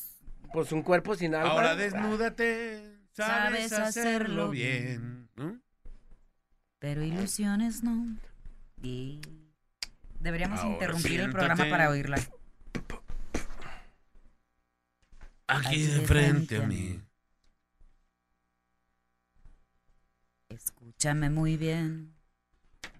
Pues 0.52 0.72
un 0.72 0.82
cuerpo 0.82 1.16
sin 1.16 1.36
alma. 1.36 1.52
Ahora 1.52 1.76
desnúdate, 1.76 2.98
sabes, 3.12 3.70
Sabes 3.70 3.98
hacerlo 3.98 4.50
bien. 4.50 5.30
Pero 6.80 7.04
ilusiones 7.04 7.84
no. 7.84 8.18
Y 8.82 9.22
deberíamos 10.20 10.60
Ahora 10.62 10.74
interrumpir 10.74 11.20
el 11.22 11.32
programa 11.32 11.66
para 11.70 11.90
oírla. 11.90 12.18
Aquí 15.48 15.84
de 15.84 16.02
frente 16.02 16.58
a 16.58 16.68
mí. 16.68 17.02
Escúchame 20.50 21.30
muy 21.30 21.58
bien 21.58 22.14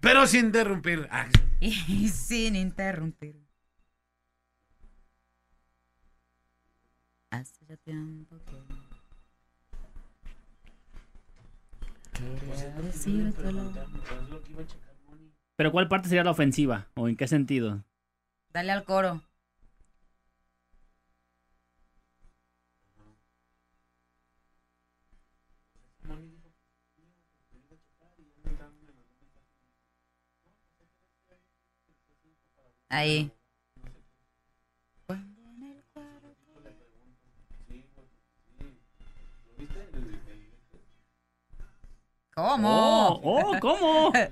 Pero 0.00 0.26
sin 0.26 0.46
interrumpir. 0.46 1.08
Y 1.60 2.08
sin 2.08 2.56
interrumpir. 2.56 3.39
Hace 7.30 7.64
ya 7.64 7.76
tiempo 7.76 8.36
que 8.44 8.56
quería 12.12 12.70
decírtelo. 12.82 13.72
Pero 15.56 15.72
¿cuál 15.72 15.88
parte 15.88 16.08
sería 16.08 16.24
la 16.24 16.32
ofensiva? 16.32 16.88
¿O 16.96 17.08
en 17.08 17.16
qué 17.16 17.28
sentido? 17.28 17.84
Dale 18.52 18.72
al 18.72 18.84
coro. 18.84 19.22
Ahí. 32.88 33.30
¿Cómo? 42.40 43.08
¡Oh! 43.08 43.20
oh 43.22 43.60
¿Cómo? 43.60 44.12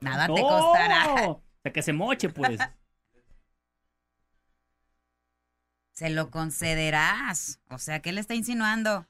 Nada 0.00 0.26
te 0.26 0.32
¡Oh! 0.42 0.48
costará. 0.48 1.28
O 1.28 1.42
sea, 1.62 1.72
que 1.72 1.82
se 1.82 1.92
moche, 1.92 2.28
pues. 2.30 2.58
Se 5.92 6.10
lo 6.10 6.30
concederás. 6.30 7.60
O 7.70 7.78
sea, 7.78 8.00
¿qué 8.00 8.10
le 8.12 8.20
está 8.20 8.34
insinuando? 8.34 9.06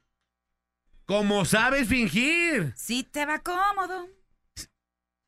Como 1.06 1.46
sabes 1.46 1.88
fingir. 1.88 2.74
Si 2.76 3.02
te 3.02 3.24
va 3.24 3.38
cómodo. 3.38 4.06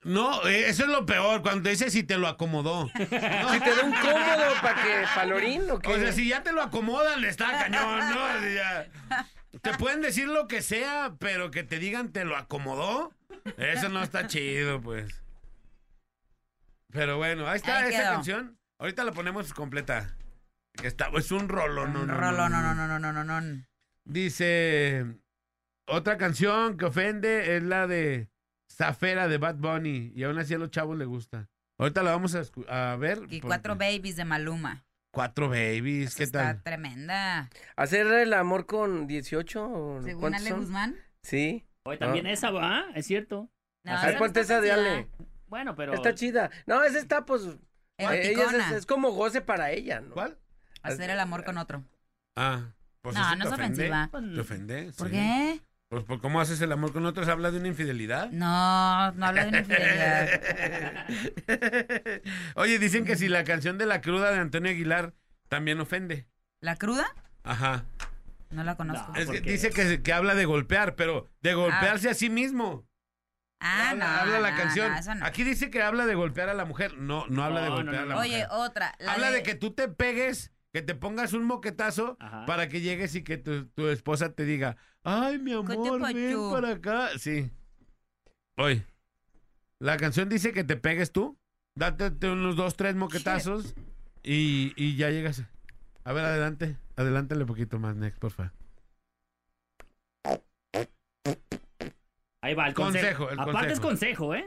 No, 0.03 0.47
eh, 0.47 0.69
eso 0.69 0.85
es 0.85 0.89
lo 0.89 1.05
peor, 1.05 1.43
cuando 1.43 1.63
te 1.63 1.71
dice 1.71 1.91
si 1.91 2.03
te 2.03 2.17
lo 2.19 2.29
acomodó. 2.29 2.91
Si 2.99 3.07
te 3.07 3.19
da 3.19 3.83
un 3.83 3.93
cómodo 3.93 4.55
para 4.63 4.83
que 4.83 5.05
palorín 5.15 5.71
o 5.71 5.79
qué. 5.79 5.91
O 5.91 5.99
sea, 5.99 6.13
si 6.13 6.29
ya 6.29 6.43
te 6.43 6.53
lo 6.53 6.63
acomodan, 6.63 7.25
está 7.25 7.51
cañón, 7.51 7.99
¿no? 8.11 8.49
Ya. 8.55 8.87
Te 9.63 9.75
pueden 9.79 10.01
decir 10.01 10.29
lo 10.29 10.47
que 10.49 10.63
sea, 10.63 11.17
pero 11.19 11.51
que 11.51 11.63
te 11.65 11.79
digan 11.79 12.13
te 12.13 12.25
lo 12.25 12.37
acomodó. 12.37 13.13
Eso 13.57 13.89
no 13.89 14.03
está 14.03 14.27
chido, 14.27 14.81
pues. 14.81 15.23
Pero 16.93 17.17
bueno, 17.19 17.47
ahí 17.49 17.57
está 17.57 17.79
Ahí 17.79 17.91
esa 17.91 18.03
quedó. 18.03 18.13
canción. 18.13 18.59
Ahorita 18.79 19.05
la 19.05 19.13
ponemos 19.13 19.53
completa. 19.55 20.17
Que 20.75 20.87
está, 20.87 21.09
es 21.17 21.31
un 21.33 21.49
rolo, 21.49 21.87
no, 21.89 22.07
no, 22.07 22.15
Rolo, 22.19 22.49
no, 22.49 22.61
no, 22.63 22.75
no, 22.75 22.87
no, 22.99 22.99
no, 23.13 23.25
no, 23.25 23.41
no. 23.41 23.67
Dice 24.05 25.05
otra 25.87 26.17
canción 26.17 26.77
que 26.77 26.85
ofende 26.87 27.57
es 27.57 27.63
la 27.63 27.87
de 27.87 28.31
Zafera 28.71 29.27
de 29.29 29.39
Bad 29.39 29.57
Bunny 29.57 30.13
y 30.15 30.23
aún 30.23 30.39
así 30.39 30.55
a 30.55 30.59
los 30.59 30.71
chavos 30.71 30.97
les 30.97 31.09
gusta. 31.09 31.49
Ahorita 31.79 32.03
la 32.03 32.13
vamos 32.13 32.35
a, 32.35 32.43
escu- 32.43 32.69
a 32.69 32.97
ver. 32.97 33.19
Y 33.19 33.21
porque- 33.23 33.41
cuatro 33.43 33.77
babies 33.77 34.17
de 34.17 34.25
Maluma. 34.25 34.85
Cuatro 35.13 35.49
babies, 35.49 36.15
¿qué 36.15 36.23
está 36.23 36.53
tal? 36.55 36.63
tremenda. 36.63 37.51
¿Hacer 37.77 38.07
el 38.07 38.33
amor 38.33 38.67
con 38.67 39.07
18? 39.09 39.69
¿o 39.69 40.03
Según 40.03 40.35
Ale 40.35 40.49
son? 40.49 40.61
Guzmán. 40.61 40.97
Sí. 41.23 41.67
Hoy 41.83 41.99
también 41.99 42.27
esa 42.27 42.51
va, 42.51 42.85
es 42.95 43.07
cierto. 43.07 43.51
No, 43.85 43.93
A 43.93 43.97
esa 43.97 44.07
ver, 44.07 44.19
ponte 44.19 44.41
está 44.41 44.55
esa 44.55 44.63
de. 44.63 44.73
Ale. 44.73 45.09
Bueno, 45.49 45.75
pero. 45.75 45.95
Está 45.95 46.15
chida. 46.15 46.51
No, 46.67 46.85
esa 46.85 46.99
está, 46.99 47.27
pues. 47.27 47.43
eh, 47.99 48.33
ella 48.33 48.77
es, 48.77 48.87
como 48.87 49.11
goce 49.11 49.41
para 49.41 49.73
ella, 49.73 50.01
¿no? 50.01 50.13
¿Cuál? 50.15 50.39
Hacer 50.83 51.11
el 51.11 51.19
amor 51.19 51.45
con 51.45 51.59
otro. 51.59 51.85
Ah, 52.37 52.73
pues 53.03 53.17
No, 53.17 53.35
no 53.37 53.45
es 53.47 53.53
ofende. 53.53 53.91
ofensiva. 53.91 54.11
¿Te 54.35 54.41
ofende? 54.41 54.93
¿Por 54.97 55.09
Sí. 55.09 55.13
qué? 55.15 55.61
Pues 55.91 56.05
por 56.05 56.21
cómo 56.21 56.41
haces 56.41 56.61
el 56.61 56.71
amor 56.71 56.93
con 56.93 57.05
otros, 57.05 57.27
habla 57.27 57.51
de 57.51 57.59
una 57.59 57.67
infidelidad. 57.67 58.31
No, 58.31 59.11
no 59.11 59.27
habla 59.27 59.43
de 59.43 59.49
una 59.49 59.59
infidelidad. 59.59 60.41
Oye, 62.55 62.79
dicen 62.79 63.05
que 63.05 63.17
si 63.17 63.27
la 63.29 63.43
canción 63.43 63.77
de 63.77 63.87
la 63.87 64.01
cruda 64.01 64.31
de 64.31 64.39
Antonio 64.39 64.71
Aguilar 64.71 65.15
también 65.49 65.81
ofende. 65.81 66.29
¿La 66.61 66.77
cruda? 66.77 67.13
Ajá. 67.43 67.87
No 68.51 68.63
la 68.63 68.77
conozco. 68.77 69.11
No. 69.11 69.19
Es 69.19 69.27
¿por 69.27 69.35
que 69.35 69.43
qué? 69.43 69.51
dice 69.51 69.71
que, 69.71 70.01
que 70.01 70.13
habla 70.13 70.37
de 70.37 70.45
golpear, 70.45 70.95
pero 70.95 71.29
de 71.41 71.55
golpearse 71.55 72.09
a 72.09 72.15
sí 72.15 72.31
mismo. 72.31 72.87
Ah, 73.59 73.93
no. 73.97 74.05
habla, 74.05 74.21
habla 74.21 74.41
la 74.41 74.51
no, 74.53 74.57
canción. 74.59 74.93
no, 74.93 74.99
eso 74.99 75.15
no. 75.17 75.27
Aquí 75.27 75.43
dice 75.43 75.71
que 75.71 75.83
habla 75.83 76.07
de 76.07 76.15
golpear 76.15 76.51
a 76.51 76.55
la 76.55 76.67
mujer. 76.67 76.99
No, 76.99 77.27
no 77.27 77.43
habla 77.43 77.63
de 77.63 77.69
golpear 77.69 77.95
no, 77.97 78.01
a 78.03 78.07
la 78.07 78.15
no. 78.15 78.21
Oye, 78.21 78.45
mujer. 78.45 78.49
otra. 78.53 78.95
la 79.01 79.13
Habla 79.15 79.33
de... 79.33 79.43
que 79.43 79.57
tú 79.57 79.73
te 79.73 79.89
pegues, 79.89 80.53
que 80.73 80.83
te 80.83 80.95
pongas 80.95 81.33
un 81.33 81.45
moquetazo 81.45 82.17
Ajá. 82.21 82.47
para 82.47 82.69
que 82.69 82.81
llegues 82.81 83.15
y 83.15 83.25
que 83.25 83.37
tu, 83.39 83.67
tu 83.67 83.89
esposa 83.89 84.33
te 84.35 84.45
diga, 84.45 84.77
ay, 85.03 85.39
mi 85.39 85.51
¿Qué 85.51 85.67
te 85.67 85.73
amor, 85.75 86.03
ven 86.13 86.51
para 86.51 86.71
acá. 86.71 87.09
Sí. 87.19 87.51
Oye, 88.57 88.87
la 89.79 89.97
canción 89.97 90.29
dice 90.29 90.53
que 90.53 90.65
te 90.65 90.77
pegues 90.77 91.13
tú, 91.13 91.39
date 91.75 92.11
te 92.11 92.29
unos 92.31 92.57
dos, 92.57 92.77
tres 92.77 92.95
moquetazos 92.95 93.75
y, 94.23 94.73
y 94.77 94.97
ya 94.97 95.11
llegas. 95.11 95.43
A 96.05 96.13
ver, 96.13 96.25
adelante, 96.25 96.77
adelántale 96.97 97.43
un 97.43 97.47
poquito 97.49 97.79
más, 97.79 97.97
Next, 97.97 98.19
por 98.19 98.31
favor. 98.31 98.53
Ahí 102.43 102.55
va 102.55 102.69
el 102.69 102.75
Consejo, 102.75 103.27
consejo. 103.27 103.31
el 103.31 103.41
Aparte 103.51 103.73
es 103.73 103.81
consejo, 103.81 104.35
¿eh? 104.35 104.47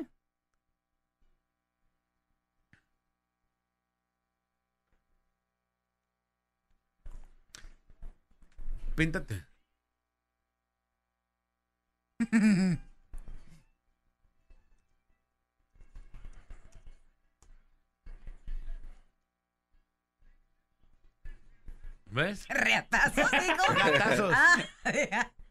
Píntate. 8.96 9.46
¿Ves? 22.06 22.46
Reatazos, 22.48 23.32
digo. 23.32 23.64
Gatazos. 23.76 24.34
Ah, 24.36 24.64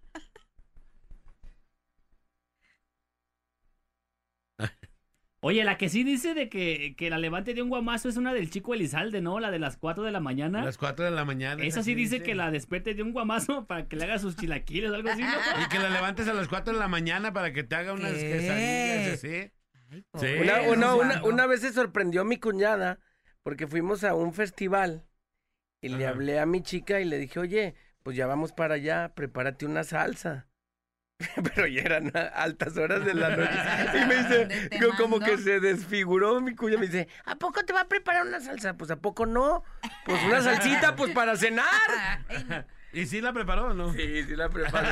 Oye, 5.45 5.64
la 5.64 5.76
que 5.76 5.88
sí 5.88 6.05
dice 6.05 6.34
de 6.34 6.49
que, 6.49 6.95
que 6.97 7.11
la 7.11 7.18
levante 7.18 7.53
de 7.53 7.62
un 7.62 7.68
guamazo 7.68 8.09
es 8.09 8.16
una 8.16 8.32
del 8.32 8.49
chico 8.49 8.74
Elizalde, 8.74 9.20
¿no? 9.20 9.40
La 9.40 9.51
de 9.51 9.59
las 9.59 9.76
4 9.76 10.05
de 10.05 10.12
la 10.12 10.20
mañana. 10.20 10.64
las 10.64 10.78
4 10.78 11.05
de 11.05 11.11
la 11.11 11.24
mañana. 11.24 11.64
Esa 11.64 11.82
sí 11.82 11.97
dice 11.97 12.22
que 12.22 12.36
la 12.36 12.53
despierte 12.53 12.95
de 12.95 13.03
un 13.03 13.12
guamazo 13.12 13.66
para 13.66 13.88
que 13.88 13.97
le 13.97 14.05
haga 14.05 14.20
sus 14.20 14.36
chilaquiles 14.36 14.93
o 14.93 14.95
algo 14.95 15.09
así, 15.09 15.22
¿no? 15.22 15.28
Y 15.64 15.68
que 15.68 15.80
la 15.80 15.90
levantes 15.90 16.28
a 16.28 16.32
las 16.32 16.47
4 16.47 16.74
de 16.74 16.78
la 16.78 16.86
mañana 16.86 17.32
para 17.32 17.53
que 17.53 17.64
te 17.64 17.74
haga 17.74 17.93
unas 17.93 18.12
¿Qué? 18.12 18.30
quesadillas 18.30 19.12
así. 19.14 19.28
Ay, 19.28 19.53
Sí. 20.14 20.27
Una, 20.40 20.62
una, 20.62 20.94
una, 20.94 21.24
una 21.24 21.47
vez 21.47 21.60
se 21.60 21.73
sorprendió 21.73 22.24
mi 22.24 22.39
cuñada 22.39 22.98
porque 23.43 23.66
fuimos 23.66 24.05
a 24.05 24.14
un 24.14 24.32
festival 24.32 25.05
y 25.82 25.89
le 25.89 26.06
hablé 26.06 26.39
a 26.39 26.47
mi 26.47 26.62
chica 26.62 27.01
y 27.01 27.05
le 27.05 27.19
dije, 27.19 27.40
oye, 27.40 27.74
pues 28.02 28.16
ya 28.16 28.27
vamos 28.27 28.52
para 28.52 28.77
allá, 28.77 29.12
prepárate 29.14 29.66
una 29.66 29.85
salsa. 29.85 30.48
Pero 31.55 31.66
ya 31.66 31.82
eran 31.82 32.12
altas 32.35 32.77
horas 32.77 33.05
de 33.05 33.15
la 33.15 33.36
noche. 33.36 33.53
Y 34.03 34.07
me 34.07 34.15
¿Dónde 34.15 34.47
dice, 34.47 34.78
yo 34.81 34.90
como 34.97 35.20
que 35.20 35.39
se 35.39 35.61
desfiguró 35.61 36.40
mi 36.40 36.55
cuña. 36.55 36.78
Me 36.78 36.86
dice, 36.86 37.09
¿a 37.24 37.36
poco 37.36 37.65
te 37.65 37.73
va 37.73 37.82
a 37.82 37.89
preparar 37.89 38.27
una 38.27 38.40
salsa? 38.40 38.74
Pues 38.74 38.90
¿a 38.90 38.97
poco 38.97 39.27
no? 39.27 39.62
Pues 40.05 40.23
una 40.24 40.40
salsita, 40.43 40.97
pues 40.97 41.12
para 41.12 41.36
cenar. 41.36 41.66
¿Y 42.94 43.07
sí 43.07 43.23
la 43.23 43.32
preparó 43.32 43.69
o 43.69 43.74
no? 43.74 43.90
Sí, 43.94 44.24
sí 44.24 44.36
la 44.36 44.51
preparó. 44.51 44.86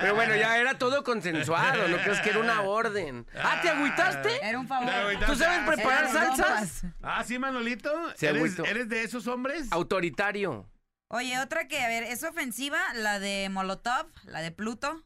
Pero 0.00 0.14
bueno, 0.14 0.36
ya 0.36 0.56
era 0.56 0.78
todo 0.78 1.02
consensuado, 1.02 1.88
no 1.88 1.96
crees 1.98 2.20
que 2.20 2.30
era 2.30 2.38
una 2.38 2.62
orden. 2.62 3.26
Ah, 3.36 3.58
¿te 3.60 3.70
agüitaste? 3.70 4.38
Era 4.40 4.60
un 4.60 4.68
favor. 4.68 4.88
¿Tú 5.26 5.34
sabes 5.34 5.66
preparar 5.66 6.08
salsas? 6.12 6.84
Ah, 7.02 7.24
sí, 7.24 7.40
Manolito. 7.40 7.90
Se 8.14 8.28
¿Eres. 8.28 8.58
¿Eres 8.60 8.88
de 8.88 9.02
esos 9.02 9.26
hombres? 9.26 9.66
Autoritario. 9.72 10.68
Oye, 11.08 11.38
otra 11.40 11.68
que, 11.68 11.80
a 11.80 11.88
ver, 11.88 12.02
es 12.04 12.22
ofensiva, 12.24 12.78
la 12.94 13.18
de 13.20 13.48
Molotov, 13.50 14.06
la 14.24 14.40
de 14.40 14.50
Pluto. 14.50 15.04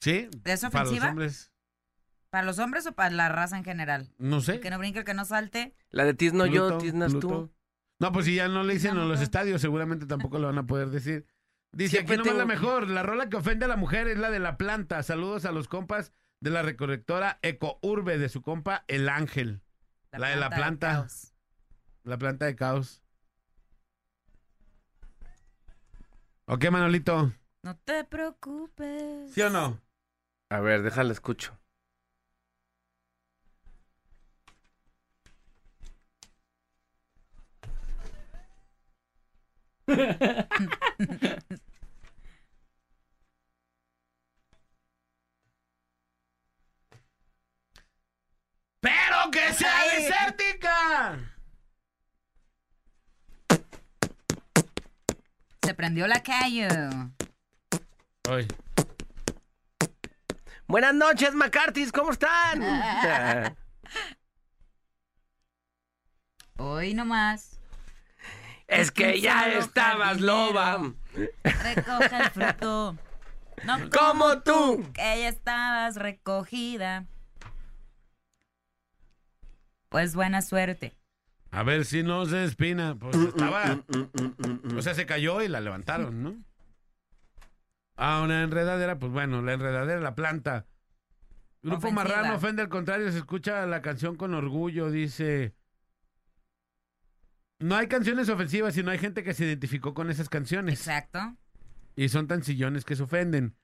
Sí. 0.00 0.28
¿Es 0.44 0.60
Para 0.62 0.72
los 0.72 0.74
ofensiva? 0.74 1.08
hombres. 1.10 1.52
¿Para 2.30 2.44
los 2.44 2.58
hombres 2.58 2.86
o 2.86 2.92
para 2.92 3.10
la 3.10 3.28
raza 3.28 3.56
en 3.58 3.64
general? 3.64 4.12
No 4.18 4.40
sé. 4.40 4.54
El 4.54 4.60
que 4.60 4.70
no 4.70 4.78
brinque, 4.78 5.00
el 5.00 5.04
que 5.04 5.14
no 5.14 5.24
salte. 5.24 5.74
La 5.90 6.04
de 6.04 6.14
tizno 6.14 6.46
yo, 6.46 6.68
Pluto, 6.68 6.78
tiznas 6.84 7.12
tú. 7.12 7.18
Pluto. 7.20 7.54
No, 7.98 8.12
pues 8.12 8.26
si 8.26 8.34
ya 8.36 8.48
no 8.48 8.62
le 8.62 8.74
dicen 8.74 8.94
No, 8.94 9.02
en 9.02 9.08
los 9.08 9.18
no. 9.18 9.24
estadios, 9.24 9.60
seguramente 9.60 10.06
tampoco 10.06 10.38
lo 10.38 10.46
van 10.46 10.58
a 10.58 10.66
poder 10.66 10.88
decir. 10.90 11.26
Dice, 11.72 11.96
Siempre 11.96 12.14
aquí 12.16 12.28
nomás 12.28 12.46
la 12.46 12.54
tengo- 12.54 12.60
mejor. 12.68 12.88
La 12.88 13.02
rola 13.02 13.28
que 13.28 13.36
ofende 13.36 13.64
a 13.64 13.68
la 13.68 13.76
mujer 13.76 14.08
es 14.08 14.18
la 14.18 14.30
de 14.30 14.38
la 14.38 14.56
planta. 14.56 15.02
Saludos 15.02 15.44
a 15.44 15.52
los 15.52 15.68
compas 15.68 16.12
de 16.40 16.50
la 16.50 16.62
recolectora 16.62 17.38
Eco 17.42 17.78
Urbe 17.82 18.16
de 18.18 18.28
su 18.28 18.42
compa 18.42 18.84
El 18.88 19.08
Ángel. 19.08 19.62
La 20.12 20.28
de 20.28 20.36
la 20.36 20.50
planta. 20.50 20.88
caos. 20.92 21.34
La 22.04 22.16
planta 22.16 22.46
de 22.46 22.56
caos. 22.56 23.02
¿Ok, 26.52 26.68
Manolito? 26.68 27.32
No 27.62 27.76
te 27.76 28.02
preocupes. 28.02 29.32
¿Sí 29.32 29.40
o 29.40 29.50
no? 29.50 29.80
A 30.50 30.58
ver, 30.58 30.82
déjala 30.82 31.12
escucho. 31.12 31.56
¡Pero 48.80 49.30
que 49.30 49.52
sea 49.54 49.80
Ay. 49.82 50.02
desértica! 50.02 51.29
Se 55.70 55.74
prendió 55.74 56.08
la 56.08 56.20
calle. 56.20 56.66
Ay. 58.28 58.48
Buenas 60.66 60.94
noches, 60.94 61.32
McCarthy's, 61.32 61.92
¿cómo 61.92 62.10
están? 62.10 62.60
Hoy 66.56 66.94
nomás. 66.94 67.60
es 68.66 68.90
que 68.90 69.20
ya 69.20 69.46
estabas 69.52 70.18
jardinero. 70.18 70.52
loba. 70.52 70.92
Recoge 71.44 72.16
el 72.16 72.30
fruto. 72.30 72.98
No 73.62 73.90
Como 73.96 74.40
tú. 74.42 74.90
Que 74.92 75.20
ya 75.20 75.28
estabas 75.28 75.94
recogida. 75.94 77.06
Pues 79.88 80.16
buena 80.16 80.42
suerte. 80.42 80.99
A 81.50 81.62
ver 81.62 81.84
si 81.84 82.02
no 82.02 82.26
se 82.26 82.44
espina. 82.44 82.96
Pues 82.98 83.16
estaba. 83.16 83.82
O 84.76 84.82
sea, 84.82 84.94
se 84.94 85.06
cayó 85.06 85.42
y 85.42 85.48
la 85.48 85.60
levantaron, 85.60 86.22
¿no? 86.22 86.44
Ah, 87.96 88.22
una 88.22 88.42
enredadera, 88.42 88.98
pues 88.98 89.12
bueno, 89.12 89.42
la 89.42 89.52
enredadera, 89.52 90.00
la 90.00 90.14
planta. 90.14 90.66
Grupo 91.62 91.88
Ofensiva. 91.88 92.04
Marrano 92.04 92.34
ofende 92.36 92.62
al 92.62 92.68
contrario, 92.68 93.12
se 93.12 93.18
escucha 93.18 93.66
la 93.66 93.82
canción 93.82 94.16
con 94.16 94.34
orgullo, 94.34 94.90
dice. 94.90 95.54
No 97.58 97.76
hay 97.76 97.88
canciones 97.88 98.30
ofensivas, 98.30 98.74
sino 98.74 98.90
hay 98.90 98.98
gente 98.98 99.22
que 99.22 99.34
se 99.34 99.44
identificó 99.44 99.92
con 99.92 100.08
esas 100.08 100.30
canciones. 100.30 100.78
Exacto. 100.78 101.36
Y 101.94 102.08
son 102.08 102.26
tan 102.26 102.42
sillones 102.42 102.86
que 102.86 102.96
se 102.96 103.02
ofenden. 103.02 103.54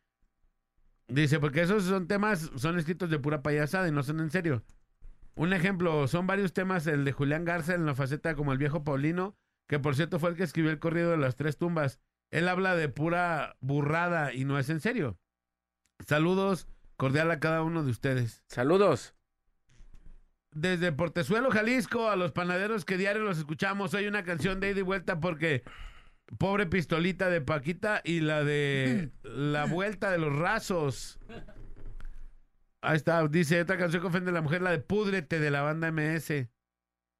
Dice, 1.09 1.41
porque 1.41 1.63
esos 1.63 1.85
son 1.85 2.07
temas, 2.07 2.51
son 2.57 2.79
escritos 2.79 3.09
de 3.09 3.19
pura 3.19 3.43
payasada 3.43 3.89
y 3.89 3.93
no 3.93 4.03
son 4.03 4.21
en 4.21 4.31
serio. 4.31 4.65
Un 5.37 5.53
ejemplo, 5.53 6.09
son 6.09 6.27
varios 6.27 6.55
temas, 6.55 6.87
el 6.87 7.05
de 7.05 7.13
Julián 7.13 7.45
Garza 7.45 7.75
en 7.75 7.85
la 7.85 7.95
faceta 7.95 8.35
como 8.35 8.53
el 8.53 8.59
viejo 8.59 8.85
Paulino, 8.85 9.37
que 9.69 9.79
por 9.79 9.95
cierto 9.95 10.19
fue 10.19 10.31
el 10.31 10.37
que 10.37 10.45
escribió 10.45 10.71
el 10.71 10.79
corrido 10.79 11.11
de 11.11 11.19
las 11.19 11.37
tres 11.37 11.59
tumbas. 11.59 12.01
Él 12.31 12.49
habla 12.49 12.75
de 12.75 12.89
pura 12.89 13.57
burrada 13.61 14.33
y 14.33 14.45
no 14.45 14.59
es 14.59 14.71
en 14.71 14.81
serio. 14.81 15.19
Saludos 16.07 16.69
cordial 16.97 17.31
a 17.31 17.39
cada 17.39 17.63
uno 17.63 17.85
de 17.85 17.91
ustedes. 17.91 18.45
Saludos. 18.49 19.15
Desde 20.53 20.91
Portezuelo, 20.91 21.51
Jalisco, 21.51 22.09
a 22.09 22.17
los 22.17 22.33
panaderos 22.33 22.87
que 22.87 22.97
diario 22.97 23.23
los 23.23 23.37
escuchamos, 23.37 23.93
hay 23.95 24.07
una 24.07 24.25
canción 24.25 24.59
de 24.59 24.71
ida 24.71 24.81
y 24.81 24.83
vuelta 24.83 25.21
porque 25.21 25.65
pobre 26.39 26.65
pistolita 26.65 27.29
de 27.29 27.43
Paquita 27.43 28.01
y 28.03 28.21
la 28.21 28.43
de 28.43 29.11
la 29.23 29.67
vuelta 29.67 30.11
de 30.11 30.17
los 30.17 30.35
rasos. 30.35 31.19
Ahí 32.87 32.97
está, 32.97 33.27
dice 33.29 33.61
otra 33.61 33.77
canción 33.77 34.01
que 34.03 34.09
ofende 34.09 34.31
a 34.31 34.35
la 34.35 34.41
mujer, 34.43 34.63
la 34.63 34.71
de 34.71 34.79
Púdrete 34.79 35.39
de 35.41 35.51
la 35.51 35.63
banda 35.63 35.89
MS. 35.91 36.49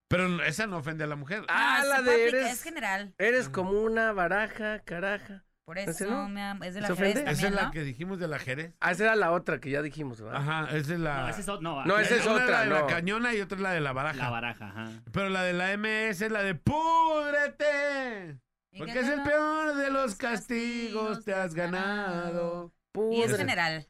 Pero 0.09 0.43
esa 0.45 0.67
no 0.69 0.77
ofende 0.79 1.03
a 1.05 1.07
la 1.09 1.17
mujer. 1.17 1.45
Ah, 1.49 1.81
No, 1.83 1.89
la 1.89 2.03
de 2.03 2.29
eres, 2.29 2.53
Es 2.53 2.63
general. 2.63 3.15
eres 3.19 3.49
como 3.49 3.73
una 3.73 4.13
baraja, 4.13 4.79
caraja. 4.85 5.43
Por 5.67 5.79
¿Ese 5.79 6.05
eso, 6.05 6.09
no? 6.09 6.29
me 6.29 6.41
am- 6.43 6.63
es 6.63 6.75
de 6.75 6.81
¿Se 6.83 6.87
la 6.87 6.93
ofende? 6.95 7.15
Jerez 7.23 7.39
esa 7.39 7.49
es 7.49 7.53
la 7.55 7.63
¿no? 7.65 7.71
que 7.73 7.83
dijimos 7.83 8.21
de 8.21 8.29
la 8.29 8.39
Jerez. 8.39 8.73
Ah, 8.79 8.93
esa 8.93 9.03
era 9.03 9.17
la 9.17 9.33
otra 9.33 9.59
que 9.59 9.69
ya 9.71 9.83
dijimos, 9.83 10.21
¿verdad? 10.21 10.41
Ajá, 10.41 10.77
esa 10.77 10.95
es 10.95 11.01
la. 11.01 11.23
No, 11.23 11.29
ese 11.29 11.41
es, 11.41 11.49
o- 11.49 11.61
no, 11.61 11.85
No, 11.85 11.99
esa 11.99 12.15
es 12.15 12.25
una 12.25 12.35
otra, 12.45 12.47
la 12.47 12.61
de 12.61 12.71
la 12.71 12.81
no. 12.83 12.87
cañona 12.87 13.35
y 13.35 13.41
otra 13.41 13.57
es 13.57 13.63
la 13.63 13.73
de 13.73 13.81
la 13.81 13.93
baraja. 13.93 14.17
la 14.17 14.31
baraja, 14.31 14.69
ajá. 14.69 14.91
Pero 15.13 15.29
la 15.29 15.43
de 15.43 15.53
la 15.55 15.73
MS 15.77 16.23
es 16.25 16.31
la 16.31 16.45
de 16.45 16.55
Púdrete. 16.55 18.39
¿Y 18.71 18.79
Porque 18.79 18.93
qué 18.93 19.01
es 19.01 19.09
el 19.09 19.17
tal? 19.17 19.25
peor 19.25 19.75
de 19.75 19.91
los 19.91 20.15
castigos, 20.15 21.25
te 21.25 21.35
has 21.35 21.53
ganado. 21.55 22.73
Y 23.11 23.23
es 23.23 23.37
general. 23.37 23.89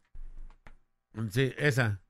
Sí, 1.30 1.52
esa. 1.58 2.00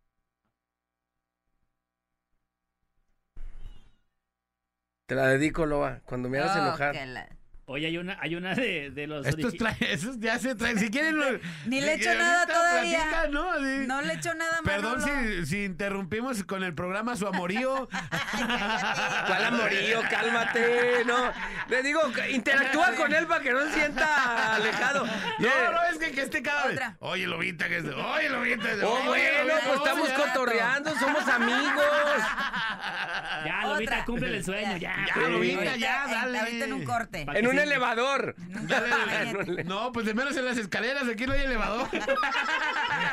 Te 5.06 5.14
la 5.14 5.28
dedico, 5.28 5.66
Loa, 5.66 6.00
cuando 6.04 6.28
me 6.28 6.38
hagas 6.38 6.56
Oh, 6.56 6.58
enojar. 6.60 6.92
que 6.92 7.06
la- 7.06 7.28
Oye, 7.68 7.88
hay 7.88 7.98
una, 7.98 8.16
hay 8.20 8.36
una 8.36 8.54
de, 8.54 8.92
de 8.92 9.08
los... 9.08 9.26
Estos 9.26 9.54
esos 9.80 10.20
ya 10.20 10.38
se 10.38 10.54
traen. 10.54 10.78
Si 10.78 10.88
quieren. 10.88 11.16
lo- 11.16 11.40
Ni 11.66 11.80
le 11.80 11.94
echo 12.00 12.14
nada 12.14 12.46
todavía. 12.46 13.26
¿no? 13.32 13.50
Así. 13.50 13.86
No 13.88 14.02
le 14.02 14.12
echo 14.14 14.32
nada 14.34 14.60
Perdón 14.64 15.02
si, 15.02 15.46
si 15.46 15.64
interrumpimos 15.64 16.44
con 16.44 16.62
el 16.62 16.74
programa 16.74 17.16
su 17.16 17.26
amorío. 17.26 17.88
¿Cuál 19.26 19.44
amorío? 19.46 20.00
Cálmate, 20.08 21.04
no. 21.06 21.32
Le 21.68 21.82
digo, 21.82 22.02
interactúa 22.30 22.92
con 22.92 23.12
él 23.12 23.26
para 23.26 23.42
que 23.42 23.50
no 23.52 23.64
se 23.66 23.72
sienta 23.72 24.54
alejado. 24.54 25.04
No, 25.04 25.72
no, 25.72 25.82
es 25.90 25.98
que, 25.98 26.12
que 26.12 26.22
este 26.22 26.42
cada 26.42 26.66
vez. 26.66 26.76
Otra. 26.76 26.96
Oye, 27.00 27.26
Lobita, 27.26 27.66
que 27.68 27.78
es. 27.78 27.84
Oye, 27.84 28.28
Lobita. 28.30 28.68
Oh, 28.84 29.10
oye, 29.10 29.28
bueno, 29.42 29.44
Lobita, 29.44 29.66
pues 29.66 29.78
estamos 29.78 30.08
cotorreando, 30.10 30.94
somos 31.00 31.26
amigos. 31.26 32.22
Ya, 33.46 33.66
Lobita, 33.66 33.92
Otra. 33.92 34.04
cumple 34.04 34.36
el 34.36 34.44
sueño, 34.44 34.76
ya. 34.76 34.96
Ya, 35.06 35.14
pues. 35.14 35.28
Lobita, 35.28 35.76
ya, 35.76 36.06
dale. 36.08 36.38
Ahorita 36.38 36.64
en 36.64 36.72
un 36.72 36.84
corte. 36.84 37.26
En 37.34 37.46
un 37.46 37.52
sí. 37.54 37.58
elevador. 37.58 38.34
Dale. 38.38 39.64
No, 39.64 39.92
pues 39.92 40.06
de 40.06 40.14
menos 40.14 40.36
en 40.36 40.44
las 40.44 40.56
escaleras, 40.58 41.04
aquí 41.08 41.26
no 41.26 41.32
hay 41.32 41.42
elevador. 41.42 41.88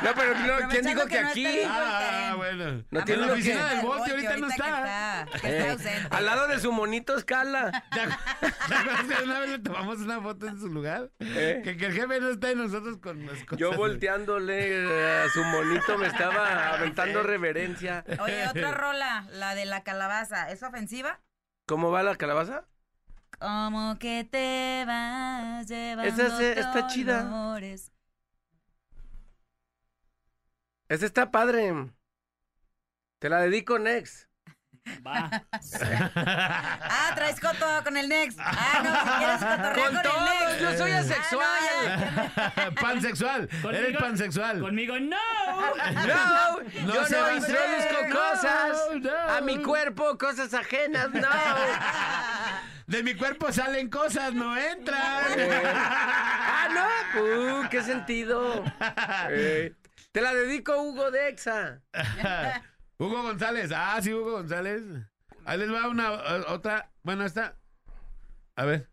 No, 0.02 0.10
pero 0.14 0.34
no, 0.34 0.68
¿quién 0.70 0.84
dijo 0.84 1.06
que 1.06 1.22
no 1.22 1.28
aquí? 1.28 1.46
Ah, 1.66 2.00
Karen. 2.00 2.36
bueno. 2.36 2.84
No 2.90 2.98
En 3.00 3.04
tiene 3.04 3.26
la 3.26 3.32
oficina 3.32 3.68
del 3.68 3.80
Volti 3.80 4.10
ahorita 4.10 4.36
no 4.38 4.48
está. 4.48 5.22
ausente. 5.22 6.08
Al 6.10 6.26
lado 6.26 6.46
de 6.48 6.58
su 6.58 6.72
monito 6.72 7.16
escala. 7.16 7.84
¿Te 7.92 8.00
acuerdas 8.00 8.18
¿Te 8.68 8.74
acuerdas 8.74 9.18
que 9.18 9.24
una 9.24 9.40
vez 9.40 9.50
le 9.50 9.58
tomamos 9.60 9.98
una 9.98 10.20
foto 10.20 10.46
en 10.48 10.58
su 10.58 10.68
lugar? 10.68 11.10
¿Eh? 11.20 11.60
Que, 11.64 11.76
que 11.76 11.86
el 11.86 11.92
jefe 11.92 12.20
no 12.20 12.30
está 12.30 12.50
y 12.50 12.54
nosotros 12.56 12.98
con 12.98 13.26
las 13.26 13.38
cosas. 13.44 13.58
Yo 13.58 13.72
volteándole 13.74 14.84
eh, 14.84 15.22
a 15.26 15.28
su 15.28 15.44
monito 15.44 15.98
me 15.98 16.06
estaba 16.06 16.74
aventando 16.74 17.22
reverencia. 17.34 18.04
Oye, 18.20 18.46
otra 18.48 18.72
rola, 18.72 19.26
la 19.32 19.54
de 19.54 19.64
la 19.66 19.82
calabaza, 19.82 20.23
¿es 20.50 20.62
ofensiva? 20.62 21.20
¿Cómo 21.66 21.90
va 21.90 22.02
la 22.02 22.16
calabaza? 22.16 22.66
Como 23.38 23.98
que 23.98 24.24
te 24.30 24.84
vas 24.86 25.66
llevando 25.68 26.10
Esa 26.10 26.26
es- 26.40 26.58
está 26.58 26.86
chida. 26.86 27.22
Esa 30.88 31.06
está 31.06 31.30
padre. 31.30 31.92
Te 33.18 33.28
la 33.28 33.40
dedico, 33.40 33.78
Nex. 33.78 34.28
Va. 35.06 35.30
Ah, 36.14 37.12
traes 37.14 37.40
coto 37.40 37.66
con 37.84 37.96
el 37.96 38.08
Next. 38.08 38.38
Ah, 38.40 38.80
no, 38.82 39.00
si 39.00 39.18
quieres 39.18 39.40
cotorrear 39.40 39.74
Con 39.74 39.94
con, 39.94 40.02
todos, 40.02 40.30
el 40.30 40.48
Next. 40.48 40.60
yo 40.60 40.78
soy 40.78 40.92
Ah, 40.92 40.98
asexual. 40.98 41.48
no, 41.86 42.52
ya. 42.56 42.70
pansexual. 42.80 43.48
Conmigo- 43.48 43.70
Eres 43.70 43.96
pansexual. 43.98 44.60
Conmigo, 44.60 44.98
no. 45.00 45.16
No, 45.76 46.60
No 46.86 46.94
yo 46.94 47.06
se 47.06 47.18
no 47.20 47.32
introduzco 47.32 47.96
cosas 48.12 48.78
No, 48.94 49.10
no. 49.10 49.32
a 49.34 49.40
mi 49.40 49.62
cuerpo, 49.62 50.18
cosas 50.18 50.52
ajenas, 50.54 51.10
no. 51.10 51.28
De 52.86 53.02
mi 53.02 53.14
cuerpo 53.14 53.50
salen 53.50 53.88
cosas, 53.88 54.34
no 54.34 54.56
entran. 54.56 55.00
ah, 55.74 56.68
no, 57.14 57.62
uh, 57.62 57.68
qué 57.70 57.82
sentido. 57.82 58.62
Eh, 59.30 59.72
te 60.12 60.20
la 60.20 60.34
dedico, 60.34 60.76
Hugo 60.82 61.10
Dexa. 61.10 61.80
Hugo 62.98 63.22
González. 63.22 63.70
Ah, 63.74 63.98
sí, 64.02 64.12
Hugo 64.12 64.32
González. 64.32 64.82
Ahí 65.44 65.58
les 65.58 65.70
va 65.72 65.88
una 65.88 66.12
otra. 66.48 66.90
Bueno, 67.02 67.24
esta. 67.24 67.56
A 68.56 68.64
ver. 68.64 68.88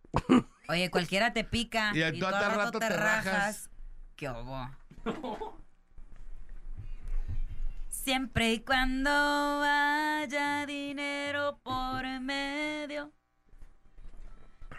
Oye, 0.69 0.89
cualquiera 0.89 1.33
te 1.33 1.43
pica 1.43 1.91
Y 1.93 2.03
y, 2.03 2.19
tú 2.19 2.25
rato 2.25 2.57
rato 2.57 2.79
te 2.79 2.87
te 2.87 2.95
rajas. 2.97 3.25
rajas. 3.25 3.69
¿Qué 4.15 4.29
hubo? 4.29 4.69
Siempre 7.89 8.53
y 8.53 8.59
cuando 8.61 9.09
haya 9.63 10.65
dinero 10.65 11.59
por 11.63 12.03
medio, 12.21 13.11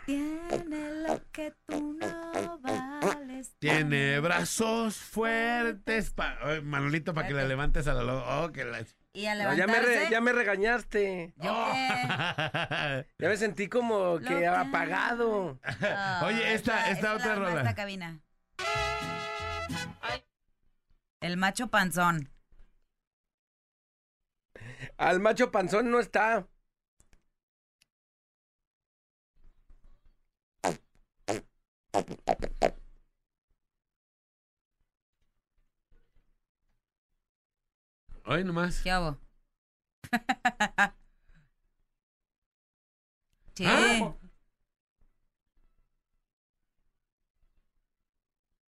tiene 0.07 0.91
lo 1.07 1.21
que 1.31 1.55
tú 1.67 1.97
no 2.01 2.59
vales. 2.59 3.55
Tiene 3.61 4.19
brazos 4.21 4.97
fuertes. 4.97 6.11
pa- 6.11 6.37
Manolito, 6.65 7.15
para 7.15 7.29
que 7.29 7.35
la 7.35 7.45
levantes 7.45 7.87
a 7.87 7.95
la. 7.95 8.03
lo- 8.03 8.43
Oh, 8.45 8.51
que 8.51 8.65
la. 8.65 8.85
Y 9.15 9.27
a 9.27 9.35
No, 9.35 9.55
ya, 9.55 9.67
me 9.67 9.79
re- 9.79 10.09
ya 10.11 10.21
me 10.23 10.33
regañaste. 10.33 11.35
¿yo 11.37 11.67
qué? 11.73 11.89
Ya 13.19 13.29
me 13.29 13.37
sentí 13.37 13.69
como 13.69 14.19
que 14.19 14.25
que- 14.27 14.47
apagado. 14.47 15.59
Oye, 16.25 16.55
esta- 16.55 16.91
esta 16.91 17.15
es 17.15 17.21
otra 17.21 17.35
la- 17.35 17.35
rola. 17.35 17.61
Esta 17.61 17.75
cabina. 17.75 18.21
El 21.21 21.37
macho 21.37 21.69
panzón. 21.69 22.31
Al 24.97 25.21
macho 25.21 25.51
panzón 25.53 25.91
no 25.91 26.01
está. 26.01 26.49
Hoy 38.33 38.45
nomás. 38.45 38.81
¿Qué 38.83 38.91
hago? 38.91 39.19
sí. 43.55 43.67
Ah. 43.67 44.17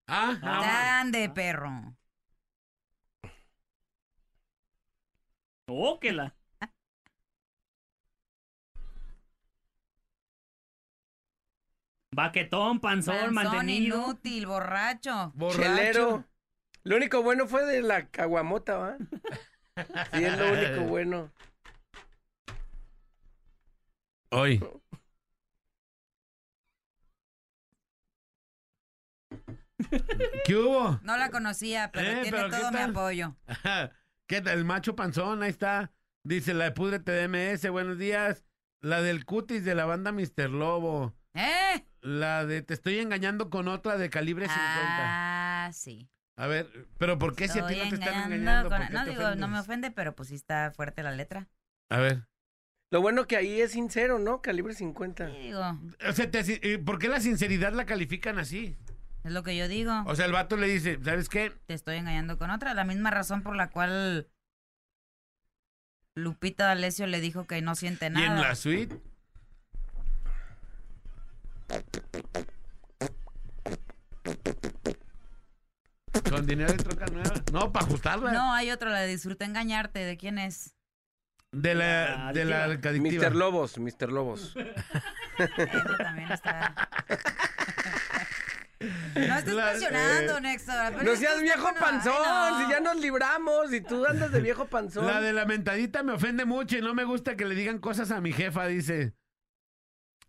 Ah, 0.07 0.39
ah. 0.41 0.59
Tan 0.61 1.11
de 1.11 1.29
perro. 1.29 1.95
Oh, 5.67 5.99
que 5.99 6.11
la. 6.13 6.35
Baquetón, 12.11 12.79
panzón, 12.79 13.15
Panzón 13.15 13.33
mantenido. 13.35 13.97
inútil, 13.97 14.47
borracho. 14.47 15.31
borracho. 15.35 15.61
Chelero. 15.61 16.32
Lo 16.83 16.97
único 16.97 17.23
bueno 17.23 17.47
fue 17.47 17.65
de 17.65 17.81
la 17.81 18.07
caguamota, 18.09 18.77
¿va? 18.77 18.97
Sí, 20.13 20.23
es 20.23 20.37
lo 20.37 20.51
único 20.51 20.81
bueno. 20.87 21.31
Hoy. 24.31 24.61
¿Qué 30.45 30.55
hubo? 30.55 30.99
No 31.03 31.17
la 31.17 31.29
conocía, 31.29 31.91
pero 31.91 32.07
Eh, 32.07 32.21
tiene 32.23 32.31
pero 32.37 32.49
¿qué 32.49 32.57
todo 32.57 32.71
mi 32.71 32.79
apoyo. 32.79 33.35
¿Qué 34.27 34.41
tal? 34.41 34.57
El 34.57 34.65
macho 34.65 34.95
panzón, 34.95 35.43
ahí 35.43 35.49
está. 35.49 35.91
Dice 36.23 36.53
la 36.53 36.65
de 36.65 36.71
Pudrete 36.71 37.11
DMS, 37.27 37.69
buenos 37.69 37.97
días. 37.97 38.43
La 38.81 39.01
del 39.01 39.25
cutis 39.25 39.63
de 39.63 39.75
la 39.75 39.85
banda 39.85 40.11
Mr. 40.11 40.49
Lobo. 40.49 41.13
¿Eh? 41.33 41.85
La 42.01 42.45
de 42.45 42.61
Te 42.61 42.73
estoy 42.73 42.99
engañando 42.99 43.49
con 43.49 43.67
otra 43.67 43.97
de 43.97 44.09
calibre 44.09 44.45
50. 44.45 44.65
Ah, 44.65 45.69
sí. 45.73 46.09
A 46.35 46.47
ver, 46.47 46.87
pero 46.97 47.19
¿por 47.19 47.35
qué 47.35 47.47
si 47.47 47.59
a 47.59 47.67
ti 47.67 47.75
no 47.75 47.89
te 47.89 47.95
están 47.95 48.31
engañando 48.33 48.69
No 48.89 49.03
te 49.05 49.11
digo, 49.11 49.35
no 49.35 49.47
me 49.47 49.59
ofende, 49.59 49.91
pero 49.91 50.15
pues 50.15 50.29
sí 50.29 50.35
está 50.35 50.71
fuerte 50.71 51.03
la 51.03 51.11
letra. 51.11 51.47
A 51.89 51.99
ver. 51.99 52.27
Lo 52.91 53.01
bueno 53.01 53.27
que 53.27 53.37
ahí 53.37 53.61
es 53.61 53.71
sincero, 53.71 54.19
¿no? 54.19 54.41
Calibre 54.41 54.73
50. 54.73 55.27
Sí, 55.31 55.37
digo, 55.37 55.79
O 56.07 56.11
sea, 56.13 56.29
te- 56.29 56.73
eh, 56.73 56.79
¿por 56.79 56.99
qué 56.99 57.07
la 57.07 57.19
sinceridad 57.19 57.73
la 57.73 57.85
califican 57.85 58.39
así? 58.39 58.77
es 59.23 59.31
lo 59.31 59.41
que 59.43 59.55
yo 59.55 59.67
digo. 59.67 60.03
O 60.05 60.15
sea, 60.15 60.25
el 60.25 60.31
vato 60.33 60.57
le 60.57 60.67
dice, 60.67 60.99
¿sabes 61.03 61.29
qué? 61.29 61.51
Te 61.65 61.73
estoy 61.73 61.95
engañando 61.97 62.37
con 62.37 62.49
otra. 62.51 62.73
La 62.73 62.83
misma 62.83 63.09
razón 63.09 63.41
por 63.41 63.55
la 63.55 63.69
cual 63.69 64.27
Lupita 66.15 66.65
D'Alessio 66.65 67.07
le 67.07 67.21
dijo 67.21 67.47
que 67.47 67.61
no 67.61 67.73
siente 67.75 68.07
Y 68.07 68.09
nada. 68.09 68.25
en 68.35 68.41
la 68.41 68.55
suite. 68.55 68.99
Con 76.29 76.45
dinero 76.45 76.71
de 76.71 76.77
troca 76.77 77.05
nueva. 77.07 77.33
No, 77.51 77.71
para 77.71 77.85
ajustarla. 77.85 78.31
No, 78.31 78.53
hay 78.53 78.71
otro, 78.71 78.89
la 78.89 78.99
de 79.01 79.07
disfruta 79.07 79.45
engañarte. 79.45 79.99
¿De 79.99 80.17
quién 80.17 80.37
es? 80.39 80.75
De 81.51 81.75
la, 81.75 82.31
de 82.33 82.45
la 82.45 82.63
adictiva. 82.65 82.89
adictiva. 82.91 83.29
Mr. 83.29 83.35
Lobos, 83.35 83.77
Mr. 83.77 84.11
Lobos. 84.11 84.55
Esa 85.37 85.97
también 85.97 86.31
está. 86.31 86.73
No 89.15 89.37
estés 89.37 89.53
La- 89.53 89.69
presionando, 89.71 90.37
eh, 90.37 90.41
Néstor. 90.41 91.03
No 91.03 91.15
seas 91.15 91.41
viejo 91.41 91.63
con- 91.63 91.75
ay, 91.75 91.79
panzón, 91.81 92.13
no. 92.13 92.59
si 92.65 92.71
ya 92.71 92.79
nos 92.81 92.97
libramos 92.97 93.71
y 93.73 93.81
tú 93.81 94.05
andas 94.05 94.31
de 94.31 94.41
viejo 94.41 94.65
panzón. 94.65 95.05
La 95.05 95.21
de 95.21 95.31
la 95.31 95.45
mentadita 95.45 96.03
me 96.03 96.13
ofende 96.13 96.43
mucho 96.45 96.77
y 96.77 96.81
no 96.81 96.93
me 96.93 97.03
gusta 97.05 97.35
que 97.37 97.45
le 97.45 97.55
digan 97.55 97.77
cosas 97.79 98.11
a 98.11 98.19
mi 98.19 98.33
jefa, 98.33 98.65
dice. 98.67 99.13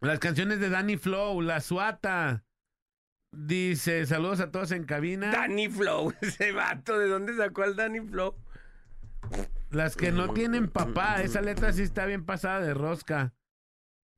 Las 0.01 0.19
canciones 0.21 0.61
de 0.61 0.69
Danny 0.69 0.97
Flow, 0.99 1.41
La 1.41 1.61
Suata. 1.61 2.45
Dice, 3.37 4.07
saludos 4.07 4.41
a 4.41 4.51
todos 4.51 4.71
en 4.73 4.85
cabina. 4.85 5.31
Danny 5.33 5.69
Flow, 5.69 6.13
ese 6.21 6.53
vato, 6.53 6.99
¿de 6.99 7.09
dónde 7.09 7.37
sacó 7.37 7.63
al 7.63 7.77
Danny 7.77 8.01
Flow? 8.01 8.35
Las 9.71 9.97
que 9.97 10.13
no 10.13 10.33
tienen 10.33 10.69
papá, 10.69 11.23
esa 11.23 11.41
letra 11.41 11.73
sí 11.73 11.83
está 11.83 12.07
bien 12.07 12.25
pasada 12.25 12.61
de 12.61 12.75
rosca. 12.75 13.35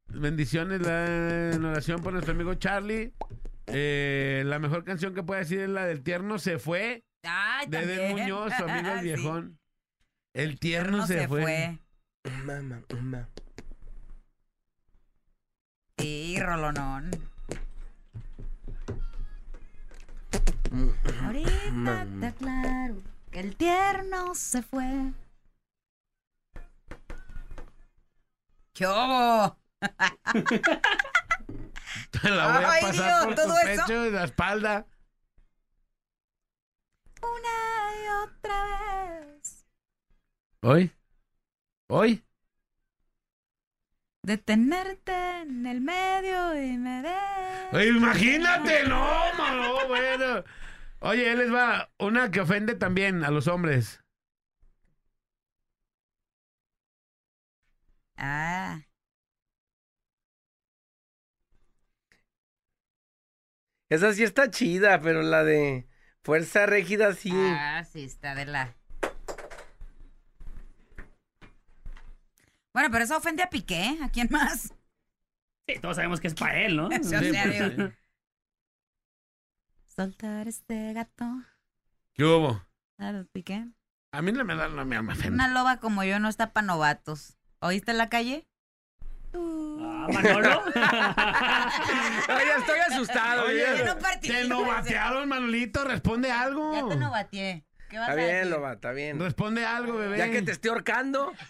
Bendiciones 0.09 0.82
la, 0.82 1.51
en 1.52 1.64
oración 1.64 2.02
por 2.02 2.12
nuestro 2.12 2.34
amigo 2.34 2.55
Charlie. 2.55 3.12
Eh, 3.66 4.43
la 4.47 4.59
mejor 4.59 4.84
canción 4.84 5.14
que 5.14 5.22
puede 5.22 5.40
decir 5.40 5.60
es 5.60 5.68
la 5.68 5.86
del 5.86 6.02
tierno 6.02 6.38
se 6.38 6.59
fue. 6.59 7.05
Ay, 7.22 7.66
De 7.68 7.86
Den 7.86 7.97
también. 8.09 8.12
Muñoz, 8.18 8.52
su 8.56 8.64
amigo 8.64 8.88
el 8.93 8.98
Sí. 9.01 9.05
viejón. 9.05 9.59
El 10.34 10.59
tierno 10.60 10.98
No 10.98 11.06
se, 11.06 11.26
fue. 11.26 11.78
Mamá, 12.44 12.80
mamá. 12.93 13.28
Sí, 15.98 16.36
rolonón. 16.40 17.10
Ahorita 21.24 22.02
está 22.02 22.32
claro 22.32 23.02
que 23.30 23.40
el 23.40 23.56
tierno 23.56 24.34
se 24.34 24.62
fue. 24.62 25.12
¿Qué 28.72 28.86
hubo? 28.86 29.56
Te 32.10 32.30
la 32.30 32.52
voy 32.52 32.64
a 32.64 32.70
Ay, 32.72 32.82
pasar 32.82 33.05
Dios, 33.06 33.24
por 33.24 33.34
¿todo 33.34 33.47
tu 33.47 33.52
eso? 33.68 33.82
pecho 33.86 34.06
y 34.06 34.10
la 34.10 34.24
espalda. 34.24 34.86
Una 37.22 37.94
y 37.94 38.09
otra 38.24 39.20
vez. 39.20 39.64
¿Hoy? 40.62 40.93
¿Hoy? 41.88 42.22
Detenerte 44.27 45.12
en 45.43 45.66
el 45.66 45.81
medio 45.81 46.61
y 46.61 46.77
me 46.77 47.01
de. 47.01 47.86
Imagínate, 47.86 48.82
no, 48.89 48.98
mano, 49.39 49.86
bueno. 49.86 50.43
Oye, 50.98 51.31
él 51.31 51.39
les 51.39 51.55
va 51.55 51.93
una 52.01 52.32
que 52.32 52.40
ofende 52.40 52.74
también 52.74 53.23
a 53.23 53.31
los 53.31 53.47
hombres. 53.47 54.03
Ah. 58.16 58.81
Esa 63.89 64.12
sí 64.12 64.24
está 64.24 64.51
chida, 64.51 65.01
pero 65.01 65.23
la 65.23 65.44
de 65.44 65.86
Fuerza 66.24 66.66
Régida 66.66 67.12
sí. 67.12 67.31
Ah, 67.32 67.85
sí, 67.85 68.03
está 68.03 68.35
de 68.35 68.47
la. 68.47 68.74
Bueno, 72.77 72.90
pero 72.90 73.05
eso 73.05 73.16
ofende 73.16 73.43
a 73.43 73.48
Piqué. 73.48 73.97
¿A 74.03 74.11
quién 74.11 74.28
más? 74.31 74.74
Sí, 75.66 75.81
todos 75.81 75.97
sabemos 75.97 76.20
que 76.20 76.27
es 76.27 76.35
para 76.35 76.61
él, 76.61 76.77
¿no? 76.77 76.90
Sí, 77.03 77.09
pues, 77.09 77.73
sí. 77.74 77.82
Soltar 79.86 80.47
este 80.47 80.93
gato. 80.93 81.24
¿Qué 82.12 82.23
hubo? 82.23 82.62
¿Sabes, 82.98 83.28
Piqué? 83.32 83.66
A 84.12 84.20
mí 84.20 84.31
no 84.31 84.44
me 84.44 84.55
da, 84.55 84.69
no 84.69 84.85
me 84.85 84.98
ofende. 84.98 85.31
Una 85.31 85.48
loba 85.48 85.78
como 85.78 86.05
yo 86.05 86.20
no 86.20 86.28
está 86.28 86.53
para 86.53 86.66
novatos. 86.66 87.39
¿Oíste 87.61 87.93
en 87.93 87.97
la 87.97 88.11
calle? 88.11 88.47
Ah, 89.32 90.09
Manolo. 90.12 90.62
Ay, 90.74 92.47
ya 92.47 92.57
estoy 92.59 92.78
asustado. 92.90 93.47
Oye, 93.47 93.85
no 93.86 93.94
Te 93.94 94.03
participes. 94.03 94.48
novatearon, 94.51 95.27
Manolito, 95.31 95.82
responde 95.82 96.31
algo. 96.31 96.74
Ya 96.74 96.86
te 96.86 96.97
novateé. 96.97 97.65
¿Qué 97.89 97.99
vas 97.99 98.09
Está 98.09 98.13
a 98.13 98.17
bien, 98.17 98.29
decir? 98.37 98.51
Loba, 98.51 98.73
está 98.73 98.91
bien. 98.93 99.21
Responde 99.21 99.65
algo, 99.65 99.97
bebé. 99.97 100.19
Ya 100.19 100.29
que 100.31 100.43
te 100.43 100.51
esté 100.53 100.69
ahorcando. 100.71 101.33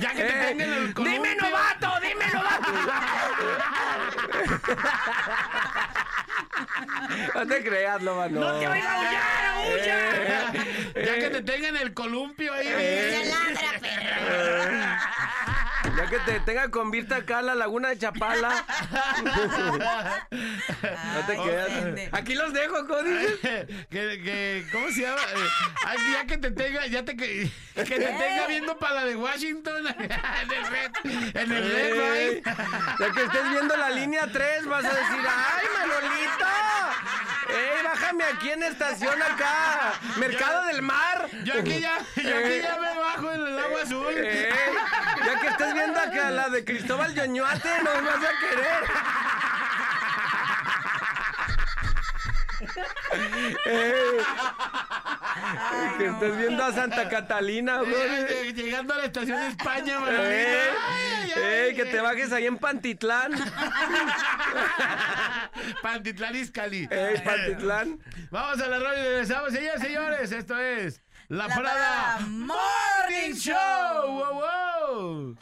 ya 0.00 0.10
que 0.14 0.22
te 0.22 0.28
Eh, 0.28 0.46
tengan 0.48 0.72
el 0.72 0.94
columpio. 0.94 1.22
¡Dime 1.22 1.34
novato! 1.36 1.92
¡Dime 2.00 2.26
novato! 2.32 2.72
no 7.34 7.46
te 7.46 7.62
creas, 7.64 8.02
Loba, 8.02 8.28
no. 8.28 8.40
¡No 8.40 8.58
te 8.58 8.68
oigo 8.68 8.88
aullar, 8.88 9.44
aúlla! 9.46 10.52
Eh, 10.94 11.04
Ya 11.06 11.14
que 11.18 11.30
te 11.30 11.42
tengan 11.42 11.76
el 11.76 11.92
columpio 11.94 12.52
ahí. 12.54 12.66
Ya 12.66 13.24
ladra, 13.24 13.78
perro. 13.80 15.08
Ya 15.98 16.06
que 16.06 16.18
te 16.20 16.38
tenga 16.40 16.70
con 16.70 16.92
Virta 16.92 17.16
acá 17.16 17.42
la 17.42 17.56
laguna 17.56 17.88
de 17.88 17.98
Chapala. 17.98 18.64
no 20.30 21.26
te 21.26 21.36
quedas. 21.36 21.66
ofende. 21.66 22.08
Aquí 22.12 22.36
los 22.36 22.52
dejo, 22.52 22.86
que, 23.90 24.64
¿cómo 24.70 24.88
se 24.90 25.00
llama? 25.00 25.20
Eh, 25.20 25.48
ay, 25.84 25.98
ya 26.12 26.24
que 26.24 26.38
te 26.38 26.52
tenga, 26.52 26.86
ya 26.86 27.04
te 27.04 27.16
que, 27.16 27.50
que 27.74 27.84
te 27.84 27.98
tenga 27.98 28.46
viendo 28.46 28.78
para 28.78 28.94
la 28.94 29.04
de 29.06 29.16
Washington 29.16 29.88
en 29.98 30.52
el 30.52 30.66
red, 30.66 30.92
en 31.34 31.52
el 31.52 31.72
red, 31.72 32.42
ya 32.44 33.12
que 33.12 33.24
estés 33.24 33.50
viendo 33.50 33.76
la 33.76 33.90
línea 33.90 34.28
3, 34.32 34.66
vas 34.66 34.84
a 34.84 34.90
decir, 34.90 35.26
¡ay, 35.26 35.66
Manolito! 35.74 36.46
¡Ey, 37.48 37.82
bájame 37.82 38.24
aquí 38.24 38.50
en 38.50 38.62
estación 38.62 39.22
acá! 39.22 39.94
¡Mercado 40.16 40.66
del 40.66 40.82
Mar! 40.82 41.28
Yo 41.44 41.54
aquí 41.54 41.80
ya, 41.80 41.98
yo 42.16 42.36
aquí 42.36 42.60
ya 42.62 42.78
me 42.78 43.00
bajo 43.00 43.32
en 43.32 43.40
el 43.40 43.58
agua 43.58 43.82
azul. 43.82 44.14
Ey, 44.16 44.52
ya 45.24 45.40
que 45.40 45.46
estés 45.46 45.74
viendo 45.74 45.98
acá 45.98 46.30
la 46.30 46.48
de 46.50 46.64
Cristóbal 46.64 47.14
Yoñuate, 47.14 47.70
nos 47.82 48.04
vas 48.04 48.16
a 48.16 48.38
querer. 48.40 49.47
Ey, 53.66 54.18
que 55.98 56.06
estés 56.06 56.36
viendo 56.36 56.64
a 56.64 56.72
Santa 56.72 57.08
Catalina, 57.08 57.78
güey. 57.78 57.94
Eh, 57.94 58.52
Llegando 58.54 58.94
a 58.94 58.98
la 58.98 59.04
estación 59.04 59.38
de 59.40 59.48
España. 59.48 59.98
Ay, 60.06 60.14
ay, 60.16 61.32
ey, 61.36 61.74
que 61.74 61.82
ay. 61.82 61.90
te 61.90 62.00
bajes 62.00 62.32
ahí 62.32 62.46
en 62.46 62.58
Pantitlán. 62.58 63.32
Pantitlán 65.82 66.36
Izcalli. 66.36 66.88
Ey, 66.90 67.20
Pantitlán. 67.24 68.00
Vamos 68.30 68.60
a 68.60 68.66
la 68.68 68.78
radio 68.78 69.00
y 69.00 69.04
regresamos, 69.06 69.52
señores, 69.52 69.80
señores. 69.80 70.32
Esto 70.32 70.58
es 70.58 71.02
La, 71.28 71.48
Parada 71.48 72.18
Morning 72.26 73.34
Show. 73.34 74.06
Wow, 74.06 74.34
wow. 74.34 75.36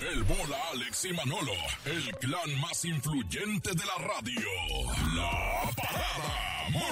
El 0.00 0.22
bola 0.24 0.56
Alex 0.72 1.04
y 1.04 1.12
Manolo, 1.12 1.52
el 1.84 2.10
clan 2.16 2.58
más 2.60 2.84
influyente 2.86 3.70
de 3.70 3.84
la 3.84 3.96
radio. 4.06 4.48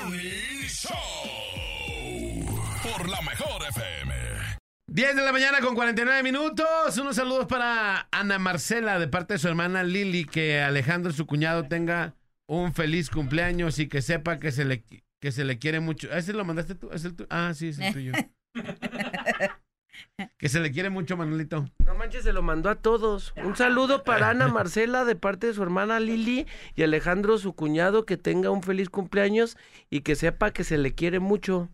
Morning 0.09 0.67
Show. 0.67 0.95
Por 2.83 3.09
la 3.11 3.21
mejor 3.21 3.63
FM. 3.69 4.15
10 4.91 5.17
de 5.17 5.23
la 5.23 5.33
mañana 5.33 5.61
con 5.61 5.75
49 5.75 6.23
minutos. 6.23 6.97
Unos 6.97 7.15
saludos 7.17 7.45
para 7.47 8.09
Ana 8.11 8.39
Marcela 8.39 8.99
de 8.99 9.07
parte 9.09 9.35
de 9.35 9.39
su 9.39 9.49
hermana 9.49 9.83
Lili. 9.85 10.25
Que 10.25 10.63
Alejandro, 10.63 11.13
su 11.13 11.27
cuñado, 11.27 11.65
tenga 11.69 12.15
un 12.49 12.73
feliz 12.73 13.11
cumpleaños 13.11 13.79
y 13.79 13.87
que 13.89 14.01
sepa 14.01 14.39
que 14.39 14.51
se 14.51 14.65
le, 14.65 14.83
que 15.21 15.31
se 15.31 15.45
le 15.45 15.59
quiere 15.59 15.81
mucho. 15.81 16.11
¿Ese 16.11 16.33
lo 16.33 16.43
mandaste 16.47 16.75
tú? 16.75 16.89
¿Es 16.91 17.05
el 17.05 17.15
tu- 17.15 17.27
Ah, 17.29 17.53
sí, 17.55 17.69
es 17.69 17.79
el 17.79 17.93
tuyo. 17.93 18.13
que 20.39 20.49
se 20.49 20.61
le 20.61 20.71
quiere 20.71 20.91
mucho, 20.91 21.17
Manolito. 21.17 21.69
No 21.85 21.95
manches, 21.95 22.25
se 22.25 22.33
lo 22.33 22.43
mandó 22.43 22.71
a 22.71 22.77
todos. 22.77 23.33
Un 23.37 23.57
saludo 23.57 24.05
para 24.05 24.31
Ana 24.31 24.49
Marcela 24.49 25.05
de 25.05 25.17
parte 25.17 25.49
de 25.49 25.55
su 25.55 25.63
hermana 25.63 26.01
Lili 26.01 26.47
y 26.75 26.83
Alejandro, 26.83 27.39
su 27.39 27.55
cuñado, 27.55 28.05
que 28.07 28.17
tenga 28.17 28.51
un 28.51 28.63
feliz 28.63 28.91
cumpleaños 28.91 29.57
y 29.91 30.01
que 30.01 30.17
sepa 30.17 30.53
que 30.53 30.65
se 30.65 30.79
le 30.79 30.95
quiere 30.95 31.21
mucho. 31.21 31.69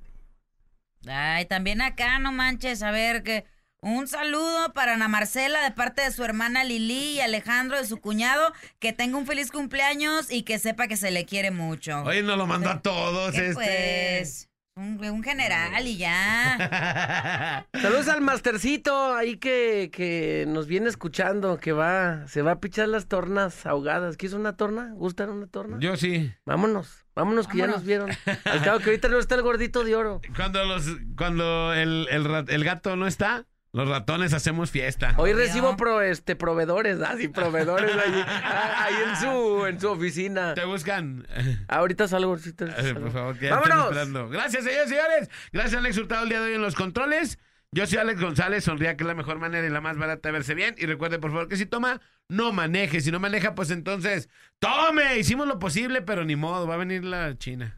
Ay, 1.06 1.46
también 1.46 1.82
acá, 1.82 2.18
no 2.18 2.32
manches, 2.32 2.82
a 2.82 2.90
ver 2.90 3.22
que 3.22 3.44
un 3.84 4.08
saludo 4.08 4.72
para 4.72 4.94
Ana 4.94 5.08
Marcela 5.08 5.62
de 5.62 5.70
parte 5.70 6.00
de 6.00 6.10
su 6.10 6.24
hermana 6.24 6.64
Lili 6.64 7.12
y 7.12 7.20
Alejandro 7.20 7.76
de 7.76 7.86
su 7.86 7.98
cuñado, 8.00 8.54
que 8.78 8.94
tenga 8.94 9.18
un 9.18 9.26
feliz 9.26 9.50
cumpleaños 9.50 10.30
y 10.30 10.42
que 10.44 10.58
sepa 10.58 10.88
que 10.88 10.96
se 10.96 11.10
le 11.10 11.26
quiere 11.26 11.50
mucho. 11.50 12.02
Oye, 12.02 12.22
nos 12.22 12.38
lo 12.38 12.46
mandó 12.46 12.70
a 12.70 12.80
todos 12.80 13.34
¿Qué, 13.34 13.48
este. 13.48 13.54
pues, 13.54 14.48
un, 14.76 15.04
un 15.04 15.22
general 15.22 15.86
y 15.86 15.96
ya. 15.96 17.66
Saludos 17.80 18.08
al 18.08 18.20
mastercito 18.22 19.14
ahí 19.14 19.36
que, 19.36 19.90
que 19.92 20.46
nos 20.48 20.66
viene 20.66 20.88
escuchando, 20.88 21.58
que 21.58 21.72
va, 21.72 22.26
se 22.26 22.42
va 22.42 22.52
a 22.52 22.60
pichar 22.60 22.88
las 22.88 23.06
tornas 23.06 23.66
ahogadas. 23.66 24.16
¿Quieres 24.16 24.34
una 24.34 24.56
torna? 24.56 24.90
¿Gustan 24.94 25.30
una 25.30 25.46
torna? 25.46 25.76
Yo 25.80 25.96
sí. 25.96 26.32
Vámonos, 26.44 27.04
vámonos 27.14 27.46
que 27.46 27.58
ya 27.58 27.66
nos 27.68 27.84
vieron. 27.84 28.10
Al 28.44 28.62
cabo 28.62 28.78
que 28.80 28.86
ahorita 28.86 29.08
no 29.08 29.18
está 29.18 29.36
el 29.36 29.42
gordito 29.42 29.84
de 29.84 29.94
oro. 29.94 30.20
Cuando 30.34 30.64
los 30.64 30.84
cuando 31.16 31.72
el, 31.72 32.08
el, 32.10 32.24
rat- 32.24 32.50
el 32.50 32.64
gato 32.64 32.96
no 32.96 33.06
está, 33.06 33.44
los 33.74 33.88
ratones 33.88 34.32
hacemos 34.32 34.70
fiesta. 34.70 35.14
Hoy 35.18 35.32
Obvio. 35.32 35.44
recibo 35.44 35.76
pro, 35.76 36.00
este, 36.00 36.36
proveedores, 36.36 37.00
así 37.02 37.28
proveedores 37.28 37.90
ahí, 37.94 38.24
ah, 38.26 38.84
ahí 38.86 38.94
en 39.08 39.16
su, 39.16 39.66
en 39.66 39.80
su 39.80 39.88
oficina. 39.90 40.54
Te 40.54 40.64
buscan. 40.64 41.26
Ahorita 41.68 42.08
salgo, 42.08 42.30
ahorita 42.30 42.64
Eh, 42.66 42.72
salgo. 42.82 43.00
por 43.00 43.10
favor, 43.12 43.38
que 43.38 43.46
ya 43.48 43.56
¡Vámonos! 43.56 43.84
esperando. 43.86 44.28
Gracias, 44.30 44.64
señores 44.64 44.86
y 44.86 44.94
señores. 44.94 45.30
Gracias, 45.52 45.74
Alex 45.74 45.98
Hurtado, 45.98 46.22
el 46.22 46.28
día 46.30 46.40
de 46.40 46.46
hoy 46.48 46.54
en 46.54 46.62
los 46.62 46.74
controles. 46.74 47.38
Yo 47.72 47.84
soy 47.88 47.98
Alex 47.98 48.20
González, 48.20 48.62
sonría 48.62 48.96
que 48.96 49.02
es 49.02 49.08
la 49.08 49.14
mejor 49.14 49.40
manera 49.40 49.66
y 49.66 49.70
la 49.70 49.80
más 49.80 49.98
barata 49.98 50.28
de 50.28 50.32
verse 50.32 50.54
bien. 50.54 50.76
Y 50.78 50.86
recuerde, 50.86 51.18
por 51.18 51.32
favor, 51.32 51.48
que 51.48 51.56
si 51.56 51.66
toma, 51.66 52.00
no 52.28 52.52
maneje. 52.52 53.00
Si 53.00 53.10
no 53.10 53.18
maneja, 53.18 53.56
pues 53.56 53.72
entonces, 53.72 54.28
tome. 54.60 55.18
Hicimos 55.18 55.48
lo 55.48 55.58
posible, 55.58 56.00
pero 56.00 56.24
ni 56.24 56.36
modo, 56.36 56.68
va 56.68 56.74
a 56.74 56.78
venir 56.78 57.04
la 57.04 57.36
China. 57.36 57.76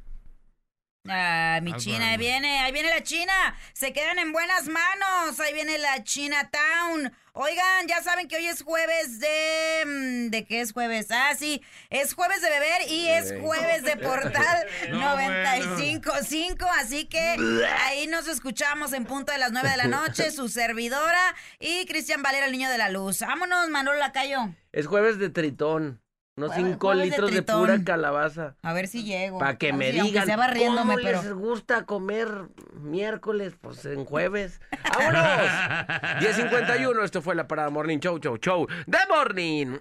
Ah, 1.08 1.60
mi 1.62 1.72
Algo, 1.72 1.82
China, 1.82 2.10
ahí 2.10 2.16
viene, 2.16 2.60
ahí 2.60 2.72
viene 2.72 2.90
la 2.90 3.02
China. 3.02 3.32
Se 3.72 3.92
quedan 3.92 4.18
en 4.18 4.32
buenas 4.32 4.68
manos. 4.68 5.38
Ahí 5.40 5.52
viene 5.54 5.78
la 5.78 6.02
Chinatown. 6.04 7.12
Oigan, 7.38 7.86
ya 7.86 8.02
saben 8.02 8.28
que 8.28 8.36
hoy 8.36 8.46
es 8.46 8.62
jueves 8.62 9.20
de... 9.20 9.84
mm, 9.84 10.30
¿De 10.30 10.46
qué 10.46 10.62
es 10.62 10.72
jueves? 10.72 11.08
Ah, 11.10 11.34
sí, 11.38 11.62
es 11.90 12.14
jueves 12.14 12.40
de 12.40 12.48
beber 12.48 12.90
y 12.90 13.08
es 13.08 13.34
jueves 13.42 13.82
de 13.82 13.98
Portal 13.98 14.66
No, 14.90 15.18
95.5. 15.18 16.66
Así 16.80 17.04
que 17.04 17.36
ahí 17.84 18.06
nos 18.06 18.26
escuchamos 18.26 18.94
en 18.94 19.04
punto 19.04 19.32
de 19.32 19.38
las 19.38 19.52
9 19.52 19.68
de 19.68 19.76
la 19.76 19.86
noche. 19.86 20.30
Su 20.30 20.48
servidora 20.50 21.34
y 21.60 21.84
Cristian 21.84 22.22
Valera, 22.22 22.46
el 22.46 22.52
niño 22.52 22.70
de 22.70 22.78
la 22.78 22.88
luz. 22.88 23.20
Vámonos, 23.20 23.68
Manolo 23.68 23.98
Lacayo. 23.98 24.54
Es 24.72 24.86
jueves 24.86 25.18
de 25.18 25.28
tritón. 25.28 26.00
Unos 26.38 26.50
Jueves- 26.50 26.72
5 26.72 26.86
jueves 26.86 27.02
de 27.02 27.08
litros 27.10 27.30
de, 27.32 27.42
pura 27.42 27.82
calabaza. 27.82 28.56
A 28.62 28.74
ver 28.74 28.88
si 28.88 29.04
llego. 29.04 29.38
Para 29.38 29.56
que 29.56 29.70
A 29.70 29.72
me 29.72 29.90
si- 29.90 30.00
digan 30.02 30.28
cómo 30.28 30.94
pero... 31.02 31.22
les 31.22 31.32
gusta 31.32 31.86
comer 31.86 32.28
miércoles, 32.74 33.54
pues 33.58 33.82
en 33.86 34.04
jueves. 34.04 34.60
¡Vámonos! 34.98 35.22
10.51, 36.20 37.04
esto 37.04 37.22
fue 37.22 37.34
la 37.34 37.48
Parada 37.48 37.70
Morning 37.70 37.98
Show, 38.00 38.18
Show, 38.18 38.36
Show. 38.36 38.66
¡The 38.86 38.98
Morning! 39.08 39.78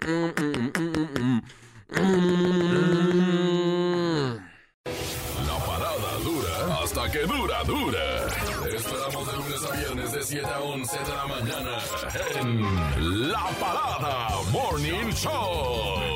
La 5.46 5.58
parada 5.64 6.18
dura 6.24 6.78
hasta 6.82 7.10
que 7.12 7.20
dura, 7.26 7.62
dura. 7.64 8.26
Te 8.68 8.76
esperamos 8.76 9.26
de 9.30 9.36
lunes 9.36 9.64
a 9.70 9.76
viernes 9.76 10.12
de 10.12 10.22
7 10.22 10.46
a 10.46 10.60
11 10.60 10.98
de 10.98 11.14
la 11.14 11.26
mañana 11.26 11.78
en 12.40 13.30
La 13.30 13.44
Parada 13.60 14.28
Morning 14.50 15.10
Show. 15.12 16.15